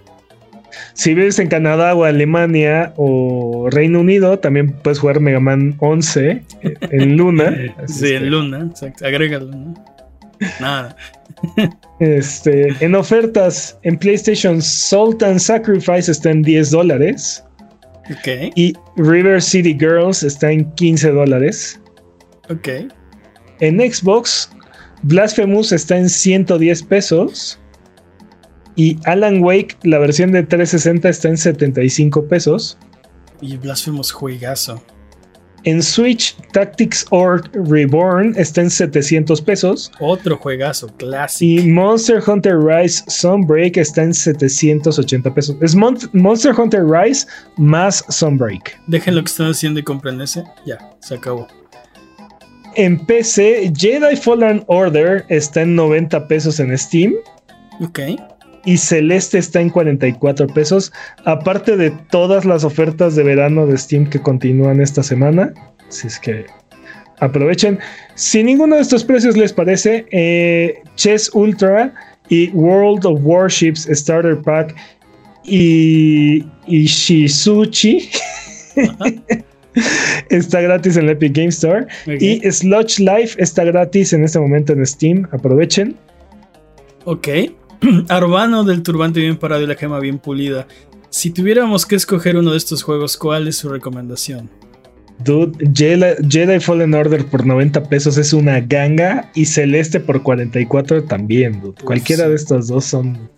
Si 0.95 1.15
vives 1.15 1.39
en 1.39 1.49
Canadá 1.49 1.95
o 1.95 2.05
Alemania 2.05 2.93
o 2.97 3.69
Reino 3.71 4.01
Unido, 4.01 4.39
también 4.39 4.73
puedes 4.73 4.99
jugar 4.99 5.21
Mega 5.21 5.41
Man 5.41 5.77
11 5.79 6.43
en 6.63 7.17
Luna. 7.17 7.57
sí, 7.87 8.13
en 8.13 8.31
Luna, 8.31 8.69
exacto. 8.71 9.07
Agrégalo, 9.07 9.47
¿no? 9.47 9.75
Nada. 10.61 10.97
Este, 12.01 12.75
en 12.81 12.95
ofertas 12.95 13.79
en 13.83 13.99
PlayStation 13.99 14.63
Salt 14.63 15.23
and 15.23 15.39
Sacrifice 15.39 16.11
está 16.11 16.31
en 16.31 16.43
10 16.43 16.71
dólares. 16.71 17.45
Ok. 18.11 18.53
Y 18.57 18.73
River 18.97 19.41
City 19.43 19.77
Girls 19.79 20.23
está 20.23 20.51
en 20.51 20.71
15 20.77 21.11
dólares. 21.11 21.79
Ok. 22.49 22.69
En 23.61 23.79
Xbox, 23.79 24.51
Blasphemous 25.03 25.73
está 25.73 25.99
en 25.99 26.09
110 26.09 26.83
pesos. 26.85 27.59
Y 28.77 28.97
Alan 29.05 29.43
Wake, 29.43 29.77
la 29.83 29.99
versión 29.99 30.33
de 30.33 30.43
360, 30.43 31.09
está 31.09 31.29
en 31.29 31.37
75 31.37 32.25
pesos. 32.27 32.79
Y 33.43 33.59
Blasphemous 33.59 34.11
juegazo. 34.11 34.83
En 35.65 35.83
Switch, 35.83 36.35
Tactics 36.53 37.05
Org 37.11 37.51
Reborn 37.53 38.35
está 38.37 38.63
en 38.63 38.71
700 38.71 39.43
pesos. 39.43 39.93
Otro 40.01 40.37
juegazo 40.39 40.89
clásico. 40.97 41.63
Y 41.63 41.71
Monster 41.71 42.23
Hunter 42.27 42.59
Rise 42.59 43.05
Sunbreak 43.09 43.77
está 43.77 44.05
en 44.05 44.15
780 44.15 45.35
pesos. 45.35 45.57
Es 45.61 45.75
Monster 45.75 46.59
Hunter 46.59 46.85
Rise 46.87 47.27
más 47.57 48.05
Sunbreak. 48.09 48.81
Dejen 48.87 49.15
lo 49.15 49.23
que 49.23 49.31
están 49.31 49.51
haciendo 49.51 49.81
y 49.81 49.83
compren 49.83 50.21
ese. 50.21 50.45
Ya, 50.65 50.79
se 51.01 51.17
acabó. 51.17 51.47
En 52.77 53.05
PC, 53.05 53.73
Jedi 53.77 54.17
Fallen 54.17 54.65
Order 54.69 55.27
está 55.29 55.63
en 55.63 55.75
90 55.75 56.27
pesos 56.29 56.61
en 56.61 56.77
Steam. 56.79 57.15
Ok 57.81 58.01
y 58.65 58.77
Celeste 58.77 59.39
está 59.39 59.61
en 59.61 59.71
44 59.71 60.47
pesos, 60.49 60.93
aparte 61.25 61.77
de 61.77 61.91
todas 62.11 62.45
las 62.45 62.65
ofertas 62.65 63.17
de 63.17 63.23
verano 63.23 63.67
de 63.67 63.77
Steam 63.79 64.09
que 64.09 64.21
continúan 64.21 64.81
esta 64.81 65.03
semana. 65.03 65.53
Si 65.89 66.07
es 66.07 66.19
que 66.19 66.47
aprovechen. 67.21 67.79
Si 68.15 68.43
ninguno 68.43 68.77
de 68.77 68.83
estos 68.83 69.05
precios 69.05 69.37
les 69.37 69.53
parece, 69.53 70.07
eh, 70.11 70.83
Chess 70.97 71.31
Ultra 71.35 71.93
y 72.29 72.49
World 72.51 73.07
of 73.07 73.21
Warships 73.23 73.89
Starter 73.91 74.41
Pack 74.43 74.75
y, 75.45 76.45
y 76.67 76.85
Shizuchi 76.85 78.11
está 80.31 80.61
gratis 80.61 80.97
en 80.97 81.07
la 81.07 81.13
Epic 81.13 81.35
Game 81.35 81.49
Store. 81.49 81.87
Y 82.07 82.41
Sludge 82.51 82.99
Life 82.99 83.41
está 83.43 83.65
gratis 83.65 84.13
en 84.13 84.25
este 84.25 84.39
momento 84.39 84.73
en 84.73 84.85
Steam. 84.85 85.29
Aprovechen. 85.33 85.97
Ok. 87.05 87.29
Arbano 88.09 88.65
del 88.65 88.83
turbante 88.83 89.21
bien 89.21 89.37
parado 89.37 89.63
y 89.63 89.67
la 89.67 89.75
gema 89.75 89.99
bien 90.01 90.19
pulida. 90.19 90.67
Si 91.11 91.31
tuviéramos 91.31 91.87
que 91.87 91.97
escoger 91.97 92.37
uno 92.37 92.53
de 92.53 92.57
estos 92.57 92.83
juegos, 92.83 93.17
¿cuál 93.17 93.49
es 93.49 93.57
su 93.57 93.69
recomendación? 93.69 94.49
Dude, 95.25 95.71
Jedi, 95.75 96.61
Fallen 96.61 96.95
Order 96.95 97.27
por 97.27 97.45
90 97.45 97.83
pesos 97.85 98.17
es 98.17 98.33
una 98.33 98.61
ganga 98.61 99.31
y 99.35 99.45
Celeste 99.45 100.01
por 100.01 100.23
44 100.23 101.05
también, 101.05 101.61
dude. 101.61 101.83
Cualquiera 101.85 102.29
de 102.29 102.37
estos 102.37 102.69
dos 102.69 102.87
son, 102.87 103.29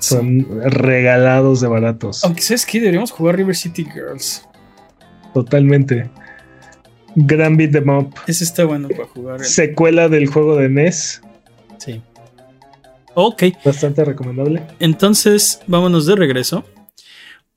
son 0.00 0.46
regalados 0.64 1.60
de 1.60 1.68
baratos. 1.68 2.24
Aunque 2.24 2.42
sabes 2.42 2.66
que 2.66 2.80
deberíamos 2.80 3.12
jugar 3.12 3.36
River 3.36 3.54
City 3.54 3.84
Girls. 3.84 4.42
Totalmente. 5.32 6.10
Gran 7.14 7.56
beat 7.56 7.74
em 7.74 7.88
up. 7.88 8.14
Ese 8.26 8.42
está 8.42 8.64
bueno 8.64 8.88
para 8.88 9.04
jugar. 9.04 9.44
Secuela 9.44 10.08
del 10.08 10.26
juego 10.26 10.56
de 10.56 10.68
NES. 10.68 11.22
Sí. 11.78 12.02
Ok. 13.18 13.44
Bastante 13.64 14.04
recomendable. 14.04 14.62
Entonces, 14.78 15.60
vámonos 15.66 16.04
de 16.04 16.16
regreso. 16.16 16.66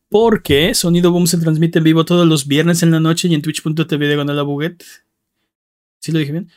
Porque 0.08 0.74
Sonido 0.74 1.12
Boom 1.12 1.28
se 1.28 1.38
transmite 1.38 1.80
en 1.80 1.84
vivo 1.84 2.06
todos 2.06 2.26
los 2.26 2.48
viernes 2.48 2.82
en 2.82 2.92
la 2.92 3.02
noche 3.02 3.28
y 3.28 3.36
en 3.36 3.42
twitch.tv 3.42 4.08
diagonal 4.08 4.40
a 4.40 4.44
buget. 4.44 4.82
¿Sí 6.00 6.14
lo 6.14 6.20
dije 6.20 6.32
bien? 6.32 6.50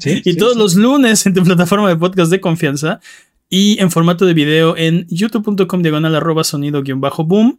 ¿Sí? 0.00 0.22
y 0.24 0.36
todos 0.38 0.56
los 0.56 0.74
lunes 0.76 1.26
en 1.26 1.34
tu 1.34 1.44
plataforma 1.44 1.90
de 1.90 1.96
podcast 1.96 2.30
de 2.30 2.40
confianza. 2.40 3.00
Y 3.50 3.78
en 3.82 3.90
formato 3.90 4.24
de 4.24 4.32
video 4.32 4.78
en 4.78 5.06
youtube.com 5.10 5.82
diagonal 5.82 6.14
arroba 6.14 6.42
sonido 6.42 6.82
guion 6.82 7.02
bajo 7.02 7.24
boom. 7.24 7.58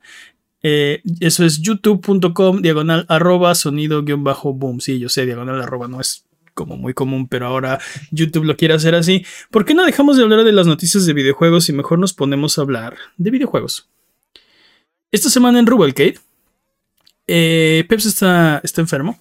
Eh, 0.64 1.04
eso 1.20 1.46
es 1.46 1.62
youtube.com 1.62 2.64
diagonal 2.64 3.06
arroba 3.10 3.54
sonido 3.54 4.02
guion 4.02 4.24
bajo 4.24 4.54
boom. 4.54 4.82
Sí, 4.82 4.98
yo 4.98 5.08
sé, 5.08 5.28
diagonal 5.28 5.62
arroba 5.62 5.88
no 5.88 6.02
es 6.02 6.26
como 6.54 6.78
muy 6.78 6.94
común, 6.94 7.28
pero 7.28 7.48
ahora 7.48 7.80
YouTube 8.12 8.46
lo 8.46 8.58
quiere 8.58 8.74
hacer 8.74 8.96
así. 8.96 9.26
¿Por 9.52 9.66
qué 9.66 9.74
no 9.74 9.86
dejamos 9.86 10.18
de 10.18 10.24
hablar 10.24 10.44
de 10.44 10.52
las 10.52 10.68
noticias 10.68 11.06
de 11.06 11.14
videojuegos 11.14 11.70
y 11.70 11.74
mejor 11.74 12.00
nos 12.00 12.14
ponemos 12.14 12.58
a 12.58 12.62
hablar 12.62 12.98
de 13.18 13.32
videojuegos? 13.32 13.90
Esta 15.12 15.30
semana 15.30 15.60
en 15.60 15.68
Rubalcade, 15.68 16.20
eh, 17.28 17.86
Peps 17.88 18.06
está, 18.06 18.62
está 18.64 18.82
enfermo. 18.82 19.20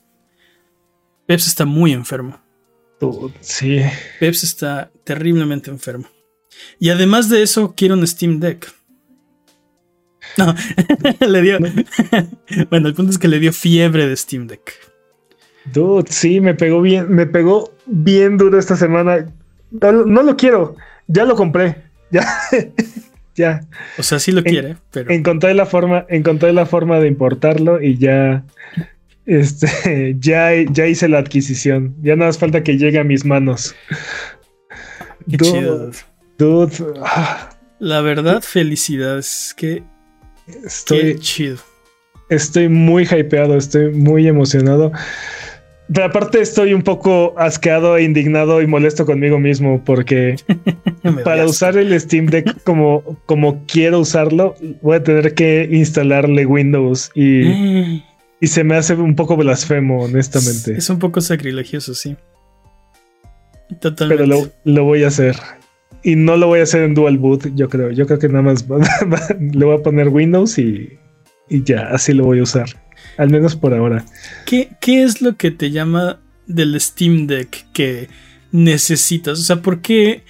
Peps 1.27 1.47
está 1.47 1.65
muy 1.65 1.93
enfermo. 1.93 2.41
Sí. 3.41 3.81
Peps 4.21 4.45
está 4.45 4.91
terriblemente 5.05 5.71
enfermo. 5.71 6.09
Y 6.79 6.91
además 6.91 7.29
de 7.29 7.43
eso, 7.43 7.75
quiere 7.75 7.95
un 7.95 8.07
Steam 8.07 8.39
Deck. 8.39 8.73
No, 10.37 10.55
le 11.27 11.43
dio. 11.43 11.59
bueno, 12.71 12.89
el 12.89 12.95
punto 12.95 13.11
es 13.11 13.19
que 13.19 13.29
le 13.29 13.41
dio 13.41 13.53
fiebre 13.53 14.07
de 14.07 14.17
Steam 14.17 14.47
Deck. 14.47 14.92
Dude, 15.67 16.11
sí, 16.11 16.41
me 16.41 16.55
pegó 16.55 16.81
bien, 16.81 17.11
me 17.11 17.27
pegó 17.27 17.73
bien 17.87 18.37
duro 18.37 18.59
esta 18.59 18.77
semana. 18.77 19.27
No, 19.71 20.23
lo 20.23 20.37
quiero, 20.37 20.77
ya 21.07 21.25
lo 21.25 21.37
compré, 21.37 21.77
ya, 22.11 22.27
ya. 23.35 23.61
O 23.99 24.03
sea, 24.03 24.19
sí 24.19 24.33
lo 24.33 24.43
quiere, 24.43 24.77
pero 24.91 25.11
encontré 25.11 25.55
la 25.55 25.67
forma, 25.67 26.05
encontré 26.09 26.53
la 26.53 26.67
forma 26.67 26.99
de 26.99 27.09
importarlo 27.09 27.81
y 27.81 27.97
ya, 27.97 28.45
este, 29.25 30.17
ya, 30.21 30.51
ya 30.71 30.87
hice 30.87 31.09
la 31.09 31.19
adquisición. 31.19 31.95
Ya 32.03 32.17
nada 32.17 32.29
más 32.29 32.39
falta 32.39 32.63
que 32.63 32.77
llegue 32.77 32.99
a 32.99 33.05
mis 33.05 33.25
manos. 33.25 33.75
Qué 35.31 35.37
chido. 35.37 35.91
Dude, 36.39 36.75
ah. 37.05 37.51
La 37.79 38.01
verdad, 38.01 38.43
felicidades. 38.43 39.55
Que 39.57 39.83
estoy 40.65 41.19
chido. 41.19 41.59
Estoy 42.29 42.69
muy 42.69 43.05
hypeado, 43.05 43.57
estoy 43.57 43.91
muy 43.91 44.27
emocionado. 44.27 44.93
Pero 45.93 46.07
aparte 46.07 46.41
estoy 46.41 46.75
un 46.75 46.83
poco 46.83 47.35
asqueado 47.37 47.97
e 47.97 48.05
indignado 48.05 48.63
y 48.63 48.67
molesto 48.67 49.05
conmigo 49.05 49.39
mismo 49.39 49.83
porque 49.85 50.37
para 51.25 51.45
usar 51.45 51.77
el 51.77 51.99
Steam 52.01 52.27
Deck 52.27 52.63
como, 52.65 53.19
como 53.27 53.65
quiero 53.67 54.01
usarlo, 54.01 54.55
voy 54.81 54.97
a 54.97 55.03
tener 55.03 55.35
que 55.35 55.69
instalarle 55.71 56.47
Windows 56.47 57.11
y, 57.15 57.43
y 58.41 58.47
se 58.47 58.65
me 58.65 58.77
hace 58.77 58.95
un 58.95 59.17
poco 59.17 59.37
blasfemo, 59.37 60.05
honestamente. 60.05 60.77
Es, 60.77 60.89
un 60.89 60.99
poco 60.99 61.21
sacrilegioso, 61.21 61.95
sí. 61.95 62.17
Totalmente. 63.81 64.25
Pero 64.25 64.51
lo, 64.65 64.85
voy 64.85 65.05
a 65.05 65.09
hacer. 65.09 65.37
Y 66.03 66.17
no 66.17 66.37
lo 66.37 66.47
voy 66.49 66.61
a 66.61 66.65
hacer 66.65 66.83
en 66.83 66.95
dual 66.95 67.19
boot, 67.19 67.55
yo 67.55 67.69
creo. 67.69 67.91
Yo 67.91 68.07
creo 68.07 68.19
que 68.19 68.29
nada 68.29 68.43
más 68.43 68.67
le 69.41 69.65
voy 69.65 69.77
a 69.77 69.83
poner 69.83 70.09
Windows 70.09 70.59
y, 70.59 70.99
y 71.49 71.63
ya, 71.65 71.89
así 71.89 72.13
lo 72.13 72.25
voy 72.25 72.41
a 72.41 72.43
usar. 72.45 72.67
Al 73.17 73.31
menos 73.31 73.57
por 73.57 73.75
ahora. 73.75 74.05
¿Qué, 74.47 74.71
¿Qué, 74.81 75.03
es 75.03 75.21
lo 75.21 75.37
que 75.37 75.51
te 75.51 75.71
llama 75.71 76.21
del 76.47 76.81
Steam 76.81 77.27
Deck 77.27 77.67
que 77.73 78.09
necesitas? 78.51 79.39
O 79.39 79.43
sea, 79.43 79.57
¿por 79.63 79.81
qué, 79.81 80.25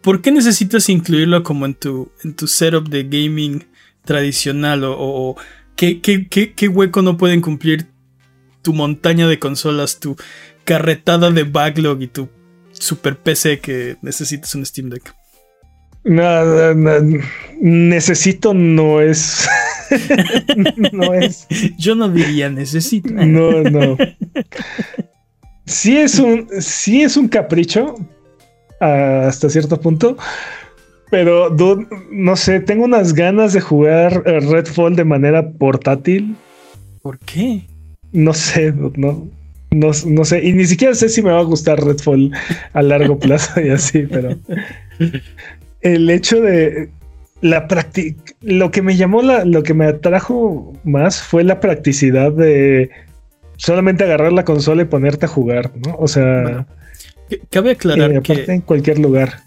¿por 0.00 0.22
qué 0.22 0.30
necesitas 0.30 0.88
incluirlo 0.88 1.42
como 1.42 1.66
en 1.66 1.74
tu, 1.74 2.10
en 2.22 2.34
tu 2.34 2.46
setup 2.46 2.88
de 2.88 3.04
gaming 3.04 3.64
tradicional? 4.04 4.84
¿O, 4.84 4.94
o 4.98 5.36
¿qué, 5.76 6.00
qué, 6.00 6.28
qué, 6.28 6.68
hueco 6.68 7.02
no 7.02 7.16
pueden 7.16 7.40
cumplir 7.40 7.86
tu 8.62 8.72
montaña 8.72 9.28
de 9.28 9.38
consolas, 9.38 10.00
tu 10.00 10.16
carretada 10.64 11.30
de 11.30 11.44
backlog 11.44 12.00
y 12.02 12.06
tu 12.06 12.28
super 12.72 13.18
PC 13.18 13.60
que 13.60 13.96
necesitas 14.02 14.54
un 14.54 14.64
Steam 14.64 14.88
Deck? 14.88 15.14
Nada, 16.04 16.74
necesito 17.60 18.52
no 18.52 19.00
es. 19.00 19.48
no 20.92 21.14
es. 21.14 21.46
Yo 21.78 21.94
no 21.94 22.08
diría 22.10 22.50
necesito. 22.50 23.10
No, 23.10 23.62
no. 23.62 23.96
Sí 25.66 25.96
es 25.96 26.18
un, 26.18 26.48
sí 26.60 27.02
es 27.02 27.16
un 27.16 27.28
capricho 27.28 27.96
hasta 28.80 29.48
cierto 29.48 29.80
punto. 29.80 30.16
Pero 31.10 31.54
no 32.10 32.36
sé, 32.36 32.60
tengo 32.60 32.84
unas 32.84 33.14
ganas 33.14 33.52
de 33.52 33.60
jugar 33.60 34.24
Redfall 34.24 34.96
de 34.96 35.04
manera 35.04 35.52
portátil. 35.52 36.36
¿Por 37.02 37.18
qué? 37.20 37.66
No 38.12 38.32
sé, 38.34 38.72
no, 38.72 38.92
no, 39.70 39.92
no 40.06 40.24
sé. 40.24 40.44
Y 40.44 40.52
ni 40.52 40.66
siquiera 40.66 40.94
sé 40.94 41.08
si 41.08 41.22
me 41.22 41.30
va 41.30 41.40
a 41.40 41.44
gustar 41.44 41.82
Redfall 41.82 42.30
a 42.72 42.82
largo 42.82 43.18
plazo 43.18 43.60
y 43.60 43.70
así, 43.70 44.06
pero 44.10 44.36
el 45.84 46.10
hecho 46.10 46.40
de 46.40 46.90
la 47.40 47.68
práctica, 47.68 48.34
lo 48.40 48.70
que 48.70 48.82
me 48.82 48.96
llamó 48.96 49.22
la, 49.22 49.44
lo 49.44 49.62
que 49.62 49.74
me 49.74 49.86
atrajo 49.86 50.72
más 50.82 51.22
fue 51.22 51.44
la 51.44 51.60
practicidad 51.60 52.32
de 52.32 52.90
solamente 53.58 54.02
agarrar 54.02 54.32
la 54.32 54.44
consola 54.44 54.82
y 54.82 54.86
ponerte 54.86 55.26
a 55.26 55.28
jugar, 55.28 55.70
¿no? 55.76 55.94
O 55.96 56.08
sea, 56.08 56.66
cabe 57.50 57.72
aclarar 57.72 58.22
que 58.22 58.44
en 58.48 58.62
cualquier 58.62 58.98
lugar. 58.98 59.42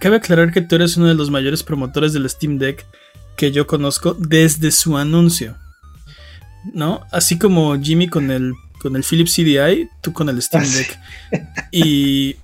Cabe 0.00 0.16
aclarar 0.16 0.52
que 0.52 0.60
tú 0.60 0.76
eres 0.76 0.98
uno 0.98 1.08
de 1.08 1.14
los 1.14 1.30
mayores 1.30 1.62
promotores 1.62 2.12
del 2.12 2.28
Steam 2.28 2.58
Deck 2.58 2.84
que 3.36 3.50
yo 3.50 3.66
conozco 3.66 4.14
desde 4.14 4.70
su 4.70 4.98
anuncio. 4.98 5.56
¿No? 6.72 7.02
Así 7.10 7.38
como 7.38 7.78
Jimmy 7.80 8.08
con 8.08 8.30
el 8.30 8.52
con 8.80 8.96
el 8.96 9.02
Philips 9.02 9.34
CDI, 9.34 9.88
tú 10.02 10.12
con 10.12 10.28
el 10.28 10.42
Steam 10.42 10.64
ah, 10.64 10.76
Deck. 10.76 10.98
Y 11.70 12.36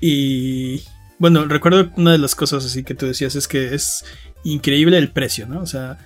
y 0.00 0.82
bueno, 1.22 1.44
recuerdo 1.44 1.88
una 1.96 2.10
de 2.10 2.18
las 2.18 2.34
cosas 2.34 2.66
así 2.66 2.82
que 2.82 2.96
tú 2.96 3.06
decías 3.06 3.36
es 3.36 3.46
que 3.46 3.76
es 3.76 4.04
increíble 4.42 4.98
el 4.98 5.12
precio, 5.12 5.46
¿no? 5.46 5.60
O 5.60 5.66
sea, 5.66 5.96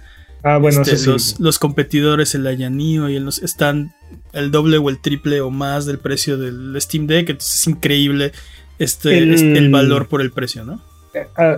ah, 0.43 0.59
bueno, 0.59 0.82
este, 0.82 1.10
los, 1.38 1.59
competidores, 1.59 2.34
el 2.34 2.47
Ayanio 2.47 3.09
y 3.09 3.16
el, 3.16 3.26
están 3.26 3.94
el 4.34 4.51
doble 4.51 4.76
o 4.76 4.90
el 4.90 5.01
triple 5.01 5.40
o 5.40 5.51
más 5.51 5.86
del 5.86 6.01
precio 6.01 6.36
del 6.36 6.78
Steam 6.78 7.06
Deck, 7.06 7.30
entonces 7.30 7.62
es 7.62 7.66
increíble 7.66 8.32
este, 8.78 9.16
el, 9.16 9.70
valor 9.70 10.06
por 10.06 10.20
el 10.20 10.32
precio, 10.32 10.64
¿no? 10.64 10.82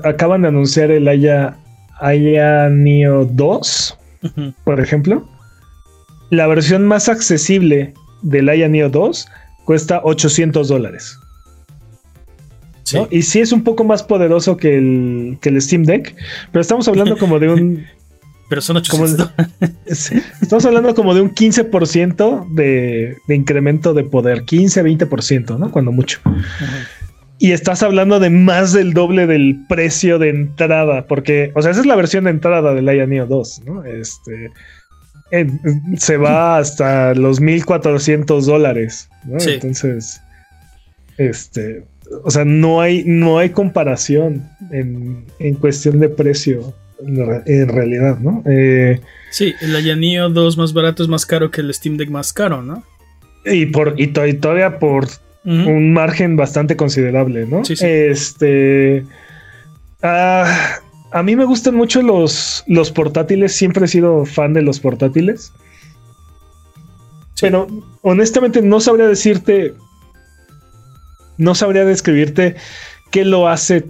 acaban 0.05 0.43
de 0.43 0.49
anunciar 0.49 0.93
el 0.93 1.09
Aya, 1.09 1.57
Aya 1.99 2.69
Neo 2.69 3.25
2, 3.25 3.99
por 4.63 4.79
ejemplo. 4.79 5.29
La 6.31 6.47
versión 6.47 6.87
más 6.87 7.09
accesible 7.09 7.93
del 8.23 8.51
Aya 8.51 8.69
Neo 8.69 8.89
2 8.89 9.27
cuesta 9.65 10.01
800 10.05 10.69
dólares. 10.69 11.19
Y 13.11 13.23
sí 13.23 13.41
es 13.41 13.53
un 13.53 13.63
poco 13.65 13.85
más 13.85 14.03
poderoso 14.03 14.57
que 14.57 14.77
el, 14.77 15.39
que 15.41 15.49
el 15.49 15.61
Steam 15.61 15.85
Deck, 15.85 16.15
pero 16.53 16.61
estamos 16.61 16.89
hablando 16.89 17.17
como 17.17 17.39
de 17.39 17.49
un... 17.49 17.87
pero 18.49 18.61
son 18.61 18.77
800. 18.77 19.31
estamos 20.41 20.65
hablando 20.65 20.95
como 20.95 21.15
de 21.15 21.21
un 21.21 21.35
15% 21.35 22.55
de, 22.55 23.17
de 23.27 23.35
incremento 23.35 23.95
de 23.95 24.05
poder, 24.05 24.45
15-20%, 24.45 25.59
¿no? 25.59 25.71
Cuando 25.71 25.93
mucho. 25.93 26.21
Y 27.39 27.53
estás 27.53 27.83
hablando 27.83 28.19
de 28.19 28.31
más 28.31 28.73
del 28.73 28.95
doble 28.95 29.27
del 29.27 29.65
precio 29.69 30.19
de 30.19 30.31
entrada, 30.31 31.07
porque, 31.07 31.53
o 31.55 31.63
sea, 31.63 31.71
esa 31.71 31.81
es 31.81 31.87
la 31.87 31.95
versión 31.95 32.25
de 32.25 32.31
entrada 32.31 32.75
del 32.75 32.89
Aya 32.89 33.07
Neo 33.07 33.27
2, 33.27 33.63
¿no? 33.65 33.85
Este, 33.85 34.51
se 35.99 36.17
va 36.17 36.59
hasta 36.59 37.15
los 37.15 37.41
1400 37.41 38.47
dólares, 38.47 39.09
¿no? 39.25 39.39
Entonces, 39.39 40.21
este, 41.19 41.85
o 42.25 42.31
sea, 42.31 42.45
no 42.45 42.81
hay, 42.81 43.05
no 43.05 43.39
hay 43.39 43.51
comparación 43.51 44.49
en, 44.71 45.27
cuestión 45.61 46.01
de 46.01 46.09
precio 46.09 46.75
en, 47.05 47.69
realidad, 47.69 48.19
¿no? 48.19 48.43
Eh, 48.47 49.01
sí, 49.31 49.55
el 49.61 49.77
Ayanio 49.77 50.29
2 50.29 50.57
más 50.59 50.73
barato 50.73 51.03
es 51.03 51.09
más 51.09 51.27
caro 51.27 51.51
que 51.51 51.61
el 51.61 51.73
Steam 51.73 51.97
Deck 51.97 52.11
más 52.11 52.33
caro, 52.33 52.63
¿no? 52.63 52.83
Y, 53.45 53.67
por, 53.67 53.95
y, 53.99 54.09
todavía 54.09 54.79
por 54.79 55.07
un 55.45 55.95
margen 55.95 56.37
bastante 56.37 56.77
considerable, 56.77 57.47
¿no? 57.47 57.65
Sí, 57.65 57.75
sí. 57.77 57.87
Este. 57.87 59.05
Ah, 60.03 60.79
a 61.11 61.23
mí 61.23 61.37
me 61.37 61.47
gustan 61.47 61.75
mucho 61.75 62.03
los, 62.03 62.65
los 62.67 62.91
portátiles, 62.91 63.55
siempre 63.55 63.87
he 63.87 63.89
sido 63.89 64.27
fan 64.27 64.53
de 64.53 64.63
los 64.63 64.81
portátiles. 64.81 65.53
Pero 67.41 67.69
honestamente 68.03 68.61
no 68.63 68.81
sabría 68.81 69.07
decirte 69.07 69.75
no 71.39 71.55
sabría 71.55 71.85
describirte 71.85 72.57
qué 73.11 73.25
lo 73.25 73.49
hace 73.49 73.85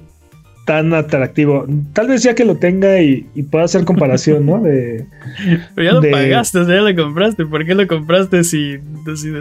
tan 0.68 0.92
atractivo. 0.92 1.64
Tal 1.94 2.08
vez 2.08 2.22
ya 2.22 2.34
que 2.34 2.44
lo 2.44 2.56
tenga 2.56 3.00
y, 3.00 3.22
pueda 3.50 3.64
hacer 3.64 3.86
comparación, 3.86 4.44
¿no? 4.44 4.60
De, 4.60 5.06
Pero 5.74 5.90
ya 5.90 5.94
lo 5.94 6.02
pagaste, 6.02 6.58
ya 6.66 6.82
lo 6.82 6.94
compraste. 6.94 7.46
¿Por 7.46 7.64
qué 7.64 7.74
lo 7.74 7.86
compraste 7.86 8.44
si, 8.44 8.76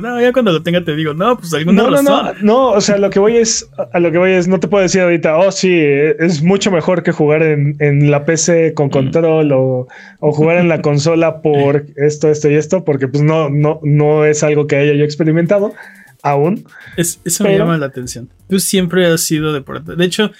no, 0.01 0.21
ya 0.21 0.31
cuando 0.31 0.53
lo 0.53 0.63
tenga 0.63 0.85
te 0.85 0.95
digo, 0.95 1.13
no, 1.13 1.38
pues 1.38 1.53
alguna 1.53 1.84
no, 1.84 1.89
razón. 1.89 2.05
No, 2.05 2.23
no, 2.23 2.34
no, 2.43 2.69
o 2.69 2.79
sea, 2.79 2.97
lo 2.97 3.09
que 3.09 3.19
voy 3.19 3.35
es, 3.35 3.69
a 3.91 3.99
lo 3.99 4.09
que 4.09 4.19
voy 4.19 4.31
es, 4.31 4.47
no 4.47 4.61
te 4.61 4.69
puedo 4.69 4.84
decir 4.84 5.01
ahorita, 5.01 5.38
oh, 5.38 5.51
sí, 5.51 5.77
es 5.77 6.41
mucho 6.41 6.71
mejor 6.71 7.03
que 7.03 7.11
jugar 7.11 7.43
en, 7.43 8.09
la 8.09 8.23
PC 8.23 8.73
con 8.73 8.88
mm. 8.88 8.91
control 8.91 9.51
o, 9.51 9.88
jugar 10.21 10.55
en 10.59 10.69
la 10.69 10.81
consola 10.81 11.41
por 11.41 11.88
esto, 11.97 12.29
esto 12.29 12.49
y 12.49 12.55
esto, 12.55 12.85
porque 12.85 13.09
pues 13.09 13.21
no, 13.21 13.49
no, 13.49 13.81
no 13.84 14.23
es 14.23 14.43
algo 14.43 14.65
que 14.65 14.77
haya 14.77 14.93
yo 14.93 15.03
experimentado 15.03 15.73
aún. 16.22 16.65
eso 16.95 17.44
me 17.44 17.57
llama 17.57 17.77
la 17.77 17.88
atención. 17.88 18.30
Tú 18.49 18.60
siempre 18.60 19.06
has 19.07 19.22
sido 19.22 19.53
deporte. 19.53 19.95
De 19.95 20.06
hecho, 20.06 20.31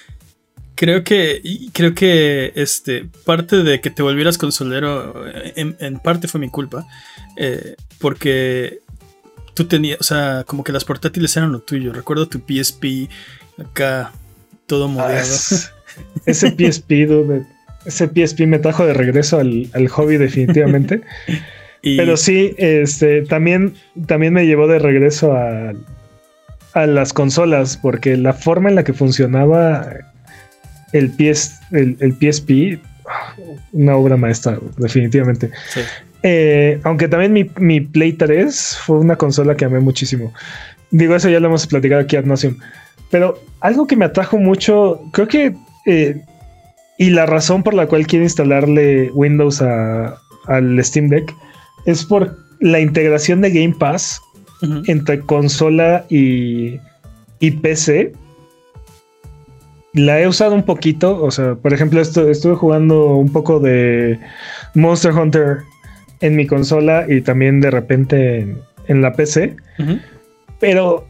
creo 0.78 1.02
que 1.02 1.42
creo 1.72 1.92
que 1.92 2.52
este 2.54 3.08
parte 3.24 3.64
de 3.64 3.80
que 3.80 3.90
te 3.90 4.00
volvieras 4.00 4.38
consolero 4.38 5.24
en, 5.56 5.98
parte 5.98 6.28
fue 6.28 6.38
mi 6.38 6.50
culpa 6.50 6.86
eh, 7.36 7.74
porque 7.98 8.78
tú 9.54 9.64
tenías 9.64 9.98
o 10.00 10.04
sea 10.04 10.44
como 10.46 10.62
que 10.62 10.70
las 10.70 10.84
portátiles 10.84 11.36
eran 11.36 11.50
lo 11.50 11.58
tuyo 11.58 11.92
recuerdo 11.92 12.28
tu 12.28 12.38
PSP 12.38 13.10
acá 13.58 14.12
todo 14.66 14.84
ah, 14.84 14.88
modeado 14.88 15.34
ese 16.26 16.50
PSP 16.52 16.92
ese 17.84 18.06
PSP 18.06 18.46
me 18.46 18.60
trajo 18.60 18.86
de 18.86 18.94
regreso 18.94 19.40
al, 19.40 19.68
al 19.72 19.88
hobby 19.88 20.16
definitivamente 20.16 21.02
Pero 21.82 22.16
sí, 22.16 22.54
este, 22.58 23.22
también, 23.22 23.74
también 24.06 24.32
me 24.32 24.46
llevó 24.46 24.66
de 24.66 24.78
regreso 24.78 25.32
a, 25.32 25.72
a 26.74 26.86
las 26.86 27.12
consolas, 27.12 27.76
porque 27.76 28.16
la 28.16 28.32
forma 28.32 28.68
en 28.68 28.74
la 28.74 28.84
que 28.84 28.92
funcionaba 28.92 29.86
el, 30.92 31.10
PS, 31.10 31.60
el, 31.72 32.16
PSP, 32.20 32.80
una 33.72 33.96
obra 33.96 34.16
maestra, 34.16 34.58
definitivamente. 34.76 35.50
eh, 36.22 36.80
aunque 36.84 37.08
también 37.08 37.32
mi, 37.32 37.50
mi, 37.58 37.80
Play 37.80 38.12
3 38.12 38.78
fue 38.84 38.98
una 38.98 39.16
consola 39.16 39.56
que 39.56 39.64
amé 39.64 39.80
muchísimo. 39.80 40.32
Digo, 40.90 41.14
eso 41.14 41.28
ya 41.28 41.40
lo 41.40 41.48
hemos 41.48 41.66
platicado 41.66 42.02
aquí 42.02 42.16
ad 42.16 42.24
nauseum. 42.24 42.56
Pero 43.10 43.40
algo 43.60 43.86
que 43.86 43.96
me 43.96 44.04
atrajo 44.04 44.36
mucho, 44.38 45.00
creo 45.12 45.28
que, 45.28 45.54
eh, 45.86 46.20
y 46.98 47.10
la 47.10 47.26
razón 47.26 47.62
por 47.62 47.74
la 47.74 47.86
cual 47.86 48.06
quiero 48.06 48.24
instalarle 48.24 49.10
Windows 49.12 49.62
al 49.62 50.84
Steam 50.84 51.08
Deck 51.08 51.32
es 51.86 52.04
por 52.04 52.36
la 52.60 52.80
integración 52.80 53.40
de 53.40 53.50
Game 53.50 53.74
Pass 53.78 54.20
entre 54.86 55.20
consola 55.20 56.04
y, 56.08 56.80
y 57.38 57.50
PC 57.52 58.12
la 59.98 60.20
he 60.20 60.28
usado 60.28 60.54
un 60.54 60.62
poquito. 60.62 61.22
O 61.22 61.30
sea, 61.30 61.54
por 61.54 61.72
ejemplo, 61.72 62.00
estuve 62.00 62.54
jugando 62.54 63.16
un 63.16 63.32
poco 63.32 63.60
de 63.60 64.18
Monster 64.74 65.12
Hunter 65.12 65.58
en 66.20 66.36
mi 66.36 66.46
consola 66.46 67.06
y 67.08 67.20
también 67.20 67.60
de 67.60 67.70
repente 67.70 68.56
en, 68.86 69.02
la 69.02 69.12
PC. 69.12 69.56
Pero 70.60 71.06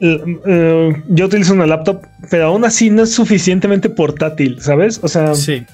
yo 0.00 1.26
utilizo 1.26 1.54
una 1.54 1.66
laptop, 1.66 2.02
pero 2.30 2.46
aún 2.46 2.64
así 2.64 2.90
no 2.90 3.04
es 3.04 3.12
suficientemente 3.12 3.88
portátil, 3.88 4.60
¿sabes? 4.60 5.00
O 5.02 5.08
sea. 5.08 5.34
Sí. 5.34 5.64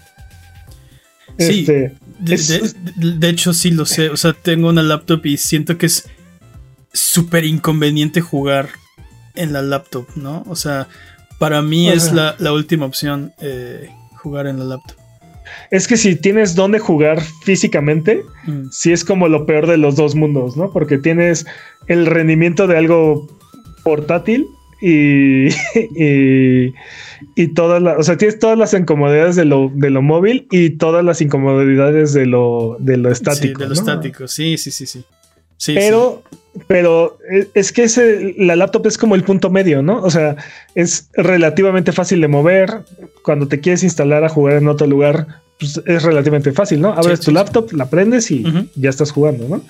Este, 1.38 1.92
de, 2.18 3.28
hecho, 3.28 3.52
sí 3.52 3.70
lo 3.70 3.86
sé. 3.86 4.10
O 4.10 4.16
sea, 4.16 4.32
tengo 4.32 4.68
una 4.68 4.82
laptop 4.82 5.24
y 5.26 5.36
siento 5.36 5.78
que 5.78 5.86
es 5.86 6.08
súper 6.92 7.44
inconveniente 7.44 8.20
jugar 8.20 8.70
en 9.34 9.52
la 9.52 9.62
laptop, 9.62 10.06
¿no? 10.16 10.44
O 10.48 10.56
sea, 10.56 10.88
para 11.38 11.62
mí 11.62 11.88
es 11.88 12.12
la, 12.12 12.34
última 12.52 12.86
opción 12.86 13.32
eh, 13.40 13.88
jugar 14.16 14.46
en 14.46 14.58
la 14.58 14.64
laptop. 14.64 14.96
Es 15.70 15.88
que 15.88 15.96
si 15.96 16.16
tienes 16.16 16.54
dónde 16.54 16.78
jugar 16.78 17.22
físicamente, 17.42 18.22
mm. 18.46 18.68
sí 18.70 18.92
es 18.92 19.04
como 19.04 19.28
lo 19.28 19.46
peor 19.46 19.66
de 19.66 19.78
los 19.78 19.96
dos 19.96 20.14
mundos, 20.14 20.56
¿no? 20.56 20.70
Porque 20.70 20.98
tienes 20.98 21.46
el 21.86 22.06
rendimiento 22.06 22.66
de 22.66 22.76
algo 22.76 23.26
portátil 23.82 24.46
y, 24.80 25.48
y, 27.34 27.48
todas 27.48 27.82
las, 27.82 27.98
o 27.98 28.02
sea, 28.02 28.16
tienes 28.16 28.38
todas 28.38 28.56
las 28.56 28.74
incomodidades 28.74 29.34
de 29.36 29.44
lo, 29.44 29.70
de 29.74 29.90
lo 29.90 30.02
móvil 30.02 30.46
y 30.50 30.70
todas 30.70 31.04
las 31.04 31.20
incomodidades 31.20 32.12
de 32.12 32.26
lo, 32.26 32.76
de 32.78 32.96
lo 32.96 33.10
estático. 33.10 33.58
Sí, 33.58 33.62
de 33.62 33.66
lo 33.66 33.74
estático, 33.74 34.28
sí, 34.28 34.56
sí, 34.56 34.70
sí, 34.70 34.86
sí. 34.86 35.04
pero, 35.74 36.22
pero 36.68 37.18
es 37.54 37.72
que 37.72 37.84
ese, 37.84 38.34
la 38.38 38.54
laptop 38.54 38.86
es 38.86 38.98
como 38.98 39.16
el 39.16 39.24
punto 39.24 39.50
medio, 39.50 39.82
¿no? 39.82 40.00
O 40.02 40.10
sea, 40.10 40.36
es 40.76 41.10
relativamente 41.14 41.92
fácil 41.92 42.20
de 42.20 42.28
mover. 42.28 42.84
Cuando 43.22 43.48
te 43.48 43.58
quieres 43.58 43.82
instalar 43.82 44.24
a 44.24 44.28
jugar 44.28 44.58
en 44.58 44.68
otro 44.68 44.86
lugar, 44.86 45.42
pues 45.58 45.82
es 45.84 46.02
relativamente 46.04 46.52
fácil, 46.52 46.80
¿no? 46.80 46.92
Abres 46.92 47.20
tu 47.20 47.32
laptop, 47.32 47.72
la 47.72 47.90
prendes 47.90 48.30
y 48.30 48.44
ya 48.76 48.90
estás 48.90 49.10
jugando, 49.10 49.48
¿no? 49.48 49.62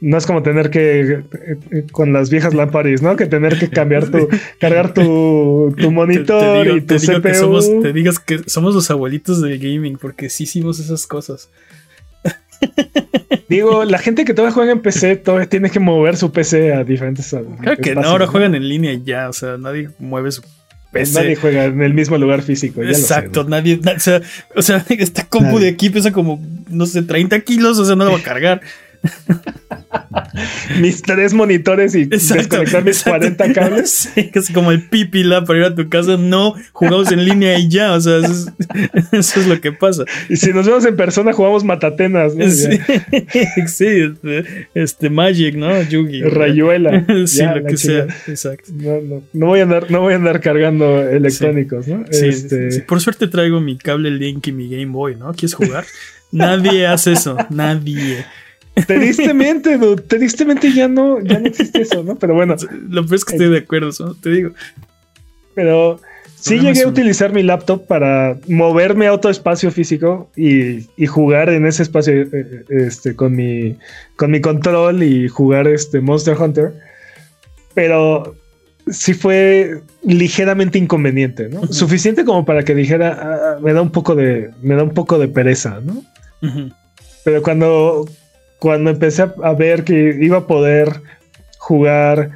No 0.00 0.18
es 0.18 0.26
como 0.26 0.42
tener 0.42 0.68
que, 0.68 1.22
eh, 1.70 1.86
con 1.90 2.12
las 2.12 2.28
viejas 2.28 2.52
lámparas, 2.54 3.00
¿no? 3.00 3.16
Que 3.16 3.26
tener 3.26 3.58
que 3.58 3.70
cambiar 3.70 4.10
tu, 4.10 4.28
cargar 4.60 4.92
tu, 4.92 5.74
tu 5.78 5.90
monitor 5.90 6.66
y 6.76 6.82
tu 6.82 6.96
CPU. 6.96 7.82
te 7.82 7.92
digas 7.92 8.18
que 8.18 8.40
somos 8.46 8.74
los 8.74 8.90
abuelitos 8.90 9.40
de 9.40 9.56
gaming, 9.56 9.96
porque 9.96 10.28
sí 10.28 10.44
hicimos 10.44 10.78
esas 10.80 11.06
cosas. 11.06 11.48
Digo, 13.48 13.84
la 13.86 13.98
gente 13.98 14.24
que 14.24 14.34
todavía 14.34 14.54
juega 14.54 14.72
en 14.72 14.80
PC 14.80 15.16
todavía 15.16 15.48
tiene 15.48 15.70
que 15.70 15.80
mover 15.80 16.16
su 16.16 16.30
PC 16.30 16.74
a 16.74 16.84
diferentes. 16.84 17.34
Claro 17.60 17.76
que 17.80 17.94
no, 17.94 18.02
ahora 18.02 18.26
juegan 18.26 18.54
en 18.54 18.68
línea 18.68 18.92
y 18.92 19.02
ya, 19.02 19.28
o 19.28 19.32
sea, 19.32 19.56
nadie 19.56 19.90
mueve 19.98 20.30
su 20.30 20.42
PC. 20.92 21.14
Nadie 21.14 21.36
juega 21.36 21.64
en 21.64 21.82
el 21.82 21.94
mismo 21.94 22.18
lugar 22.18 22.42
físico. 22.42 22.82
Exacto, 22.82 23.44
nadie, 23.44 23.80
o 23.84 24.00
sea, 24.00 24.20
o 24.54 24.62
sea, 24.62 24.84
esta 24.90 25.26
compu 25.26 25.58
de 25.58 25.68
aquí 25.68 25.90
pesa 25.90 26.12
como, 26.12 26.40
no 26.68 26.86
sé, 26.86 27.02
30 27.02 27.40
kilos, 27.40 27.78
o 27.78 27.84
sea, 27.84 27.96
no 27.96 28.04
lo 28.04 28.12
va 28.12 28.18
a 28.18 28.22
cargar. 28.22 28.60
mis 30.80 31.02
tres 31.02 31.34
monitores 31.34 31.94
y 31.94 32.04
desconectar 32.04 32.84
mis 32.84 33.02
40 33.02 33.52
cables. 33.52 33.92
Sí, 34.12 34.30
casi 34.30 34.52
como 34.52 34.72
el 34.72 34.82
pipila 34.82 35.44
para 35.44 35.58
ir 35.60 35.64
a 35.64 35.74
tu 35.74 35.88
casa. 35.88 36.16
No, 36.16 36.54
jugamos 36.72 37.10
en 37.12 37.24
línea 37.24 37.58
y 37.58 37.68
ya. 37.68 37.92
O 37.92 38.00
sea, 38.00 38.18
eso 38.18 38.50
es, 39.12 39.46
lo 39.46 39.60
que 39.60 39.72
pasa. 39.72 40.04
Y 40.28 40.36
si 40.36 40.52
nos 40.52 40.66
vemos 40.66 40.84
en 40.84 40.96
persona, 40.96 41.32
jugamos 41.32 41.64
matatenas. 41.64 42.32
Sí, 43.66 43.86
este, 43.86 44.68
este, 44.74 45.10
Magic, 45.10 45.54
¿no? 45.54 45.82
Yugi. 45.82 46.22
Rayuela. 46.22 47.04
sí, 47.26 47.42
lo 47.42 47.64
que 47.64 47.76
sea. 47.76 48.06
Exacto. 48.26 48.72
No, 48.74 49.00
no, 49.00 49.22
no, 49.32 49.46
voy 49.46 49.60
a 49.60 49.62
andar, 49.62 49.90
no 49.90 50.00
voy 50.00 50.12
a 50.14 50.16
andar 50.16 50.40
cargando 50.40 51.00
electrónicos, 51.00 51.86
¿no? 51.88 52.04
Sí, 52.10 52.26
este... 52.26 52.82
Por 52.82 53.00
suerte 53.00 53.28
traigo 53.28 53.60
mi 53.60 53.76
cable 53.76 54.10
Link 54.10 54.46
y 54.48 54.52
mi 54.52 54.68
Game 54.68 54.92
Boy, 54.92 55.16
¿no? 55.16 55.32
¿Quieres 55.32 55.54
jugar? 55.54 55.84
Nadie 56.32 56.86
hace 56.86 57.12
eso. 57.12 57.36
Nadie. 57.50 58.24
Tristemente, 58.86 59.78
tristemente 60.06 60.72
ya 60.72 60.88
no, 60.88 61.20
ya 61.20 61.38
no 61.38 61.46
existe 61.46 61.82
eso, 61.82 62.02
¿no? 62.02 62.16
Pero 62.16 62.34
bueno. 62.34 62.56
Lo 62.88 63.04
peor 63.04 63.14
es 63.14 63.24
que 63.24 63.34
estoy 63.34 63.50
de 63.50 63.58
acuerdo, 63.58 64.14
te 64.14 64.30
digo. 64.30 64.50
Pero 65.54 66.00
sí 66.36 66.58
llegué 66.58 66.82
a 66.82 66.88
utilizar 66.88 67.32
mi 67.32 67.42
laptop 67.42 67.86
para 67.86 68.38
moverme 68.48 69.06
a 69.08 69.12
otro 69.12 69.30
espacio 69.30 69.70
físico 69.70 70.30
y, 70.36 70.86
jugar 71.06 71.50
en 71.50 71.66
ese 71.66 71.82
espacio 71.82 72.14
eh, 72.14 72.28
eh, 72.32 72.64
este, 72.70 73.14
con, 73.14 73.36
mi, 73.36 73.76
con 74.16 74.30
mi 74.30 74.40
control 74.40 75.02
y 75.02 75.28
jugar 75.28 75.68
este 75.68 76.00
Monster 76.00 76.36
Hunter. 76.40 76.72
Pero 77.74 78.34
sí 78.88 79.12
fue 79.14 79.82
ligeramente 80.02 80.78
inconveniente, 80.78 81.48
¿no? 81.48 81.66
Suficiente 81.66 82.24
como 82.24 82.44
para 82.44 82.64
que 82.64 82.74
dijera, 82.74 83.18
ah, 83.20 83.38
ah, 83.56 83.60
me 83.60 83.72
da 83.72 83.82
un 83.82 83.90
poco 83.90 84.14
de, 84.14 84.50
me 84.62 84.74
da 84.74 84.82
un 84.82 84.94
poco 84.94 85.18
de 85.18 85.28
pereza, 85.28 85.80
¿no? 85.84 86.02
Pero 87.24 87.42
cuando, 87.42 88.06
cuando 88.62 88.90
empecé 88.90 89.24
a 89.42 89.52
ver 89.54 89.82
que 89.82 90.16
iba 90.20 90.38
a 90.38 90.46
poder 90.46 91.02
jugar, 91.58 92.30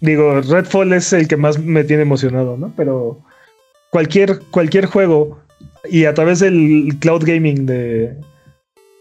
digo, 0.00 0.40
Redfall 0.40 0.92
es 0.92 1.12
el 1.12 1.28
que 1.28 1.36
más 1.36 1.56
me 1.56 1.84
tiene 1.84 2.02
emocionado, 2.02 2.56
¿no? 2.56 2.72
Pero 2.76 3.20
cualquier, 3.90 4.40
cualquier 4.50 4.86
juego 4.86 5.38
y 5.88 6.06
a 6.06 6.14
través 6.14 6.40
del 6.40 6.96
cloud 6.98 7.22
gaming 7.24 7.64
de, 7.64 8.16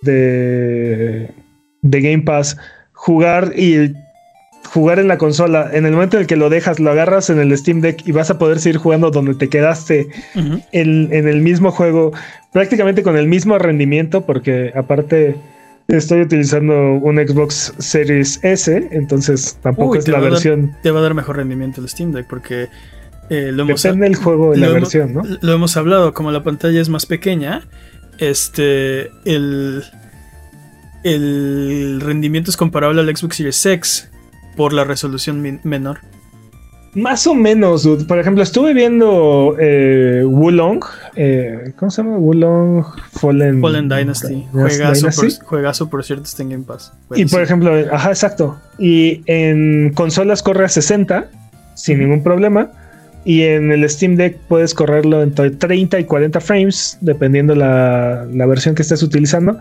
de, 0.04 1.32
de 1.82 2.02
Game 2.02 2.22
Pass, 2.22 2.58
jugar 2.92 3.52
y 3.58 3.96
jugar 4.66 5.00
en 5.00 5.08
la 5.08 5.18
consola, 5.18 5.72
en 5.74 5.88
el 5.88 5.94
momento 5.94 6.18
en 6.18 6.22
el 6.22 6.28
que 6.28 6.36
lo 6.36 6.52
dejas, 6.52 6.80
lo 6.80 6.92
agarras 6.92 7.32
en 7.32 7.40
el 7.40 7.58
Steam 7.58 7.82
Deck 7.82 8.08
y 8.08 8.12
vas 8.12 8.30
a 8.30 8.38
poder 8.38 8.60
seguir 8.60 8.78
jugando 8.78 9.10
donde 9.10 9.34
te 9.34 9.50
quedaste 9.50 10.10
en, 10.36 11.12
en, 11.12 11.28
el 11.28 11.42
mismo 11.42 11.72
juego, 11.72 12.12
prácticamente 12.52 13.02
con 13.02 13.18
el 13.18 13.28
mismo 13.28 13.58
rendimiento, 13.58 14.28
porque 14.28 14.72
aparte 14.76 15.38
Estoy 15.88 16.22
utilizando 16.22 16.94
un 16.94 17.18
Xbox 17.18 17.74
Series 17.78 18.40
S, 18.44 18.88
entonces 18.92 19.58
tampoco 19.62 19.96
es 19.96 20.08
la 20.08 20.20
versión. 20.20 20.76
te 20.82 20.92
va 20.92 21.00
a 21.00 21.04
dar 21.04 21.14
mejor 21.14 21.38
rendimiento 21.38 21.82
el 21.82 21.90
Steam 21.90 22.12
Deck 22.12 22.28
porque 22.28 22.70
eh, 23.30 23.52
lo 23.52 23.66
Depende 23.66 24.06
del 24.06 24.16
juego 24.16 24.56
y 24.56 24.60
la 24.60 24.70
versión, 24.70 25.14
¿no? 25.14 25.24
Lo 25.42 25.54
hemos 25.54 25.76
hablado, 25.76 26.14
como 26.14 26.32
la 26.32 26.44
pantalla 26.44 26.80
es 26.80 26.90
más 26.90 27.06
pequeña, 27.06 27.68
este 28.18 29.12
el, 29.26 29.84
el 31.04 32.02
rendimiento 32.02 32.50
es 32.50 32.58
comparable 32.58 33.02
al 33.02 33.16
Xbox 33.16 33.36
Series 33.38 33.66
X 33.66 34.10
por 34.56 34.74
la 34.74 34.84
resolución 34.86 35.60
menor. 35.64 36.00
Más 36.96 37.26
o 37.26 37.34
menos, 37.34 37.88
Por 38.08 38.20
ejemplo, 38.20 38.44
estuve 38.44 38.74
viendo 38.74 39.56
eh, 39.60 40.24
Wulong. 40.26 40.84
Eh, 41.16 41.74
¿Cómo 41.76 41.90
se 41.90 42.04
llama? 42.04 42.18
Wulong 42.18 42.86
Fallen, 43.12 43.62
Fallen 43.62 43.90
Dynasty. 43.90 44.46
Juegazo, 44.52 45.08
Por, 45.10 45.46
juegazo, 45.46 45.90
por 45.90 46.04
cierto, 46.04 46.26
está 46.26 46.44
en 46.44 46.50
Game 46.50 46.64
Pass. 46.64 46.94
Y 47.16 47.26
por 47.26 47.42
ejemplo, 47.42 47.74
ajá, 47.92 48.10
exacto. 48.10 48.58
Y 48.78 49.22
en 49.26 49.94
consolas 49.94 50.44
corre 50.44 50.66
a 50.66 50.70
60 50.70 51.30
sin 51.74 52.00
ningún 52.00 52.22
problema. 52.22 52.72
Y 53.26 53.44
en 53.44 53.72
el 53.72 53.90
Steam 53.90 54.16
Deck 54.16 54.38
puedes 54.50 54.74
correrlo 54.74 55.24
entre 55.24 55.52
30 55.52 56.00
y 56.00 56.04
40 56.04 56.42
frames, 56.42 56.98
dependiendo 57.00 57.56
la, 57.56 58.28
la 58.34 58.46
versión 58.46 58.76
que 58.76 58.82
estés 58.82 59.02
utilizando. 59.02 59.60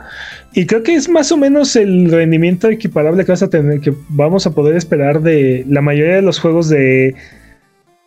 Y 0.52 0.66
creo 0.66 0.82
que 0.82 0.94
es 0.94 1.08
más 1.08 1.30
o 1.30 1.36
menos 1.36 1.76
el 1.76 2.10
rendimiento 2.10 2.68
equiparable 2.68 3.24
que 3.24 3.32
vas 3.32 3.42
a 3.42 3.50
tener, 3.50 3.80
que 3.80 3.94
vamos 4.08 4.46
a 4.46 4.50
poder 4.52 4.74
esperar 4.74 5.22
de 5.22 5.64
la 5.68 5.80
mayoría 5.80 6.16
de 6.16 6.22
los 6.22 6.40
juegos 6.40 6.68
de, 6.68 7.14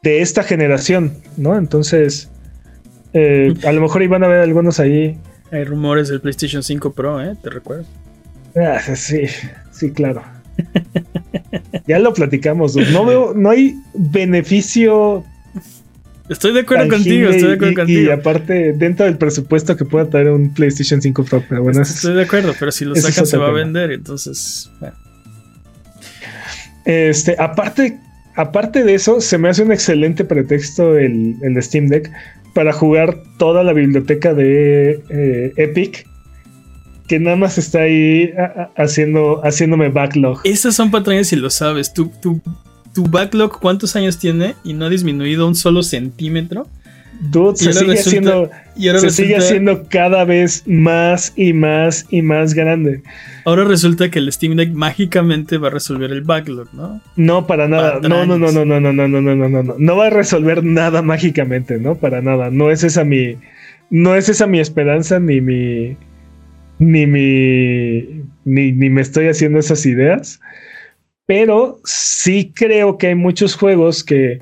de 0.04 0.22
esta 0.22 0.44
generación, 0.44 1.14
¿no? 1.38 1.58
Entonces, 1.58 2.30
eh, 3.14 3.54
a 3.66 3.72
lo 3.72 3.80
mejor 3.80 4.04
iban 4.04 4.26
a 4.26 4.28
ver 4.28 4.42
algunos 4.42 4.82
ahí. 4.82 5.18
Hay 5.52 5.64
rumores 5.64 6.10
del 6.10 6.20
PlayStation 6.20 6.64
5 6.64 6.92
Pro, 6.94 7.24
¿eh? 7.24 7.34
¿Te 7.42 7.50
recuerdas? 7.50 7.88
Ah, 8.58 8.80
sí, 8.96 9.22
sí, 9.72 9.92
claro. 9.92 10.22
ya 11.88 12.00
lo 12.00 12.14
platicamos. 12.14 12.76
No 12.92 13.06
veo, 13.06 13.34
no 13.34 13.50
hay 13.50 13.76
beneficio 13.94 15.24
Estoy 16.30 16.54
de 16.54 16.62
acuerdo 16.62 16.88
contigo, 16.90 17.30
estoy 17.30 17.50
de 17.50 17.54
acuerdo 17.54 17.72
y, 17.72 17.76
contigo. 17.76 18.02
Y 18.02 18.10
aparte, 18.10 18.74
dentro 18.74 19.06
del 19.06 19.18
presupuesto 19.18 19.76
que 19.78 19.86
pueda 19.86 20.10
traer 20.10 20.30
un 20.30 20.54
PlayStation 20.54 21.02
5 21.02 21.24
Pro, 21.26 21.44
pero 21.48 21.64
bueno. 21.64 21.82
Estoy 21.82 22.16
de 22.16 22.24
acuerdo, 22.24 22.54
pero 22.60 22.72
si 22.72 22.86
lo 22.86 22.96
sacan 22.96 23.26
se 23.26 23.38
va 23.38 23.48
a 23.48 23.52
vender, 23.52 23.92
entonces. 23.92 24.72
Bueno. 24.80 24.96
Este, 26.86 27.36
aparte, 27.38 28.00
aparte 28.36 28.84
de 28.84 28.96
eso, 28.96 29.22
se 29.22 29.38
me 29.38 29.50
hace 29.50 29.64
un 29.64 29.72
excelente 29.72 30.24
pretexto 30.24 30.98
el, 30.98 31.36
el 31.42 31.62
Steam 31.62 31.88
Deck 31.88 32.12
para 32.54 32.72
jugar 32.74 33.22
toda 33.38 33.64
la 33.64 33.74
biblioteca 33.74 34.34
de 34.34 35.04
eh, 35.10 35.54
Epic 35.58 36.08
que 37.08 37.20
nada 37.20 37.36
más 37.36 37.58
está 37.58 37.82
ahí 37.82 38.34
haciendo, 38.76 39.42
haciéndome 39.44 39.90
backlog. 39.90 40.42
Esas 40.44 40.76
son 40.76 40.90
patrañas 40.90 41.28
si 41.28 41.36
lo 41.36 41.50
sabes. 41.50 41.94
Tu, 41.94 42.12
tu, 42.22 42.42
tu 42.96 43.04
backlog, 43.04 43.60
¿cuántos 43.60 43.96
años 43.96 44.18
tiene? 44.18 44.56
Y 44.64 44.74
no 44.74 44.86
ha 44.86 44.90
disminuido 44.90 45.48
un 45.48 45.54
solo 45.54 45.84
centímetro. 45.84 46.66
Dude, 47.20 47.56
se, 47.56 47.74
sigue, 47.74 47.94
haciendo, 47.94 48.50
se 48.76 49.10
sigue 49.10 49.38
haciendo 49.38 49.88
cada 49.88 50.26
vez 50.26 50.64
más 50.66 51.32
y 51.36 51.54
más 51.54 52.06
y 52.10 52.22
más 52.22 52.54
grande. 52.54 53.04
Ahora 53.46 53.64
resulta 53.64 54.10
que 54.10 54.20
el 54.20 54.32
Steam 54.32 54.56
Deck 54.56 54.74
mágicamente 54.74 55.58
va 55.58 55.68
a 55.68 55.72
resolver 55.72 56.12
el 56.12 56.22
backlog, 56.22 56.74
¿no? 56.74 57.02
No, 57.16 57.48
para 57.48 57.68
nada. 57.68 58.00
No, 58.02 58.26
no, 58.26 58.38
no, 58.38 58.52
no, 58.52 58.66
no, 58.66 58.80
no, 58.80 58.92
no, 58.92 59.08
no, 59.08 59.22
no, 59.22 59.36
no, 59.36 59.50
no, 59.50 59.64
no. 59.64 59.76
No 59.78 59.96
va 59.96 60.08
a 60.08 60.10
resolver 60.10 60.64
nada 60.64 61.02
mágicamente, 61.02 61.80
¿no? 61.80 61.96
Para 61.96 62.22
nada. 62.22 62.50
No 62.50 62.70
es 62.70 62.84
esa 62.84 63.04
mi. 63.06 63.38
No 63.90 64.16
es 64.16 64.28
esa 64.28 64.46
mi 64.48 64.60
esperanza 64.60 65.20
ni 65.20 65.40
mi. 65.40 65.96
Ni 66.80 67.08
mi. 67.08 68.24
Ni, 68.44 68.72
ni 68.74 68.90
me 68.90 69.02
estoy 69.02 69.28
haciendo 69.28 69.60
esas 69.60 69.86
ideas. 69.86 70.42
Pero 71.26 71.80
sí 71.84 72.52
creo 72.54 72.98
que 72.98 73.08
hay 73.08 73.16
muchos 73.16 73.56
juegos 73.56 74.04
que. 74.04 74.40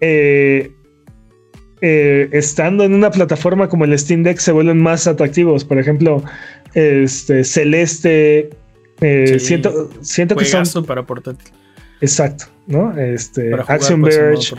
Eh, 0.00 0.70
eh, 1.82 2.28
estando 2.32 2.84
en 2.84 2.94
una 2.94 3.10
plataforma 3.10 3.68
como 3.68 3.84
el 3.84 3.98
Steam 3.98 4.22
Deck 4.22 4.38
se 4.38 4.52
vuelven 4.52 4.80
más 4.80 5.06
atractivos. 5.06 5.64
Por 5.64 5.78
ejemplo, 5.78 6.22
este 6.74 7.44
Celeste, 7.44 8.50
eh, 9.00 9.38
siento, 9.38 9.90
siento 10.00 10.36
que 10.36 10.44
son 10.44 10.84
para 10.86 11.04
portátil. 11.04 11.52
Exacto, 12.00 12.46
¿no? 12.66 12.96
Este 12.98 13.52
Action 13.66 14.00
pues, 14.00 14.16
Verge, 14.16 14.54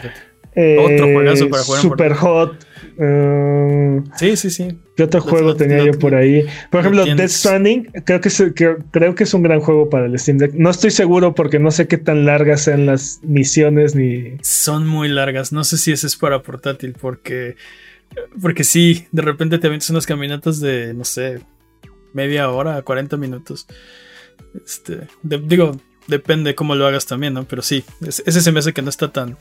otro 0.79 1.13
juegazo 1.13 1.49
para 1.49 1.63
jugar 1.63 1.81
Super 1.81 2.13
Hot. 2.13 2.66
Uh, 2.97 4.03
sí, 4.17 4.35
sí, 4.35 4.49
sí. 4.49 4.79
¿Qué 4.95 5.03
otro 5.03 5.21
juego 5.21 5.55
tenía 5.55 5.83
yo 5.85 5.91
por 5.93 6.15
ahí? 6.15 6.45
Por 6.71 6.79
ejemplo, 6.81 7.05
Death 7.05 7.29
Stranding, 7.29 7.91
creo 8.05 8.21
que, 8.21 8.29
es, 8.29 8.43
creo 8.91 9.15
que 9.15 9.23
es 9.23 9.33
un 9.33 9.43
gran 9.43 9.59
juego 9.59 9.89
para 9.89 10.07
el 10.07 10.17
Steam 10.17 10.39
Deck. 10.39 10.53
No 10.53 10.71
estoy 10.71 10.89
seguro 10.89 11.35
porque 11.35 11.59
no 11.59 11.69
sé 11.69 11.87
qué 11.87 11.97
tan 11.97 12.25
largas 12.25 12.61
sean 12.61 12.87
las 12.87 13.19
misiones 13.23 13.95
ni. 13.95 14.37
Son 14.41 14.87
muy 14.87 15.09
largas. 15.09 15.51
No 15.51 15.63
sé 15.63 15.77
si 15.77 15.91
ese 15.91 16.07
es 16.07 16.15
para 16.15 16.41
portátil 16.41 16.95
porque. 16.99 17.55
Porque 18.41 18.63
sí, 18.63 19.07
de 19.11 19.21
repente 19.21 19.59
te 19.59 19.67
avientas 19.67 19.89
unas 19.89 20.07
caminatas 20.07 20.59
de, 20.59 20.93
no 20.93 21.03
sé, 21.03 21.41
media 22.13 22.49
hora, 22.49 22.81
40 22.81 23.17
minutos. 23.17 23.67
Este, 24.65 25.01
digo, 25.21 25.79
depende 26.07 26.55
cómo 26.55 26.73
lo 26.73 26.87
hagas 26.87 27.05
también, 27.05 27.33
¿no? 27.33 27.43
Pero 27.43 27.61
sí, 27.61 27.83
ese 28.01 28.41
se 28.41 28.51
me 28.51 28.59
hace 28.59 28.73
que 28.73 28.81
no 28.81 28.89
está 28.89 29.11
tan 29.11 29.37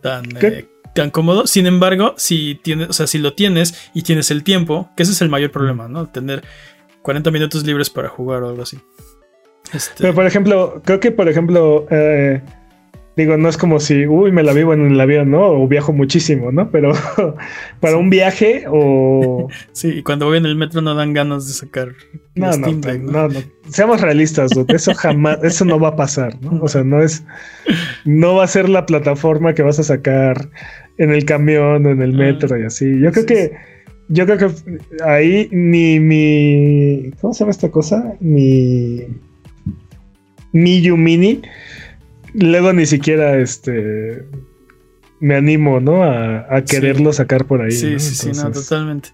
tan, 0.00 0.24
eh, 0.40 0.68
tan 0.98 1.10
cómodo. 1.10 1.46
Sin 1.46 1.66
embargo, 1.66 2.14
si 2.16 2.56
tienes, 2.56 2.88
o 2.88 2.92
sea, 2.92 3.06
si 3.06 3.18
lo 3.18 3.34
tienes 3.34 3.88
y 3.94 4.02
tienes 4.02 4.32
el 4.32 4.42
tiempo, 4.42 4.90
que 4.96 5.04
ese 5.04 5.12
es 5.12 5.22
el 5.22 5.28
mayor 5.28 5.52
problema, 5.52 5.86
¿no? 5.86 6.08
Tener 6.08 6.42
40 7.02 7.30
minutos 7.30 7.64
libres 7.64 7.88
para 7.88 8.08
jugar 8.08 8.42
o 8.42 8.48
algo 8.48 8.62
así. 8.62 8.78
Este 9.72 9.94
Pero 9.98 10.14
por 10.14 10.26
ejemplo, 10.26 10.82
creo 10.84 10.98
que 10.98 11.12
por 11.12 11.28
ejemplo, 11.28 11.86
eh, 11.90 12.42
Digo, 13.18 13.36
no 13.36 13.48
es 13.48 13.56
como 13.56 13.80
si, 13.80 14.06
uy, 14.06 14.30
me 14.30 14.44
la 14.44 14.52
vivo 14.52 14.72
en 14.74 14.92
el 14.92 15.00
avión, 15.00 15.32
¿no? 15.32 15.44
O 15.48 15.66
viajo 15.66 15.92
muchísimo, 15.92 16.52
¿no? 16.52 16.70
Pero 16.70 16.92
para 17.80 17.96
un 17.96 18.10
viaje 18.10 18.66
o... 18.68 19.48
sí, 19.72 19.88
y 19.88 20.02
cuando 20.04 20.26
voy 20.26 20.38
en 20.38 20.46
el 20.46 20.54
metro 20.54 20.82
no 20.82 20.94
dan 20.94 21.14
ganas 21.14 21.48
de 21.48 21.52
sacar... 21.52 21.88
No, 22.36 22.52
no, 22.52 22.70
no, 22.70 23.28
no, 23.28 23.40
Seamos 23.70 24.00
realistas, 24.02 24.52
Eso 24.68 24.94
jamás, 24.94 25.42
eso 25.42 25.64
no 25.64 25.80
va 25.80 25.88
a 25.88 25.96
pasar, 25.96 26.40
¿no? 26.42 26.62
O 26.62 26.68
sea, 26.68 26.84
no 26.84 27.02
es... 27.02 27.24
No 28.04 28.36
va 28.36 28.44
a 28.44 28.46
ser 28.46 28.68
la 28.68 28.86
plataforma 28.86 29.52
que 29.52 29.64
vas 29.64 29.80
a 29.80 29.82
sacar 29.82 30.48
en 30.98 31.10
el 31.10 31.24
camión 31.24 31.86
o 31.86 31.90
en 31.90 32.00
el 32.00 32.12
metro 32.12 32.56
y 32.56 32.66
así. 32.66 33.00
Yo 33.00 33.10
creo 33.10 33.26
que... 33.26 33.52
Yo 34.10 34.26
creo 34.26 34.38
que 34.38 34.48
ahí 35.04 35.48
ni 35.50 35.98
mi... 35.98 37.10
¿Cómo 37.20 37.34
se 37.34 37.40
llama 37.40 37.50
esta 37.50 37.68
cosa? 37.68 38.14
Mi... 38.20 39.08
Mi 40.52 40.80
Yumini 40.80 41.42
luego 42.34 42.72
ni 42.72 42.86
siquiera 42.86 43.38
este 43.38 44.24
me 45.20 45.34
animo, 45.34 45.80
¿no? 45.80 46.04
A, 46.04 46.62
quererlo 46.62 47.12
sacar 47.12 47.46
por 47.46 47.62
ahí. 47.62 47.72
Sí, 47.72 47.98
sí, 47.98 48.14
sí, 48.14 48.30
no, 48.32 48.50
totalmente. 48.52 49.10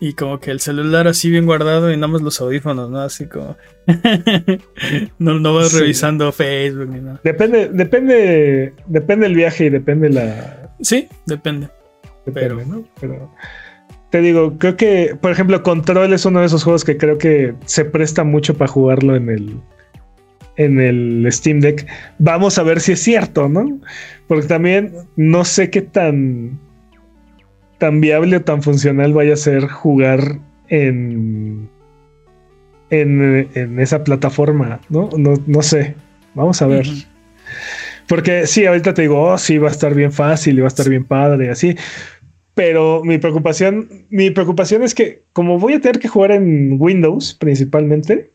Y 0.00 0.14
como 0.14 0.40
que 0.40 0.50
el 0.50 0.60
celular 0.60 1.06
así 1.06 1.30
bien 1.30 1.46
guardado 1.46 1.92
y 1.92 1.96
nada 1.96 2.08
más 2.08 2.22
los 2.22 2.40
audífonos, 2.40 2.90
¿no? 2.90 3.00
Así 3.00 3.26
como. 3.26 3.56
no, 5.18 5.38
no 5.38 5.54
vas 5.54 5.72
revisando 5.72 6.32
Facebook 6.32 6.88
ni 6.88 7.00
nada. 7.00 7.20
Depende, 7.22 7.68
depende, 7.68 8.74
depende 8.86 9.26
el 9.26 9.34
viaje 9.34 9.66
y 9.66 9.70
depende 9.70 10.10
la. 10.10 10.74
Sí, 10.80 11.08
depende. 11.26 11.68
Depende, 12.26 12.56
Pero... 12.56 12.66
¿no? 12.66 12.88
Pero 13.00 13.30
te 14.10 14.20
digo, 14.20 14.58
creo 14.58 14.76
que, 14.76 15.16
por 15.20 15.32
ejemplo, 15.32 15.62
Control 15.62 16.12
es 16.12 16.24
uno 16.24 16.40
de 16.40 16.46
esos 16.46 16.62
juegos 16.62 16.84
que 16.84 16.96
creo 16.96 17.18
que 17.18 17.54
se 17.64 17.84
presta 17.84 18.22
mucho 18.22 18.54
para 18.54 18.70
jugarlo 18.70 19.16
en 19.16 19.28
el, 19.28 19.60
en 20.56 20.80
el 20.80 21.26
Steam 21.30 21.60
Deck. 21.60 21.86
Vamos 22.18 22.58
a 22.58 22.62
ver 22.62 22.80
si 22.80 22.92
es 22.92 23.00
cierto, 23.02 23.48
¿no? 23.48 23.80
Porque 24.26 24.46
también 24.46 24.92
no 25.16 25.44
sé 25.44 25.70
qué 25.70 25.82
tan, 25.82 26.58
tan 27.78 28.00
viable 28.00 28.36
o 28.36 28.42
tan 28.42 28.62
funcional 28.62 29.12
vaya 29.12 29.34
a 29.34 29.36
ser 29.36 29.68
jugar 29.68 30.38
en, 30.68 31.68
en, 32.90 33.78
esa 33.80 34.04
plataforma, 34.04 34.80
¿no? 34.88 35.10
¿no? 35.16 35.62
sé. 35.62 35.94
Vamos 36.34 36.62
a 36.62 36.66
ver. 36.66 36.86
Porque 38.06 38.46
sí, 38.46 38.66
ahorita 38.66 38.94
te 38.94 39.02
digo, 39.02 39.22
oh, 39.22 39.38
sí, 39.38 39.58
va 39.58 39.68
a 39.68 39.72
estar 39.72 39.94
bien 39.94 40.12
fácil 40.12 40.58
y 40.58 40.60
va 40.60 40.66
a 40.66 40.68
estar 40.68 40.88
bien 40.88 41.04
padre 41.04 41.46
y 41.46 41.48
así. 41.48 41.76
Pero 42.54 43.02
mi 43.04 43.18
preocupación, 43.18 44.06
mi 44.10 44.30
preocupación 44.30 44.82
es 44.82 44.94
que 44.94 45.24
como 45.32 45.58
voy 45.58 45.74
a 45.74 45.80
tener 45.80 45.98
que 45.98 46.08
jugar 46.08 46.30
en 46.30 46.76
Windows 46.78 47.34
principalmente, 47.34 48.30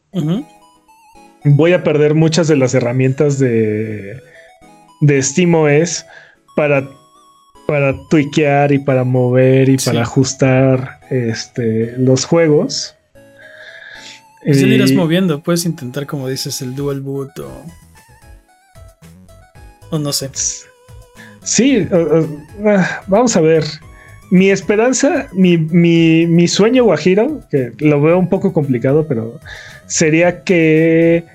voy 1.43 1.73
a 1.73 1.83
perder 1.83 2.15
muchas 2.15 2.47
de 2.47 2.55
las 2.55 2.73
herramientas 2.73 3.39
de, 3.39 4.19
de 5.01 5.21
SteamOS 5.21 6.05
para, 6.55 6.87
para 7.67 7.95
tweakear 8.09 8.71
y 8.71 8.79
para 8.79 9.03
mover 9.03 9.69
y 9.69 9.77
para 9.77 10.01
ajustar 10.01 10.99
este, 11.09 11.95
los 11.97 12.25
juegos. 12.25 12.95
Pues 14.43 14.61
y... 14.61 14.65
irás 14.65 14.91
moviendo, 14.91 15.41
puedes 15.41 15.65
intentar, 15.65 16.05
como 16.05 16.27
dices, 16.27 16.61
el 16.61 16.75
dual 16.75 17.01
boot 17.01 17.37
o. 17.39 17.51
O 19.91 19.99
no 19.99 20.13
sé. 20.13 20.29
Sí, 21.43 21.87
ah, 21.91 23.01
vamos 23.07 23.35
a 23.35 23.41
ver. 23.41 23.63
Mi 24.31 24.51
esperanza, 24.51 25.27
mi, 25.33 25.57
mi, 25.57 26.27
mi 26.27 26.47
sueño 26.47 26.83
guajiro, 26.83 27.41
que 27.49 27.71
lo 27.79 27.99
veo 27.99 28.19
un 28.19 28.29
poco 28.29 28.53
complicado, 28.53 29.07
pero 29.07 29.39
sería 29.89 30.43
que 30.43 31.25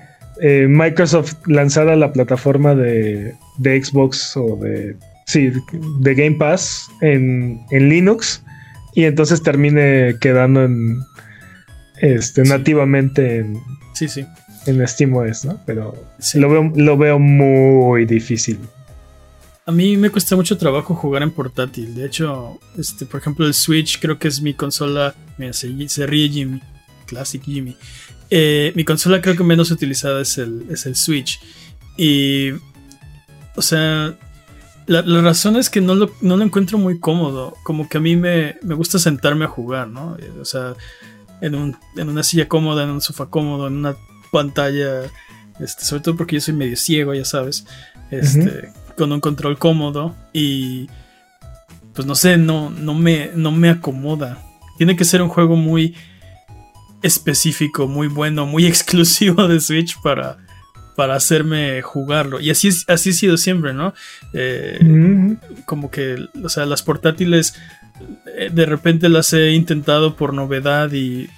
eh, 0.41 0.65
Microsoft 0.67 1.35
lanzara 1.45 1.95
la 1.95 2.11
plataforma 2.11 2.73
de, 2.73 3.35
Xbox 3.59 4.35
o 4.35 4.57
de, 4.57 4.97
sí, 5.27 5.51
de 5.99 6.15
Game 6.15 6.37
Pass 6.37 6.87
en, 7.01 7.63
Linux 7.69 8.43
y 8.95 9.03
entonces 9.03 9.43
termine 9.43 10.15
quedando 10.19 10.63
en 10.63 10.99
este 12.01 12.43
nativamente 12.43 13.37
en, 13.37 13.61
sí, 13.93 14.07
sí. 14.07 14.25
en 14.65 14.85
SteamOS, 14.87 15.45
¿no? 15.45 15.59
Pero 15.65 15.95
lo, 16.33 16.49
veo, 16.49 16.71
lo 16.75 16.97
veo 16.97 17.19
muy 17.19 18.05
difícil. 18.05 18.59
A 19.67 19.71
mí 19.71 19.97
me 19.97 20.11
cuesta 20.11 20.35
mucho 20.35 20.57
trabajo 20.57 20.93
jugar 20.93 21.23
en 21.23 21.31
portátil. 21.31 21.95
De 21.95 22.05
hecho, 22.05 22.59
este, 22.77 23.05
por 23.05 23.19
ejemplo, 23.19 23.47
el 23.47 23.53
Switch 23.53 23.99
creo 23.99 24.19
que 24.19 24.27
es 24.27 24.41
mi 24.41 24.53
consola. 24.53 25.15
Mira, 25.37 25.53
se 25.53 26.05
ríe 26.05 26.29
Jimmy. 26.29 26.61
Classic 27.05 27.41
Jimmy. 27.43 27.75
Eh, 28.29 28.73
mi 28.75 28.83
consola 28.83 29.21
creo 29.21 29.35
que 29.35 29.43
menos 29.43 29.71
utilizada 29.71 30.21
es 30.21 30.37
el, 30.37 30.65
es 30.69 30.85
el 30.85 30.95
Switch. 30.95 31.39
Y. 31.97 32.51
O 33.55 33.61
sea. 33.61 34.15
La, 34.87 35.01
razón 35.01 35.55
es 35.55 35.71
que 35.71 35.81
no 35.81 35.95
lo, 35.95 36.11
no 36.21 36.37
lo, 36.37 36.43
encuentro 36.43 36.77
muy 36.77 36.99
cómodo. 36.99 37.55
Como 37.63 37.89
que 37.89 37.97
a 37.97 38.01
mí 38.01 38.15
me, 38.15 38.57
me 38.61 38.75
gusta 38.75 38.99
sentarme 38.99 39.45
a 39.45 39.47
jugar, 39.47 39.87
¿no? 39.87 40.15
Eh, 40.19 40.31
o 40.39 40.45
sea, 40.45 40.75
en, 41.41 41.55
un, 41.55 41.75
en, 41.97 42.07
una 42.07 42.21
silla 42.21 42.47
cómoda, 42.47 42.83
en 42.83 42.91
un 42.91 43.01
sofá 43.01 43.25
cómodo, 43.25 43.67
en 43.67 43.77
una 43.77 43.95
pantalla. 44.31 45.09
Este, 45.59 45.85
sobre 45.85 46.03
todo 46.03 46.15
porque 46.15 46.35
yo 46.35 46.41
soy 46.41 46.53
medio 46.53 46.77
ciego, 46.77 47.15
ya 47.15 47.25
sabes. 47.25 47.65
Este, 48.11 48.69
Con 48.95 49.11
un 49.11 49.21
control 49.21 49.57
cómodo. 49.57 50.15
Y. 50.33 50.87
Pues 51.93 52.05
no 52.05 52.13
sé, 52.13 52.37
no, 52.37 52.69
no, 52.69 52.93
me, 52.93 53.31
no 53.35 53.51
me 53.51 53.69
acomoda. 53.69 54.43
Tiene 54.77 54.95
que 54.95 55.05
ser 55.05 55.21
un 55.21 55.29
juego 55.29 55.55
muy 55.55 55.95
específico, 57.05 57.87
muy 57.87 58.07
bueno, 58.07 58.45
muy 58.45 58.65
exclusivo 58.67 59.47
de 59.47 59.59
Switch 59.59 59.99
para, 60.01 60.37
para 60.95 61.15
hacerme 61.15 61.81
jugarlo. 61.81 62.39
Y 62.39 62.49
así, 62.49 62.69
así 62.87 63.09
ha 63.09 63.13
sido 63.13 63.37
siempre, 63.37 63.73
¿no? 63.73 63.93
Eh, 64.33 65.37
como 65.65 65.91
que, 65.91 66.17
o 66.43 66.49
sea, 66.49 66.65
las 66.65 66.83
portátiles 66.83 67.55
eh, 68.37 68.49
de 68.51 68.65
repente 68.65 69.09
las 69.09 69.31
he 69.33 69.51
intentado 69.51 70.15
por 70.15 70.33
novedad 70.33 70.91
y 70.91 71.29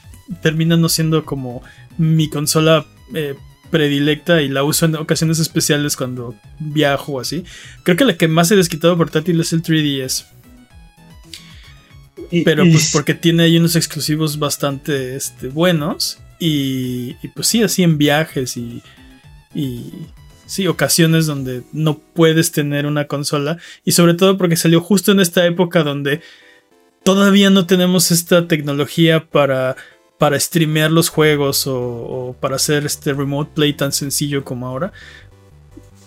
terminan 0.42 0.82
no 0.82 0.90
siendo 0.90 1.24
como 1.24 1.62
mi 1.98 2.30
consola 2.30 2.86
eh, 3.14 3.36
predilecta 3.70 4.42
y 4.42 4.50
la 4.50 4.64
uso 4.64 4.86
en 4.86 4.96
ocasiones 4.96 5.40
especiales 5.40 5.96
cuando 5.96 6.36
viajo 6.60 7.14
o 7.14 7.20
así. 7.20 7.44
Creo 7.84 7.98
que 7.98 8.06
la 8.06 8.18
que 8.18 8.28
más 8.28 8.52
he 8.52 8.56
desquitado 8.56 8.98
portátil 8.98 9.40
es 9.40 9.54
el 9.54 9.62
3DS. 9.62 10.26
Pero 12.44 12.64
pues 12.64 12.92
porque 12.92 13.14
tiene 13.14 13.44
ahí 13.44 13.58
unos 13.58 13.76
exclusivos 13.76 14.40
bastante 14.40 15.16
este, 15.16 15.48
buenos. 15.48 16.20
Y, 16.40 17.14
pues 17.34 17.48
sí, 17.48 17.64
así 17.64 17.84
en 17.84 17.98
viajes 17.98 18.58
y, 18.58 18.84
y 19.56 19.92
sí, 20.46 20.68
ocasiones 20.68 21.26
donde 21.26 21.64
no 21.74 22.00
puedes 22.00 22.52
tener 22.52 22.86
una 22.86 23.08
consola. 23.08 23.58
Y 23.84 23.92
sobre 23.92 24.14
todo 24.14 24.38
porque 24.38 24.56
salió 24.56 24.82
justo 24.82 25.12
en 25.12 25.20
esta 25.20 25.46
época 25.46 25.84
donde 25.84 26.22
todavía 27.04 27.50
no 27.50 27.66
tenemos 27.66 28.12
esta 28.12 28.48
tecnología 28.48 29.26
para, 29.26 29.76
para 30.18 30.40
streamear 30.40 30.92
los 30.92 31.10
juegos 31.10 31.66
o, 31.68 32.36
para 32.40 32.58
hacer 32.58 32.86
este 32.86 33.14
remote 33.14 33.52
play 33.54 33.74
tan 33.74 33.92
sencillo 33.92 34.44
como 34.44 34.68
ahora. 34.68 34.92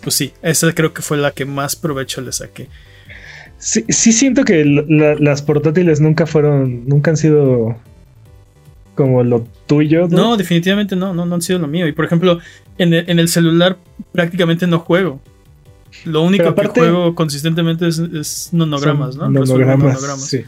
Pues 0.01 0.15
sí, 0.15 0.33
esa 0.41 0.73
creo 0.73 0.93
que 0.93 1.01
fue 1.01 1.17
la 1.17 1.31
que 1.31 1.45
más 1.45 1.75
provecho 1.75 2.21
le 2.21 2.31
saqué. 2.31 2.69
Sí, 3.61 3.85
sí 3.89 4.11
siento 4.11 4.43
que 4.43 4.65
las 4.65 5.43
portátiles 5.43 6.01
nunca 6.01 6.25
fueron, 6.25 6.87
nunca 6.87 7.11
han 7.11 7.17
sido 7.17 7.77
como 8.95 9.23
lo 9.23 9.45
tuyo. 9.67 10.07
No, 10.09 10.35
definitivamente 10.35 10.95
no, 10.95 11.13
no, 11.13 11.27
no 11.27 11.35
han 11.35 11.43
sido 11.43 11.59
lo 11.59 11.67
mío. 11.67 11.87
Y 11.87 11.91
por 11.91 12.05
ejemplo, 12.05 12.39
en 12.79 12.93
el, 12.93 13.27
celular 13.27 13.77
prácticamente 14.11 14.65
no 14.65 14.79
juego. 14.79 15.19
Lo 16.05 16.23
único 16.23 16.55
que 16.55 16.67
juego 16.69 17.13
consistentemente 17.13 17.87
es, 17.87 18.49
nonogramas, 18.51 19.15
¿no? 19.15 19.29
Nonogramas, 19.29 20.01
Sí. 20.21 20.43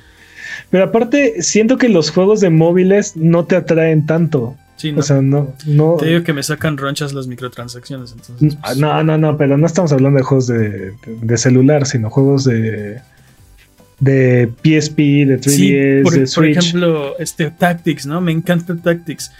Pero 0.71 0.85
aparte, 0.85 1.43
siento 1.43 1.77
que 1.77 1.89
los 1.89 2.09
juegos 2.09 2.39
de 2.39 2.49
móviles 2.49 3.15
no 3.15 3.45
te 3.45 3.55
atraen 3.55 4.07
tanto. 4.07 4.55
Sí, 4.75 4.91
no. 4.91 4.99
O 4.99 5.03
sea, 5.03 5.21
no, 5.21 5.53
no. 5.65 5.97
Te 5.99 6.07
digo 6.07 6.23
que 6.23 6.33
me 6.33 6.43
sacan 6.43 6.77
ronchas 6.77 7.13
las 7.13 7.27
microtransacciones. 7.27 8.11
Entonces, 8.11 8.57
pues, 8.61 8.77
No, 8.77 9.03
no, 9.03 9.17
no, 9.17 9.37
pero 9.37 9.57
no 9.57 9.65
estamos 9.65 9.91
hablando 9.91 10.17
de 10.17 10.23
juegos 10.23 10.47
de, 10.47 10.93
de 11.05 11.37
celular, 11.37 11.85
sino 11.85 12.09
juegos 12.09 12.43
de 12.43 13.01
de 13.99 14.51
PSP, 14.63 14.97
de 14.97 15.39
3DS, 15.39 16.03
por, 16.03 16.13
de 16.13 16.27
Switch. 16.27 16.35
Por 16.35 16.47
ejemplo, 16.47 17.19
este 17.19 17.51
Tactics, 17.51 18.05
¿no? 18.05 18.19
Me 18.19 18.31
encanta 18.31 18.75
Tactics. 18.75 19.31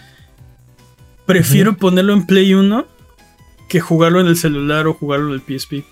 Prefiero 1.26 1.76
ponerlo 1.76 2.14
en 2.14 2.26
Play 2.26 2.54
1 2.54 2.86
que 3.68 3.80
jugarlo 3.80 4.22
en 4.22 4.28
el 4.28 4.38
celular 4.38 4.88
o 4.88 4.94
jugarlo 4.94 5.34
en 5.34 5.42
el 5.42 5.60
PSP. 5.60 5.84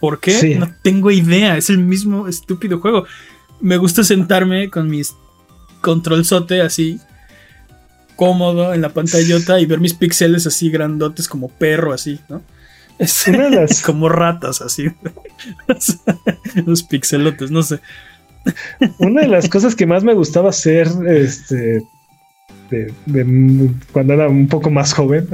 ¿Por 0.00 0.20
qué? 0.20 0.56
No 0.58 0.68
tengo 0.82 1.10
idea. 1.10 1.56
Es 1.56 1.70
el 1.70 1.78
mismo 1.78 2.26
estúpido 2.28 2.80
juego. 2.80 3.04
Me 3.60 3.76
gusta 3.76 4.02
sentarme 4.02 4.68
con 4.70 4.88
mis 4.88 5.14
controlzote 5.80 6.60
así 6.60 6.98
cómodo 8.16 8.74
en 8.74 8.80
la 8.80 8.90
pantallota 8.90 9.60
y 9.60 9.66
ver 9.66 9.80
mis 9.80 9.94
píxeles 9.94 10.46
así 10.46 10.70
grandotes 10.70 11.28
como 11.28 11.48
perro 11.48 11.92
así, 11.92 12.20
¿no? 12.28 12.42
Es 12.98 13.82
como 13.84 14.08
ratas 14.08 14.60
así. 14.60 14.90
Los 16.66 16.82
pixelotes, 16.82 17.50
no 17.50 17.62
sé. 17.62 17.80
Una 18.98 19.22
de 19.22 19.28
las 19.28 19.48
cosas 19.48 19.74
que 19.74 19.86
más 19.86 20.04
me 20.04 20.12
gustaba 20.12 20.50
hacer 20.50 20.88
este, 21.08 21.82
cuando 23.92 24.12
era 24.14 24.28
un 24.28 24.48
poco 24.48 24.70
más 24.70 24.92
joven 24.92 25.26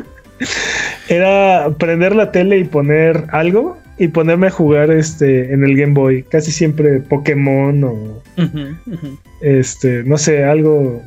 era 1.08 1.70
prender 1.78 2.14
la 2.14 2.30
tele 2.30 2.58
y 2.58 2.64
poner 2.64 3.24
algo 3.30 3.78
y 3.98 4.08
ponerme 4.08 4.48
a 4.48 4.50
jugar 4.50 4.90
este 4.90 5.52
en 5.52 5.64
el 5.64 5.76
Game 5.76 5.94
Boy. 5.94 6.22
Casi 6.22 6.52
siempre 6.52 7.00
Pokémon 7.00 7.84
o 7.84 8.22
este, 9.40 10.02
no 10.04 10.18
sé, 10.18 10.44
algo, 10.44 11.02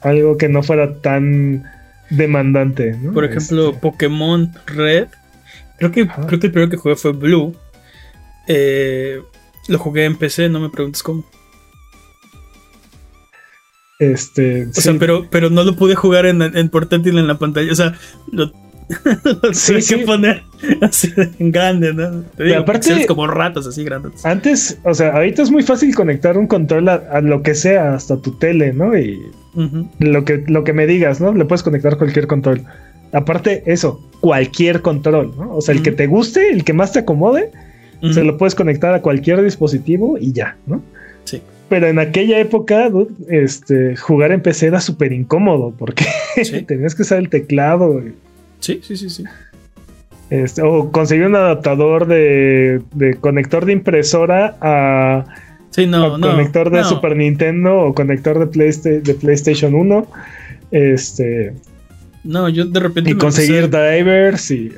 algo 0.00 0.36
que 0.36 0.48
no 0.48 0.62
fuera 0.62 1.00
tan 1.00 1.64
demandante. 2.10 2.96
Por 3.12 3.24
ejemplo, 3.24 3.68
este. 3.70 3.80
Pokémon 3.80 4.52
Red. 4.66 5.08
Creo 5.78 5.92
que, 5.92 6.08
creo 6.08 6.40
que 6.40 6.46
el 6.46 6.52
primero 6.52 6.70
que 6.70 6.76
jugué 6.76 6.96
fue 6.96 7.12
Blue. 7.12 7.54
Eh, 8.46 9.20
lo 9.68 9.78
jugué 9.78 10.04
en 10.04 10.16
PC, 10.16 10.48
no 10.48 10.60
me 10.60 10.70
preguntes 10.70 11.02
cómo. 11.02 11.24
Este. 13.98 14.66
O 14.66 14.80
sea, 14.80 14.94
pero, 14.98 15.28
pero 15.30 15.50
no 15.50 15.64
lo 15.64 15.76
pude 15.76 15.94
jugar 15.94 16.26
en, 16.26 16.42
en 16.42 16.68
portátil 16.68 17.18
en 17.18 17.26
la 17.26 17.38
pantalla. 17.38 17.70
O 17.72 17.76
sea, 17.76 17.94
lo, 18.30 18.52
sí, 19.52 19.74
que 19.86 19.98
poner 20.04 20.42
así 20.80 21.12
en 21.38 21.52
grande, 21.52 21.92
¿no? 21.92 22.24
aparte, 22.56 23.06
como 23.06 23.26
ratos 23.26 23.66
así 23.66 23.84
grandes. 23.84 24.24
Antes, 24.24 24.78
o 24.84 24.94
sea, 24.94 25.14
ahorita 25.14 25.42
es 25.42 25.50
muy 25.50 25.62
fácil 25.62 25.94
conectar 25.94 26.38
un 26.38 26.46
control 26.46 26.88
a, 26.88 27.20
lo 27.20 27.42
que 27.42 27.54
sea, 27.54 27.94
hasta 27.94 28.16
tu 28.16 28.32
tele, 28.32 28.72
¿no? 28.72 28.96
Y 28.96 29.20
lo, 29.98 30.24
que, 30.24 30.44
lo 30.46 30.64
que 30.64 30.72
me 30.72 30.86
digas, 30.86 31.20
¿no? 31.20 31.32
Le 31.34 31.44
puedes 31.44 31.62
conectar 31.62 31.98
cualquier 31.98 32.26
control. 32.26 32.62
Aparte, 33.12 33.62
eso, 33.66 34.00
cualquier 34.20 34.82
control, 34.82 35.34
¿no? 35.36 35.56
O 35.56 35.60
sea, 35.60 35.74
el 35.74 35.82
que 35.82 35.92
te 35.92 36.06
guste, 36.06 36.50
el 36.50 36.64
que 36.64 36.72
más 36.72 36.92
te 36.92 37.00
acomode, 37.00 37.50
se 38.12 38.22
lo 38.22 38.38
puedes 38.38 38.54
conectar 38.54 38.94
a 38.94 39.02
cualquier 39.02 39.42
dispositivo 39.42 40.18
y 40.18 40.32
ya, 40.32 40.56
¿no? 40.66 40.82
Sí. 41.24 41.42
Pero 41.68 41.88
en 41.88 41.98
aquella 41.98 42.38
época, 42.38 42.90
este, 43.28 43.96
jugar 43.96 44.32
en 44.32 44.40
PC 44.40 44.68
era 44.68 44.80
súper 44.80 45.12
incómodo 45.12 45.74
porque 45.76 46.06
tenías 46.66 46.94
que 46.94 47.02
usar 47.02 47.18
el 47.18 47.28
teclado. 47.28 48.02
Sí, 48.60 48.80
sí, 48.82 48.96
sí, 48.96 49.10
sí. 49.10 49.24
Este, 50.30 50.60
o 50.62 50.92
conseguir 50.92 51.26
un 51.26 51.36
adaptador 51.36 52.06
de, 52.06 52.82
conector 53.20 53.64
de 53.64 53.72
impresora 53.72 54.58
a, 54.60 55.24
sí, 55.70 55.86
no, 55.86 56.20
conector 56.20 56.70
de 56.70 56.84
Super 56.84 57.16
Nintendo 57.16 57.78
o 57.78 57.94
conector 57.94 58.50
de, 58.50 59.00
de 59.00 59.14
PlayStation 59.14 59.74
1. 59.74 60.06
Este. 60.70 61.54
No, 62.24 62.48
yo 62.48 62.66
de 62.66 62.80
repente. 62.80 63.10
Y 63.10 63.14
conseguir 63.14 63.70
drivers 63.70 64.50
y. 64.50 64.72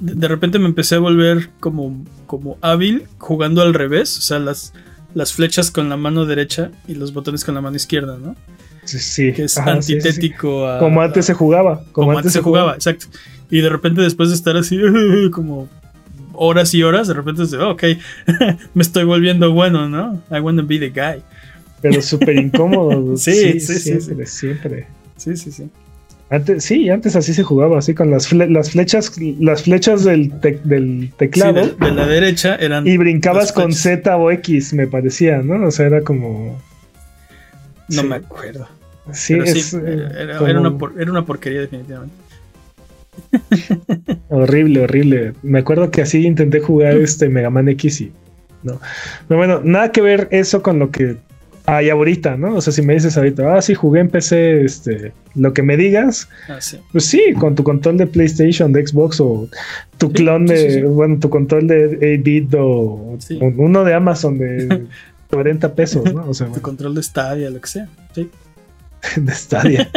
De, 0.00 0.28
repente 0.28 0.58
me 0.58 0.66
empecé 0.66 0.96
a 0.96 0.98
volver 0.98 1.48
como, 1.60 2.04
como 2.26 2.58
hábil 2.60 3.04
jugando 3.18 3.62
al 3.62 3.72
revés. 3.72 4.18
O 4.18 4.20
sea, 4.20 4.38
las, 4.38 4.74
las 5.14 5.32
flechas 5.32 5.70
con 5.70 5.88
la 5.88 5.96
mano 5.96 6.26
derecha 6.26 6.72
y 6.86 6.94
los 6.94 7.14
botones 7.14 7.44
con 7.44 7.54
la 7.54 7.62
mano 7.62 7.76
izquierda, 7.76 8.18
¿no? 8.18 8.36
Sí, 8.84 9.32
que 9.32 9.44
es 9.44 9.58
antitético 9.58 10.66
a. 10.66 10.78
Como 10.78 11.00
antes 11.00 11.26
se 11.26 11.34
jugaba. 11.34 11.82
Como, 11.92 12.16
antes, 12.16 12.32
se 12.32 12.40
jugaba, 12.40 12.74
exacto. 12.74 13.06
Y 13.50 13.60
de 13.60 13.68
repente, 13.68 14.00
después 14.02 14.30
de 14.30 14.34
estar 14.34 14.56
así, 14.56 14.78
como 15.32 15.68
horas 16.32 16.74
y 16.74 16.82
horas, 16.82 17.08
de 17.08 17.14
repente 17.14 17.46
se, 17.46 17.56
ok, 17.58 17.82
me 18.74 18.82
estoy 18.82 19.04
volviendo 19.04 19.52
bueno, 19.52 19.88
¿no? 19.88 20.22
I 20.30 20.40
want 20.40 20.58
to 20.58 20.66
be 20.66 20.78
the 20.78 20.90
guy. 20.90 21.22
Pero 21.80 22.00
súper 22.02 22.36
incómodo. 22.36 23.16
sí, 23.16 23.60
sí, 23.60 23.78
sí, 23.78 24.00
siempre, 24.00 24.26
siempre. 24.26 24.86
Sí, 25.16 25.36
sí, 25.36 25.52
sí. 25.52 25.70
Antes, 26.30 26.64
sí, 26.64 26.88
antes 26.88 27.14
así 27.16 27.34
se 27.34 27.42
jugaba, 27.42 27.78
así 27.78 27.94
con 27.94 28.10
las, 28.10 28.32
las 28.32 28.70
flechas, 28.70 29.12
las 29.38 29.64
flechas 29.64 30.04
del, 30.04 30.32
del 30.40 31.12
teclado. 31.16 31.68
de, 31.68 31.92
la 31.92 32.06
derecha 32.06 32.56
eran. 32.56 32.86
Y 32.86 32.96
brincabas 32.96 33.52
con 33.52 33.72
Z 33.72 34.16
o 34.16 34.30
X, 34.30 34.72
me 34.72 34.86
parecía, 34.86 35.42
¿no? 35.42 35.66
O 35.66 35.70
sea, 35.70 35.86
era 35.86 36.00
como. 36.00 36.60
No 37.88 38.04
me 38.04 38.16
acuerdo. 38.16 38.68
Sí, 39.12 39.34
es, 39.34 39.74
eh, 39.74 40.08
era, 40.18 40.60
una 41.10 41.24
porquería 41.24 41.60
definitivamente. 41.60 42.14
horrible, 44.28 44.80
horrible. 44.80 45.34
Me 45.42 45.60
acuerdo 45.60 45.90
que 45.90 46.02
así 46.02 46.26
intenté 46.26 46.60
jugar 46.60 46.96
este 46.96 47.28
Mega 47.28 47.50
Man 47.50 47.68
X 47.68 48.00
y 48.00 48.12
no. 48.62 48.80
Pero 49.28 49.38
bueno, 49.38 49.60
nada 49.62 49.92
que 49.92 50.00
ver 50.00 50.28
eso 50.30 50.62
con 50.62 50.78
lo 50.78 50.90
que 50.90 51.16
hay 51.66 51.90
ahorita, 51.90 52.36
¿no? 52.36 52.56
O 52.56 52.60
sea, 52.60 52.72
si 52.72 52.82
me 52.82 52.94
dices 52.94 53.16
ahorita, 53.16 53.56
ah, 53.56 53.62
sí, 53.62 53.74
jugué 53.74 54.00
en 54.00 54.08
PC, 54.08 54.64
este, 54.64 55.12
lo 55.34 55.52
que 55.52 55.62
me 55.62 55.76
digas, 55.76 56.28
ah, 56.48 56.60
sí. 56.60 56.78
pues 56.92 57.04
sí, 57.04 57.22
con 57.38 57.54
tu 57.54 57.62
control 57.62 57.98
de 57.98 58.06
PlayStation, 58.06 58.72
de 58.72 58.86
Xbox 58.86 59.20
o 59.20 59.48
tu 59.98 60.12
clon 60.12 60.46
de, 60.46 60.82
bueno, 60.84 61.18
tu 61.18 61.30
control 61.30 61.66
de 61.66 62.18
8-bit 62.18 62.54
o 62.58 63.18
uno 63.56 63.84
de 63.84 63.94
Amazon 63.94 64.38
de 64.38 64.86
40 65.30 65.74
pesos, 65.74 66.12
¿no? 66.12 66.28
O 66.28 66.34
sea, 66.34 66.46
tu 66.52 66.60
control 66.60 66.94
de 66.94 67.02
Stadia, 67.02 67.50
lo 67.50 67.60
que 67.60 67.68
sea, 67.68 67.88
sí. 68.14 68.30
de 69.16 69.34
Stadia. 69.34 69.90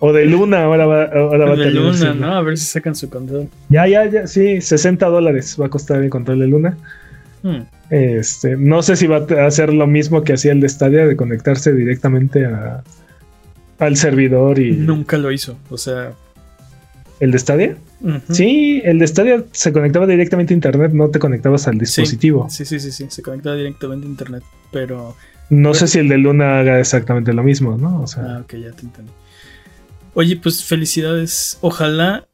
o 0.00 0.12
de 0.12 0.26
Luna, 0.26 0.64
ahora 0.64 0.86
va, 0.86 1.04
ahora 1.04 1.46
va 1.46 1.52
a 1.52 1.56
tener. 1.56 1.72
De 1.72 1.80
Luna, 1.80 2.14
¿no? 2.14 2.34
A 2.34 2.42
ver 2.42 2.58
si 2.58 2.66
sacan 2.66 2.94
su 2.94 3.08
control. 3.08 3.48
Ya, 3.68 3.86
ya, 3.86 4.06
ya, 4.06 4.26
sí, 4.26 4.60
60 4.60 5.06
dólares 5.06 5.56
va 5.60 5.66
a 5.66 5.70
costar 5.70 6.02
el 6.02 6.10
control 6.10 6.40
de 6.40 6.46
Luna. 6.46 6.76
Hmm. 7.42 7.60
Este, 7.90 8.56
no 8.56 8.82
sé 8.82 8.96
si 8.96 9.06
va 9.06 9.26
a 9.28 9.46
hacer 9.46 9.72
lo 9.72 9.86
mismo 9.86 10.22
que 10.22 10.34
hacía 10.34 10.52
el 10.52 10.60
de 10.60 10.68
Stadia, 10.68 11.06
de 11.06 11.16
conectarse 11.16 11.72
directamente 11.72 12.44
a, 12.46 12.82
al 13.78 13.96
servidor 13.96 14.58
y. 14.58 14.72
Nunca 14.72 15.18
lo 15.18 15.32
hizo, 15.32 15.56
o 15.70 15.78
sea. 15.78 16.12
¿El 17.20 17.30
de 17.30 17.38
Stadia? 17.38 17.76
Sí, 18.30 18.80
el 18.84 18.98
de 18.98 19.06
Stadia 19.06 19.44
se 19.52 19.72
conectaba 19.72 20.06
directamente 20.06 20.54
a 20.54 20.56
internet, 20.56 20.92
no 20.92 21.10
te 21.10 21.18
conectabas 21.18 21.68
al 21.68 21.78
dispositivo. 21.78 22.48
Sí, 22.48 22.64
sí, 22.64 22.80
sí, 22.80 22.90
sí, 22.90 23.06
se 23.08 23.22
conectaba 23.22 23.56
directamente 23.56 24.06
a 24.06 24.10
internet, 24.10 24.42
pero 24.72 25.14
no 25.50 25.74
sé 25.74 25.88
si 25.88 25.98
el 25.98 26.08
de 26.08 26.16
Luna 26.16 26.60
haga 26.60 26.78
exactamente 26.80 27.32
lo 27.32 27.42
mismo, 27.42 27.76
¿no? 27.76 28.00
O 28.00 28.06
sea. 28.06 28.22
Ah, 28.24 28.40
ok, 28.40 28.54
ya 28.54 28.70
te 28.70 28.82
entendí. 28.82 29.12
Oye, 30.14 30.36
pues 30.36 30.64
felicidades. 30.64 31.58
Ojalá 31.60 32.26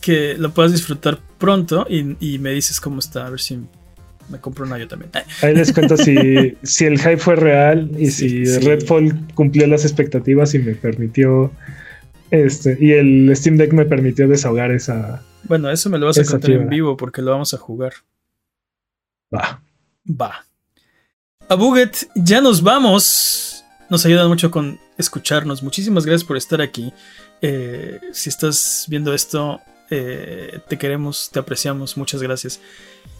que 0.00 0.34
lo 0.36 0.50
puedas 0.50 0.72
disfrutar 0.72 1.18
pronto 1.38 1.86
y, 1.88 2.38
me 2.38 2.50
dices 2.50 2.80
cómo 2.80 2.98
está, 2.98 3.26
a 3.26 3.30
ver 3.30 3.40
si 3.40 3.60
me 4.28 4.38
compro 4.40 4.66
una 4.66 4.76
yo 4.78 4.88
también. 4.88 5.10
Ahí 5.42 5.54
les 5.54 5.72
cuento 5.72 5.96
si, 5.96 6.56
si 6.62 6.84
el 6.84 6.98
hype 6.98 7.18
fue 7.18 7.36
real 7.36 7.90
y 7.96 8.10
si 8.10 8.44
Redfall 8.44 9.26
cumplió 9.34 9.66
las 9.66 9.84
expectativas 9.84 10.54
y 10.54 10.58
me 10.58 10.74
permitió. 10.74 11.52
Este, 12.30 12.76
y 12.80 12.92
el 12.92 13.34
Steam 13.34 13.56
Deck 13.56 13.72
me 13.72 13.84
permitió 13.84 14.28
desahogar 14.28 14.70
esa. 14.70 15.22
Bueno, 15.44 15.70
eso 15.70 15.88
me 15.88 15.98
lo 15.98 16.06
vas 16.06 16.18
a 16.18 16.24
contar 16.24 16.50
en 16.50 16.68
vivo 16.68 16.96
porque 16.96 17.22
lo 17.22 17.30
vamos 17.30 17.54
a 17.54 17.58
jugar. 17.58 17.92
Va. 19.34 19.62
Va. 20.08 20.44
A 21.48 21.54
Buget, 21.54 22.08
ya 22.14 22.40
nos 22.40 22.62
vamos. 22.62 23.64
Nos 23.88 24.04
ayudan 24.04 24.28
mucho 24.28 24.50
con 24.50 24.78
escucharnos. 24.98 25.62
Muchísimas 25.62 26.04
gracias 26.04 26.26
por 26.26 26.36
estar 26.36 26.60
aquí. 26.60 26.92
Eh, 27.40 28.00
si 28.12 28.28
estás 28.28 28.84
viendo 28.88 29.14
esto, 29.14 29.60
eh, 29.90 30.60
te 30.68 30.76
queremos, 30.76 31.30
te 31.32 31.38
apreciamos. 31.38 31.96
Muchas 31.96 32.22
gracias. 32.22 32.60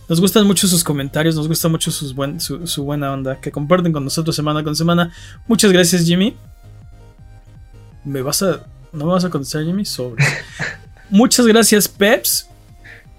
Nos 0.08 0.20
gustan 0.20 0.46
mucho 0.46 0.66
sus 0.66 0.84
comentarios, 0.84 1.36
nos 1.36 1.48
gusta 1.48 1.68
mucho 1.68 1.90
sus 1.90 2.14
su, 2.38 2.84
buena 2.84 3.12
onda 3.12 3.40
que 3.40 3.52
comparten 3.52 3.92
con 3.92 4.04
nosotros 4.04 4.34
semana 4.34 4.64
con 4.64 4.74
semana. 4.74 5.12
Muchas 5.46 5.70
gracias, 5.70 6.04
Jimmy. 6.04 6.34
¿Me 8.04 8.22
vas 8.22 8.42
a. 8.42 8.66
¿No 8.92 9.06
me 9.06 9.12
vas 9.12 9.24
a 9.24 9.30
contestar, 9.30 9.64
Jimmy? 9.64 9.84
Sobre. 9.84 10.24
Muchas 11.10 11.46
gracias, 11.46 11.88
Peps. 11.88 12.48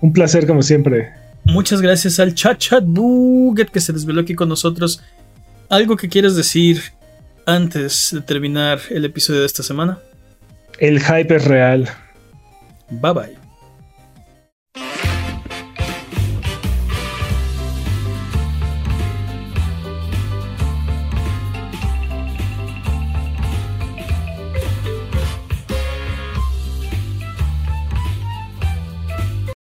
Un 0.01 0.13
placer, 0.13 0.47
como 0.47 0.61
siempre. 0.61 1.13
Muchas 1.43 1.81
gracias 1.81 2.19
al 2.19 2.35
Chat 2.35 2.57
Chat 2.59 2.83
Buget 2.85 3.69
que 3.69 3.79
se 3.79 3.93
desveló 3.93 4.21
aquí 4.21 4.35
con 4.35 4.49
nosotros. 4.49 5.01
¿Algo 5.69 5.95
que 5.95 6.09
quieras 6.09 6.35
decir 6.35 6.81
antes 7.45 8.09
de 8.11 8.21
terminar 8.21 8.79
el 8.89 9.05
episodio 9.05 9.41
de 9.41 9.45
esta 9.45 9.63
semana? 9.63 9.99
El 10.77 10.99
hype 10.99 11.35
es 11.35 11.45
real. 11.45 11.89
Bye 12.89 13.13
bye. 13.13 13.38